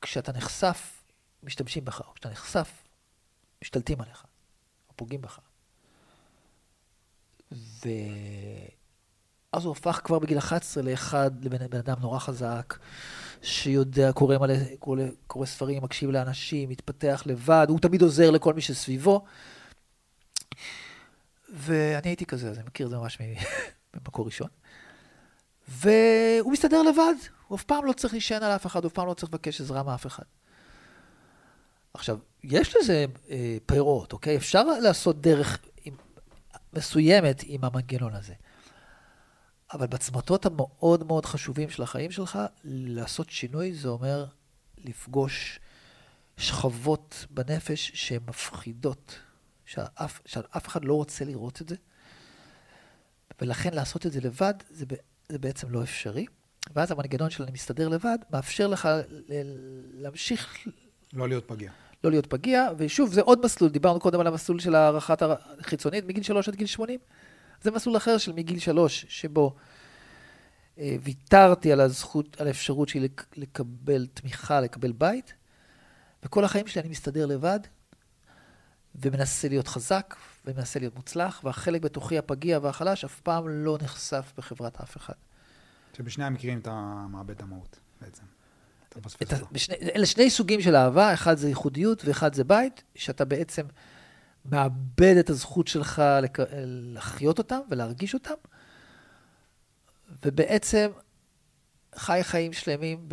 כשאתה 0.00 0.32
נחשף, 0.32 1.02
משתמשים 1.42 1.84
בך, 1.84 2.00
או 2.00 2.14
כשאתה 2.14 2.30
נחשף, 2.30 2.84
משתלטים 3.62 4.00
עליך, 4.00 4.24
או 4.88 4.94
פוגעים 4.96 5.20
בך. 5.20 5.38
ואז 7.52 9.64
הוא 9.64 9.72
הפך 9.72 10.00
כבר 10.04 10.18
בגיל 10.18 10.38
11 10.38 10.82
לאחד, 10.82 11.44
לבן 11.44 11.70
בן 11.70 11.78
אדם 11.78 11.96
נורא 12.00 12.18
חזק, 12.18 12.78
שיודע, 13.42 14.12
קורא, 14.12 14.38
מלא, 14.38 14.54
קורא, 14.78 15.02
קורא 15.26 15.46
ספרים, 15.46 15.82
מקשיב 15.82 16.10
לאנשים, 16.10 16.68
מתפתח 16.68 17.22
לבד, 17.26 17.66
הוא 17.68 17.78
תמיד 17.78 18.02
עוזר 18.02 18.30
לכל 18.30 18.54
מי 18.54 18.60
שסביבו. 18.60 19.24
ואני 21.56 22.08
הייתי 22.08 22.26
כזה, 22.26 22.50
אז 22.50 22.58
אני 22.58 22.66
מכיר 22.66 22.86
את 22.86 22.90
זה 22.90 22.96
ממש 22.96 23.18
ממקור 23.94 24.26
ראשון. 24.26 24.48
והוא 25.68 26.52
מסתדר 26.52 26.82
לבד, 26.82 27.14
הוא 27.48 27.56
אף 27.56 27.64
פעם 27.64 27.84
לא 27.84 27.92
צריך 27.92 28.12
להישען 28.12 28.42
על 28.42 28.50
אף 28.52 28.66
אחד, 28.66 28.84
הוא 28.84 28.88
אף 28.88 28.94
פעם 28.94 29.06
לא 29.06 29.14
צריך 29.14 29.32
לבקש 29.32 29.60
עזרה 29.60 29.82
מאף 29.82 30.06
אחד. 30.06 30.24
עכשיו, 31.94 32.18
יש 32.44 32.76
לזה 32.76 33.06
אה, 33.30 33.56
פירות, 33.66 34.12
אוקיי? 34.12 34.36
אפשר 34.36 34.62
לעשות 34.64 35.20
דרך 35.20 35.58
עם, 35.84 35.94
מסוימת 36.72 37.42
עם 37.46 37.64
המנגנון 37.64 38.14
הזה. 38.14 38.34
אבל 39.72 39.86
בצמתות 39.86 40.46
המאוד 40.46 41.06
מאוד 41.06 41.26
חשובים 41.26 41.70
של 41.70 41.82
החיים 41.82 42.10
שלך, 42.10 42.38
לעשות 42.64 43.30
שינוי 43.30 43.74
זה 43.74 43.88
אומר 43.88 44.26
לפגוש 44.78 45.60
שכבות 46.36 47.26
בנפש 47.30 47.90
שהן 47.94 48.20
מפחידות, 48.28 49.18
שאף, 49.66 50.20
שאף 50.26 50.68
אחד 50.68 50.84
לא 50.84 50.94
רוצה 50.94 51.24
לראות 51.24 51.62
את 51.62 51.68
זה, 51.68 51.76
ולכן 53.40 53.74
לעשות 53.74 54.06
את 54.06 54.12
זה 54.12 54.20
לבד 54.20 54.54
זה, 54.70 54.84
זה 55.28 55.38
בעצם 55.38 55.70
לא 55.70 55.82
אפשרי. 55.82 56.26
ואז 56.74 56.90
המנגנון 56.90 57.30
של 57.30 57.42
אני 57.42 57.52
מסתדר 57.52 57.88
לבד, 57.88 58.18
מאפשר 58.30 58.66
לך 58.66 58.88
להמשיך... 59.94 60.68
לא 61.12 61.28
להיות 61.28 61.44
פגיע. 61.48 61.70
לא 62.04 62.10
להיות 62.10 62.26
פגיע, 62.26 62.68
ושוב, 62.76 63.12
זה 63.12 63.20
עוד 63.20 63.44
מסלול, 63.44 63.70
דיברנו 63.70 64.00
קודם 64.00 64.20
על 64.20 64.26
המסלול 64.26 64.60
של 64.60 64.74
הערכת 64.74 65.22
החיצונית 65.22 66.04
מגיל 66.04 66.22
3 66.22 66.48
עד 66.48 66.54
גיל 66.54 66.66
80. 66.66 67.00
זה 67.62 67.70
מסלול 67.70 67.96
אחר 67.96 68.18
של 68.18 68.32
מגיל 68.32 68.58
3, 68.58 69.06
שבו 69.08 69.54
אה, 70.78 70.96
ויתרתי 71.02 71.72
על 71.72 71.80
הזכות, 71.80 72.40
על 72.40 72.46
האפשרות 72.46 72.88
שלי 72.88 73.08
לקבל 73.36 74.06
תמיכה, 74.06 74.60
לקבל 74.60 74.92
בית, 74.92 75.34
וכל 76.22 76.44
החיים 76.44 76.66
שלי 76.66 76.80
אני 76.80 76.88
מסתדר 76.88 77.26
לבד, 77.26 77.60
ומנסה 79.02 79.48
להיות 79.48 79.68
חזק, 79.68 80.16
ומנסה 80.44 80.78
להיות 80.78 80.96
מוצלח, 80.96 81.40
והחלק 81.44 81.80
בתוכי 81.80 82.18
הפגיע 82.18 82.58
והחלש 82.62 83.04
אף 83.04 83.20
פעם 83.20 83.48
לא 83.48 83.78
נחשף 83.82 84.32
בחברת 84.38 84.80
אף 84.80 84.96
אחד. 84.96 85.14
שבשני 85.96 86.24
המקרים 86.24 86.58
אתה 86.58 87.04
מאבד 87.10 87.30
את 87.30 87.42
המהות, 87.42 87.78
בעצם. 88.00 88.22
את 89.22 89.32
ה, 89.32 89.36
בשני, 89.52 89.76
אלה 89.94 90.06
שני 90.06 90.30
סוגים 90.30 90.60
של 90.60 90.76
אהבה, 90.76 91.14
אחד 91.14 91.36
זה 91.36 91.48
ייחודיות 91.48 92.04
ואחד 92.04 92.34
זה 92.34 92.44
בית, 92.44 92.82
שאתה 92.94 93.24
בעצם 93.24 93.66
מאבד 94.44 95.16
את 95.20 95.30
הזכות 95.30 95.68
שלך 95.68 96.02
לק... 96.22 96.38
לחיות 96.94 97.38
אותם 97.38 97.60
ולהרגיש 97.70 98.14
אותם, 98.14 98.34
ובעצם 100.24 100.90
חי 101.96 102.20
חיים 102.22 102.52
שלמים 102.52 103.08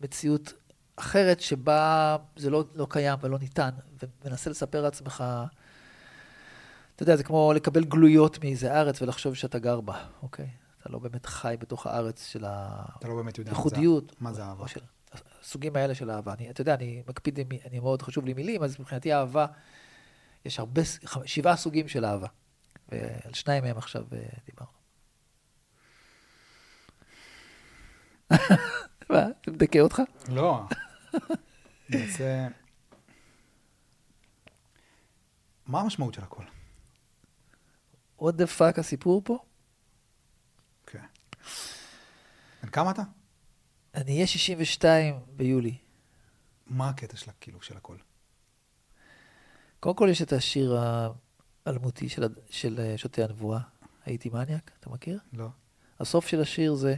במציאות 0.00 0.52
אחרת 0.96 1.40
שבה 1.40 2.16
זה 2.36 2.50
לא, 2.50 2.64
לא 2.74 2.86
קיים 2.90 3.18
ולא 3.22 3.38
ניתן, 3.38 3.70
ומנסה 4.24 4.50
לספר 4.50 4.82
לעצמך, 4.82 5.24
אתה 6.94 7.02
יודע, 7.02 7.16
זה 7.16 7.24
כמו 7.24 7.52
לקבל 7.52 7.84
גלויות 7.84 8.44
מאיזה 8.44 8.74
ארץ 8.80 9.02
ולחשוב 9.02 9.34
שאתה 9.34 9.58
גר 9.58 9.80
בה, 9.80 10.04
אוקיי? 10.22 10.48
אתה 10.80 10.92
לא 10.92 10.98
באמת 10.98 11.26
חי 11.26 11.56
בתוך 11.58 11.86
הארץ 11.86 12.26
של 12.26 12.44
הייחודיות. 13.46 14.16
מה 14.20 14.32
זה 14.32 14.44
אהבה. 14.44 14.68
של 14.68 14.80
הסוגים 15.42 15.76
האלה 15.76 15.94
של 15.94 16.10
אהבה. 16.10 16.32
אני, 16.32 16.50
אתה 16.50 16.60
יודע, 16.60 16.74
אני 16.74 17.02
מקפיד, 17.08 17.38
אני 17.66 17.80
מאוד 17.80 18.02
חשוב 18.02 18.24
לי 18.24 18.34
מילים, 18.34 18.62
אז 18.62 18.80
מבחינתי 18.80 19.14
אהבה, 19.14 19.46
יש 20.44 20.58
הרבה, 20.58 20.82
שבעה 21.24 21.56
סוגים 21.56 21.88
של 21.88 22.04
אהבה. 22.04 22.28
ועל 22.88 23.34
שניים 23.34 23.64
מהם 23.64 23.78
עכשיו 23.78 24.04
אה, 24.12 24.18
דיברנו. 24.46 24.84
מה, 29.10 29.22
זה 29.46 29.52
מדכא 29.52 29.78
אותך? 29.78 30.02
לא. 30.28 30.62
רוצה... 31.94 32.48
מה 35.66 35.80
המשמעות 35.80 36.14
של 36.14 36.22
הכל? 36.22 36.44
what 38.20 38.32
the 38.32 38.58
fuck 38.58 38.80
הסיפור 38.80 39.22
פה? 39.24 39.38
בן 42.62 42.70
כמה 42.70 42.90
אתה? 42.90 43.02
אני 43.94 44.14
אהיה 44.14 44.26
62 44.26 45.20
ביולי. 45.36 45.78
מה 46.66 46.88
הקטע 46.88 47.16
של 47.16 47.30
כאילו 47.40 47.62
של 47.62 47.76
הכל? 47.76 47.96
קודם 49.80 49.96
כל 49.96 50.08
יש 50.10 50.22
את 50.22 50.32
השיר 50.32 50.76
האלמותי 51.66 52.08
של, 52.08 52.22
של 52.50 52.80
אה, 52.80 52.98
שוטי 52.98 53.22
הנבואה, 53.22 53.60
הייתי 54.04 54.28
מניאק, 54.28 54.70
אתה 54.80 54.90
מכיר? 54.90 55.18
לא. 55.32 55.48
הסוף 56.00 56.26
של 56.26 56.40
השיר 56.40 56.74
זה, 56.74 56.94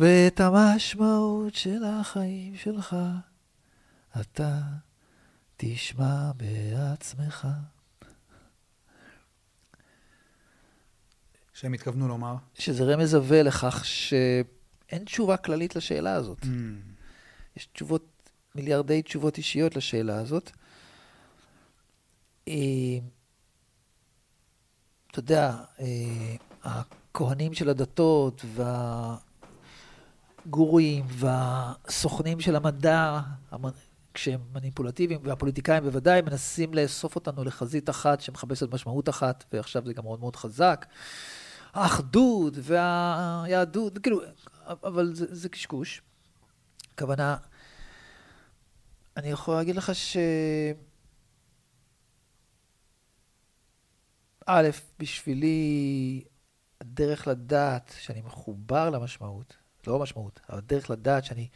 ואת 0.00 0.40
המשמעות 0.40 1.54
של 1.54 1.84
החיים 1.84 2.56
שלך 2.56 2.96
אתה 4.20 4.60
תשמע 5.56 6.32
בעצמך. 6.36 7.48
שהם 11.54 11.72
התכוונו 11.72 12.08
לומר? 12.08 12.34
שזה 12.54 12.84
רמז 12.84 13.14
עבה 13.14 13.42
לכך 13.42 13.84
שאין 13.84 15.04
תשובה 15.04 15.36
כללית 15.36 15.76
לשאלה 15.76 16.12
הזאת. 16.14 16.42
Mm. 16.42 16.46
יש 17.56 17.66
תשובות, 17.66 18.30
מיליארדי 18.54 19.02
תשובות 19.02 19.38
אישיות 19.38 19.76
לשאלה 19.76 20.20
הזאת. 20.20 20.50
אה, 22.48 22.54
אתה 25.10 25.18
יודע, 25.18 25.56
אה, 25.80 26.36
הכהנים 26.62 27.54
של 27.54 27.68
הדתות 27.68 28.44
והגורים 30.46 31.04
והסוכנים 31.08 32.40
של 32.40 32.56
המדע, 32.56 33.20
כשהם 34.14 34.40
מניפולטיביים, 34.52 35.20
והפוליטיקאים 35.24 35.84
בוודאי 35.84 36.22
מנסים 36.22 36.74
לאסוף 36.74 37.14
אותנו 37.14 37.44
לחזית 37.44 37.90
אחת 37.90 38.20
שמחפשת 38.20 38.74
משמעות 38.74 39.08
אחת, 39.08 39.44
ועכשיו 39.52 39.86
זה 39.86 39.92
גם 39.92 40.04
מאוד 40.04 40.20
מאוד 40.20 40.36
חזק. 40.36 40.86
האחדות 41.72 42.54
והיהדות, 42.56 43.98
כאילו, 43.98 44.20
אבל 44.66 45.14
זה, 45.14 45.26
זה 45.34 45.48
קשקוש. 45.48 46.02
הכוונה, 46.94 47.36
אני 49.16 49.28
יכול 49.28 49.54
להגיד 49.54 49.76
לך 49.76 49.94
ש... 49.94 50.16
א', 54.46 54.68
בשבילי 54.98 56.24
הדרך 56.80 57.28
לדעת 57.28 57.94
שאני 58.00 58.20
מחובר 58.22 58.90
למשמעות, 58.90 59.56
לא 59.86 59.96
המשמעות, 59.96 60.40
אבל 60.48 60.58
הדרך 60.58 60.90
לדעת 60.90 61.24
שאני 61.24 61.48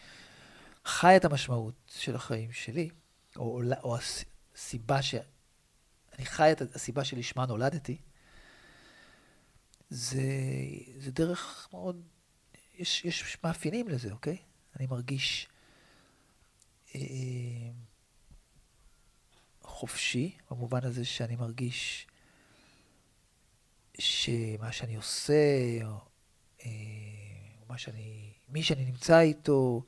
חי 0.85 1.17
את 1.17 1.25
המשמעות 1.25 1.75
של 1.97 2.17
החיים 2.17 2.53
שלי, 2.53 2.91
או, 3.37 3.63
או 3.83 3.97
הסיבה 3.97 5.03
ש... 5.03 5.15
אני 6.19 6.27
חי 6.27 6.53
את 6.53 6.75
הסיבה 6.75 7.05
שלשמה 7.05 7.47
נולדתי, 7.47 7.99
זה, 9.91 10.23
זה 10.97 11.11
דרך 11.11 11.69
מאוד, 11.73 12.03
יש, 12.75 13.05
יש 13.05 13.37
מאפיינים 13.45 13.89
לזה, 13.89 14.13
אוקיי? 14.13 14.37
אני 14.77 14.87
מרגיש 14.87 15.49
אה, 16.95 17.01
חופשי, 19.63 20.37
במובן 20.51 20.85
הזה 20.85 21.05
שאני 21.05 21.37
מרגיש 21.37 22.07
שמה 23.99 24.73
שאני 24.73 24.97
עושה, 24.97 25.35
או 25.85 25.99
אה, 26.65 27.24
מה 27.75 27.79
שאני, 27.79 28.33
מי 28.49 28.63
שאני 28.63 28.85
נמצא 28.85 29.21
איתו, 29.21 29.83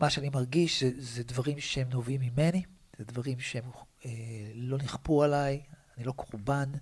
מה 0.00 0.10
שאני 0.10 0.28
מרגיש, 0.28 0.82
זה, 0.82 0.90
זה 0.98 1.22
דברים 1.24 1.60
שהם 1.60 1.88
נובעים 1.90 2.20
ממני, 2.20 2.62
זה 2.98 3.04
דברים 3.04 3.40
שהם 3.40 3.64
אה, 4.04 4.10
לא 4.54 4.78
נכפו 4.78 5.22
עליי, 5.22 5.62
אני 5.96 6.04
לא 6.04 6.12
קורבן 6.12 6.72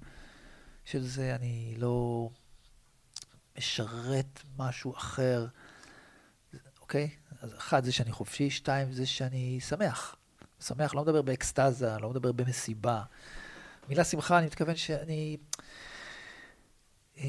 של 0.84 1.06
זה, 1.06 1.34
אני 1.34 1.74
לא 1.78 2.28
משרת 3.58 4.42
משהו 4.58 4.96
אחר, 4.96 5.46
אוקיי? 6.80 7.10
אז 7.40 7.54
אחד 7.54 7.84
זה 7.84 7.92
שאני 7.92 8.12
חופשי, 8.12 8.50
שתיים 8.50 8.92
זה 8.92 9.06
שאני 9.06 9.60
שמח. 9.60 10.16
שמח, 10.60 10.94
לא 10.94 11.02
מדבר 11.02 11.22
באקסטזה, 11.22 11.98
לא 11.98 12.10
מדבר 12.10 12.32
במסיבה. 12.32 13.02
מילה 13.88 14.04
שמחה, 14.04 14.38
אני 14.38 14.46
מתכוון 14.46 14.76
שאני... 14.76 15.36
אה, 17.20 17.26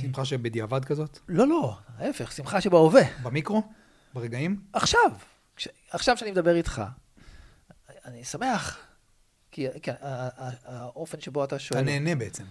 שמחה 0.00 0.24
שבדיעבד 0.24 0.84
כזאת? 0.84 1.18
לא, 1.28 1.48
לא, 1.48 1.76
ההפך, 1.98 2.32
שמחה 2.32 2.60
שבהווה. 2.60 3.02
במיקרו? 3.22 3.62
ברגעים? 4.14 4.60
עכשיו. 4.72 5.12
כש... 5.56 5.68
עכשיו 5.90 6.16
שאני 6.16 6.30
מדבר 6.30 6.56
איתך, 6.56 6.82
אני 8.04 8.24
שמח. 8.24 8.78
כי 9.50 9.66
כן, 9.82 9.94
האופן 10.64 11.20
שבו 11.20 11.44
אתה 11.44 11.58
שואל... 11.58 11.80
אתה 11.80 11.90
נהנה 11.90 12.14
בעצם. 12.14 12.44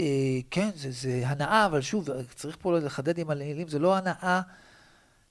אה, 0.00 0.38
כן, 0.50 0.70
זה, 0.74 0.90
זה 0.90 1.22
הנאה, 1.26 1.66
אבל 1.66 1.80
שוב, 1.80 2.08
צריך 2.34 2.56
פה 2.60 2.78
לחדד 2.78 3.18
עם 3.18 3.30
הלילים, 3.30 3.68
זה 3.68 3.78
לא 3.78 3.96
הנאה, 3.96 4.40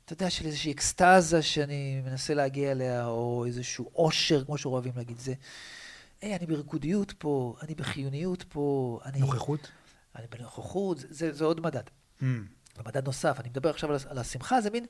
אתה 0.05 0.13
יודע, 0.13 0.29
של 0.29 0.45
איזושהי 0.45 0.71
אקסטזה 0.71 1.41
שאני 1.41 2.01
מנסה 2.05 2.33
להגיע 2.33 2.71
אליה, 2.71 3.07
או 3.07 3.45
איזשהו 3.47 3.89
עושר, 3.93 4.45
כמו 4.45 4.57
שאוהבים 4.57 4.93
להגיד. 4.95 5.19
זה, 5.19 5.33
היי, 6.21 6.35
אני 6.35 6.45
ברקודיות 6.45 7.13
פה, 7.17 7.55
אני 7.61 7.75
בחיוניות 7.75 8.43
פה, 8.49 8.99
אני... 9.05 9.19
נוכחות? 9.19 9.71
אני 10.15 10.27
בנוכחות, 10.27 10.97
זה, 11.09 11.33
זה 11.33 11.45
עוד 11.45 11.61
מדד. 11.61 11.83
Mm. 12.21 12.23
מדד 12.85 13.05
נוסף, 13.05 13.39
אני 13.39 13.49
מדבר 13.49 13.69
עכשיו 13.69 13.89
על 13.91 14.17
השמחה, 14.17 14.61
זה 14.61 14.69
מין 14.69 14.85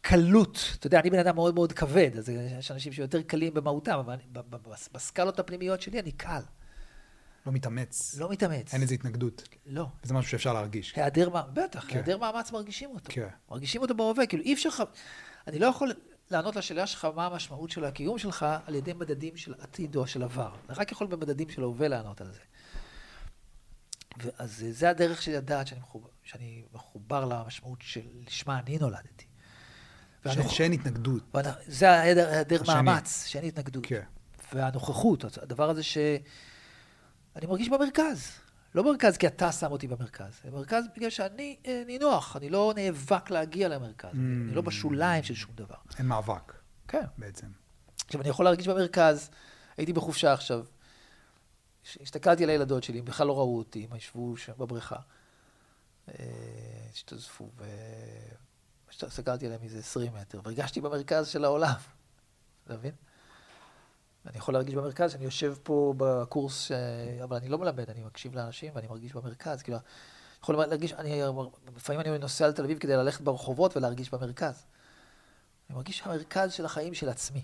קלות. 0.00 0.58
אתה 0.78 0.86
יודע, 0.86 1.00
אני 1.00 1.10
בן 1.10 1.18
אדם 1.18 1.34
מאוד 1.34 1.54
מאוד 1.54 1.72
כבד, 1.72 2.10
אז 2.18 2.28
יש 2.28 2.70
אנשים 2.70 2.92
שיותר 2.92 3.22
קלים 3.22 3.54
במהותם, 3.54 3.98
אבל 3.98 4.12
אני, 4.12 4.22
בסקלות 4.92 5.38
הפנימיות 5.38 5.82
שלי 5.82 6.00
אני 6.00 6.12
קל. 6.12 6.40
לא 7.46 7.52
מתאמץ. 7.52 8.16
לא 8.18 8.30
מתאמץ. 8.30 8.74
אין 8.74 8.82
איזה 8.82 8.94
התנגדות. 8.94 9.48
לא. 9.66 9.86
זה 10.02 10.14
משהו 10.14 10.30
שאפשר 10.30 10.52
להרגיש. 10.52 10.92
היעדר, 10.96 11.28
בטח, 11.52 11.84
כן. 11.88 11.94
היעדר 11.94 12.18
מאמץ 12.18 12.52
מרגישים 12.52 12.90
אותו. 12.90 13.12
כן. 13.12 13.28
מרגישים 13.50 13.82
אותו 13.82 13.94
בהווה, 13.94 14.26
כאילו 14.26 14.42
אי 14.42 14.54
אפשר 14.54 14.68
לך, 14.68 14.82
אני 15.46 15.58
לא 15.58 15.66
יכול 15.66 15.92
לענות 16.30 16.56
לשאלה 16.56 16.86
שלך 16.86 17.04
מה 17.14 17.26
המשמעות 17.26 17.70
של 17.70 17.84
הקיום 17.84 18.18
שלך 18.18 18.46
על 18.66 18.74
ידי 18.74 18.92
מדדים 18.92 19.36
של 19.36 19.54
עתיד 19.58 19.96
או 19.96 20.06
של 20.06 20.22
עבר. 20.22 20.54
אני 20.68 20.78
רק 20.78 20.92
יכול 20.92 21.06
במדדים 21.06 21.48
של 21.48 21.62
ההווה 21.62 21.88
לענות 21.88 22.20
על 22.20 22.32
זה. 22.32 22.40
אז 24.38 24.64
זה 24.70 24.90
הדרך 24.90 25.22
שלי 25.22 25.34
לדעת 25.34 25.66
שאני 25.66 25.80
מחובר, 25.80 26.08
שאני 26.22 26.64
מחובר 26.72 27.24
למשמעות 27.24 27.78
של 27.82 28.00
לשמה 28.26 28.58
אני 28.58 28.78
נולדתי. 28.78 29.26
שאין 30.48 30.72
התנגדות. 30.72 31.36
זה 31.66 32.00
היעדר 32.00 32.62
מאמץ, 32.66 33.26
שאין 33.26 33.44
התנגדות. 33.44 33.86
כן. 33.86 34.02
והנוכחות, 34.52 35.24
הדבר 35.42 35.70
הזה 35.70 35.82
שאני 35.82 37.46
מרגיש 37.48 37.68
במרכז. 37.68 38.30
לא 38.74 38.82
במרכז 38.82 39.16
כי 39.16 39.26
אתה 39.26 39.52
שם 39.52 39.72
אותי 39.72 39.86
במרכז, 39.86 40.40
זה 40.44 40.50
מרכז 40.50 40.84
בגלל 40.96 41.10
שאני 41.10 41.56
אה, 41.66 41.82
נינוח, 41.86 42.36
אני 42.36 42.48
לא 42.48 42.72
נאבק 42.76 43.30
להגיע 43.30 43.68
למרכז, 43.68 44.10
mm. 44.10 44.16
אני 44.16 44.54
לא 44.54 44.62
בשוליים 44.62 45.22
של 45.22 45.34
שום 45.34 45.50
דבר. 45.54 45.74
אין 45.98 46.06
מאבק. 46.06 46.52
כן. 46.88 47.04
בעצם. 47.18 47.46
עכשיו, 48.06 48.20
אני 48.20 48.28
יכול 48.28 48.44
להרגיש 48.44 48.68
במרכז, 48.68 49.30
הייתי 49.76 49.92
בחופשה 49.92 50.32
עכשיו, 50.32 50.64
הסתכלתי 52.02 52.44
על 52.44 52.50
הילדות 52.50 52.84
שלי, 52.84 52.98
הם 52.98 53.04
בכלל 53.04 53.26
לא 53.26 53.38
ראו 53.38 53.58
אותי, 53.58 53.86
הם 53.90 53.96
ישבו 53.96 54.36
שם 54.36 54.52
בבריכה. 54.58 54.96
אה, 56.08 56.14
השתזפו, 56.92 57.50
והסתכלתי 58.88 59.46
עליהם 59.46 59.62
איזה 59.62 59.78
20 59.78 60.14
מטר, 60.14 60.40
והרגשתי 60.44 60.80
במרכז 60.80 61.28
של 61.28 61.44
העולם. 61.44 61.74
אתה 62.64 62.74
מבין? 62.76 62.94
אני 64.26 64.38
יכול 64.38 64.54
להרגיש 64.54 64.74
במרכז, 64.74 65.12
שאני 65.12 65.24
יושב 65.24 65.54
פה 65.62 65.94
בקורס, 65.96 66.70
אבל 67.24 67.36
אני 67.36 67.48
לא 67.48 67.58
מלמד, 67.58 67.90
אני 67.90 68.02
מקשיב 68.02 68.34
לאנשים 68.34 68.72
ואני 68.74 68.86
מרגיש 68.86 69.12
במרכז. 69.12 69.62
כאילו, 69.62 69.78
יכול 70.42 70.56
להרגיש, 70.56 70.92
אני, 70.92 71.22
לפעמים 71.76 72.00
אני 72.00 72.18
נוסע 72.18 72.48
לתל 72.48 72.64
אביב 72.64 72.78
כדי 72.78 72.96
ללכת 72.96 73.20
ברחובות 73.20 73.76
ולהרגיש 73.76 74.10
במרכז. 74.10 74.66
אני 75.68 75.76
מרגיש 75.76 76.02
המרכז 76.02 76.52
של 76.52 76.64
החיים 76.64 76.94
של 76.94 77.08
עצמי, 77.08 77.42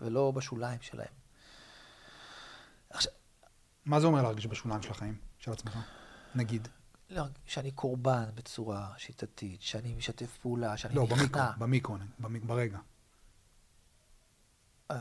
ולא 0.00 0.30
בשוליים 0.30 0.80
שלהם. 0.80 1.12
עכשיו... 2.90 3.12
מה 3.86 4.00
זה 4.00 4.06
אומר 4.06 4.22
להרגיש 4.22 4.46
בשוליים 4.46 4.82
של 4.82 4.90
החיים, 4.90 5.18
של 5.38 5.52
עצמך? 5.52 5.78
נגיד. 6.34 6.68
לא, 7.10 7.22
שאני 7.46 7.70
קורבן 7.70 8.24
בצורה 8.34 8.92
שיטתית, 8.98 9.62
שאני 9.62 9.94
משתף 9.94 10.38
פעולה, 10.38 10.76
שאני 10.76 10.94
לא, 10.94 11.06
נכנע. 11.10 11.44
לא, 11.44 11.52
במיקרו, 11.58 11.96
במיקרו, 12.18 12.48
ברגע. 12.48 12.78
Uh, 14.92 14.94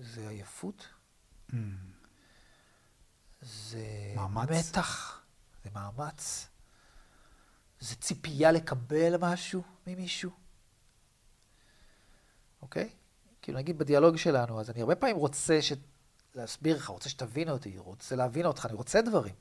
זה 0.00 0.28
עייפות. 0.28 0.88
Mm. 1.50 1.54
זה 3.40 4.12
מאמץ. 4.16 4.70
מתח, 4.70 5.22
זה 5.64 5.70
מאמץ. 5.74 6.48
זה 7.80 7.96
ציפייה 7.96 8.52
לקבל 8.52 9.16
משהו 9.20 9.62
ממישהו. 9.86 10.30
אוקיי? 12.62 12.90
כאילו 13.42 13.58
נגיד 13.58 13.78
בדיאלוג 13.78 14.16
שלנו, 14.16 14.60
אז 14.60 14.70
אני 14.70 14.80
הרבה 14.80 14.94
פעמים 14.94 15.16
רוצה 15.16 15.62
ש... 15.62 15.72
להסביר 16.34 16.76
לך, 16.76 16.88
רוצה 16.88 17.08
שתבין 17.08 17.48
אותי, 17.48 17.78
רוצה 17.78 18.16
להבין 18.16 18.46
אותך, 18.46 18.66
אני 18.66 18.74
רוצה 18.74 19.02
דברים. 19.02 19.34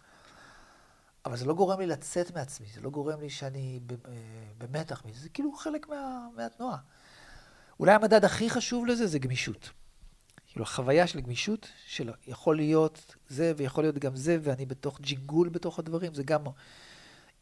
אבל 1.25 1.37
זה 1.37 1.45
לא 1.45 1.53
גורם 1.53 1.79
לי 1.79 1.85
לצאת 1.87 2.31
מעצמי, 2.35 2.67
זה 2.73 2.81
לא 2.81 2.89
גורם 2.89 3.21
לי 3.21 3.29
שאני 3.29 3.79
אה, 3.91 4.13
במתח 4.57 5.05
מזה, 5.05 5.21
זה 5.21 5.29
כאילו 5.29 5.53
חלק 5.53 5.89
מה, 5.89 6.27
מהתנועה. 6.35 6.77
אולי 7.79 7.91
המדד 7.91 8.25
הכי 8.25 8.49
חשוב 8.49 8.85
לזה 8.85 9.07
זה 9.07 9.19
גמישות. 9.19 9.69
כאילו, 10.47 10.63
החוויה 10.63 11.07
של 11.07 11.21
גמישות, 11.21 11.67
של 11.85 12.11
יכול 12.27 12.55
להיות 12.55 13.15
זה 13.27 13.53
ויכול 13.57 13.83
להיות 13.83 13.97
גם 13.97 14.15
זה, 14.15 14.37
ואני 14.41 14.65
בתוך 14.65 15.01
ג'ינגול 15.01 15.49
בתוך 15.49 15.79
הדברים, 15.79 16.13
זה 16.13 16.23
גם 16.23 16.43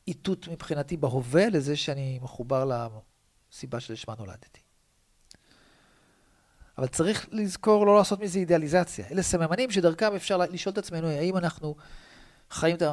איתות 0.07 0.47
מבחינתי 0.47 0.97
בהווה 0.97 1.49
לזה 1.49 1.77
שאני 1.77 2.19
מחובר 2.21 2.89
לסיבה 3.51 3.79
שלשמה 3.79 4.15
נולדתי. 4.17 4.61
אבל 6.77 6.87
צריך 6.87 7.27
לזכור 7.31 7.85
לא 7.85 7.97
לעשות 7.97 8.19
מזה 8.19 8.39
אידיאליזציה. 8.39 9.05
אלה 9.11 9.21
סממנים 9.21 9.71
שדרכם 9.71 10.15
אפשר 10.15 10.37
לשאול 10.37 10.73
את 10.73 10.77
עצמנו, 10.77 11.07
האם 11.07 11.37
אנחנו 11.37 11.75
חיים 12.51 12.75
את 12.75 12.83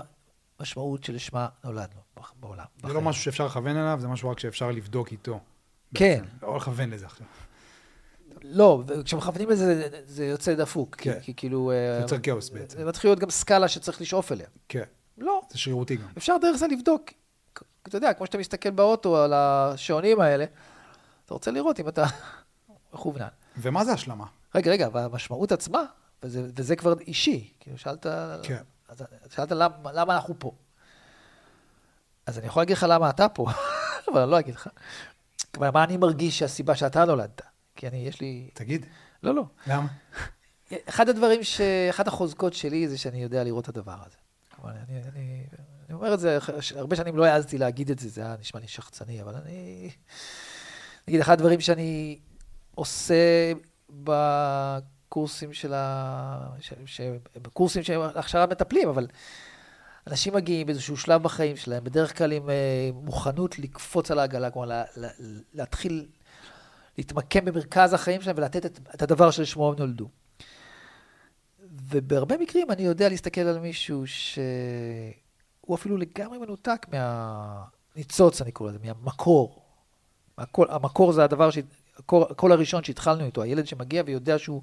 המשמעות 0.58 1.04
שלשמה 1.04 1.48
נולדנו 1.64 2.00
בעולם. 2.40 2.64
זה 2.76 2.82
בחיים. 2.82 2.94
לא 2.94 3.02
משהו 3.02 3.22
שאפשר 3.22 3.46
לכוון 3.46 3.76
אליו, 3.76 3.98
זה 4.00 4.08
משהו 4.08 4.30
רק 4.30 4.38
שאפשר 4.38 4.70
לבדוק 4.70 5.12
איתו. 5.12 5.40
כן. 5.94 6.20
בעצם. 6.22 6.46
לא 6.46 6.56
לכוון 6.56 6.90
לזה 6.90 7.06
עכשיו. 7.06 7.26
לא, 8.42 8.82
כשמכוונים 9.04 9.50
לזה, 9.50 9.88
זה 10.06 10.26
יוצא 10.26 10.54
דפוק. 10.54 10.96
כן. 10.96 11.20
כי 11.22 11.34
כאילו... 11.34 11.70
זה 11.74 11.94
אה, 11.96 12.02
יוצר 12.02 12.18
כאוס 12.18 12.50
בעצם. 12.50 12.78
זה 12.78 12.84
מתחיל 12.84 13.10
להיות 13.10 13.18
גם 13.18 13.30
סקאלה 13.30 13.68
שצריך 13.68 14.00
לשאוף 14.00 14.32
אליה. 14.32 14.46
כן. 14.68 14.84
לא. 15.18 15.42
זה 15.50 15.58
שרירותי 15.58 15.96
גם. 15.96 16.08
אפשר 16.16 16.36
דרך 16.40 16.56
זה 16.56 16.66
לבדוק. 16.66 17.10
אתה 17.82 17.96
יודע, 17.96 18.12
כמו 18.12 18.26
שאתה 18.26 18.38
מסתכל 18.38 18.70
באוטו 18.70 19.16
על 19.16 19.32
השעונים 19.32 20.20
האלה, 20.20 20.44
אתה 21.24 21.34
רוצה 21.34 21.50
לראות 21.50 21.80
אם 21.80 21.88
אתה 21.88 22.04
מכוונן. 22.94 23.28
ומה 23.58 23.84
זה 23.84 23.92
השלמה? 23.92 24.24
רגע, 24.54 24.70
רגע, 24.70 24.88
והמשמעות 24.92 25.52
עצמה, 25.52 25.82
וזה, 26.22 26.46
וזה 26.56 26.76
כבר 26.76 26.98
אישי. 27.00 27.52
כאילו, 27.60 27.78
שאלת... 27.78 28.06
כן. 28.42 28.62
שאלת 29.30 29.52
למה, 29.52 29.92
למה 29.92 30.14
אנחנו 30.16 30.34
פה. 30.38 30.52
אז 32.26 32.38
אני 32.38 32.46
יכול 32.46 32.62
להגיד 32.62 32.76
לך 32.76 32.86
למה 32.88 33.10
אתה 33.10 33.28
פה, 33.28 33.46
אבל 34.12 34.20
אני 34.20 34.30
לא 34.30 34.38
אגיד 34.38 34.54
לך. 34.54 34.68
כלומר, 35.54 35.70
מה 35.70 35.84
אני 35.84 35.96
מרגיש 35.96 36.38
שהסיבה 36.38 36.76
שאתה 36.76 37.04
נולדת? 37.04 37.42
כי 37.76 37.88
אני, 37.88 37.96
יש 37.96 38.20
לי... 38.20 38.50
תגיד. 38.54 38.86
לא, 39.22 39.34
לא. 39.34 39.44
למה? 39.66 39.86
אחד 40.88 41.08
הדברים 41.08 41.44
ש... 41.44 41.60
אחת 41.90 42.08
החוזקות 42.08 42.54
שלי 42.54 42.88
זה 42.88 42.98
שאני 42.98 43.22
יודע 43.22 43.44
לראות 43.44 43.64
את 43.64 43.68
הדבר 43.68 43.96
הזה. 44.06 44.16
כלומר, 44.56 44.70
אני, 44.70 45.00
אני, 45.12 45.46
אני 45.86 45.94
אומר 45.94 46.14
את 46.14 46.20
זה, 46.20 46.38
הרבה 46.76 46.96
שנים 46.96 47.16
לא 47.16 47.24
העזתי 47.24 47.58
להגיד 47.58 47.90
את 47.90 47.98
זה, 47.98 48.08
זה 48.08 48.20
היה 48.20 48.36
נשמע 48.40 48.60
לי 48.60 48.68
שחצני, 48.68 49.22
אבל 49.22 49.34
אני... 49.34 49.90
נגיד, 51.08 51.20
אחד 51.20 51.32
הדברים 51.32 51.60
שאני 51.60 52.18
עושה 52.78 53.52
בקורסים 53.90 55.52
של 55.52 55.74
ה... 55.74 56.50
ש... 56.60 56.72
ש... 56.86 57.00
בקורסים 57.36 57.82
של 57.82 58.00
הכשרת 58.14 58.50
מטפלים, 58.50 58.88
אבל 58.88 59.06
אנשים 60.06 60.34
מגיעים 60.34 60.66
באיזשהו 60.66 60.96
שלב 60.96 61.22
בחיים 61.22 61.56
שלהם, 61.56 61.84
בדרך 61.84 62.18
כלל 62.18 62.32
עם 62.32 62.50
אה, 62.50 62.90
מוכנות 62.94 63.58
לקפוץ 63.58 64.10
על 64.10 64.18
העגלה, 64.18 64.50
כלומר, 64.50 64.68
לה... 64.68 64.84
לה... 64.96 65.08
להתחיל 65.54 66.06
להתמקם 66.98 67.44
במרכז 67.44 67.92
החיים 67.92 68.20
שלהם 68.20 68.36
ולתת 68.38 68.66
את, 68.66 68.78
את 68.94 69.02
הדבר 69.02 69.30
שלשמו 69.30 69.68
הם 69.68 69.74
נולדו. 69.78 70.08
ובהרבה 71.70 72.38
מקרים 72.38 72.70
אני 72.70 72.82
יודע 72.82 73.08
להסתכל 73.08 73.40
על 73.40 73.58
מישהו 73.58 74.06
שהוא 74.06 75.74
אפילו 75.74 75.96
לגמרי 75.96 76.38
מנותק 76.38 76.86
מהניצוץ, 76.88 78.42
אני 78.42 78.52
קורא 78.52 78.70
לזה, 78.70 78.78
מהמקור. 78.82 79.62
הקול, 80.38 80.66
המקור 80.70 81.12
זה 81.12 81.24
הדבר, 81.24 81.50
הקול, 81.98 82.52
הראשון 82.52 82.84
שהתחלנו 82.84 83.24
איתו, 83.24 83.42
הילד 83.42 83.66
שמגיע 83.66 84.02
ויודע 84.06 84.38
שהוא 84.38 84.62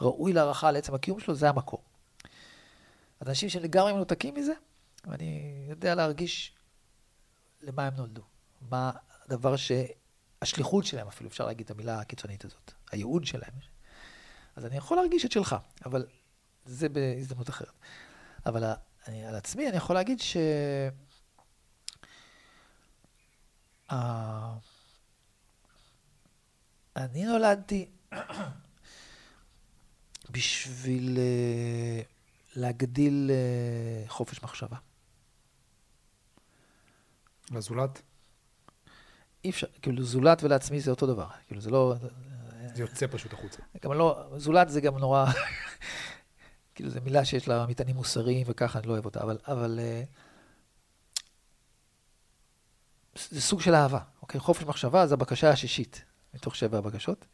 ראוי 0.00 0.32
להערכה 0.32 0.68
על 0.68 0.76
עצם 0.76 0.94
הקיום 0.94 1.20
שלו, 1.20 1.34
זה 1.34 1.48
המקור. 1.48 1.82
אנשים 3.26 3.48
שלגמרי 3.48 3.92
מנותקים 3.92 4.34
מזה, 4.34 4.52
ואני 5.06 5.66
יודע 5.68 5.94
להרגיש 5.94 6.52
למה 7.62 7.86
הם 7.86 7.94
נולדו. 7.94 8.22
מה 8.70 8.90
הדבר 9.24 9.56
ש... 9.56 9.72
השליחות 10.42 10.84
שלהם 10.84 11.08
אפילו, 11.08 11.30
אפשר 11.30 11.46
להגיד 11.46 11.64
את 11.64 11.70
המילה 11.70 12.00
הקיצונית 12.00 12.44
הזאת. 12.44 12.72
הייעוד 12.90 13.24
שלהם. 13.24 13.52
אז 14.56 14.64
אני 14.64 14.76
יכול 14.76 14.96
להרגיש 14.96 15.24
את 15.24 15.32
שלך, 15.32 15.56
אבל 15.84 16.06
זה 16.64 16.88
בהזדמנות 16.88 17.48
אחרת. 17.50 17.72
אבל 18.46 18.64
אני, 19.08 19.26
על 19.26 19.34
עצמי 19.34 19.68
אני 19.68 19.76
יכול 19.76 19.96
להגיד 19.96 20.20
ש... 20.20 20.36
Uh, 23.90 23.94
אני 26.98 27.24
נולדתי 27.24 27.88
בשביל 30.30 31.16
uh, 31.16 32.06
להגדיל 32.56 33.30
uh, 33.30 34.10
חופש 34.10 34.42
מחשבה. 34.42 34.76
לזולת? 37.50 38.02
אי 39.44 39.50
אפשר, 39.50 39.66
כאילו 39.82 40.02
זולת 40.02 40.42
ולעצמי 40.42 40.80
זה 40.80 40.90
אותו 40.90 41.06
דבר, 41.06 41.28
כאילו 41.46 41.60
זה 41.60 41.70
לא... 41.70 41.94
זה 42.74 42.82
יוצא 42.82 43.06
פשוט 43.10 43.32
החוצה. 43.32 43.62
גם 43.82 43.92
לא, 43.92 44.32
זולת 44.36 44.68
זה 44.68 44.80
גם 44.80 44.98
נורא, 44.98 45.26
כאילו 46.74 46.90
זו 46.90 47.00
מילה 47.04 47.24
שיש 47.24 47.48
לה 47.48 47.66
מטענים 47.66 47.96
מוסריים 47.96 48.46
וככה, 48.50 48.78
אני 48.78 48.86
לא 48.86 48.92
אוהב 48.92 49.04
אותה, 49.04 49.22
אבל, 49.22 49.38
אבל 49.46 49.78
uh, 49.78 50.06
זה 53.30 53.40
סוג 53.40 53.60
של 53.60 53.74
אהבה, 53.74 54.00
אוקיי? 54.22 54.40
חופש 54.40 54.62
מחשבה 54.62 55.06
זה 55.06 55.14
הבקשה 55.14 55.50
השישית 55.50 56.04
מתוך 56.34 56.56
שבע 56.56 56.78
הבקשות. 56.78 57.26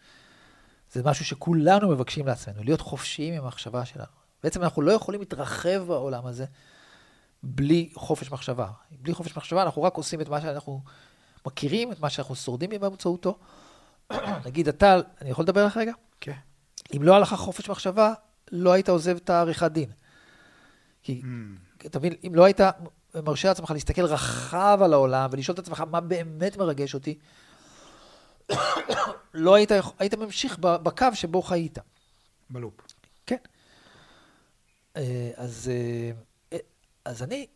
זה 0.92 1.02
משהו 1.04 1.24
שכולנו 1.24 1.88
מבקשים 1.88 2.26
לעצמנו, 2.26 2.62
להיות 2.64 2.80
חופשיים 2.80 3.34
עם 3.34 3.44
המחשבה 3.44 3.84
שלנו. 3.84 4.06
בעצם 4.42 4.62
אנחנו 4.62 4.82
לא 4.82 4.92
יכולים 4.92 5.20
להתרחב 5.20 5.84
בעולם 5.86 6.26
הזה 6.26 6.44
בלי 7.42 7.90
חופש 7.94 8.30
מחשבה. 8.30 8.68
בלי 8.90 9.14
חופש 9.14 9.36
מחשבה 9.36 9.62
אנחנו 9.62 9.82
רק 9.82 9.94
עושים 9.94 10.20
את 10.20 10.28
מה 10.28 10.40
שאנחנו 10.40 10.82
מכירים, 11.46 11.92
את 11.92 12.00
מה 12.00 12.10
שאנחנו 12.10 12.34
שורדים 12.34 12.70
באמצעותו. 12.80 13.38
נגיד, 14.46 14.68
אתה, 14.68 15.00
אני 15.20 15.30
יכול 15.30 15.42
לדבר 15.42 15.66
לך 15.66 15.76
רגע? 15.76 15.92
כן. 16.20 16.32
אם 16.96 17.02
לא 17.02 17.12
היה 17.12 17.20
לך 17.20 17.34
חופש 17.34 17.68
מחשבה, 17.70 18.12
לא 18.52 18.72
היית 18.72 18.88
עוזב 18.88 19.16
את 19.16 19.30
העריכת 19.30 19.70
דין. 19.70 19.90
כי, 21.02 21.22
mm. 21.24 21.86
אתה 21.86 21.98
מבין, 21.98 22.14
אם 22.26 22.34
לא 22.34 22.44
היית 22.44 22.60
מרשה 23.24 23.48
לעצמך 23.48 23.70
להסתכל 23.70 24.04
רחב 24.04 24.78
על 24.84 24.92
העולם 24.92 25.28
ולשאול 25.32 25.54
את 25.54 25.58
עצמך 25.58 25.84
מה 25.90 26.00
באמת 26.00 26.56
מרגש 26.56 26.94
אותי, 26.94 27.18
לא 29.34 29.54
היית, 29.54 29.70
היית 29.98 30.14
ממשיך 30.14 30.58
בקו 30.58 31.06
שבו 31.14 31.42
חיית. 31.42 31.78
בלופ. 32.50 32.74
כן. 33.26 33.36
אה, 34.96 35.30
אז, 35.36 35.70
אה, 35.72 36.10
אה, 36.52 36.58
אז 37.04 37.22
אני 37.22 37.46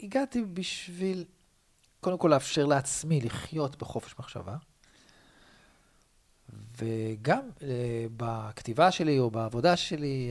הגעתי 0.00 0.44
בשביל, 0.44 1.24
קודם 2.00 2.18
כל 2.18 2.28
לאפשר 2.28 2.66
לעצמי 2.66 3.20
לחיות 3.20 3.76
בחופש 3.76 4.14
מחשבה, 4.18 4.56
וגם 6.78 7.50
בכתיבה 8.16 8.90
שלי 8.90 9.18
או 9.18 9.30
בעבודה 9.30 9.76
שלי, 9.76 10.30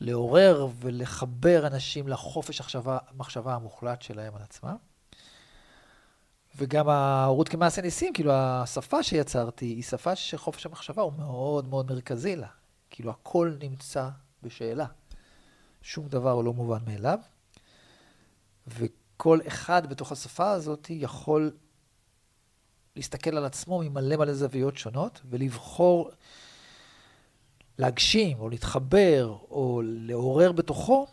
לעורר 0.00 0.68
ולחבר 0.80 1.66
אנשים 1.66 2.08
לחופש 2.08 2.60
מחשבה, 2.60 2.98
מחשבה 3.16 3.54
המוחלט 3.54 4.02
שלהם 4.02 4.34
על 4.34 4.42
עצמם. 4.42 4.76
וגם 6.58 6.88
ההורות 6.88 7.48
כמעשה 7.48 7.82
ניסים, 7.82 8.12
כאילו 8.12 8.32
השפה 8.32 9.02
שיצרתי 9.02 9.64
היא 9.64 9.82
שפה 9.82 10.16
שחופש 10.16 10.66
המחשבה 10.66 11.02
הוא 11.02 11.12
מאוד 11.12 11.68
מאוד 11.68 11.90
מרכזי 11.90 12.36
לה. 12.36 12.46
כאילו 12.90 13.10
הכל 13.10 13.52
נמצא 13.60 14.08
בשאלה. 14.42 14.86
שום 15.82 16.08
דבר 16.08 16.40
לא 16.40 16.52
מובן 16.52 16.78
מאליו. 16.86 17.18
וכל 18.66 19.38
אחד 19.46 19.86
בתוך 19.86 20.12
השפה 20.12 20.50
הזאת 20.50 20.86
יכול 20.90 21.50
להסתכל 22.96 23.36
על 23.36 23.44
עצמו 23.44 23.82
ממלא 23.82 24.16
מלא 24.16 24.34
זוויות 24.34 24.76
שונות 24.76 25.20
ולבחור 25.30 26.10
להגשים 27.78 28.40
או 28.40 28.48
להתחבר 28.48 29.36
או 29.50 29.82
לעורר 29.84 30.52
בתוכו 30.52 31.06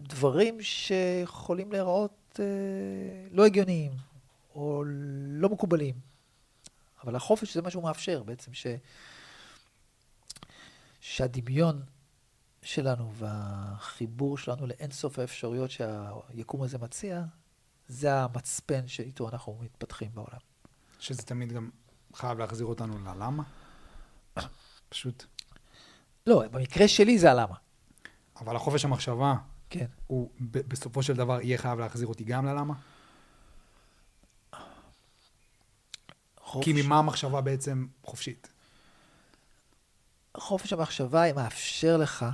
דברים 0.00 0.62
שיכולים 0.62 1.72
להיראות 1.72 2.17
אה, 2.40 3.26
לא 3.30 3.46
הגיוניים 3.46 3.92
או 4.54 4.82
לא 5.28 5.48
מקובלים. 5.48 5.94
אבל 7.04 7.16
החופש 7.16 7.54
זה 7.54 7.62
מה 7.62 7.70
שהוא 7.70 7.82
מאפשר 7.82 8.22
בעצם, 8.22 8.54
ש... 8.54 8.66
שהדמיון 11.00 11.82
שלנו 12.62 13.12
והחיבור 13.14 14.38
שלנו 14.38 14.66
לאינסוף 14.66 15.18
האפשרויות 15.18 15.70
שהיקום 15.70 16.62
הזה 16.62 16.78
מציע, 16.78 17.22
זה 17.88 18.14
המצפן 18.14 18.88
שאיתו 18.88 19.28
אנחנו 19.28 19.58
מתפתחים 19.60 20.10
בעולם. 20.14 20.38
שזה 20.98 21.22
תמיד 21.22 21.52
גם 21.52 21.70
חייב 22.14 22.38
להחזיר 22.38 22.66
אותנו 22.66 22.98
ללמה? 22.98 23.42
פשוט. 24.88 25.24
לא, 26.26 26.48
במקרה 26.48 26.88
שלי 26.88 27.18
זה 27.18 27.30
הלמה. 27.30 27.54
אבל 28.40 28.56
החופש 28.56 28.84
המחשבה, 28.84 29.34
כן. 29.70 29.86
הוא 30.06 30.30
בסופו 30.40 31.02
של 31.02 31.14
דבר 31.14 31.40
יהיה 31.40 31.58
חייב 31.58 31.78
להחזיר 31.78 32.08
אותי 32.08 32.24
גם 32.24 32.46
ללמה? 32.46 32.74
חופש... 36.40 36.64
כי 36.64 36.82
ממה 36.82 36.98
המחשבה 36.98 37.40
בעצם 37.40 37.86
חופשית? 38.02 38.48
חופש 40.36 40.72
המחשבה 40.72 41.32
מאפשר 41.32 41.96
לך 41.96 42.26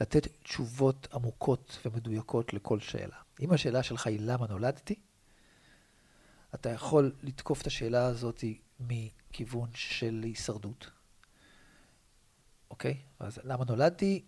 לתת 0.00 0.26
תשובות 0.42 1.08
עמוקות 1.12 1.78
ומדויקות 1.84 2.54
לכל 2.54 2.80
שאלה. 2.80 3.16
אם 3.40 3.52
השאלה 3.52 3.82
שלך 3.82 4.06
היא 4.06 4.18
למה 4.22 4.46
נולדתי, 4.46 4.94
אתה 6.54 6.70
יכול 6.70 7.12
לתקוף 7.22 7.62
את 7.62 7.66
השאלה 7.66 8.06
הזאת 8.06 8.44
מכיוון 8.80 9.68
של 9.74 10.20
הישרדות. 10.24 10.90
אוקיי? 12.70 12.96
אז 13.18 13.40
למה 13.44 13.64
נולדתי? 13.64 14.24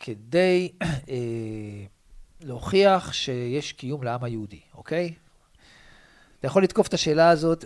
כדי 0.00 0.72
אה, 0.82 1.84
להוכיח 2.40 3.12
שיש 3.12 3.72
קיום 3.72 4.02
לעם 4.02 4.24
היהודי, 4.24 4.60
אוקיי? 4.74 5.14
אתה 6.38 6.46
יכול 6.46 6.62
לתקוף 6.62 6.88
את 6.88 6.94
השאלה 6.94 7.30
הזאת 7.30 7.64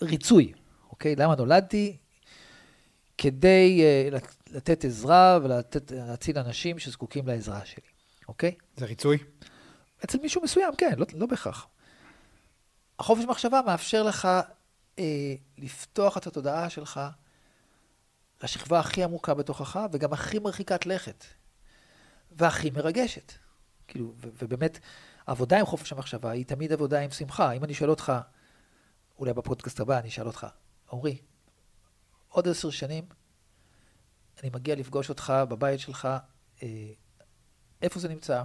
מהריצוי, 0.00 0.52
אה, 0.52 0.58
אוקיי? 0.90 1.16
למה 1.16 1.34
נולדתי? 1.34 1.96
כדי 3.18 3.82
אה, 3.82 4.08
לתת 4.50 4.84
עזרה 4.84 5.38
ולהציל 5.42 6.38
אנשים 6.38 6.78
שזקוקים 6.78 7.26
לעזרה 7.26 7.64
שלי, 7.64 7.82
אוקיי? 8.28 8.54
זה 8.76 8.86
ריצוי? 8.86 9.18
אצל 10.04 10.18
מישהו 10.22 10.42
מסוים, 10.42 10.74
כן, 10.78 10.92
לא, 10.98 11.06
לא 11.14 11.26
בהכרח. 11.26 11.66
החופש 12.98 13.24
מחשבה 13.24 13.60
מאפשר 13.66 14.02
לך 14.02 14.28
אה, 14.98 15.34
לפתוח 15.58 16.16
את 16.16 16.26
התודעה 16.26 16.70
שלך 16.70 17.00
לשכבה 18.42 18.80
הכי 18.80 19.04
עמוקה 19.04 19.34
בתוכך, 19.34 19.80
וגם 19.92 20.12
הכי 20.12 20.38
מרחיקת 20.38 20.86
לכת, 20.86 21.24
והכי 22.32 22.70
מרגשת. 22.70 23.32
כאילו, 23.88 24.12
ובאמת, 24.18 24.78
עבודה 25.26 25.58
עם 25.58 25.66
חופש 25.66 25.92
המחשבה 25.92 26.30
היא 26.30 26.46
תמיד 26.46 26.72
עבודה 26.72 27.00
עם 27.00 27.10
שמחה. 27.10 27.52
אם 27.52 27.64
אני 27.64 27.74
שואל 27.74 27.90
אותך, 27.90 28.12
אולי 29.18 29.32
בפודקאסט 29.32 29.80
הבא 29.80 29.98
אני 29.98 30.08
אשאל 30.08 30.26
אותך, 30.26 30.46
עמרי, 30.92 31.18
עוד 32.28 32.48
עשר 32.48 32.70
שנים 32.70 33.04
אני 34.42 34.50
מגיע 34.54 34.74
לפגוש 34.74 35.08
אותך 35.08 35.32
בבית 35.48 35.80
שלך, 35.80 36.08
אה, 36.62 36.68
איפה 37.82 38.00
זה 38.00 38.08
נמצא? 38.08 38.42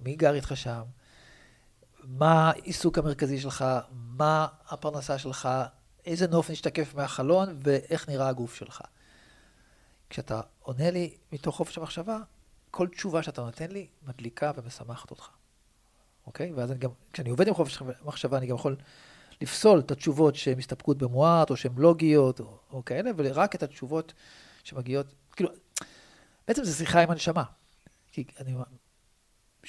מי 0.00 0.16
גר 0.16 0.34
איתך 0.34 0.56
שם? 0.56 0.82
מה 2.04 2.50
העיסוק 2.50 2.98
המרכזי 2.98 3.40
שלך, 3.40 3.64
מה 3.90 4.46
הפרנסה 4.68 5.18
שלך, 5.18 5.48
איזה 6.06 6.26
נוף 6.26 6.50
נשתקף 6.50 6.94
מהחלון 6.94 7.58
ואיך 7.62 8.08
נראה 8.08 8.28
הגוף 8.28 8.54
שלך. 8.54 8.82
כשאתה 10.10 10.40
עונה 10.60 10.90
לי 10.90 11.14
מתוך 11.32 11.56
חופש 11.56 11.78
המחשבה, 11.78 12.18
כל 12.70 12.88
תשובה 12.88 13.22
שאתה 13.22 13.42
נותן 13.42 13.70
לי 13.70 13.86
מדליקה 14.02 14.50
ומשמחת 14.56 15.10
אותך. 15.10 15.28
אוקיי? 16.26 16.52
ואז 16.52 16.70
אני 16.70 16.78
גם, 16.78 16.90
כשאני 17.12 17.30
עובד 17.30 17.48
עם 17.48 17.54
חופש 17.54 17.82
המחשבה, 18.04 18.38
אני 18.38 18.46
גם 18.46 18.54
יכול 18.54 18.76
לפסול 19.40 19.78
את 19.78 19.90
התשובות 19.90 20.36
שהן 20.36 20.58
מסתפקות 20.58 20.98
במועט, 20.98 21.50
או 21.50 21.56
שהן 21.56 21.72
לוגיות, 21.76 22.40
או, 22.40 22.58
או 22.72 22.84
כאלה, 22.84 23.10
ורק 23.16 23.54
את 23.54 23.62
התשובות 23.62 24.12
שמגיעות, 24.64 25.06
כאילו, 25.32 25.50
בעצם 26.48 26.64
זו 26.64 26.76
שיחה 26.76 27.00
עם 27.00 27.10
הנשמה. 27.10 27.44
כי 28.12 28.24
אני 28.38 28.54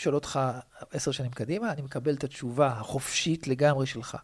שואל 0.02 0.16
אותך 0.16 0.40
עשר 0.92 1.12
שנים 1.12 1.32
קדימה, 1.32 1.72
אני 1.72 1.82
מקבל 1.82 2.14
את 2.14 2.24
התשובה 2.24 2.68
החופשית 2.68 3.48
לגמרי 3.48 3.86
שלך, 3.86 4.18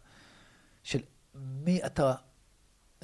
של 0.83 0.99
מי 1.35 1.85
אתה 1.85 2.13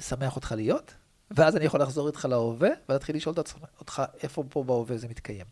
שמח 0.00 0.36
אותך 0.36 0.52
להיות, 0.56 0.94
ואז 1.30 1.56
אני 1.56 1.64
יכול 1.64 1.82
לחזור 1.82 2.08
איתך 2.08 2.24
להווה, 2.24 2.68
ולהתחיל 2.88 3.16
לשאול 3.16 3.34
אותך 3.80 4.02
איפה 4.22 4.44
פה 4.48 4.64
בהווה 4.64 4.98
זה 4.98 5.08
מתקיים. 5.08 5.46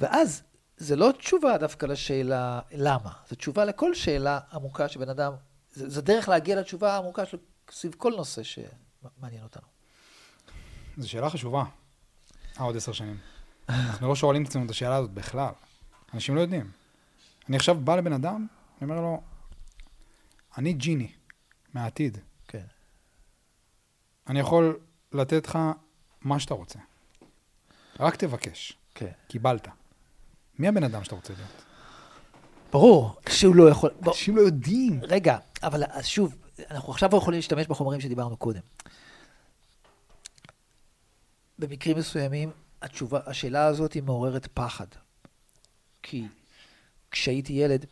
ואז 0.00 0.42
זה 0.76 0.96
לא 0.96 1.12
תשובה 1.18 1.58
דווקא 1.58 1.86
לשאלה 1.86 2.60
למה, 2.72 3.12
זו 3.28 3.36
תשובה 3.36 3.64
לכל 3.64 3.94
שאלה 3.94 4.40
עמוקה 4.52 4.88
שבן 4.88 5.08
אדם, 5.08 5.32
זה, 5.72 5.88
זה 5.88 6.02
דרך 6.02 6.28
להגיע 6.28 6.60
לתשובה 6.60 6.92
העמוקה 6.94 7.26
שלו 7.26 7.38
סביב 7.70 7.94
כל 7.98 8.12
נושא 8.16 8.42
שמעניין 8.42 9.42
אותנו. 9.42 9.66
זו 10.96 11.10
שאלה 11.10 11.30
חשובה. 11.30 11.64
אה, 12.60 12.64
עוד 12.64 12.76
עשר 12.76 12.92
שנים. 12.92 13.37
אנחנו 13.68 14.08
לא 14.08 14.16
שואלים 14.16 14.42
את 14.42 14.48
עצמנו 14.48 14.64
את 14.64 14.70
השאלה 14.70 14.96
הזאת 14.96 15.10
בכלל. 15.10 15.52
אנשים 16.14 16.36
לא 16.36 16.40
יודעים. 16.40 16.70
אני 17.48 17.56
עכשיו 17.56 17.74
בא 17.74 17.96
לבן 17.96 18.12
אדם, 18.12 18.46
אני 18.80 18.90
אומר 18.90 19.00
לו, 19.00 19.22
אני 20.58 20.72
ג'יני 20.72 21.12
מהעתיד. 21.74 22.18
כן. 22.48 22.64
אני 24.26 24.40
יכול 24.40 24.78
לתת 25.12 25.46
לך 25.46 25.58
מה 26.22 26.40
שאתה 26.40 26.54
רוצה. 26.54 26.78
רק 28.00 28.16
תבקש. 28.16 28.78
כן. 28.94 29.10
קיבלת. 29.28 29.68
מי 30.58 30.68
הבן 30.68 30.84
אדם 30.84 31.04
שאתה 31.04 31.14
רוצה 31.14 31.32
להיות? 31.32 31.64
ברור, 32.72 33.16
שהוא 33.28 33.56
לא 33.56 33.70
יכול... 33.70 33.90
אנשים 34.06 34.36
לא 34.36 34.40
יודעים. 34.40 35.00
רגע, 35.02 35.38
אבל 35.62 35.84
אז 35.88 36.06
שוב, 36.06 36.36
אנחנו 36.70 36.92
עכשיו 36.92 37.10
יכולים 37.16 37.38
להשתמש 37.38 37.66
בחומרים 37.66 38.00
שדיברנו 38.00 38.36
קודם. 38.36 38.60
במקרים 41.58 41.98
מסוימים, 41.98 42.50
התשובה, 42.82 43.20
השאלה 43.26 43.66
הזאת 43.66 43.92
היא 43.92 44.02
מעוררת 44.02 44.48
פחד. 44.54 44.86
כי 46.02 46.26
כשהייתי 47.10 47.52
ילד, 47.52 47.86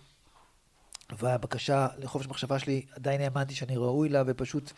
והבקשה 1.18 1.88
לחופש 1.98 2.26
מחשבה 2.26 2.58
שלי, 2.58 2.86
עדיין 2.90 3.20
האמנתי 3.20 3.54
שאני 3.54 3.76
ראוי 3.76 4.08
לה, 4.08 4.22
ופשוט 4.26 4.72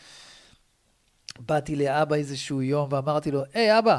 באתי 1.38 1.76
לאבא 1.76 2.16
איזשהו 2.16 2.62
יום 2.62 2.92
ואמרתי 2.92 3.30
לו, 3.30 3.42
היי 3.54 3.78
אבא, 3.78 3.98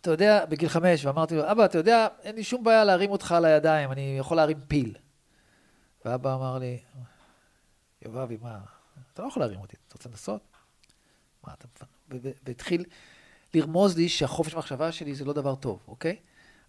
אתה 0.00 0.10
יודע, 0.10 0.46
בגיל 0.46 0.68
חמש, 0.68 1.04
ואמרתי 1.04 1.36
לו, 1.36 1.50
אבא, 1.52 1.64
אתה 1.64 1.78
יודע, 1.78 2.08
אין 2.22 2.34
לי 2.34 2.44
שום 2.44 2.64
בעיה 2.64 2.84
להרים 2.84 3.10
אותך 3.10 3.32
על 3.32 3.44
הידיים, 3.44 3.92
אני 3.92 4.16
יכול 4.18 4.36
להרים 4.36 4.60
פיל. 4.68 4.94
ואבא 6.04 6.34
אמר 6.34 6.58
לי, 6.58 6.78
יובבי, 8.02 8.36
מה, 8.42 8.60
אתה 9.12 9.22
לא 9.22 9.28
יכול 9.28 9.42
להרים 9.42 9.60
אותי, 9.60 9.76
אתה 9.88 9.94
רוצה 9.94 10.08
לנסות? 10.08 10.42
מה, 11.46 11.54
אתה 11.54 11.66
מפנ... 11.74 11.86
ו- 12.10 12.18
ו- 12.22 12.32
והתחיל 12.42 12.84
לרמוז 13.54 13.96
לי 13.96 14.08
שהחופש 14.08 14.54
מחשבה 14.54 14.92
שלי 14.92 15.14
זה 15.14 15.24
לא 15.24 15.32
דבר 15.32 15.54
טוב, 15.54 15.78
אוקיי? 15.88 16.16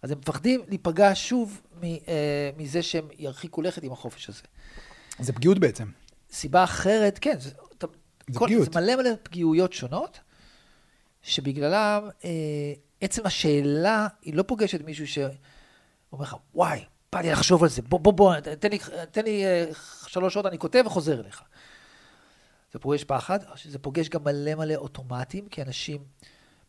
אז 0.02 0.10
הם 0.10 0.18
מפחדים 0.18 0.60
להיפגע 0.68 1.10
שוב 1.14 1.60
מ- 1.80 1.84
אה, 1.84 2.50
מזה 2.56 2.82
שהם 2.82 3.08
ירחיקו 3.18 3.62
לכת 3.62 3.82
עם 3.82 3.92
החופש 3.92 4.28
הזה. 4.28 4.42
זה 5.18 5.32
פגיעות 5.32 5.58
בעצם. 5.58 5.90
סיבה 6.30 6.64
אחרת, 6.64 7.18
כן, 7.20 7.40
זה, 7.40 7.50
אתה, 7.78 7.86
זה 8.30 8.38
כל, 8.38 8.44
פגיעות. 8.44 8.72
זה 8.72 8.80
מלא 8.80 8.96
מלא 8.96 9.10
פגיעויות 9.22 9.72
שונות, 9.72 10.20
שבגללם 11.22 12.08
אה, 12.24 12.30
עצם 13.00 13.26
השאלה, 13.26 14.06
היא 14.22 14.34
לא 14.34 14.42
פוגשת 14.42 14.84
מישהו 14.84 15.06
שאומר 15.06 16.22
לך, 16.22 16.36
וואי, 16.54 16.84
בא 17.12 17.20
לי 17.20 17.30
לחשוב 17.30 17.62
על 17.62 17.68
זה, 17.68 17.82
בוא, 17.82 18.00
בוא, 18.00 18.12
בוא, 18.12 18.40
תן 18.40 18.70
לי, 18.70 18.78
תן 19.10 19.24
לי 19.24 19.44
אה, 19.44 19.64
שלוש 20.06 20.34
שעות, 20.34 20.46
אני 20.46 20.58
כותב 20.58 20.82
וחוזר 20.86 21.20
אליך. 21.20 21.42
זה 22.72 22.78
פוגש 22.78 23.04
פחד, 23.04 23.38
זה 23.64 23.78
פוגש 23.78 24.08
גם 24.08 24.24
מלא 24.24 24.54
מלא 24.54 24.74
אוטומטים, 24.74 25.48
כי 25.48 25.62
אנשים 25.62 26.04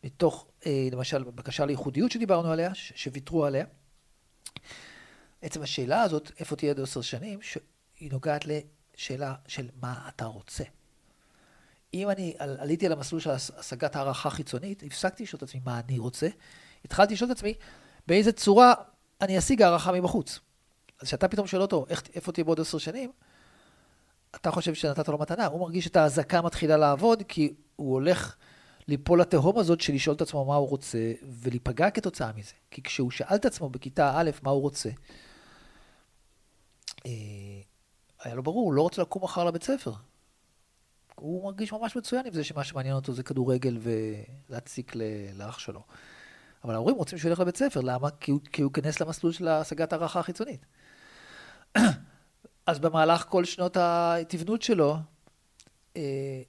מתוך, 0.04 0.46
אה, 0.66 0.88
למשל, 0.92 1.22
בקשה 1.22 1.66
לייחודיות 1.66 2.10
שדיברנו 2.10 2.52
עליה, 2.52 2.74
שוויתרו 2.74 3.44
עליה, 3.44 3.64
עצם 5.42 5.62
השאלה 5.62 6.02
הזאת, 6.02 6.30
איפה 6.38 6.56
תהיה 6.56 6.72
עוד 6.72 6.80
עשר 6.80 7.00
שנים, 7.00 7.42
שהיא 7.42 8.10
נוגעת 8.12 8.44
לשאלה 8.46 9.34
של 9.46 9.68
מה 9.82 10.08
אתה 10.08 10.24
רוצה. 10.24 10.64
אם 11.94 12.10
אני 12.10 12.34
על, 12.38 12.56
עליתי 12.60 12.86
על 12.86 12.92
המסלול 12.92 13.20
של 13.20 13.30
הש- 13.30 13.50
השגת 13.50 13.96
הערכה 13.96 14.30
חיצונית, 14.30 14.82
הפסקתי 14.82 15.22
לשאול 15.22 15.38
את 15.38 15.42
עצמי 15.42 15.60
מה 15.64 15.80
אני 15.88 15.98
רוצה, 15.98 16.28
התחלתי 16.84 17.14
לשאול 17.14 17.30
את 17.30 17.36
עצמי 17.36 17.54
באיזה 18.06 18.32
צורה 18.32 18.74
אני 19.20 19.38
אשיג 19.38 19.62
הערכה 19.62 19.92
מבחוץ. 19.92 20.40
אז 21.00 21.06
כשאתה 21.08 21.28
פתאום 21.28 21.46
שואל 21.46 21.62
אותו, 21.62 21.86
איך, 21.88 22.02
איפה 22.14 22.32
תהיה 22.32 22.44
בעוד 22.44 22.60
עשר 22.60 22.78
שנים, 22.78 23.12
אתה 24.34 24.50
חושב 24.50 24.74
שנתת 24.74 25.08
לו 25.08 25.18
מתנה. 25.18 25.46
הוא 25.46 25.60
מרגיש 25.60 25.86
את 25.86 25.96
האזעקה 25.96 26.42
מתחילה 26.42 26.76
לעבוד, 26.76 27.22
כי 27.28 27.54
הוא 27.76 27.92
הולך 27.92 28.36
ליפול 28.88 29.20
לתהום 29.20 29.58
הזאת 29.58 29.80
של 29.80 29.94
לשאול 29.94 30.16
את 30.16 30.20
עצמו 30.20 30.44
מה 30.44 30.54
הוא 30.54 30.68
רוצה, 30.68 31.12
ולהיפגע 31.22 31.90
כתוצאה 31.90 32.32
מזה. 32.32 32.52
כי 32.70 32.82
כשהוא 32.82 33.10
שאל 33.10 33.36
את 33.36 33.44
עצמו 33.44 33.68
בכיתה 33.68 34.12
א' 34.16 34.30
מה 34.42 34.50
הוא 34.50 34.62
רוצה, 34.62 34.90
אה, 37.06 37.10
היה 38.22 38.34
לו 38.34 38.42
ברור, 38.42 38.64
הוא 38.64 38.74
לא 38.74 38.82
רוצה 38.82 39.02
לקום 39.02 39.24
מחר 39.24 39.44
לבית 39.44 39.62
ספר. 39.62 39.92
הוא 41.14 41.44
מרגיש 41.44 41.72
ממש 41.72 41.96
מצוין 41.96 42.26
עם 42.26 42.32
זה 42.32 42.44
שמה 42.44 42.64
שמעניין 42.64 42.94
אותו 42.94 43.12
זה 43.12 43.22
כדורגל 43.22 43.78
ולהציק 43.80 44.92
לאח 45.34 45.58
שלו. 45.58 45.82
אבל 46.64 46.74
ההורים 46.74 46.96
רוצים 46.96 47.18
שהוא 47.18 47.28
ילך 47.28 47.40
לבית 47.40 47.56
ספר, 47.56 47.80
למה? 47.80 48.10
כי 48.10 48.30
הוא, 48.30 48.40
כי 48.52 48.62
הוא 48.62 48.70
ייכנס 48.76 49.00
למסלול 49.00 49.32
של 49.32 49.48
השגת 49.48 49.92
הערכה 49.92 50.20
החיצונית. 50.20 50.66
אז 52.66 52.78
במהלך 52.78 53.24
כל 53.28 53.44
שנות 53.44 53.76
ההתבנות 53.76 54.62
שלו, 54.62 54.96
אה, 55.96 56.42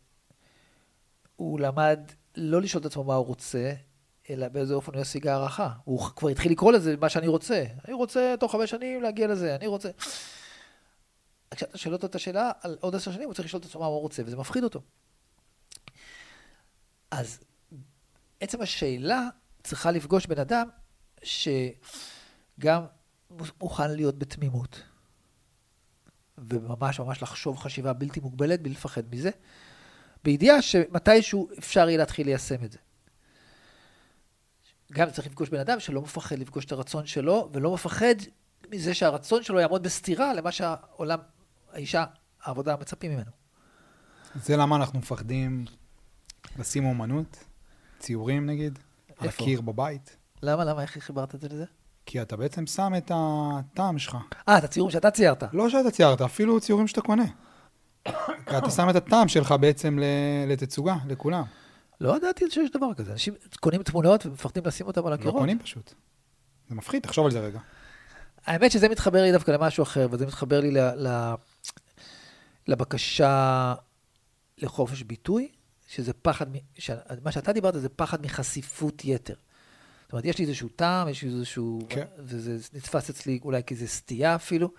הוא 1.35 1.59
למד 1.59 1.99
לא 2.37 2.61
לשאול 2.61 2.81
את 2.81 2.85
עצמו 2.85 3.03
מה 3.03 3.15
הוא 3.15 3.25
רוצה, 3.25 3.73
אלא 4.29 4.47
באיזה 4.47 4.73
אופן 4.73 4.93
הוא 4.93 5.01
ישיג 5.01 5.27
הערכה. 5.27 5.69
הוא 5.83 5.99
כבר 6.15 6.29
התחיל 6.29 6.51
לקרוא 6.51 6.71
לזה 6.71 6.97
מה 6.97 7.09
שאני 7.09 7.27
רוצה. 7.27 7.63
אני 7.85 7.93
רוצה 7.93 8.35
תוך 8.39 8.51
חמש 8.51 8.69
שנים 8.69 9.03
להגיע 9.03 9.27
לזה, 9.27 9.55
אני 9.55 9.67
רוצה... 9.67 9.89
כשאתה 11.51 11.77
שואל 11.77 11.93
אותו 11.93 12.07
את 12.07 12.15
השאלה, 12.15 12.51
על 12.61 12.77
עוד 12.79 12.95
עשר 12.95 13.11
שנים 13.11 13.25
הוא 13.25 13.33
צריך 13.33 13.47
לשאול 13.47 13.59
את 13.59 13.65
עצמו 13.65 13.81
מה 13.81 13.87
הוא 13.87 14.01
רוצה, 14.01 14.23
וזה 14.25 14.37
מפחיד 14.37 14.63
אותו. 14.63 14.81
אז 17.11 17.39
עצם 18.39 18.61
השאלה 18.61 19.27
צריכה 19.63 19.91
לפגוש 19.91 20.25
בן 20.25 20.39
אדם 20.39 20.69
שגם 21.23 22.85
מוכן 23.61 23.91
להיות 23.91 24.19
בתמימות, 24.19 24.81
וממש 26.37 26.99
ממש 26.99 27.23
לחשוב 27.23 27.57
חשיבה 27.57 27.93
בלתי 27.93 28.19
מוגבלת, 28.19 28.61
בלי 28.61 28.73
לפחד 28.73 29.15
מזה, 29.15 29.29
בידיעה 30.25 30.61
שמתישהו 30.61 31.49
אפשר 31.59 31.89
יהיה 31.89 31.97
להתחיל 31.97 32.27
ליישם 32.27 32.63
את 32.63 32.71
זה. 32.71 32.77
גם 34.91 35.09
צריך 35.09 35.27
לפגוש 35.27 35.49
בן 35.49 35.59
אדם 35.59 35.79
שלא 35.79 36.01
מפחד 36.01 36.39
לפגוש 36.39 36.65
את 36.65 36.71
הרצון 36.71 37.05
שלו, 37.05 37.49
ולא 37.53 37.73
מפחד 37.73 38.15
מזה 38.71 38.93
שהרצון 38.93 39.43
שלו 39.43 39.59
יעמוד 39.59 39.83
בסתירה 39.83 40.33
למה 40.33 40.51
שהעולם, 40.51 41.19
האישה, 41.73 42.05
העבודה 42.43 42.75
מצפים 42.81 43.11
ממנו. 43.11 43.31
זה 44.35 44.57
למה 44.57 44.75
אנחנו 44.75 44.99
מפחדים 44.99 45.65
לשים 46.59 46.85
אומנות, 46.85 47.37
ציורים 47.99 48.45
נגיד, 48.45 48.79
על 49.17 49.27
איפה? 49.27 49.43
הקיר 49.43 49.61
בבית. 49.61 50.17
למה? 50.43 50.65
למה? 50.65 50.81
איך 50.81 50.97
חיברת 50.97 51.35
את 51.35 51.41
זה 51.41 51.47
לזה? 51.47 51.65
כי 52.05 52.21
אתה 52.21 52.35
בעצם 52.35 52.67
שם 52.67 52.93
את 52.97 53.11
הטעם 53.15 53.99
שלך. 53.99 54.17
אה, 54.49 54.57
את 54.57 54.63
הציורים 54.63 54.91
שאתה 54.91 55.11
ציירת. 55.11 55.43
לא 55.53 55.69
שאתה 55.69 55.91
ציירת, 55.91 56.21
אפילו 56.21 56.59
ציורים 56.59 56.87
שאתה 56.87 57.01
קונה. 57.01 57.25
אתה 58.57 58.69
שם 58.69 58.89
את 58.89 58.95
הטעם 58.95 59.27
שלך 59.27 59.55
בעצם 59.59 59.99
לתצוגה, 60.47 60.95
לכולם. 61.07 61.43
לא 62.01 62.17
ידעתי 62.17 62.45
שיש 62.51 62.71
דבר 62.71 62.93
כזה. 62.93 63.11
אנשים 63.11 63.33
קונים 63.59 63.83
תמונות 63.83 64.25
ומפחדים 64.25 64.63
לשים 64.65 64.87
אותם 64.87 65.05
על 65.05 65.09
לא 65.09 65.15
הקירות. 65.15 65.35
קונים 65.35 65.59
פשוט. 65.59 65.93
זה 66.69 66.75
מפחיד, 66.75 67.03
תחשוב 67.03 67.25
על 67.25 67.31
זה 67.31 67.39
רגע. 67.39 67.59
האמת 68.45 68.71
שזה 68.71 68.89
מתחבר 68.89 69.21
לי 69.21 69.31
דווקא 69.31 69.51
למשהו 69.51 69.83
אחר, 69.83 70.07
וזה 70.11 70.25
מתחבר 70.25 70.59
לי 70.59 70.71
ל, 70.71 70.79
ל, 70.79 71.33
לבקשה 72.67 73.73
לחופש 74.57 75.03
ביטוי, 75.03 75.51
שזה 75.87 76.13
פחד, 76.13 76.49
מ- 76.49 76.59
ש, 76.77 76.91
מה 77.23 77.31
שאתה 77.31 77.53
דיברת 77.53 77.81
זה 77.81 77.89
פחד 77.89 78.25
מחשיפות 78.25 79.05
יתר. 79.05 79.33
זאת 80.03 80.13
אומרת, 80.13 80.25
יש 80.25 80.37
לי 80.37 80.45
איזשהו 80.45 80.69
טעם, 80.69 81.07
יש 81.07 81.21
לי 81.23 81.29
איזשהו... 81.29 81.79
כן. 81.89 82.05
וזה 82.19 82.57
נתפס 82.73 83.09
אצלי 83.09 83.39
אולי 83.43 83.61
כאיזו 83.65 83.87
סטייה 83.87 84.35
אפילו, 84.35 84.69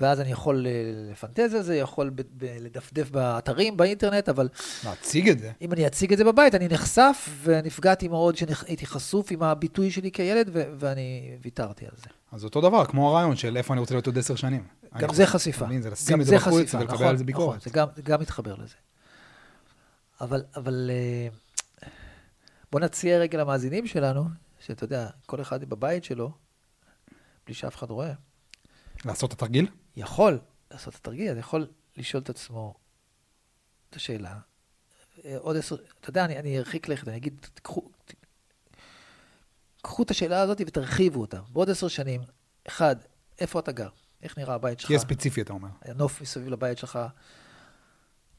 ואז 0.00 0.20
אני 0.20 0.30
יכול 0.32 0.66
אה, 0.66 0.72
לפנטז 1.10 1.54
על 1.54 1.62
זה, 1.62 1.76
יכול 1.76 2.10
ב, 2.10 2.22
ב, 2.36 2.44
לדפדף 2.60 3.10
באתרים, 3.10 3.76
באינטרנט, 3.76 4.28
אבל 4.28 4.48
להציג 4.84 5.28
את 5.28 5.38
זה. 5.38 5.52
אם 5.60 5.72
אני 5.72 5.86
אציג 5.86 6.12
את 6.12 6.18
זה 6.18 6.24
בבית, 6.24 6.54
אני 6.54 6.68
נחשף, 6.68 7.28
ונפגעתי 7.42 8.08
מאוד 8.08 8.36
שהייתי 8.36 8.86
חשוף 8.86 9.32
עם 9.32 9.42
הביטוי 9.42 9.90
שלי 9.90 10.10
כילד, 10.12 10.50
ו- 10.52 10.72
ואני 10.78 11.36
ויתרתי 11.42 11.84
על 11.84 11.92
זה. 11.96 12.06
אז 12.32 12.44
אותו 12.44 12.60
דבר, 12.60 12.84
כמו 12.84 13.08
הרעיון 13.08 13.36
של 13.36 13.56
איפה 13.56 13.74
אני 13.74 13.80
רוצה 13.80 13.94
להיות 13.94 14.06
עוד 14.06 14.18
עשר 14.18 14.34
שנים. 14.34 14.64
גם 14.98 15.14
זה 15.14 15.26
חשיפה. 15.26 15.66
מבין? 15.66 15.82
זה 15.82 15.90
לשים 15.90 16.20
את 16.20 16.26
זה 16.26 16.36
בחוץ 16.36 16.74
ולקבל 16.74 16.94
נכון, 16.94 17.06
על 17.06 17.16
זה 17.16 17.24
נכון, 17.24 17.26
ביקורת. 17.26 17.60
זה 17.62 17.70
גם, 17.70 17.86
גם 18.02 18.20
מתחבר 18.20 18.54
לזה. 18.54 18.74
אבל, 20.20 20.42
אבל 20.56 20.90
אה, 20.92 21.28
בוא 22.72 22.80
נציע 22.80 23.18
רגע 23.18 23.38
למאזינים 23.38 23.86
שלנו, 23.86 24.24
שאתה 24.66 24.84
יודע, 24.84 25.08
כל 25.26 25.40
אחד 25.40 25.64
בבית 25.64 26.04
שלו, 26.04 26.32
בלי 27.46 27.54
שאף 27.54 27.76
אחד 27.76 27.90
רואה, 27.90 28.12
לעשות 29.04 29.32
את 29.32 29.36
התרגיל? 29.36 29.66
יכול 29.96 30.38
לעשות 30.70 30.94
את 30.94 30.98
התרגיל, 31.00 31.30
אז 31.30 31.36
יכול 31.38 31.66
לשאול 31.96 32.22
את 32.22 32.30
עצמו 32.30 32.74
את 33.90 33.96
השאלה. 33.96 34.38
אה, 35.24 35.36
עוד 35.38 35.56
עשר, 35.56 35.76
אתה 36.00 36.10
יודע, 36.10 36.24
אני, 36.24 36.38
אני 36.38 36.58
ארחיק 36.58 36.88
לכת, 36.88 37.08
אני 37.08 37.16
אגיד, 37.16 37.46
תקחו, 37.54 37.80
ת- 38.04 38.14
קחו 39.82 40.02
את 40.02 40.10
השאלה 40.10 40.40
הזאת 40.40 40.60
ותרחיבו 40.66 41.20
אותה. 41.20 41.40
בעוד 41.52 41.70
עשר 41.70 41.88
שנים, 41.88 42.20
אחד, 42.68 42.96
איפה 43.38 43.58
אתה 43.60 43.72
גר? 43.72 43.88
איך 44.22 44.38
נראה 44.38 44.54
הבית 44.54 44.80
שלך? 44.80 44.86
תהיה 44.88 44.98
ספציפי, 44.98 45.40
אתה 45.40 45.52
אומר. 45.52 45.68
הנוף 45.82 46.20
מסביב 46.20 46.48
לבית 46.48 46.78
שלך. 46.78 46.98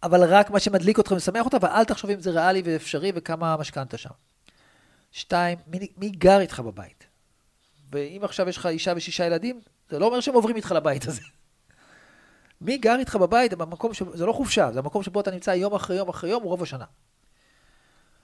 אבל 0.03 0.33
רק 0.33 0.49
מה 0.49 0.59
שמדליק 0.59 0.97
אותך 0.97 1.11
ומשמח 1.11 1.45
אותך, 1.45 1.57
ואל 1.61 1.83
תחשוב 1.83 2.09
אם 2.09 2.19
זה 2.19 2.31
ריאלי 2.31 2.61
ואפשרי 2.65 3.11
וכמה 3.15 3.57
משכנתה 3.57 3.97
שם. 3.97 4.09
שתיים, 5.11 5.57
מי, 5.67 5.87
מי 5.97 6.09
גר 6.09 6.39
איתך 6.39 6.59
בבית? 6.59 7.07
ואם 7.91 8.21
עכשיו 8.23 8.49
יש 8.49 8.57
לך 8.57 8.65
אישה 8.65 8.93
ושישה 8.95 9.25
ילדים, 9.25 9.61
זה 9.89 9.99
לא 9.99 10.05
אומר 10.05 10.19
שהם 10.21 10.33
עוברים 10.33 10.55
איתך 10.55 10.71
לבית 10.71 11.07
הזה. 11.07 11.21
מי 12.61 12.77
גר 12.77 12.95
איתך 12.99 13.15
בבית? 13.15 13.53
במקום 13.53 13.93
ש... 13.93 14.03
זה 14.13 14.25
לא 14.25 14.33
חופשה, 14.33 14.71
זה 14.71 14.79
המקום 14.79 15.03
שבו 15.03 15.21
אתה 15.21 15.31
נמצא 15.31 15.51
יום 15.51 15.73
אחרי 15.73 15.97
יום 15.97 16.09
אחרי 16.09 16.29
יום, 16.29 16.43
רוב 16.43 16.63
השנה. 16.63 16.85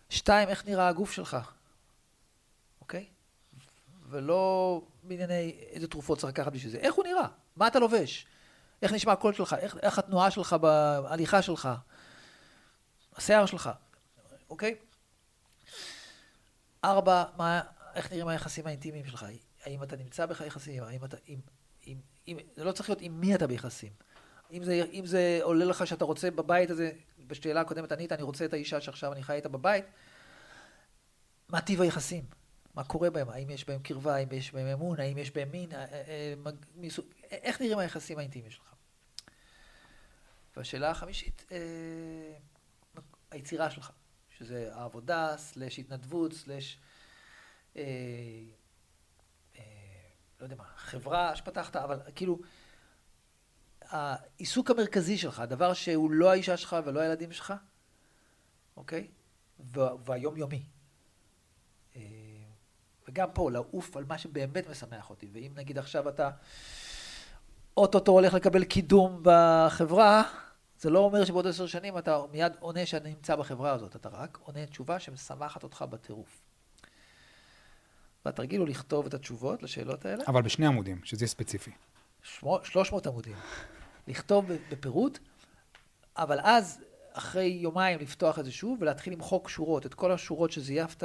שתיים, 0.09 0.49
איך 0.49 0.65
נראה 0.65 0.87
הגוף 0.87 1.11
שלך, 1.11 1.37
אוקיי? 2.81 3.05
ולא 4.09 4.81
בענייני 5.03 5.55
איזה 5.71 5.87
תרופות 5.87 6.19
צריך 6.19 6.33
לקחת 6.33 6.51
בשביל 6.51 6.71
זה. 6.71 6.77
איך 6.77 6.95
הוא 6.95 7.05
נראה? 7.05 7.27
מה 7.55 7.67
אתה 7.67 7.79
לובש? 7.79 8.25
איך 8.81 8.93
נשמע 8.93 9.11
הקול 9.11 9.33
שלך? 9.33 9.55
איך, 9.59 9.77
איך 9.81 9.99
התנועה 9.99 10.31
שלך 10.31 10.53
בהליכה 10.53 11.41
שלך? 11.41 11.69
השיער 13.15 13.45
שלך, 13.45 13.69
אוקיי? 14.49 14.75
ארבע, 16.83 17.23
מה, 17.37 17.61
איך 17.95 18.11
נראים 18.11 18.27
היחסים 18.27 18.67
האינטימיים 18.67 19.05
שלך? 19.05 19.25
האם 19.63 19.83
אתה 19.83 19.95
נמצא 19.95 20.25
ביחסים? 20.25 20.83
האם 20.83 21.05
אתה... 21.05 21.17
אם, 21.27 21.39
אם, 21.87 21.97
אם, 22.27 22.37
זה 22.55 22.63
לא 22.63 22.71
צריך 22.71 22.89
להיות 22.89 23.01
עם 23.01 23.19
מי 23.19 23.35
אתה 23.35 23.47
ביחסים. 23.47 23.91
אם 24.51 24.63
זה, 24.63 24.83
אם 24.93 25.05
זה 25.05 25.39
עולה 25.41 25.65
לך 25.65 25.87
שאתה 25.87 26.05
רוצה 26.05 26.31
בבית 26.31 26.69
הזה, 26.69 26.91
בשאלה 27.27 27.61
הקודמת 27.61 27.91
ענית, 27.91 28.11
אני 28.11 28.23
רוצה 28.23 28.45
את 28.45 28.53
האישה 28.53 28.81
שעכשיו 28.81 29.13
אני 29.13 29.23
חי 29.23 29.33
איתה 29.33 29.49
בבית, 29.49 29.85
מה 31.49 31.61
טיב 31.61 31.81
היחסים? 31.81 32.23
מה 32.75 32.83
קורה 32.83 33.09
בהם? 33.09 33.29
האם 33.29 33.49
יש 33.49 33.65
בהם 33.65 33.79
קרבה? 33.79 34.15
האם 34.15 34.27
יש 34.31 34.53
בהם 34.53 34.67
אמון? 34.67 34.99
האם 34.99 35.17
יש 35.17 35.31
בהם 35.31 35.51
מין? 35.51 35.71
אה, 35.71 35.85
אה, 35.85 36.33
אה. 36.47 37.01
איך 37.31 37.61
נראים 37.61 37.77
היחסים 37.77 38.17
האינטימיים 38.17 38.51
שלך? 38.51 38.73
והשאלה 40.57 40.89
החמישית, 40.89 41.45
היצירה 43.31 43.69
שלך, 43.69 43.91
שזה 44.37 44.69
העבודה, 44.73 45.37
סלש 45.37 45.79
התנדבות, 45.79 46.33
סלש, 46.33 46.79
לא 47.75 47.81
יודע 50.41 50.55
מה, 50.55 50.63
חברה 50.75 51.35
שפתחת, 51.35 51.75
אבל 51.75 51.99
כאילו, 52.15 52.39
העיסוק 53.89 54.71
המרכזי 54.71 55.17
שלך, 55.17 55.39
הדבר 55.39 55.73
שהוא 55.73 56.11
לא 56.11 56.31
האישה 56.31 56.57
שלך 56.57 56.75
ולא 56.85 56.99
הילדים 56.99 57.31
שלך, 57.31 57.53
אוקיי? 58.77 59.07
והיומיומי. 60.05 60.63
אה, 61.95 62.01
וגם 63.07 63.27
פה, 63.33 63.51
לעוף 63.51 63.97
על 63.97 64.05
מה 64.07 64.17
שבאמת 64.17 64.69
משמח 64.69 65.09
אותי. 65.09 65.29
ואם 65.33 65.51
נגיד 65.55 65.77
עכשיו 65.77 66.09
אתה 66.09 66.29
אוטוטו 67.77 68.11
הולך 68.11 68.33
לקבל 68.33 68.63
קידום 68.63 69.19
בחברה, 69.23 70.23
זה 70.79 70.89
לא 70.89 70.99
אומר 70.99 71.25
שבעוד 71.25 71.47
עשר 71.47 71.67
שנים 71.67 71.97
אתה 71.97 72.21
מיד 72.31 72.53
עונה 72.59 72.85
שאני 72.85 73.09
נמצא 73.09 73.35
בחברה 73.35 73.71
הזאת, 73.71 73.95
אתה 73.95 74.09
רק 74.09 74.37
עונה 74.41 74.65
תשובה 74.65 74.99
שמשמחת 74.99 75.63
אותך 75.63 75.85
בטירוף. 75.89 76.41
והתרגיל 78.25 78.59
הוא 78.59 78.67
לכתוב 78.67 79.05
את 79.05 79.13
התשובות 79.13 79.63
לשאלות 79.63 80.05
האלה. 80.05 80.23
אבל 80.27 80.41
בשני 80.41 80.65
עמודים, 80.65 81.01
שזה 81.03 81.23
יהיה 81.23 81.29
ספציפי. 81.29 81.71
שלוש 82.63 82.91
מאות 82.91 83.07
עמודים. 83.07 83.35
לכתוב 84.07 84.45
בפירוט, 84.71 85.19
אבל 86.17 86.39
אז, 86.43 86.79
אחרי 87.13 87.45
יומיים, 87.45 87.99
לפתוח 87.99 88.39
את 88.39 88.45
זה 88.45 88.51
שוב 88.51 88.77
ולהתחיל 88.81 89.13
למחוק 89.13 89.49
שורות, 89.49 89.85
את 89.85 89.93
כל 89.93 90.11
השורות 90.11 90.51
שזייפת, 90.51 91.03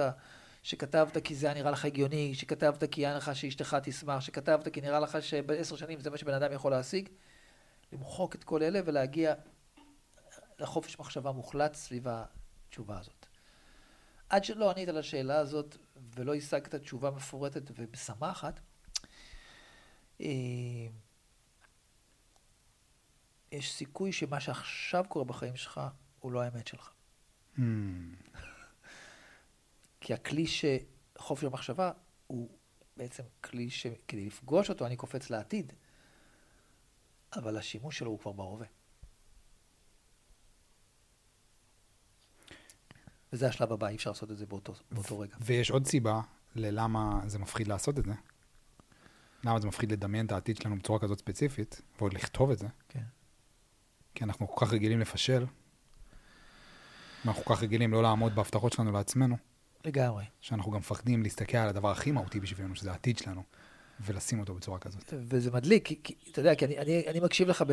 שכתבת 0.63 1.19
כי 1.25 1.35
זה 1.35 1.47
היה 1.47 1.55
נראה 1.55 1.71
לך 1.71 1.85
הגיוני, 1.85 2.35
שכתבת 2.35 2.85
כי 2.91 3.07
היה 3.07 3.17
לך 3.17 3.37
שאשתך 3.37 3.77
תשמח, 3.83 4.21
שכתבת 4.21 4.69
כי 4.69 4.81
נראה 4.81 5.01
לך 5.01 5.19
שבעשר 5.21 5.77
שנים 5.77 6.01
זה 6.01 6.11
מה 6.11 6.19
שבן 6.19 6.35
אדם 6.35 6.53
יכול 6.53 6.73
להשיג. 6.73 7.09
למחוק 7.93 8.35
את 8.35 8.45
כל 8.45 8.63
אלה 8.63 8.81
ולהגיע 8.85 9.35
לחופש 10.59 10.99
מחשבה 10.99 11.33
מוחלט 11.33 11.75
סביב 11.75 12.07
התשובה 12.09 12.99
הזאת. 12.99 13.27
עד 14.29 14.45
שלא 14.45 14.71
ענית 14.71 14.89
על 14.89 14.99
השאלה 14.99 15.39
הזאת 15.39 15.77
ולא 16.17 16.35
השגת 16.35 16.75
תשובה 16.75 17.11
מפורטת 17.11 17.71
ומשמחת, 17.79 18.61
אה, 20.21 20.27
יש 23.53 23.73
סיכוי 23.73 24.13
שמה 24.13 24.41
שעכשיו 24.41 25.05
קורה 25.09 25.25
בחיים 25.25 25.57
שלך 25.57 25.81
הוא 26.21 26.33
לא 26.33 26.43
האמת 26.43 26.67
שלך. 26.67 26.93
Mm. 27.57 27.61
כי 30.01 30.15
הכלי 30.15 30.45
שחופש 30.47 31.45
המחשבה 31.45 31.93
הוא 32.27 32.59
בעצם 32.97 33.23
כלי 33.41 33.71
שכדי 33.71 34.27
לפגוש 34.27 34.71
אותו 34.71 34.87
אני 34.87 34.97
קופץ 34.97 35.31
לעתיד, 35.31 35.73
אבל 37.35 37.57
השימוש 37.57 37.99
שלו 37.99 38.11
הוא 38.11 38.19
כבר 38.19 38.33
בהווה. 38.33 38.67
וזה 43.33 43.49
השלב 43.49 43.73
הבא, 43.73 43.89
אי 43.89 43.97
אפשר 43.97 44.11
לעשות 44.11 44.31
את 44.31 44.39
זה 44.39 44.47
באותו, 44.47 44.75
באותו 44.91 45.19
רגע. 45.19 45.37
ויש 45.41 45.71
עוד 45.71 45.87
סיבה 45.87 46.21
ללמה 46.55 47.21
זה 47.27 47.39
מפחיד 47.39 47.69
לעשות 47.69 47.99
את 47.99 48.05
זה. 48.05 48.13
למה 49.45 49.61
זה 49.61 49.69
מפחיד 49.69 49.93
לדמיין 49.93 50.27
את 50.27 50.33
העתיד 50.33 50.57
שלנו 50.57 50.77
בצורה 50.77 50.99
כזאת 50.99 51.19
ספציפית, 51.19 51.81
ועוד 51.99 52.13
לכתוב 52.13 52.51
את 52.51 52.59
זה. 52.59 52.67
כן. 52.89 53.03
כי 54.15 54.25
אנחנו 54.25 54.49
כל 54.49 54.67
כך 54.67 54.73
רגילים 54.73 55.01
לפשל, 55.01 55.47
ואנחנו 57.25 57.45
כל 57.45 57.55
כך 57.55 57.63
רגילים 57.63 57.93
לא 57.93 58.03
לעמוד 58.03 58.35
בהבטחות 58.35 58.73
שלנו 58.73 58.93
לעצמנו. 58.93 59.37
לגמרי. 59.85 60.25
שאנחנו 60.41 60.73
גם 60.73 60.79
מפחדים 60.79 61.23
להסתכל 61.23 61.57
על 61.59 61.69
הדבר 61.69 61.91
הכי 61.91 62.13
מהותי 62.13 62.41
בשבילנו, 62.41 62.77
שזה 62.77 62.91
העתיד 62.91 63.19
שלנו, 63.19 63.43
ולשים 64.01 64.41
אותו 64.41 64.55
בצורה 64.55 64.79
כזאת. 64.79 65.15
וזה 65.29 65.51
מדליק, 65.51 65.87
כי, 65.87 66.01
כי 66.05 66.15
אתה 66.31 66.41
יודע, 66.41 66.55
כי 66.55 66.65
אני, 66.65 66.79
אני, 66.79 67.05
אני 67.09 67.21
מקשיב 67.21 67.49
לך 67.49 67.65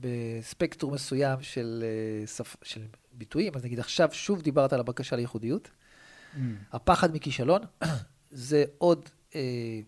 בספקטרום 0.00 0.94
מסוים 0.94 1.42
של, 1.42 1.84
אה, 1.86 2.26
שפ, 2.26 2.56
של 2.62 2.86
ביטויים, 3.12 3.52
אז 3.54 3.64
נגיד 3.64 3.80
עכשיו 3.80 4.08
שוב 4.12 4.42
דיברת 4.42 4.72
על 4.72 4.80
הבקשה 4.80 5.16
לייחודיות. 5.16 5.70
Mm. 5.70 6.38
הפחד 6.72 7.14
מכישלון, 7.14 7.60
זה 8.30 8.64
עוד... 8.78 9.08
אה, 9.34 9.80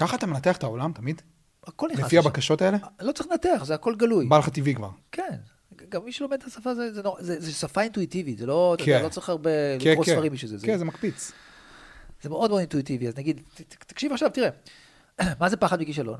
ככה 0.00 0.16
אתה 0.16 0.26
מנתח 0.26 0.56
את 0.56 0.62
העולם 0.62 0.92
תמיד? 0.92 1.22
הכל 1.66 1.88
נכנס 1.92 2.06
לפי 2.06 2.18
הבקשות 2.18 2.62
האלה? 2.62 2.78
לא 3.00 3.12
צריך 3.12 3.28
לנתח, 3.30 3.64
זה 3.64 3.74
הכל 3.74 3.94
גלוי. 3.94 4.26
בא 4.26 4.38
לך 4.38 4.48
טבעי 4.48 4.74
כבר. 4.74 4.90
כן. 5.12 5.36
גם 5.88 6.04
מי 6.04 6.12
שלומד 6.12 6.32
את 6.32 6.44
השפה, 6.44 6.74
זה, 6.74 6.92
זה, 6.92 7.02
זה, 7.18 7.40
זה 7.40 7.52
שפה 7.52 7.82
אינטואיטיבית, 7.82 8.38
זה 8.38 8.46
לא, 8.46 8.76
כן. 8.78 8.96
אתה 8.96 9.04
לא 9.04 9.08
צריך 9.08 9.28
הרבה 9.28 9.50
כן, 9.78 9.90
לקרוא 9.90 10.04
כן. 10.04 10.12
ספרים 10.12 10.32
בשביל 10.32 10.50
זה. 10.50 10.66
כן, 10.66 10.72
זה, 10.72 10.78
זה 10.78 10.84
מקפיץ. 10.84 11.32
זה 12.22 12.28
מאוד 12.28 12.50
מאוד 12.50 12.60
אינטואיטיבי, 12.60 13.08
אז 13.08 13.16
נגיד, 13.16 13.40
תקשיב 13.86 14.12
עכשיו, 14.12 14.30
תראה, 14.30 14.48
מה 15.40 15.48
זה 15.48 15.56
פחד 15.56 15.80
מכישלון? 15.80 16.18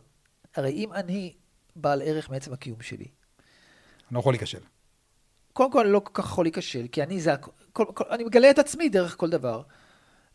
הרי 0.57 0.71
אם 0.71 0.93
אני 0.93 1.33
בעל 1.77 2.03
ערך 2.03 2.31
מעצם 2.31 2.53
הקיום 2.53 2.83
שלי... 2.83 3.05
אני 4.09 4.15
לא 4.15 4.21
יכול 4.21 4.33
להיכשל. 4.33 4.59
קודם 5.53 5.73
כל, 5.73 5.81
אני 5.81 5.93
לא 5.93 6.01
כל 6.01 6.11
כך 6.15 6.25
יכול 6.25 6.45
להיכשל, 6.45 6.87
כי 6.93 7.03
אני 7.03 7.21
זה, 7.21 7.35
כל, 7.73 7.85
כל, 7.95 8.05
אני 8.11 8.25
מגלה 8.25 8.51
את 8.51 8.59
עצמי 8.59 8.89
דרך 8.89 9.17
כל 9.17 9.31
דבר. 9.31 9.63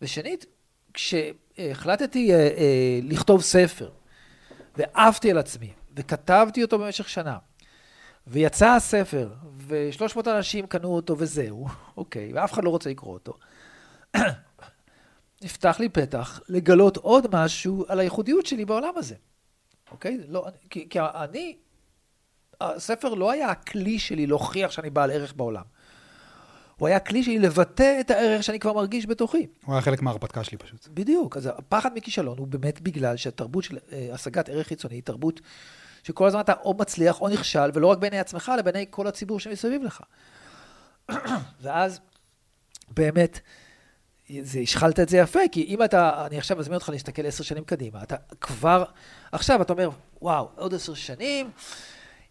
ושנית, 0.01 0.45
כשהחלטתי 0.93 2.33
אה, 2.33 2.37
אה, 2.37 2.99
לכתוב 3.03 3.41
ספר, 3.41 3.89
ועפתי 4.77 5.31
על 5.31 5.37
עצמי, 5.37 5.73
וכתבתי 5.95 6.63
אותו 6.63 6.79
במשך 6.79 7.09
שנה, 7.09 7.37
ויצא 8.27 8.69
הספר, 8.69 9.29
ושלוש 9.67 10.15
מאות 10.15 10.27
אנשים 10.27 10.67
קנו 10.67 10.95
אותו 10.95 11.15
וזהו, 11.17 11.67
אוקיי, 11.97 12.33
ואף 12.33 12.53
אחד 12.53 12.63
לא 12.63 12.69
רוצה 12.69 12.89
לקרוא 12.89 13.13
אותו. 13.13 13.33
נפתח 15.43 15.79
לי 15.79 15.89
פתח 15.89 16.39
לגלות 16.49 16.97
עוד 16.97 17.35
משהו 17.35 17.85
על 17.87 17.99
הייחודיות 17.99 18.45
שלי 18.45 18.65
בעולם 18.65 18.93
הזה, 18.95 19.15
אוקיי? 19.91 20.17
לא, 20.27 20.47
כי, 20.69 20.89
כי 20.89 20.99
אני, 20.99 21.57
הספר 22.61 23.13
לא 23.13 23.31
היה 23.31 23.49
הכלי 23.49 23.99
שלי 23.99 24.27
להוכיח 24.27 24.71
שאני 24.71 24.89
בעל 24.89 25.11
ערך 25.11 25.33
בעולם. 25.33 25.63
הוא 26.77 26.87
היה 26.87 26.99
כלי 26.99 27.23
שלי 27.23 27.39
לבטא 27.39 27.97
את 27.99 28.11
הערך 28.11 28.43
שאני 28.43 28.59
כבר 28.59 28.73
מרגיש 28.73 29.05
בתוכי. 29.05 29.47
הוא 29.65 29.73
היה 29.73 29.81
חלק 29.81 30.01
מההרפתקה 30.01 30.43
שלי 30.43 30.57
פשוט. 30.57 30.87
בדיוק. 30.87 31.37
אז 31.37 31.49
הפחד 31.57 31.89
מכישלון 31.95 32.37
הוא 32.37 32.47
באמת 32.47 32.81
בגלל 32.81 33.17
שהתרבות 33.17 33.63
של 33.63 33.77
אה, 33.91 34.09
השגת 34.13 34.49
ערך 34.49 34.67
חיצוני 34.67 34.95
היא 34.95 35.03
תרבות 35.03 35.41
שכל 36.03 36.27
הזמן 36.27 36.39
אתה 36.39 36.53
או 36.63 36.73
מצליח 36.79 37.21
או 37.21 37.29
נכשל, 37.29 37.69
ולא 37.73 37.87
רק 37.87 37.97
בעיני 37.97 38.19
עצמך, 38.19 38.51
אלא 38.53 38.61
בעיני 38.61 38.85
כל 38.89 39.07
הציבור 39.07 39.39
שמסביב 39.39 39.83
לך. 39.83 40.01
ואז 41.61 41.99
באמת, 42.91 43.39
זה, 44.41 44.59
השחלת 44.59 44.99
את 44.99 45.09
זה 45.09 45.17
יפה, 45.17 45.39
כי 45.51 45.63
אם 45.63 45.83
אתה, 45.83 46.25
אני 46.25 46.37
עכשיו 46.37 46.57
מזמין 46.57 46.75
אותך 46.75 46.89
להסתכל 46.89 47.25
עשר 47.25 47.43
שנים 47.43 47.63
קדימה, 47.63 48.03
אתה 48.03 48.15
כבר, 48.41 48.83
עכשיו 49.31 49.61
אתה 49.61 49.73
אומר, 49.73 49.89
וואו, 50.21 50.49
עוד 50.55 50.73
עשר 50.73 50.93
שנים, 50.93 51.51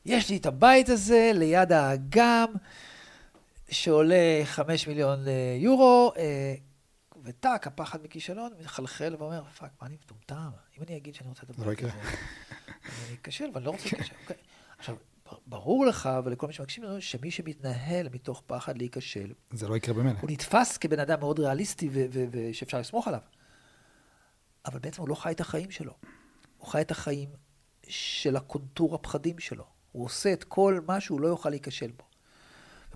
יש 0.06 0.30
לי 0.30 0.36
את 0.36 0.46
הבית 0.46 0.88
הזה 0.88 1.30
ליד 1.34 1.72
האגם, 1.72 2.46
שעולה 3.70 4.40
חמש 4.44 4.88
מיליון 4.88 5.24
יורו, 5.58 6.12
אה, 6.16 6.54
וטאק, 7.22 7.66
הפחד 7.66 8.02
מכישלון, 8.02 8.52
מחלחל 8.64 9.16
ואומר, 9.18 9.44
fuck, 9.44 9.70
מה 9.80 9.86
אני 9.86 9.94
מטומטם? 9.94 10.50
אם 10.78 10.82
אני 10.88 10.96
אגיד 10.96 11.14
שאני 11.14 11.28
רוצה 11.28 11.42
את 11.42 11.50
הבית 11.50 11.78
הזה, 11.78 11.92
אני 11.92 13.16
אכשל, 13.22 13.50
ואני 13.54 13.64
לא 13.64 13.70
רוצה 13.70 13.84
להיכשל. 13.92 14.14
אוקיי. 14.22 14.36
עכשיו, 14.78 14.96
ברור 15.46 15.86
לך 15.86 16.08
ולכל 16.24 16.46
מי 16.46 16.52
שמקשיב 16.52 16.84
לנו, 16.84 17.00
שמי 17.00 17.30
שמתנהל 17.30 18.08
מתוך 18.08 18.42
פחד 18.46 18.78
להיכשל, 18.78 19.32
זה 19.52 19.68
לא 19.68 19.76
יקרה 19.76 19.94
במילא. 19.94 20.18
הוא 20.20 20.30
נתפס 20.30 20.76
כבן 20.76 20.98
אדם 20.98 21.20
מאוד 21.20 21.38
ריאליסטי 21.38 21.88
ושאפשר 22.30 22.78
לסמוך 22.78 23.08
עליו. 23.08 23.20
אבל 24.66 24.78
בעצם 24.78 25.02
הוא 25.02 25.08
לא 25.08 25.14
חי 25.14 25.30
את 25.30 25.40
החיים 25.40 25.70
שלו. 25.70 25.94
הוא 26.58 26.68
חי 26.68 26.80
את 26.80 26.90
החיים 26.90 27.28
של 27.88 28.36
הקונטור 28.36 28.94
הפחדים 28.94 29.38
שלו. 29.38 29.64
הוא 29.92 30.04
עושה 30.04 30.32
את 30.32 30.44
כל 30.44 30.80
מה 30.86 31.00
שהוא 31.00 31.20
לא 31.20 31.28
יוכל 31.28 31.50
להיכשל 31.50 31.90
בו. 31.90 32.04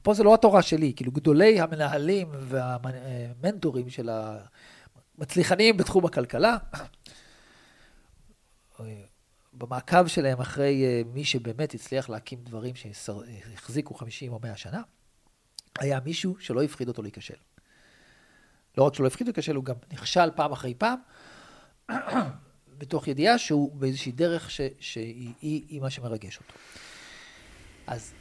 ופה 0.09 0.15
זה 0.15 0.23
לא 0.23 0.35
התורה 0.35 0.63
שלי, 0.63 0.93
כאילו 0.97 1.13
גדולי 1.13 1.61
המנהלים 1.61 2.29
והמנטורים 2.33 3.91
של 3.91 4.11
המצליחנים 5.19 5.77
בתחום 5.77 6.05
הכלכלה, 6.07 6.57
במעקב 9.53 10.07
שלהם 10.07 10.41
אחרי 10.41 10.85
אה, 10.85 11.03
מי 11.13 11.25
שבאמת 11.25 11.75
הצליח 11.75 12.09
להקים 12.09 12.39
דברים 12.43 12.75
שהחזיקו 12.75 13.95
50 13.95 14.33
או 14.33 14.39
100 14.43 14.57
שנה, 14.57 14.83
היה 15.79 16.01
מישהו 16.01 16.37
שלא 16.41 16.63
הפחיד 16.63 16.89
אותו 16.89 17.03
להיכשל. 17.03 17.35
לא 18.79 18.83
רק 18.83 18.95
שלא 18.95 19.07
הפחיד 19.07 19.27
להיכשל, 19.27 19.55
הוא 19.55 19.65
גם 19.65 19.77
נכשל 19.93 20.31
פעם 20.37 20.53
אחרי 20.53 20.75
פעם, 20.75 20.99
מתוך 22.81 23.09
ידיעה 23.09 23.39
שהוא 23.39 23.77
באיזושהי 23.77 24.13
דרך 24.13 24.51
שהיא 24.51 25.33
היא, 25.41 25.65
היא 25.69 25.81
מה 25.81 25.91
שמרגש 25.91 26.39
אותו. 26.39 26.55
אז 27.87 28.13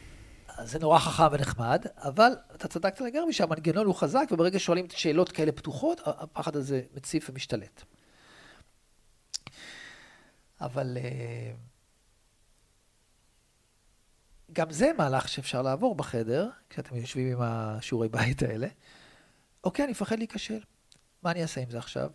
זה 0.64 0.80
נורא 0.80 1.00
חכם 1.00 1.28
ונחמד, 1.32 1.86
אבל 1.96 2.32
אתה 2.56 2.68
צדקת 2.68 3.02
לגמרי 3.02 3.34
שהמנגנון 3.34 3.86
הוא 3.86 3.96
חזק, 3.96 4.28
וברגע 4.32 4.60
ששואלים 4.60 4.86
שאלות 4.90 5.32
כאלה 5.32 5.52
פתוחות, 5.52 6.02
הפחד 6.06 6.56
הזה 6.56 6.82
מציף 6.94 7.30
ומשתלט. 7.30 7.84
אבל 10.62 10.98
אה, 10.98 11.52
גם 14.54 14.72
זה 14.72 14.92
מהלך 14.98 15.28
שאפשר 15.28 15.62
לעבור 15.62 15.96
בחדר, 15.96 16.50
כשאתם 16.70 16.96
יושבים 16.96 17.32
עם 17.32 17.42
השיעורי 17.42 18.10
בית 18.10 18.44
האלה. 18.44 18.68
אוקיי, 19.64 19.86
אני 19.86 19.92
מפחד 19.92 20.18
להיכשל. 20.18 20.60
מה 21.24 21.32
אני 21.32 21.42
אעשה 21.42 21.62
עם 21.62 21.70
זה 21.70 21.78
עכשיו? 21.78 22.10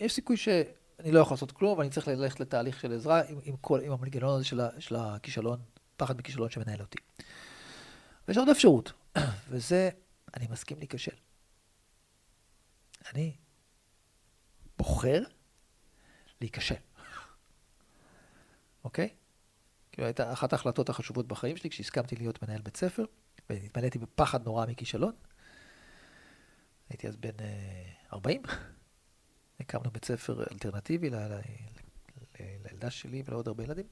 יש 0.00 0.12
סיכוי 0.12 0.36
שאני 0.36 1.12
לא 1.12 1.20
יכול 1.20 1.34
לעשות 1.34 1.52
כלום, 1.52 1.78
ואני 1.78 1.90
צריך 1.90 2.08
ללכת 2.08 2.40
לתהליך 2.40 2.80
של 2.80 2.92
עזרה 2.92 3.22
עם, 3.28 3.38
עם, 3.44 3.56
כל, 3.60 3.80
עם 3.80 3.92
המנגנון 3.92 4.34
הזה 4.34 4.44
של, 4.44 4.60
של 4.78 4.96
הכישלון, 4.96 5.58
פחד 5.96 6.18
מכישלון 6.18 6.50
שמנהל 6.50 6.80
אותי. 6.80 6.98
ויש 8.30 8.38
עוד 8.38 8.48
אפשרות, 8.48 8.92
וזה, 9.48 9.90
אני 10.36 10.46
מסכים 10.50 10.78
להיכשל. 10.78 11.16
אני 13.12 13.36
בוחר 14.78 15.22
להיכשל. 16.40 16.74
אוקיי? 18.84 19.08
כאילו 19.92 20.06
הייתה 20.06 20.32
אחת 20.32 20.52
ההחלטות 20.52 20.88
החשובות 20.88 21.28
בחיים 21.28 21.56
שלי, 21.56 21.70
כשהסכמתי 21.70 22.16
להיות 22.16 22.42
מנהל 22.42 22.60
בית 22.60 22.76
ספר, 22.76 23.04
והתמלאתי 23.50 23.98
בפחד 23.98 24.44
נורא 24.44 24.66
מכישלון. 24.66 25.12
הייתי 26.88 27.08
אז 27.08 27.16
בן 27.16 27.36
40, 28.12 28.42
אה, 28.46 28.50
הקמנו 29.60 29.90
בית 29.90 30.04
ספר 30.04 30.44
אלטרנטיבי 30.52 31.10
לילדה 32.40 32.90
שלי 32.90 33.22
ולעוד 33.26 33.48
הרבה 33.48 33.64
ילדים. 33.64 33.86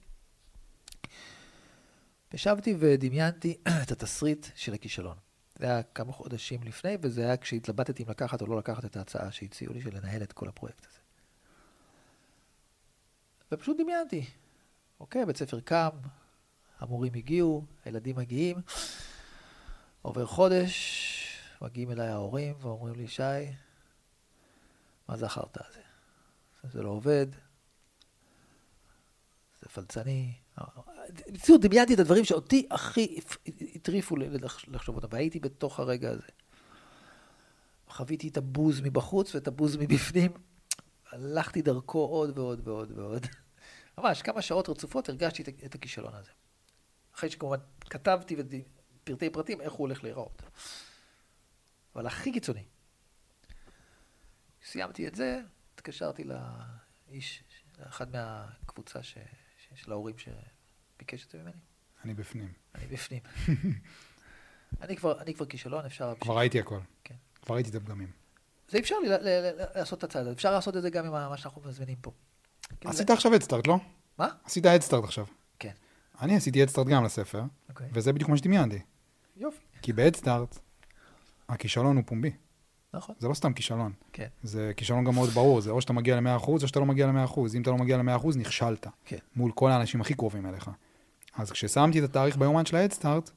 ישבתי 2.33 2.75
ודמיינתי 2.79 3.57
את 3.83 3.91
התסריט 3.91 4.47
של 4.55 4.75
הכישלון. 4.75 5.17
זה 5.59 5.65
היה 5.67 5.83
כמה 5.83 6.13
חודשים 6.13 6.63
לפני, 6.63 6.97
וזה 7.03 7.25
היה 7.25 7.37
כשהתלבטתי 7.37 8.03
אם 8.03 8.11
לקחת 8.11 8.43
או 8.43 8.47
לא 8.47 8.59
לקחת 8.59 8.85
את 8.85 8.97
ההצעה 8.97 9.33
שהציעו 9.33 9.75
לי 9.75 9.81
של 9.83 9.97
לנהל 9.97 10.23
את 10.23 10.33
כל 10.33 10.49
הפרויקט 10.49 10.87
הזה. 10.87 10.99
ופשוט 13.53 13.77
דמיינתי, 13.81 14.27
אוקיי, 15.01 15.27
בית 15.27 15.37
ספר 15.37 15.61
קם, 15.61 15.89
המורים 16.79 17.15
הגיעו, 17.15 17.65
הילדים 17.85 18.17
מגיעים, 18.17 18.57
עובר 20.03 20.27
חודש, 20.27 21.05
מגיעים 21.63 21.91
אליי 21.91 22.09
ההורים 22.09 22.55
ואומרים 22.61 22.95
לי, 22.95 23.09
שי, 23.09 23.23
מה 25.09 25.17
זה 25.17 25.27
החרטא 25.27 25.61
הזה? 25.69 25.81
זה 26.73 26.83
לא 26.83 26.89
עובד, 26.89 27.27
זה 29.61 29.69
פלצני. 29.69 30.33
בקיצור, 31.09 31.59
דמיינתי 31.59 31.95
את 31.95 31.99
הדברים 31.99 32.25
שאותי 32.25 32.67
הכי 32.71 33.21
הטריפו 33.75 34.17
לחשוב 34.69 34.97
אותם, 34.97 35.09
והייתי 35.11 35.41
בתוך 35.41 35.81
הרגע 35.81 36.11
הזה. 36.11 36.29
חוויתי 37.89 38.29
את 38.29 38.37
הבוז 38.37 38.81
מבחוץ 38.81 39.35
ואת 39.35 39.49
הבוז 39.49 39.77
מבפנים, 39.77 40.33
הלכתי 41.11 41.63
דרכו 41.63 41.99
עוד 41.99 42.39
ועוד 42.39 42.69
ועוד 42.69 42.93
ועוד. 42.99 43.27
ממש 43.99 44.23
כמה 44.23 44.43
שעות 44.43 44.69
רצופות 44.69 45.09
הרגשתי 45.09 45.43
את 45.67 45.75
הכישלון 45.75 46.15
הזה. 46.15 46.31
אחרי 47.15 47.31
שכמובן 47.31 47.59
כתבתי 47.81 48.37
פרטי 49.05 49.31
פרטים 49.31 49.61
איך 49.61 49.73
הוא 49.73 49.87
הולך 49.87 50.05
להיראות. 50.05 50.43
אבל 51.95 52.07
הכי 52.07 52.33
קיצוני. 52.33 52.65
סיימתי 54.65 55.09
את 55.09 55.15
זה, 55.15 55.41
התקשרתי 55.75 56.25
לאיש, 56.25 57.45
לאחד 57.79 58.07
מהקבוצה 58.13 59.03
ש, 59.03 59.15
ש, 59.59 59.83
של 59.83 59.93
ההורים 59.93 60.19
שביקש 60.99 61.27
את 61.27 61.31
זה 61.31 61.39
ממני. 61.39 61.53
אני 62.05 62.15
בפנים. 62.15 62.53
אני 62.75 62.87
בפנים. 62.87 63.21
אני, 64.83 64.97
כבר, 64.97 65.21
אני 65.21 65.35
כבר 65.35 65.47
כישלון, 65.47 65.85
אפשר... 65.85 66.15
כבר 66.21 66.39
ראיתי 66.39 66.61
הכל. 66.61 66.79
כן. 67.05 67.15
כבר 67.43 67.55
ראיתי 67.55 67.71
את 67.71 67.75
הפגמים. 67.75 68.11
זה 68.69 68.79
אפשר 68.79 68.99
לי 68.99 69.09
לעשות 69.75 69.99
את 69.99 70.05
הצעד 70.05 70.23
הזה, 70.23 70.33
אפשר 70.33 70.53
לעשות 70.53 70.77
את 70.77 70.83
זה 70.83 70.91
גם 70.91 71.05
עם 71.07 71.13
מה 71.13 71.37
שאנחנו 71.37 71.63
מזמינים 71.65 71.97
פה. 72.01 72.11
כאילו 72.81 72.91
עשית 72.91 73.11
עכשיו 73.11 73.35
אדסטארט, 73.35 73.67
לא? 73.67 73.79
מה? 74.19 74.29
עשית 74.45 74.67
אדסטארט 74.67 75.05
עכשיו. 75.05 75.27
כן. 75.59 75.73
אני 76.21 76.37
עשיתי 76.37 76.63
אדסטארט 76.63 76.87
גם 76.87 77.05
לספר, 77.05 77.43
אוקיי. 77.69 77.89
וזה 77.93 78.13
בדיוק 78.13 78.31
מה 78.31 78.37
שדמיינתי. 78.37 78.79
יופי. 79.37 79.59
כי 79.83 79.93
באדסטארט, 79.93 80.59
הכישלון 81.49 81.97
הוא 81.97 82.05
פומבי. 82.07 82.31
נכון. 82.95 83.15
זה 83.19 83.29
לא 83.29 83.35
סתם 83.35 83.53
כישלון. 83.53 83.93
כן. 84.13 84.29
זה 84.43 84.73
כישלון 84.77 85.05
גם 85.05 85.15
מאוד 85.15 85.31
ברור, 85.31 85.61
זה 85.61 85.71
או 85.71 85.81
שאתה 85.81 85.93
מגיע 85.93 86.21
ל-100% 86.21 86.49
או 86.49 86.69
שאתה 86.69 86.81
לא 86.81 86.87
מגיע 86.87 87.07
ל-100%. 87.07 87.41
אם 87.55 87.63
אתה 87.63 87.71
לא 87.71 87.77
מגיע 87.77 87.97
ל-100%, 87.97 88.39
נכשלת. 88.39 88.87
כן. 89.05 89.19
מול 89.37 89.53
כל 89.53 89.71
האנשים 89.71 90.01
הכי 90.01 90.15
קרובים 90.15 90.47
אליך. 90.47 90.71
אז 91.39 91.51
כששמתי 91.51 91.99
את 91.99 92.05
התאריך 92.05 92.37
ביומן 92.37 92.67
של 92.67 92.77
האדסטארט, 92.77 93.31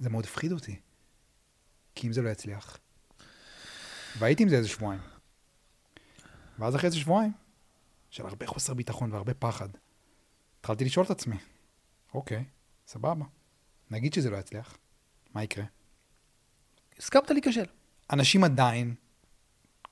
זה 0.00 0.10
מאוד 0.10 0.24
הפחיד 0.24 0.52
אותי. 0.52 0.76
כי 1.94 2.06
אם 2.06 2.12
זה 2.12 2.22
לא 2.22 2.28
יצליח. 2.28 2.78
והייתי 4.18 4.42
עם 4.42 4.48
זה 4.48 4.56
איזה 4.56 4.68
שבועיים. 4.68 5.00
ואז 6.58 6.76
אחרי 6.76 6.86
איזה 6.86 6.98
שבועיים, 6.98 7.32
של 8.10 8.26
הרבה 8.26 8.46
חוסר 8.46 8.74
ביטחון 8.74 9.12
והרבה 9.12 9.34
פחד. 9.34 9.68
התחלתי 10.60 10.84
לשאול 10.84 11.06
את 11.06 11.10
עצמי, 11.10 11.36
אוקיי, 12.14 12.44
סבבה, 12.86 13.24
נגיד 13.90 14.12
שזה 14.12 14.30
לא 14.30 14.36
יצליח, 14.36 14.76
מה 15.34 15.42
יקרה? 15.42 15.64
הסכמת 16.98 17.30
להיכשל. 17.30 17.64
אנשים 18.12 18.44
עדיין 18.44 18.94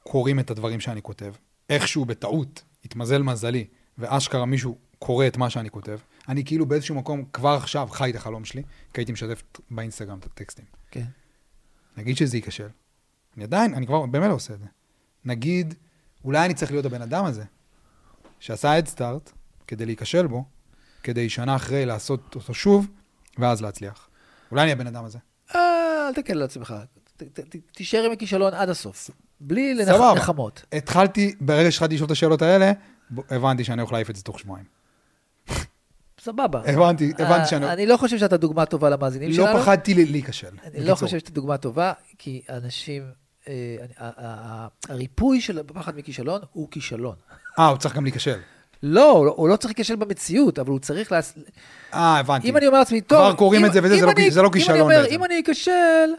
קוראים 0.02 0.40
את 0.40 0.50
הדברים 0.50 0.80
שאני 0.80 1.02
כותב, 1.02 1.34
איכשהו 1.68 2.04
בטעות, 2.04 2.62
התמזל 2.84 3.22
מזלי, 3.22 3.66
ואשכרה 3.98 4.46
מישהו 4.46 4.78
קורא 4.98 5.26
את 5.26 5.36
מה 5.36 5.50
שאני 5.50 5.70
כותב. 5.70 5.98
אני 6.28 6.44
כאילו 6.44 6.66
באיזשהו 6.66 6.94
מקום 6.94 7.24
כבר 7.32 7.50
עכשיו 7.50 7.88
חי 7.90 8.10
את 8.10 8.14
החלום 8.14 8.44
שלי, 8.44 8.62
כי 8.94 9.00
הייתי 9.00 9.12
משתף 9.12 9.42
באינסטגרם 9.70 10.18
את 10.18 10.24
הטקסטים. 10.24 10.64
כן. 10.90 11.04
נגיד 11.96 12.16
שזה 12.16 12.36
ייכשל. 12.36 12.68
אני 13.36 13.44
עדיין, 13.44 13.74
אני 13.74 13.86
כבר 13.86 14.06
באמת 14.06 14.28
לא 14.28 14.34
עושה 14.34 14.54
את 14.54 14.58
זה. 14.58 14.66
נגיד, 15.24 15.74
אולי 16.24 16.44
אני 16.44 16.54
צריך 16.54 16.70
להיות 16.70 16.84
הבן 16.84 17.02
אדם 17.02 17.24
הזה, 17.24 17.44
שעשה 18.40 18.78
אדסטארט 18.78 19.30
כדי 19.66 19.86
להיכשל 19.86 20.26
בו, 20.26 20.44
כדי 21.02 21.28
שנה 21.28 21.56
אחרי 21.56 21.86
לעשות 21.86 22.34
אותו 22.34 22.54
שוב, 22.54 22.86
ואז 23.38 23.62
להצליח. 23.62 24.08
אולי 24.50 24.62
אני 24.62 24.72
הבן 24.72 24.86
אדם 24.86 25.04
הזה. 25.04 25.18
אה, 25.54 26.08
אל 26.08 26.14
תקל 26.14 26.32
על 26.32 26.42
עצמך. 26.42 26.74
תישאר 27.72 28.04
עם 28.04 28.12
הכישלון 28.12 28.54
עד 28.54 28.68
הסוף. 28.68 29.10
בלי 29.40 29.74
נחמות. 30.16 30.64
התחלתי, 30.72 31.34
ברגע 31.40 31.70
שהתחלתי 31.70 31.94
לשאול 31.94 32.06
את 32.06 32.10
השאלות 32.10 32.42
האלה, 32.42 32.72
הבנתי 33.30 33.64
שאני 33.64 33.82
יכול 33.82 33.94
להעיף 33.94 34.10
את 34.10 34.16
זה 34.16 34.22
תוך 34.22 34.38
שבועיים. 34.38 34.79
סבבה. 36.20 36.60
הבנתי, 36.66 37.12
הבנתי 37.18 37.48
שאני... 37.48 37.72
אני 37.72 37.86
לא 37.86 37.96
חושב 37.96 38.18
שאתה 38.18 38.36
דוגמה 38.36 38.66
טובה 38.66 38.90
למאזינים 38.90 39.28
לא 39.28 39.34
שלנו. 39.34 39.58
לא 39.58 39.62
פחדתי 39.62 39.94
להיכשל. 39.94 40.50
אני 40.64 40.84
לא 40.84 40.94
חושב 40.94 41.18
שאתה 41.18 41.30
דוגמה 41.30 41.56
טובה, 41.56 41.92
כי 42.18 42.42
אנשים... 42.48 43.02
אה, 43.48 44.66
הריפוי 44.88 45.40
של 45.40 45.60
פחד 45.66 45.96
מכישלון 45.96 46.40
הוא 46.52 46.68
כישלון. 46.70 47.14
אה, 47.58 47.66
הוא 47.68 47.78
צריך 47.78 47.96
גם 47.96 48.04
להיכשל. 48.04 48.38
לא, 48.82 49.32
הוא 49.36 49.48
לא 49.48 49.56
צריך 49.56 49.74
להיכשל 49.76 49.96
במציאות, 49.96 50.58
אבל 50.58 50.70
הוא 50.70 50.78
צריך... 50.78 51.12
להס... 51.12 51.34
אה, 51.94 52.18
הבנתי. 52.18 52.48
אם 52.48 52.56
אני 52.56 52.66
אומר 52.66 52.78
לעצמי, 52.78 53.00
טוב... 53.00 53.18
כבר 53.18 53.34
קוראים 53.34 53.64
את 53.64 53.72
זה 53.72 53.80
וזה, 53.82 53.96
זה 54.30 54.42
לא 54.42 54.50
כישלון 54.52 54.88
בעצם. 54.88 55.14
אם 55.14 55.24
אני 55.24 55.40
אכשל, 55.40 56.10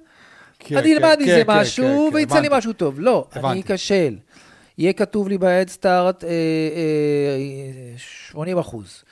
כן, 0.59 0.77
אני 0.77 0.93
אלמד 0.93 1.15
כן, 1.15 1.23
מזה 1.23 1.43
כן, 1.45 1.51
משהו 1.51 2.09
ויצא 2.13 2.39
לי 2.39 2.47
משהו 2.51 2.73
טוב. 2.73 2.99
לא, 2.99 3.27
אני 3.35 3.61
אכשל. 3.61 4.15
יהיה 4.77 4.93
כתוב 4.93 5.29
לי 5.29 5.37
ב-Head 5.37 5.85
80 7.97 8.57
אחוז. 8.57 9.03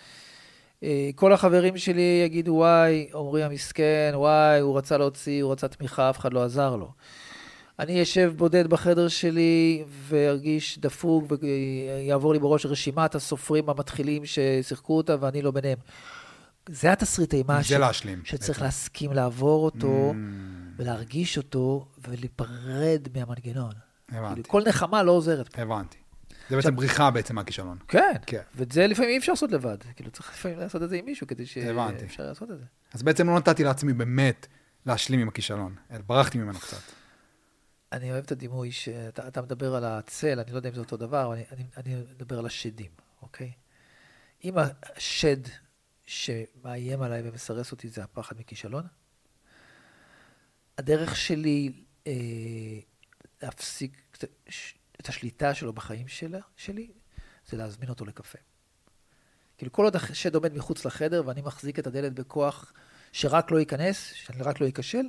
אה, 0.84 1.10
כל 1.16 1.34
החברים 1.34 1.78
שלי 1.78 2.22
יגידו, 2.26 2.52
וואי, 2.52 3.10
עמרי 3.16 3.44
המסכן, 3.44 4.12
וואי, 4.14 4.60
הוא 4.60 4.78
רצה 4.78 4.98
להוציא, 4.98 5.44
הוא 5.44 5.52
רצה 5.52 5.68
תמיכה, 5.68 6.10
אף 6.10 6.20
אחד 6.20 6.34
לא 6.34 6.44
עזר 6.44 6.76
לו. 6.76 6.92
אני 7.80 8.04
אשב 8.04 8.34
בודד 8.38 8.68
בחדר 8.68 9.08
שלי 9.08 9.84
וארגיש 9.88 10.80
דפוק 10.80 11.24
ויעבור 11.42 12.34
לי 12.34 12.40
בראש 12.40 12.66
רשימת 12.66 13.16
הסופרים 13.16 13.70
המתחילים 13.70 14.26
ששיחקו 14.26 14.98
אותה 14.98 15.16
ואני 15.20 15.42
לא 15.42 15.52
ביניהם. 15.52 15.78
זה 16.70 16.92
התסריט 16.92 17.34
אימה 17.34 17.64
ש... 17.64 17.72
להשלים. 17.72 18.22
שצריך 18.24 18.50
בעצם. 18.50 18.64
להסכים 18.64 19.14
לעבור 19.14 19.66
אותו 19.66 20.14
mm. 20.14 20.16
ולהרגיש 20.78 21.38
אותו 21.38 21.86
ולהיפרד 22.08 23.08
מהמנגנון. 23.16 23.72
הבנתי. 24.10 24.34
כאילו, 24.34 24.48
כל 24.48 24.64
נחמה 24.68 25.04
לא 25.04 25.12
עוזרת 25.12 25.50
פה. 25.50 25.62
הבנתי. 25.62 25.98
זה 26.50 26.56
בעצם 26.56 26.76
בריחה 26.76 27.12
בעצם 27.12 27.36
מהכישלון. 27.36 27.78
כן, 27.88 28.16
כן. 28.26 28.42
ואת 28.56 28.72
זה 28.72 28.88
לפעמים 28.88 29.10
אי 29.12 29.18
אפשר 29.18 29.32
לעשות 29.32 29.52
לבד. 29.52 29.78
כאילו, 29.96 30.12
צריך 30.12 30.34
לפעמים 30.34 30.60
לעשות 30.60 30.84
את 30.84 30.90
זה 30.90 30.96
עם 30.96 31.06
מישהו 31.06 31.28
כדי 31.28 31.46
שאפשר 31.46 32.26
לעשות 32.26 32.52
את 32.52 32.58
זה. 32.58 32.66
אז 32.94 33.04
בעצם 33.04 33.28
לא 33.28 33.38
נתתי 33.38 33.64
לעצמי 33.64 33.94
באמת 33.94 34.48
להשלים 34.86 35.20
עם 35.20 35.28
הכישלון, 35.28 35.76
ברחתי 36.06 36.38
ממנו 36.38 36.60
קצת. 36.60 36.78
אני 37.92 38.12
אוהב 38.12 38.24
את 38.24 38.32
הדימוי 38.32 38.72
שאתה 38.72 39.42
מדבר 39.42 39.76
על 39.76 39.86
הצל, 39.86 40.40
אני 40.40 40.52
לא 40.52 40.58
יודע 40.58 40.70
אם 40.70 40.74
זה 40.74 40.80
אותו 40.80 40.98
דבר, 40.98 41.26
אבל 41.26 41.36
אני, 41.36 41.44
אני, 41.52 41.64
אני 41.78 42.04
מדבר 42.16 42.40
על 42.40 42.46
השדים, 42.46 42.92
אוקיי? 43.22 43.52
אם 44.44 44.54
השד 44.58 45.38
שמאיים 46.06 47.02
עליי 47.02 47.22
ומסרס 47.30 47.72
אותי 47.72 47.90
זה 47.90 48.04
הפחד 48.04 48.36
מכישלון, 48.40 48.84
הדרך 50.78 51.16
שלי 51.16 51.84
אה, 52.08 52.14
להפסיק 53.42 54.18
את 55.02 55.10
השליטה 55.10 55.54
שלו 55.54 55.74
בחיים 55.74 56.08
שלה, 56.08 56.40
שלי, 56.56 56.92
זה 57.48 57.58
להזמין 57.58 57.90
אותו 57.90 58.06
לקפה. 58.06 58.40
כאילו, 59.58 59.72
כל 59.72 59.84
עוד 59.84 59.96
השד 59.96 60.36
עומד 60.36 60.54
מחוץ 60.54 60.86
לחדר 60.86 61.24
ואני 61.26 61.42
מחזיק 61.42 61.80
את 61.80 61.88
הדלת 61.88 62.14
בכוח 62.14 62.74
שרק 63.12 63.52
לא 63.52 63.60
ייכנס, 63.60 64.14
שאני 64.14 64.44
רק 64.44 64.62
לא 64.62 64.66
ייכשל, 64.66 65.06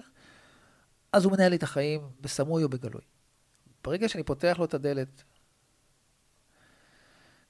אז 1.12 1.24
הוא 1.24 1.32
מנהל 1.32 1.50
לי 1.50 1.56
את 1.56 1.62
החיים 1.62 2.10
בסמוי 2.20 2.64
או 2.64 2.68
בגלוי. 2.68 3.02
ברגע 3.84 4.08
שאני 4.08 4.22
פותח 4.22 4.56
לו 4.58 4.64
את 4.64 4.74
הדלת, 4.74 5.22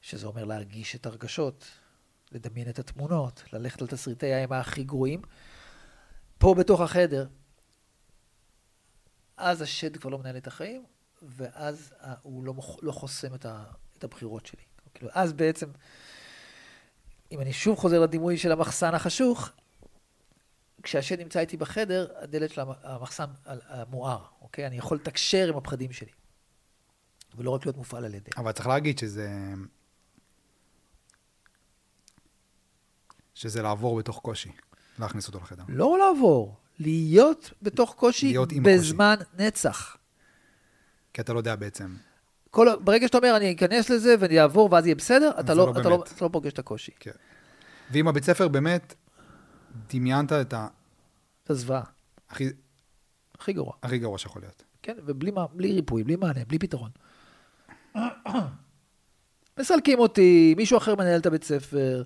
שזה 0.01 0.27
אומר 0.27 0.45
להרגיש 0.45 0.97
את 0.97 1.07
הרגשות, 1.07 1.67
לדמיין 2.33 2.69
את 2.69 2.79
התמונות, 2.79 3.45
ללכת 3.53 3.81
על 3.81 3.89
תסריטי 3.89 4.33
האימה 4.33 4.61
הכי 4.61 4.85
גרועים, 4.85 5.23
פה 6.39 6.55
בתוך 6.59 6.81
החדר, 6.81 7.29
אז 9.37 9.63
השד 9.63 9.97
כבר 9.97 10.11
לא 10.11 10.19
מנהל 10.19 10.37
את 10.37 10.47
החיים, 10.47 10.85
ואז 11.23 11.93
ה- 12.01 12.15
הוא 12.23 12.45
לא, 12.45 12.55
לא 12.83 12.93
חוסם 12.93 13.35
את, 13.35 13.47
ה, 13.47 13.65
את 13.99 14.05
הבחירות 14.05 14.47
שלי. 14.47 14.63
כאילו, 14.95 15.11
אז 15.15 15.33
בעצם, 15.33 15.69
אם 17.33 17.41
אני 17.41 17.53
שוב 17.53 17.79
חוזר 17.79 18.01
לדימוי 18.01 18.39
של 18.39 18.53
המחסן 18.53 18.95
החשוך, 18.95 19.49
כשהשד 20.83 21.21
נמצא 21.21 21.41
איתי 21.41 21.57
בחדר, 21.57 22.13
הדלת 22.17 22.51
של 22.51 22.61
המ- 22.61 22.73
המחסן 22.83 23.27
המואר, 23.45 24.25
אוקיי? 24.41 24.67
אני 24.67 24.77
יכול 24.79 24.97
לתקשר 24.97 25.49
עם 25.49 25.57
הפחדים 25.57 25.93
שלי, 25.93 26.11
ולא 27.37 27.51
רק 27.51 27.67
להיות 27.67 27.77
מופעל 27.77 28.05
על 28.05 28.15
ידי. 28.15 28.31
אבל 28.37 28.53
צריך 28.53 28.67
להגיד 28.67 28.99
שזה... 28.99 29.31
שזה 33.35 33.63
לעבור 33.63 33.99
בתוך 33.99 34.19
קושי, 34.19 34.53
להכניס 34.99 35.27
אותו 35.27 35.39
לחדר. 35.39 35.63
לא 35.69 35.99
לעבור, 35.99 36.57
להיות 36.79 37.53
בתוך 37.63 37.95
קושי 37.99 38.27
להיות 38.27 38.49
בזמן 38.63 39.15
נצח. 39.39 39.97
כי 41.13 41.21
אתה 41.21 41.33
לא 41.33 41.39
יודע 41.39 41.57
בעצם. 41.57 41.95
כל, 42.51 42.69
ברגע 42.85 43.07
שאתה 43.07 43.19
אומר, 43.19 43.37
אני 43.37 43.53
אכנס 43.53 43.91
לזה 43.91 44.15
ואני 44.21 44.41
אעבור 44.41 44.69
ואז 44.73 44.87
יהיה 44.87 44.95
בסדר, 44.95 45.31
אתה 45.41 45.55
לא, 45.55 45.67
לא 45.67 45.81
אתה, 45.81 45.89
לא. 45.89 46.05
אתה 46.17 46.25
לא 46.25 46.31
פוגש 46.33 46.53
את 46.53 46.59
הקושי. 46.59 46.93
כן. 47.01 47.11
ואם 47.93 48.09
הבית 48.09 48.25
ספר 48.25 48.49
באמת 48.49 48.95
דמיינת 49.93 50.33
את 50.33 50.55
את 51.45 51.51
הזוועה, 51.51 51.83
הכי, 52.31 52.49
הכי 53.39 53.53
גרוע. 53.53 53.73
הכי 53.83 53.99
גרוע 53.99 54.19
שיכול 54.19 54.43
להיות. 54.43 54.63
כן, 54.83 54.97
ובלי 55.07 55.31
מה- 55.31 55.47
בלי 55.53 55.73
ריפוי, 55.73 56.05
בלי 56.05 56.17
מענה, 56.17 56.41
בלי 56.49 56.59
פתרון. 56.59 56.91
מסלקים 59.61 59.99
אותי, 59.99 60.55
מישהו 60.57 60.79
אחר 60.79 60.95
מנהל 60.95 61.21
את 61.21 61.27
הבית 61.27 61.45
ספר. 61.45 62.03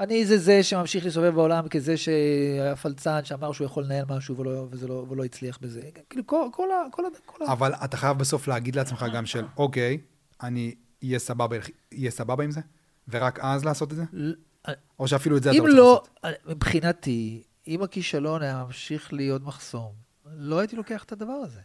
אני 0.00 0.26
זה 0.26 0.38
זה 0.38 0.62
שממשיך 0.62 1.04
להסתובב 1.04 1.34
בעולם 1.34 1.68
כזה 1.68 1.96
שהיה 1.96 2.76
פלצן 2.76 3.24
שאמר 3.24 3.52
שהוא 3.52 3.64
יכול 3.64 3.84
לנהל 3.84 4.04
משהו 4.08 4.36
ולא, 4.36 4.66
וזה 4.70 4.88
לא, 4.88 5.06
ולא 5.10 5.24
הצליח 5.24 5.58
בזה. 5.58 5.80
כאילו 6.10 6.26
כל, 6.26 6.48
כל, 6.52 6.68
כל, 6.92 7.02
כל, 7.26 7.44
ה- 7.44 7.52
אבל 7.52 7.72
אתה 7.84 7.96
חייב 7.96 8.18
בסוף 8.18 8.48
להגיד 8.48 8.76
לעצמך 8.76 9.06
גם 9.14 9.26
של, 9.26 9.44
אוקיי, 9.56 9.98
אני 10.42 10.74
אהיה 11.04 11.18
סבבה, 11.18 11.56
אהיה 11.98 12.10
סבבה 12.10 12.44
עם 12.44 12.50
זה, 12.50 12.60
ורק 13.08 13.38
אז 13.42 13.64
לעשות 13.64 13.92
את 13.92 13.96
זה? 13.96 14.04
או 14.98 15.08
שאפילו 15.08 15.36
את 15.36 15.42
זה 15.42 15.50
אתה 15.50 15.58
אם 15.58 15.62
רוצה 15.62 15.76
לא, 15.76 16.02
לעשות? 16.24 16.46
מבחינתי, 16.46 17.42
אם 17.68 17.82
הכישלון 17.82 18.42
היה 18.42 18.64
ממשיך 18.64 19.12
להיות 19.12 19.42
מחסום, 19.42 19.92
לא 20.26 20.58
הייתי 20.58 20.76
לוקח 20.76 21.04
את 21.04 21.12
הדבר 21.12 21.32
הזה. 21.32 21.60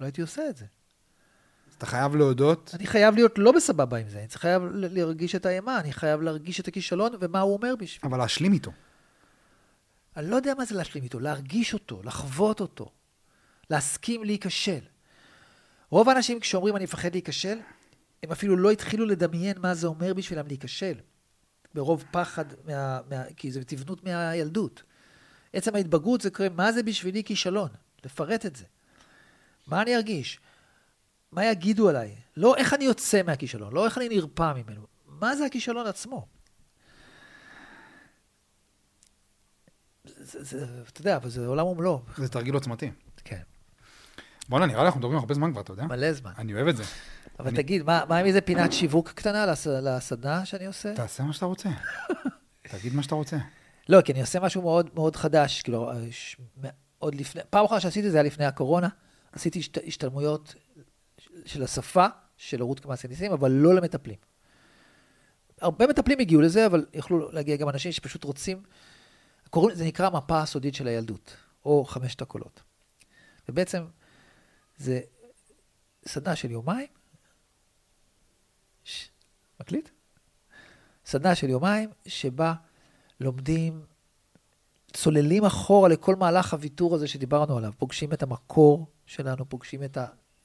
לא 0.00 0.04
הייתי 0.06 0.20
עושה 0.20 0.48
את 0.48 0.56
זה. 0.56 0.64
אתה 1.82 1.90
חייב 1.90 2.16
להודות, 2.16 2.70
אני 2.74 2.86
חייב 2.86 3.14
להיות 3.14 3.38
לא 3.38 3.52
בסבבה 3.52 3.96
עם 3.96 4.08
זה, 4.08 4.18
אני 4.18 4.26
צריך 4.26 4.40
חייב 4.40 4.62
להרגיש 4.72 5.34
את 5.34 5.46
האימה, 5.46 5.80
אני 5.80 5.92
חייב 5.92 6.22
להרגיש 6.22 6.60
את 6.60 6.68
הכישלון 6.68 7.12
ומה 7.20 7.40
הוא 7.40 7.52
אומר 7.52 7.74
בשביל. 7.78 8.10
אבל 8.10 8.18
להשלים 8.18 8.52
איתו. 8.52 8.70
אני 10.16 10.30
לא 10.30 10.36
יודע 10.36 10.54
מה 10.58 10.64
זה 10.64 10.74
להשלים 10.74 11.04
איתו, 11.04 11.20
להרגיש 11.20 11.74
אותו, 11.74 12.02
לחוות 12.04 12.60
אותו, 12.60 12.90
להסכים 13.70 14.24
להיכשל. 14.24 14.78
רוב 15.90 16.08
האנשים 16.08 16.40
כשאומרים 16.40 16.76
אני 16.76 16.84
מפחד 16.84 17.12
להיכשל, 17.12 17.58
הם 18.22 18.32
אפילו 18.32 18.56
לא 18.56 18.70
התחילו 18.70 19.06
לדמיין 19.06 19.56
מה 19.58 19.74
זה 19.74 19.86
אומר 19.86 20.14
בשבילם 20.14 20.46
להיכשל. 20.46 20.94
ברוב 21.74 22.04
פחד, 22.10 22.44
מה, 22.64 23.00
מה, 23.10 23.22
כי 23.36 23.52
זה 23.52 23.64
תבנות 23.64 24.04
מהילדות. 24.04 24.82
עצם 25.52 25.74
ההתבגרות 25.74 26.20
זה 26.20 26.30
קורה, 26.30 26.48
מה 26.48 26.72
זה 26.72 26.82
בשבילי 26.82 27.24
כישלון? 27.24 27.68
לפרט 28.04 28.46
את 28.46 28.56
זה. 28.56 28.64
מה 29.66 29.82
אני 29.82 29.96
ארגיש? 29.96 30.40
מה 31.32 31.44
יגידו 31.44 31.88
עליי? 31.88 32.14
לא 32.36 32.56
איך 32.56 32.74
אני 32.74 32.84
יוצא 32.84 33.22
מהכישלון, 33.22 33.72
לא 33.72 33.84
איך 33.84 33.98
אני 33.98 34.08
נרפא 34.08 34.52
ממנו. 34.56 34.86
מה 35.06 35.36
זה 35.36 35.46
הכישלון 35.46 35.86
עצמו? 35.86 36.26
זה, 40.04 40.42
זה, 40.44 40.66
אתה 40.92 41.00
יודע, 41.00 41.16
אבל 41.16 41.28
זה 41.30 41.46
עולם 41.46 41.66
ומלואו. 41.66 42.02
זה 42.16 42.28
תרגיל 42.28 42.54
עוצמתי. 42.54 42.90
כן, 43.24 43.40
בואנה, 44.48 44.66
נראה 44.66 44.80
לי 44.80 44.86
אנחנו 44.86 45.00
מדברים 45.00 45.18
הרבה 45.18 45.34
זמן 45.34 45.52
כבר, 45.52 45.60
אתה 45.60 45.72
יודע? 45.72 45.84
מלא 45.84 46.12
זמן. 46.12 46.32
אני 46.38 46.54
אוהב 46.54 46.68
את 46.68 46.76
זה. 46.76 46.82
אבל 47.38 47.48
אני- 47.48 47.56
תגיד, 47.56 47.82
מה, 47.82 48.02
מה 48.08 48.16
עם 48.18 48.26
איזה 48.26 48.40
פינת 48.40 48.72
שיווק 48.72 49.08
קטנה 49.10 49.46
לס, 49.46 49.66
לסדנה 49.66 50.44
שאני 50.44 50.66
עושה? 50.66 50.94
תעשה 50.94 51.22
מה 51.22 51.32
שאתה 51.32 51.46
רוצה. 51.46 51.68
תגיד 52.70 52.94
מה 52.94 53.02
שאתה 53.02 53.14
רוצה. 53.14 53.36
לא, 53.88 54.00
כי 54.00 54.12
אני 54.12 54.20
עושה 54.20 54.40
משהו 54.40 54.62
מאוד 54.62 54.90
מאוד 54.94 55.16
חדש, 55.16 55.62
כאילו, 55.62 55.90
אה, 55.90 55.96
ש- 56.10 56.36
עוד 56.98 57.14
לפני, 57.14 57.42
פעם 57.50 57.64
אחרונה 57.64 57.80
שעשיתי 57.80 58.10
זה 58.10 58.16
היה 58.16 58.22
לפני 58.24 58.44
הקורונה, 58.44 58.88
עשיתי 59.32 59.58
השת, 59.58 59.78
השתלמויות 59.86 60.54
של 61.44 61.62
השפה 61.62 62.06
של 62.36 62.62
רות 62.62 62.80
כמעשה 62.80 63.08
ניסים, 63.08 63.32
אבל 63.32 63.50
לא 63.50 63.74
למטפלים. 63.74 64.18
הרבה 65.60 65.86
מטפלים 65.86 66.18
הגיעו 66.20 66.40
לזה, 66.40 66.66
אבל 66.66 66.86
יכלו 66.94 67.32
להגיע 67.32 67.56
גם 67.56 67.68
אנשים 67.68 67.92
שפשוט 67.92 68.24
רוצים, 68.24 68.62
קוראים, 69.50 69.76
זה 69.76 69.84
נקרא 69.84 70.10
מפה 70.10 70.40
הסודית 70.40 70.74
של 70.74 70.86
הילדות, 70.86 71.36
או 71.64 71.84
חמשת 71.84 72.22
הקולות. 72.22 72.62
ובעצם 73.48 73.84
זה 74.76 75.00
סדנה 76.06 76.36
של 76.36 76.50
יומיים, 76.50 76.88
ש... 78.84 79.08
מקליט? 79.60 79.88
סדנה 81.06 81.34
של 81.34 81.50
יומיים 81.50 81.90
שבה 82.06 82.54
לומדים, 83.20 83.84
צוללים 84.92 85.44
אחורה 85.44 85.88
לכל 85.88 86.16
מהלך 86.16 86.52
הוויתור 86.52 86.94
הזה 86.94 87.08
שדיברנו 87.08 87.58
עליו. 87.58 87.72
פוגשים 87.78 88.12
את 88.12 88.22
המקור 88.22 88.86
שלנו, 89.06 89.48
פוגשים 89.48 89.84
את 89.84 89.98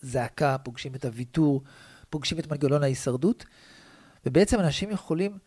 הזעקה, 0.04 0.58
פוגשים 0.58 0.96
את 0.96 1.06
הוויתור, 1.06 1.62
פוגשים 2.10 2.40
את 2.40 2.52
מנגנון 2.52 2.84
ההישרדות, 2.84 3.46
ובעצם 4.26 4.60
אנשים 4.60 4.92
יכולים 4.92 5.38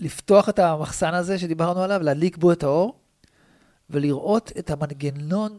לפתוח 0.00 0.48
את 0.48 0.58
המחסן 0.58 1.14
הזה 1.14 1.38
שדיברנו 1.38 1.82
עליו, 1.82 2.02
להדליק 2.02 2.36
בו 2.36 2.52
את 2.52 2.62
האור, 2.62 3.00
ולראות 3.90 4.52
את 4.58 4.70
המנגנון 4.70 5.58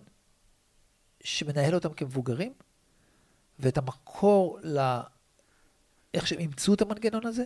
שמנהל 1.23 1.75
אותם 1.75 1.93
כמבוגרים, 1.93 2.53
ואת 3.59 3.77
המקור 3.77 4.59
ל... 4.63 4.99
איך 6.13 6.27
שהם 6.27 6.39
אימצו 6.39 6.73
את 6.73 6.81
המנגנון 6.81 7.25
הזה. 7.25 7.43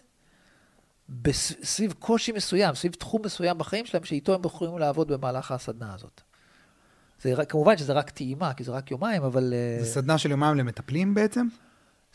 סביב 1.63 1.93
קושי 1.93 2.31
מסוים, 2.31 2.75
סביב 2.75 2.93
תחום 2.93 3.21
מסוים 3.25 3.57
בחיים 3.57 3.85
שלהם, 3.85 4.03
שאיתו 4.03 4.35
הם 4.35 4.41
יכולים 4.45 4.77
לעבוד 4.77 5.11
במהלך 5.11 5.51
הסדנה 5.51 5.93
הזאת. 5.93 6.21
זה, 7.21 7.33
רק- 7.33 7.51
כמובן 7.51 7.77
שזה 7.77 7.93
רק 7.93 8.09
טעימה, 8.09 8.53
כי 8.53 8.63
זה 8.63 8.71
רק 8.71 8.91
יומיים, 8.91 9.23
אבל 9.23 9.53
אה, 9.53 9.83
זה 9.83 9.91
סדנה 9.91 10.17
של 10.17 10.31
יומיים 10.31 10.57
למטפלים 10.57 11.13
בעצם? 11.13 11.47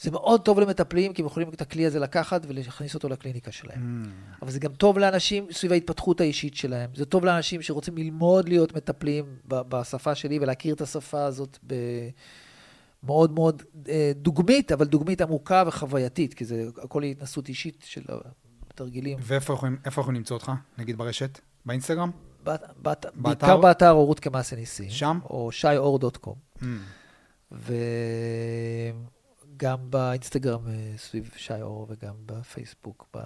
זה 0.00 0.10
מאוד 0.10 0.40
טוב 0.44 0.60
למטפלים, 0.60 1.12
כי 1.12 1.22
הם 1.22 1.26
יכולים 1.26 1.48
את 1.48 1.60
הכלי 1.60 1.86
הזה 1.86 1.98
לקחת 1.98 2.42
ולהכניס 2.48 2.94
אותו 2.94 3.08
לקליניקה 3.08 3.52
שלהם. 3.52 4.04
Mm. 4.04 4.42
אבל 4.42 4.50
זה 4.50 4.60
גם 4.60 4.72
טוב 4.72 4.98
לאנשים 4.98 5.46
סביב 5.50 5.72
ההתפתחות 5.72 6.20
האישית 6.20 6.54
שלהם. 6.54 6.90
זה 6.94 7.04
טוב 7.04 7.24
לאנשים 7.24 7.62
שרוצים 7.62 7.96
ללמוד 7.98 8.48
להיות 8.48 8.76
מטפלים 8.76 9.24
בשפה 9.48 10.14
שלי 10.14 10.38
ולהכיר 10.38 10.74
את 10.74 10.80
השפה 10.80 11.24
הזאת 11.24 11.58
ב... 11.66 11.74
מאוד 13.02 13.32
מאוד 13.32 13.62
אה, 13.88 14.12
דוגמית, 14.16 14.72
אבל 14.72 14.86
דוגמית 14.86 15.20
עמוקה 15.20 15.64
וחווייתית, 15.66 16.34
כי 16.34 16.44
זה 16.44 16.64
הכל 16.82 17.02
התנסות 17.02 17.48
אישית 17.48 17.84
של 17.86 18.02
התרגילים. 18.70 19.18
ואיפה 19.22 19.52
יכולים- 19.52 19.76
איפה 19.84 20.00
יכולים 20.00 20.18
למצוא 20.18 20.36
אותך? 20.36 20.52
נגיד 20.78 20.98
ברשת? 20.98 21.40
באינסטגרם? 21.66 22.10
באתר? 22.76 23.08
בעיקר 23.14 23.56
באתר 23.56 23.90
אורות 23.90 24.20
כמעשה 24.20 24.56
ניסים. 24.56 24.90
שם? 24.90 25.18
או 25.24 25.52
שייאור.קום. 25.52 26.34
Mm. 26.58 26.64
וגם 29.52 29.90
באינסטגרם 29.90 30.68
אה, 30.68 30.94
סביב 30.96 31.30
שי 31.36 31.62
אור, 31.62 31.86
וגם 31.90 32.14
בפייסבוק, 32.26 33.16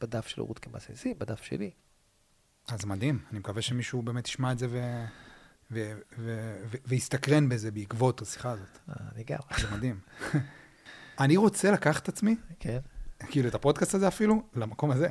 בדף 0.00 0.26
של 0.26 0.40
אורות 0.40 0.58
כמעשה 0.58 0.90
ניסים, 0.90 1.18
בדף 1.18 1.42
שלי. 1.42 1.70
אז 2.68 2.84
מדהים, 2.84 3.18
אני 3.30 3.38
מקווה 3.38 3.62
שמישהו 3.62 4.02
באמת 4.02 4.28
ישמע 4.28 4.52
את 4.52 4.58
זה 4.58 4.66
ו... 4.70 5.04
ו... 5.70 5.92
ו... 6.18 6.56
ו... 6.70 6.76
ויסתקרן 6.86 7.48
בזה 7.48 7.70
בעקבות 7.70 8.22
השיחה 8.22 8.50
הזאת. 8.50 8.78
אה, 8.88 8.94
אני 9.14 9.24
גם, 9.24 9.38
זה 9.60 9.70
מדהים. 9.76 10.00
אני 11.20 11.36
רוצה 11.36 11.70
לקחת 11.70 12.02
את 12.02 12.08
עצמי, 12.08 12.36
כן. 12.60 12.78
כאילו 13.18 13.48
את 13.48 13.54
הפודקאסט 13.54 13.94
הזה 13.94 14.08
אפילו, 14.08 14.42
למקום 14.54 14.90
הזה. 14.90 15.08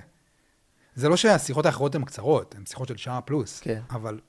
זה 0.95 1.09
לא 1.09 1.17
שהשיחות 1.17 1.65
האחרות 1.65 1.95
הן 1.95 2.05
קצרות, 2.05 2.55
הן 2.55 2.65
שיחות 2.65 2.87
של 2.87 2.97
שעה 2.97 3.21
פלוס, 3.21 3.59
כן. 3.59 3.81
אבל 3.89 4.19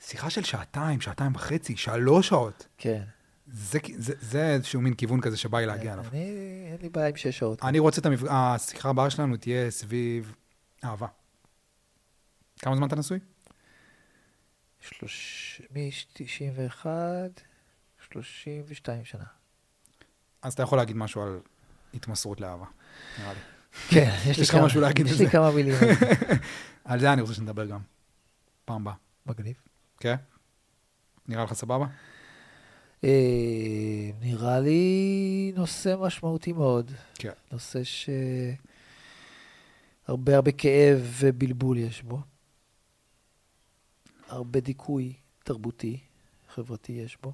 שיחה 0.00 0.30
של 0.30 0.44
שעתיים, 0.44 1.00
שעתיים 1.00 1.34
וחצי, 1.34 1.76
שלוש 1.76 2.28
שעות, 2.28 2.66
כן. 2.78 3.02
זה, 3.52 3.78
זה, 3.96 4.14
זה 4.20 4.46
איזשהו 4.46 4.80
מין 4.80 4.94
כיוון 4.94 5.20
כזה 5.20 5.36
שבא 5.36 5.58
לי 5.58 5.66
להגיע 5.66 5.92
אליו. 5.92 6.04
אני, 6.12 6.68
אין 6.72 6.78
לי 6.82 6.88
בעיה 6.88 7.08
עם 7.08 7.16
שש 7.16 7.38
שעות. 7.38 7.62
אני 7.62 7.78
רוצה 7.78 8.00
את 8.00 8.06
המפג... 8.06 8.26
השיחה 8.30 8.88
הבאה 8.88 9.10
שלנו 9.10 9.36
תהיה 9.36 9.70
סביב 9.70 10.34
אהבה. 10.84 11.06
כמה 12.58 12.76
זמן 12.76 12.86
אתה 12.86 12.96
נשוי? 12.96 13.18
שלוש... 14.80 15.62
מ-91, 15.70 16.86
32 18.10 19.04
שנה. 19.04 19.24
אז 20.42 20.52
אתה 20.52 20.62
יכול 20.62 20.78
להגיד 20.78 20.96
משהו 20.96 21.22
על 21.22 21.40
התמסרות 21.94 22.40
לאהבה, 22.40 22.66
נראה 23.18 23.32
לי. 23.32 23.55
כן, 23.88 24.10
יש 24.26 24.36
לי 24.36 24.42
יש 24.42 24.50
כמה 24.50 24.64
משהו 24.64 24.80
להגיד 24.80 25.06
יש 25.06 25.12
על 25.12 25.18
לי 25.18 25.24
זה? 25.24 25.30
כמה 25.30 25.50
מילים. 25.50 25.74
על 26.84 27.00
זה 27.00 27.12
אני 27.12 27.20
רוצה 27.22 27.34
שנדבר 27.34 27.64
גם. 27.66 27.80
פעם 28.64 28.80
הבאה. 28.82 28.94
מגניב. 29.26 29.54
כן? 30.00 30.14
נראה 31.28 31.44
לך 31.44 31.52
סבבה? 31.52 31.86
אה, 33.04 34.10
נראה 34.20 34.60
לי 34.60 35.52
נושא 35.56 35.94
משמעותי 36.00 36.52
מאוד. 36.52 36.92
כן. 37.14 37.32
נושא 37.52 37.84
ש... 37.84 38.10
הרבה 40.08 40.36
הרבה 40.36 40.52
כאב 40.52 40.98
ובלבול 41.18 41.78
יש 41.78 42.02
בו. 42.02 42.20
הרבה 44.28 44.60
דיכוי 44.60 45.12
תרבותי, 45.44 46.00
חברתי 46.54 46.92
יש 46.92 47.18
בו. 47.22 47.32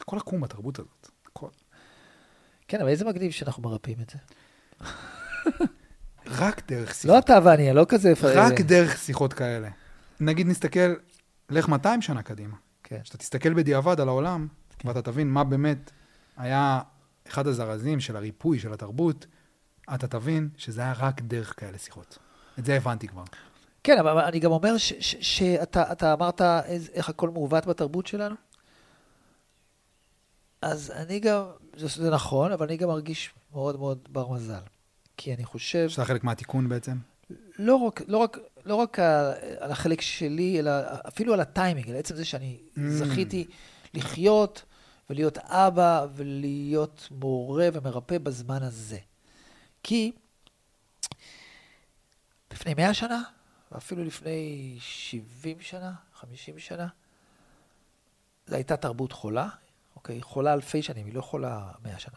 הכל 0.00 0.16
עקום 0.16 0.40
בתרבות 0.40 0.78
הזאת. 0.78 1.08
הכל. 1.26 1.48
כן, 2.68 2.80
אבל 2.80 2.88
איזה 2.88 3.04
מגניב 3.04 3.30
שאנחנו 3.30 3.62
מרפאים 3.62 3.96
את 4.00 4.10
זה. 4.10 4.18
רק 6.26 6.62
דרך 6.72 6.88
לא 6.88 6.94
שיחות. 6.94 7.24
אתה 7.24 7.38
ואני, 7.44 7.68
אני 7.68 7.76
לא 7.76 7.86
כזה... 7.88 8.12
רק 8.34 8.60
דרך 8.60 8.98
שיחות 8.98 9.32
כאלה. 9.32 9.68
נגיד 10.20 10.46
נסתכל, 10.46 10.94
לך 11.50 11.68
200 11.68 12.02
שנה 12.02 12.22
קדימה. 12.22 12.56
כן. 12.84 12.98
כשאתה 13.02 13.18
תסתכל 13.18 13.54
בדיעבד 13.54 14.00
על 14.00 14.08
העולם, 14.08 14.46
ואתה 14.84 15.02
תבין 15.02 15.28
מה 15.30 15.44
באמת 15.44 15.90
היה 16.36 16.80
אחד 17.28 17.46
הזרזים 17.46 18.00
של 18.00 18.16
הריפוי 18.16 18.58
של 18.58 18.72
התרבות, 18.72 19.26
אתה 19.94 20.06
תבין 20.06 20.48
שזה 20.56 20.80
היה 20.80 20.92
רק 20.98 21.20
דרך 21.22 21.60
כאלה 21.60 21.78
שיחות. 21.78 22.18
את 22.58 22.64
זה 22.64 22.76
הבנתי 22.76 23.08
כבר. 23.08 23.22
כן, 23.84 23.98
אבל 23.98 24.18
אני 24.24 24.38
גם 24.38 24.50
אומר 24.50 24.76
ש- 24.78 24.92
ש- 25.00 25.16
שאתה 25.38 25.92
אתה 25.92 26.12
אמרת 26.12 26.40
איז- 26.42 26.90
איך 26.94 27.08
הכל 27.08 27.30
מעוות 27.30 27.66
בתרבות 27.66 28.06
שלנו. 28.06 28.34
אז 30.62 30.92
אני 30.96 31.20
גם, 31.20 31.42
זה, 31.76 32.02
זה 32.02 32.10
נכון, 32.10 32.52
אבל 32.52 32.66
אני 32.66 32.76
גם 32.76 32.88
מרגיש 32.88 33.30
מאוד 33.52 33.78
מאוד 33.78 33.98
בר 34.12 34.32
מזל. 34.32 34.60
כי 35.16 35.34
אני 35.34 35.44
חושב, 35.44 35.88
שזה 35.88 36.04
חלק 36.04 36.24
מהתיקון 36.24 36.68
בעצם. 36.68 36.96
לא 37.58 37.76
רק, 37.76 38.02
לא 38.06 38.18
רק, 38.18 38.38
לא 38.64 38.74
רק 38.74 38.98
על, 38.98 39.32
על 39.58 39.70
החלק 39.70 40.00
שלי, 40.00 40.58
אלא 40.58 40.70
אפילו 41.08 41.34
על 41.34 41.40
הטיימינג, 41.40 41.90
על 41.90 41.96
עצם 41.96 42.16
זה 42.16 42.24
שאני 42.24 42.58
Mm. 42.76 42.80
זכיתי 42.88 43.46
לחיות 43.94 44.64
ולהיות 45.10 45.38
אבא 45.38 46.06
ולהיות 46.14 47.08
מורה 47.10 47.68
ומרפא 47.72 48.18
בזמן 48.18 48.62
הזה. 48.62 48.98
כי 49.82 50.12
לפני 52.52 52.74
100 52.74 52.94
שנה, 52.94 53.22
ואפילו 53.72 54.04
לפני 54.04 54.76
70 54.80 55.60
שנה, 55.60 55.92
50 56.14 56.58
שנה, 56.58 56.88
זו 58.46 58.54
הייתה 58.54 58.76
תרבות 58.76 59.12
חולה, 59.12 59.48
אוקיי? 59.96 60.22
חולה 60.22 60.52
אלפי 60.52 60.82
שנים, 60.82 61.06
היא 61.06 61.14
לא 61.14 61.20
חולה 61.20 61.70
100 61.84 61.98
שנה. 61.98 62.16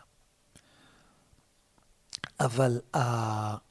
אבל 2.39 2.81
ה... 2.95 3.67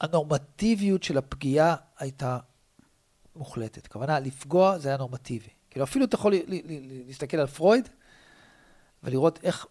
הנורמטיביות 0.00 1.02
של 1.02 1.18
הפגיעה 1.18 1.76
הייתה 1.98 2.38
מוחלטת. 3.36 3.86
הכוונה, 3.86 4.20
לפגוע 4.20 4.78
זה 4.78 4.88
היה 4.88 4.98
נורמטיבי. 4.98 5.48
כאילו, 5.70 5.84
אפילו 5.84 6.04
אתה 6.04 6.14
יכול 6.14 6.34
להסתכל 7.06 7.36
על 7.36 7.46
פרויד 7.46 7.88
ולראות 9.02 9.38
איך 9.42 9.66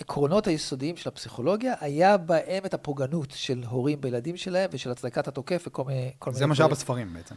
העקרונות 0.00 0.46
היסודיים 0.46 0.96
של 0.96 1.08
הפסיכולוגיה, 1.08 1.74
היה 1.80 2.16
בהם 2.16 2.64
את 2.64 2.74
הפוגענות 2.74 3.30
של 3.30 3.62
הורים 3.68 4.00
בילדים 4.00 4.36
שלהם 4.36 4.70
ושל 4.72 4.90
הצדקת 4.90 5.28
התוקף 5.28 5.64
וכל 5.66 5.84
מיני... 5.84 6.12
זה 6.30 6.46
מה 6.46 6.54
שהיה. 6.54 6.68
בספרים 6.68 7.14
בעצם. 7.14 7.34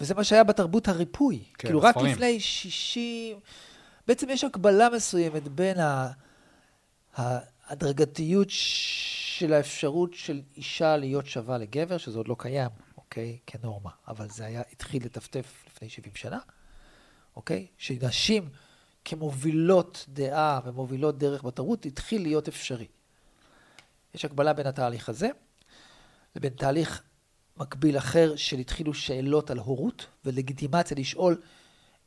וזה 0.00 0.14
מה 0.14 0.24
שהיה 0.24 0.44
בתרבות 0.44 0.88
הריפוי. 0.88 1.38
כן, 1.38 1.68
כאילו, 1.68 1.80
רק 1.80 1.94
בספרים. 1.96 2.12
לפני 2.12 2.40
60... 2.40 3.38
בעצם 4.08 4.30
יש 4.30 4.44
הקבלה 4.44 4.88
מסוימת 4.90 5.48
בין. 5.48 5.76
ההדרגתיות 7.18 8.48
של 8.50 9.52
האפשרות 9.52 10.14
של 10.14 10.40
אישה 10.56 10.96
להיות 10.96 11.26
שווה 11.26 11.58
לגבר, 11.58 11.98
שזה 11.98 12.18
עוד 12.18 12.28
לא 12.28 12.36
קיים, 12.38 12.70
אוקיי? 12.96 13.38
כנורמה. 13.46 13.90
אבל 14.08 14.28
זה 14.28 14.44
היה, 14.44 14.62
התחיל 14.72 15.04
לטפטף 15.04 15.64
לפני 15.66 15.88
70 15.88 16.14
שנה, 16.14 16.38
אוקיי? 17.36 17.66
שנשים 17.78 18.48
כמובילות 19.04 20.06
דעה 20.08 20.60
ומובילות 20.64 21.18
דרך 21.18 21.44
בתרבות, 21.44 21.86
התחיל 21.86 22.22
להיות 22.22 22.48
אפשרי. 22.48 22.86
יש 24.14 24.24
הקבלה 24.24 24.52
בין 24.52 24.66
התהליך 24.66 25.08
הזה 25.08 25.28
לבין 26.36 26.52
תהליך 26.52 27.02
מקביל 27.56 27.98
אחר 27.98 28.36
של 28.36 28.58
התחילו 28.58 28.94
שאלות 28.94 29.50
על 29.50 29.58
הורות 29.58 30.06
ולגיטימציה 30.24 30.96
לשאול 30.96 31.40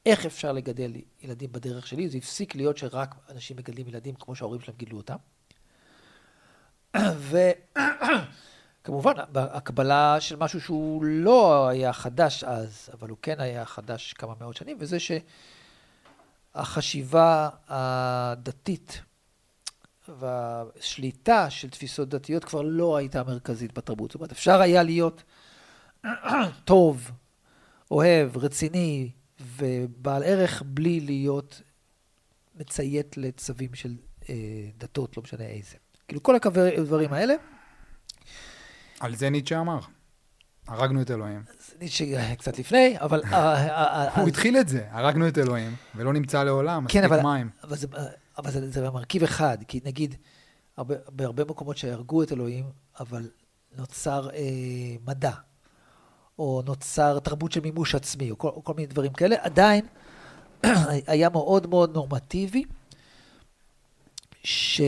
איך 0.06 0.26
אפשר 0.26 0.52
לגדל 0.52 0.94
ילדים 1.22 1.52
בדרך 1.52 1.88
שלי. 1.88 2.10
זה 2.10 2.18
הפסיק 2.18 2.56
להיות 2.56 2.78
שרק 2.78 3.16
אנשים 3.30 3.58
מגדלים 3.58 3.88
ילדים 3.88 4.16
כמו 4.16 4.36
שההורים 4.36 4.62
שלהם 4.62 4.78
גידלו 4.78 4.98
אותם. 4.98 5.16
וכמובן, 8.82 9.14
הקבלה 9.36 10.18
של 10.20 10.36
משהו 10.36 10.62
שהוא 10.62 11.04
לא 11.04 11.68
היה 11.68 11.94
חדש 11.94 12.44
אז, 12.44 12.90
אבל 12.94 13.10
הוא 13.10 13.18
כן 13.22 13.40
היה 13.40 13.66
חדש 13.66 14.14
כמה 14.14 14.34
מאות 14.42 14.56
שנים, 14.56 14.78
וזה 14.80 14.98
שהחשיבה 16.56 17.50
הדתית 17.68 19.02
והשליטה 20.08 21.50
של 21.50 21.70
תפיסות 21.70 22.10
דתיות 22.10 22.46
כבר 22.46 22.62
לא 22.62 22.98
הייתה 22.98 23.24
מרכזית 23.24 23.74
בתרבות. 23.74 24.12
זאת 24.12 24.16
אומרת, 24.16 24.32
אפשר 24.32 24.62
היה 24.62 24.84
להיות 24.84 25.24
טוב, 26.66 27.12
אוהב, 27.92 28.38
רציני 28.38 29.10
ובעל 29.58 30.24
ערך 30.24 30.64
בלי 30.66 31.00
להיות 31.00 31.62
מציית 32.56 33.18
לצווים 33.18 33.74
של 33.74 33.96
אה, 34.30 34.36
דתות, 34.78 35.18
לא 35.18 35.24
משנה 35.24 35.46
איזה. 35.46 35.76
כאילו 36.08 36.24
כל 36.24 36.36
הדברים 36.78 37.14
האלה, 37.14 37.34
על 39.02 39.16
זה 39.16 39.30
ניטשה 39.30 39.60
אמר. 39.60 39.80
הרגנו 40.68 41.02
את 41.02 41.12
אלוהים. 41.12 41.44
אז 41.50 41.74
ניטשה 41.80 42.36
קצת 42.36 42.60
לפני, 42.60 42.96
אבל... 43.00 43.22
אה, 43.24 43.54
אה, 43.54 44.08
אה, 44.08 44.22
הוא 44.22 44.28
התחיל 44.28 44.58
את 44.58 44.68
זה, 44.68 44.88
הרגנו 44.92 45.28
את 45.28 45.38
אלוהים, 45.38 45.76
ולא 45.96 46.14
נמצא 46.14 46.44
לעולם, 46.44 46.86
כן, 46.90 47.04
מספיק 47.06 47.24
מים. 47.24 47.50
אבל, 47.64 47.78
זה, 47.78 47.88
אבל 48.38 48.52
זה, 48.52 48.72
זה 48.72 48.90
מרכיב 48.90 49.24
אחד, 49.24 49.58
כי 49.68 49.80
נגיד, 49.86 50.16
הרבה, 50.78 50.96
בהרבה 51.10 51.44
מקומות 51.46 51.78
שהרגו 51.78 52.24
את 52.24 52.32
אלוהים, 52.32 52.66
אבל 53.00 53.30
נוצר 53.78 54.30
אה, 54.30 54.96
מדע, 55.06 55.32
או 56.42 56.62
נוצר 56.66 57.20
תרבות 57.20 57.52
של 57.52 57.62
מימוש 57.62 57.96
עצמי, 57.96 58.32
או 58.32 58.38
כל, 58.38 58.48
או 58.48 58.64
כל 58.64 58.74
מיני 58.74 58.88
דברים 58.88 59.14
כאלה, 59.14 59.36
עדיין 59.40 59.86
היה 61.08 61.30
מאוד 61.30 61.68
מאוד 61.68 61.94
נורמטיבי, 61.94 62.64
שלשאול 64.44 64.86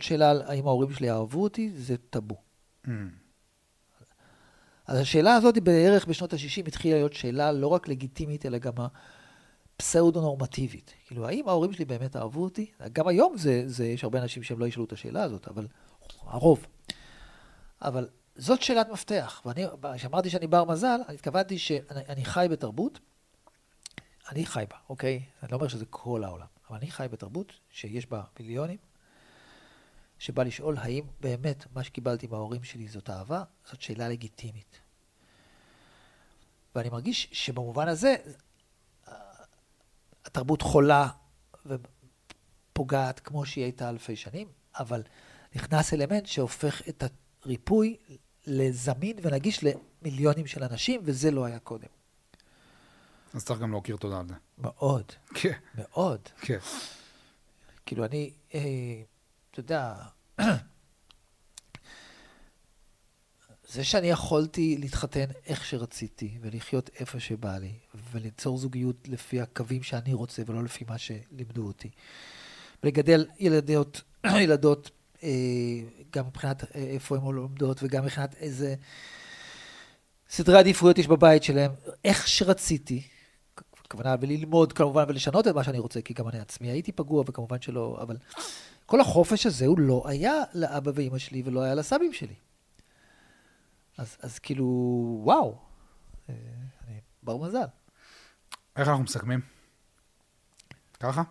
שאלה 0.00 0.30
על 0.30 0.42
האם 0.46 0.66
ההורים 0.66 0.92
שלי 0.92 1.10
אהבו 1.10 1.42
אותי, 1.42 1.70
זה 1.76 1.96
טאבו. 2.10 2.36
Mm. 2.86 2.90
אז 4.86 4.98
השאלה 4.98 5.34
הזאת 5.34 5.58
בערך 5.58 6.06
בשנות 6.06 6.32
ה-60 6.32 6.68
התחילה 6.68 6.96
להיות 6.96 7.12
שאלה 7.12 7.52
לא 7.52 7.66
רק 7.66 7.88
לגיטימית, 7.88 8.46
אלא 8.46 8.58
גם 8.58 8.72
הפסאודו-נורמטיבית. 9.76 10.94
כאילו, 11.06 11.28
האם 11.28 11.48
ההורים 11.48 11.72
שלי 11.72 11.84
באמת 11.84 12.16
אהבו 12.16 12.44
אותי? 12.44 12.70
גם 12.92 13.08
היום 13.08 13.36
זה, 13.36 13.62
זה, 13.66 13.86
יש 13.86 14.04
הרבה 14.04 14.22
אנשים 14.22 14.42
שהם 14.42 14.58
לא 14.58 14.66
ישאלו 14.66 14.84
את 14.84 14.92
השאלה 14.92 15.22
הזאת, 15.22 15.48
אבל 15.48 15.66
הרוב. 16.22 16.66
אבל 17.82 18.08
זאת 18.36 18.62
שאלת 18.62 18.88
מפתח. 18.88 19.42
ואני, 19.44 19.64
כשאמרתי 19.96 20.30
שאני 20.30 20.46
בר 20.46 20.64
מזל, 20.64 21.00
אני 21.08 21.14
התכוונתי 21.14 21.58
שאני 21.58 22.06
אני 22.08 22.24
חי 22.24 22.46
בתרבות, 22.50 22.98
אני 24.28 24.46
חי 24.46 24.64
בה, 24.70 24.76
אוקיי? 24.88 25.22
אני 25.42 25.50
לא 25.52 25.56
אומר 25.56 25.68
שזה 25.68 25.84
כל 25.90 26.24
העולם, 26.24 26.46
אבל 26.70 26.76
אני 26.76 26.90
חי 26.90 27.06
בתרבות 27.10 27.52
שיש 27.70 28.06
בה 28.06 28.22
מיליונים, 28.40 28.78
שבא 30.18 30.42
לשאול 30.42 30.76
האם 30.78 31.04
באמת 31.20 31.64
מה 31.74 31.84
שקיבלתי 31.84 32.26
מההורים 32.26 32.64
שלי 32.64 32.88
זאת 32.88 33.10
אהבה, 33.10 33.42
זאת 33.70 33.82
שאלה 33.82 34.08
לגיטימית. 34.08 34.80
ואני 36.74 36.88
מרגיש 36.88 37.28
שבמובן 37.32 37.88
הזה, 37.88 38.16
התרבות 40.24 40.62
חולה 40.62 41.08
ופוגעת 41.66 43.20
כמו 43.20 43.46
שהיא 43.46 43.64
הייתה 43.64 43.88
אלפי 43.88 44.16
שנים, 44.16 44.48
אבל 44.74 45.02
נכנס 45.54 45.94
אלמנט 45.94 46.26
שהופך 46.26 46.88
את 46.88 47.04
הריפוי 47.44 47.96
לזמין 48.46 49.16
ונגיש 49.22 49.64
למיליונים 49.64 50.46
של 50.46 50.64
אנשים, 50.64 51.00
וזה 51.04 51.30
לא 51.30 51.44
היה 51.44 51.58
קודם. 51.58 51.88
אז 53.34 53.44
צריך 53.44 53.60
גם 53.60 53.72
להכיר 53.72 53.96
תודה 53.96 54.20
על 54.20 54.28
זה. 54.28 54.34
מאוד, 54.58 55.12
כן, 55.34 55.58
מאוד. 55.74 56.20
כן. 56.40 56.58
כאילו, 57.86 58.04
אני, 58.04 58.30
אה, 58.54 58.60
אתה 59.50 59.60
יודע, 59.60 59.94
זה 63.72 63.84
שאני 63.84 64.06
יכולתי 64.10 64.76
להתחתן 64.80 65.24
איך 65.46 65.64
שרציתי, 65.64 66.38
ולחיות 66.40 66.90
איפה 67.00 67.20
שבא 67.20 67.58
לי, 67.58 67.72
וליצור 68.12 68.58
זוגיות 68.58 69.08
לפי 69.08 69.40
הקווים 69.40 69.82
שאני 69.82 70.14
רוצה, 70.14 70.42
ולא 70.46 70.64
לפי 70.64 70.84
מה 70.88 70.98
שלימדו 70.98 71.66
אותי. 71.66 71.90
ולגדל 72.82 73.26
ילדות, 73.38 74.02
ילדות, 74.42 74.90
גם 76.12 76.26
מבחינת 76.26 76.64
אה, 76.64 76.80
איפה 76.80 77.16
הן 77.16 77.34
לומדות, 77.34 77.82
וגם 77.82 78.04
מבחינת 78.04 78.34
איזה 78.34 78.74
סדרי 80.28 80.58
עדיפויות 80.58 80.98
יש 80.98 81.06
בבית 81.06 81.42
שלהם, 81.42 81.70
איך 82.04 82.28
שרציתי, 82.28 83.02
הכוונה 83.86 84.14
וללמוד 84.20 84.72
כמובן 84.72 85.04
ולשנות 85.08 85.48
את 85.48 85.54
מה 85.54 85.64
שאני 85.64 85.78
רוצה, 85.78 86.00
כי 86.00 86.14
גם 86.14 86.28
אני 86.28 86.38
עצמי 86.38 86.70
הייתי 86.70 86.92
פגוע 86.92 87.24
וכמובן 87.26 87.60
שלא, 87.60 87.98
אבל 88.02 88.16
כל 88.86 89.00
החופש 89.00 89.46
הזה 89.46 89.66
הוא 89.66 89.78
לא 89.78 90.02
היה 90.06 90.34
לאבא 90.54 90.90
ואימא 90.94 91.18
שלי 91.18 91.42
ולא 91.44 91.62
היה 91.62 91.74
לסבים 91.74 92.12
שלי. 92.12 92.34
אז, 93.98 94.16
אז 94.20 94.38
כאילו, 94.38 94.66
וואו, 95.22 95.58
אה, 96.28 96.34
אני 96.86 97.00
בר 97.22 97.36
מזל. 97.36 97.66
איך 98.76 98.88
אנחנו 98.88 99.04
מסכמים? 99.04 99.40
ככה? 101.00 101.22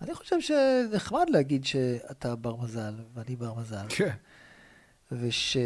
אני 0.00 0.14
חושב 0.14 0.36
שנחמד 0.40 1.26
להגיד 1.30 1.64
שאתה 1.64 2.36
בר 2.36 2.56
מזל 2.56 2.94
ואני 3.14 3.36
בר 3.36 3.54
מזל. 3.54 3.86
כן. 3.88 4.14
ושזה 5.12 5.60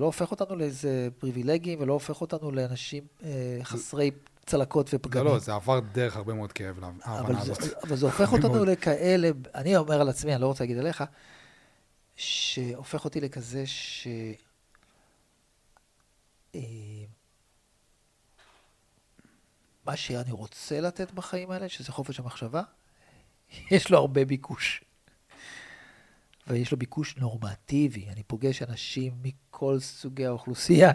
לא 0.00 0.06
הופך 0.06 0.30
אותנו 0.30 0.56
לאיזה 0.56 1.08
פריבילגים 1.18 1.80
ולא 1.80 1.92
הופך 1.92 2.20
אותנו 2.20 2.50
לאנשים 2.50 3.06
אה, 3.24 3.58
חסרי 3.62 4.10
צלקות 4.46 4.90
ופגמים. 4.94 5.26
לא, 5.26 5.38
זה 5.38 5.54
עבר 5.54 5.80
דרך 5.80 6.16
הרבה 6.16 6.34
מאוד 6.34 6.52
כאב, 6.52 6.78
לה- 6.80 6.90
ההבנה 7.02 7.20
אבל 7.28 7.36
הזאת. 7.36 7.62
זה, 7.62 7.74
אבל 7.82 7.96
זה 7.96 8.06
הופך 8.10 8.32
אותנו 8.32 8.52
מאוד. 8.54 8.68
לכאלה, 8.68 9.30
אני 9.54 9.76
אומר 9.76 10.00
על 10.00 10.08
עצמי, 10.08 10.34
אני 10.34 10.42
לא 10.42 10.46
רוצה 10.46 10.64
להגיד 10.64 10.78
עליך, 10.78 11.04
שהופך 12.16 13.04
אותי 13.04 13.20
לכזה 13.20 13.66
ש... 13.66 14.08
אה, 16.54 16.60
מה 19.86 19.96
שאני 19.96 20.32
רוצה 20.32 20.80
לתת 20.80 21.12
בחיים 21.12 21.50
האלה, 21.50 21.68
שזה 21.68 21.92
חופש 21.92 22.20
המחשבה, 22.20 22.62
יש 23.70 23.90
לו 23.90 23.98
הרבה 23.98 24.24
ביקוש. 24.24 24.84
ויש 26.46 26.72
לו 26.72 26.78
ביקוש 26.78 27.16
נורמטיבי. 27.16 28.08
אני 28.08 28.22
פוגש 28.22 28.62
אנשים 28.62 29.12
מכל 29.22 29.80
סוגי 29.80 30.26
האוכלוסייה, 30.26 30.92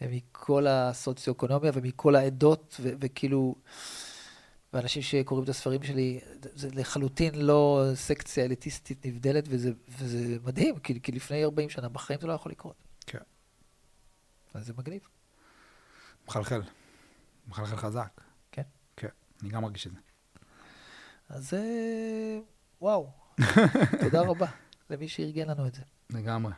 ומכל 0.00 0.66
הסוציו-אקונומיה 0.66 1.72
ומכל 1.74 2.16
העדות, 2.16 2.76
ו- 2.80 2.92
וכאילו, 3.00 3.54
ואנשים 4.72 5.02
שקוראים 5.02 5.44
את 5.44 5.48
הספרים 5.48 5.82
שלי, 5.82 6.20
זה 6.54 6.68
לחלוטין 6.72 7.34
לא 7.34 7.84
סקציה 7.94 8.44
אליטיסטית 8.44 9.06
נבדלת, 9.06 9.44
וזה, 9.48 9.72
וזה 9.88 10.36
מדהים, 10.44 10.78
כי, 10.78 11.00
כי 11.02 11.12
לפני 11.12 11.44
40 11.44 11.70
שנה 11.70 11.88
בחיים 11.88 12.20
זה 12.20 12.26
לא 12.26 12.32
יכול 12.32 12.52
לקרות. 12.52 12.76
כן. 13.06 13.18
אז 14.54 14.66
זה 14.66 14.72
מגניב. 14.78 15.08
מחלחל. 16.28 16.62
מחלחל 17.48 17.76
חזק. 17.76 18.20
כן. 18.52 18.62
כן, 18.96 19.08
אני 19.42 19.50
גם 19.50 19.62
מרגיש 19.62 19.86
את 19.86 19.92
זה. 19.92 19.98
אז 21.30 21.54
אה, 21.54 22.38
וואו, 22.80 23.10
תודה 24.00 24.20
רבה 24.20 24.46
למי 24.90 25.08
שארגן 25.08 25.48
לנו 25.48 25.66
את 25.66 25.74
זה. 25.74 25.82
לגמרי. 26.10 26.52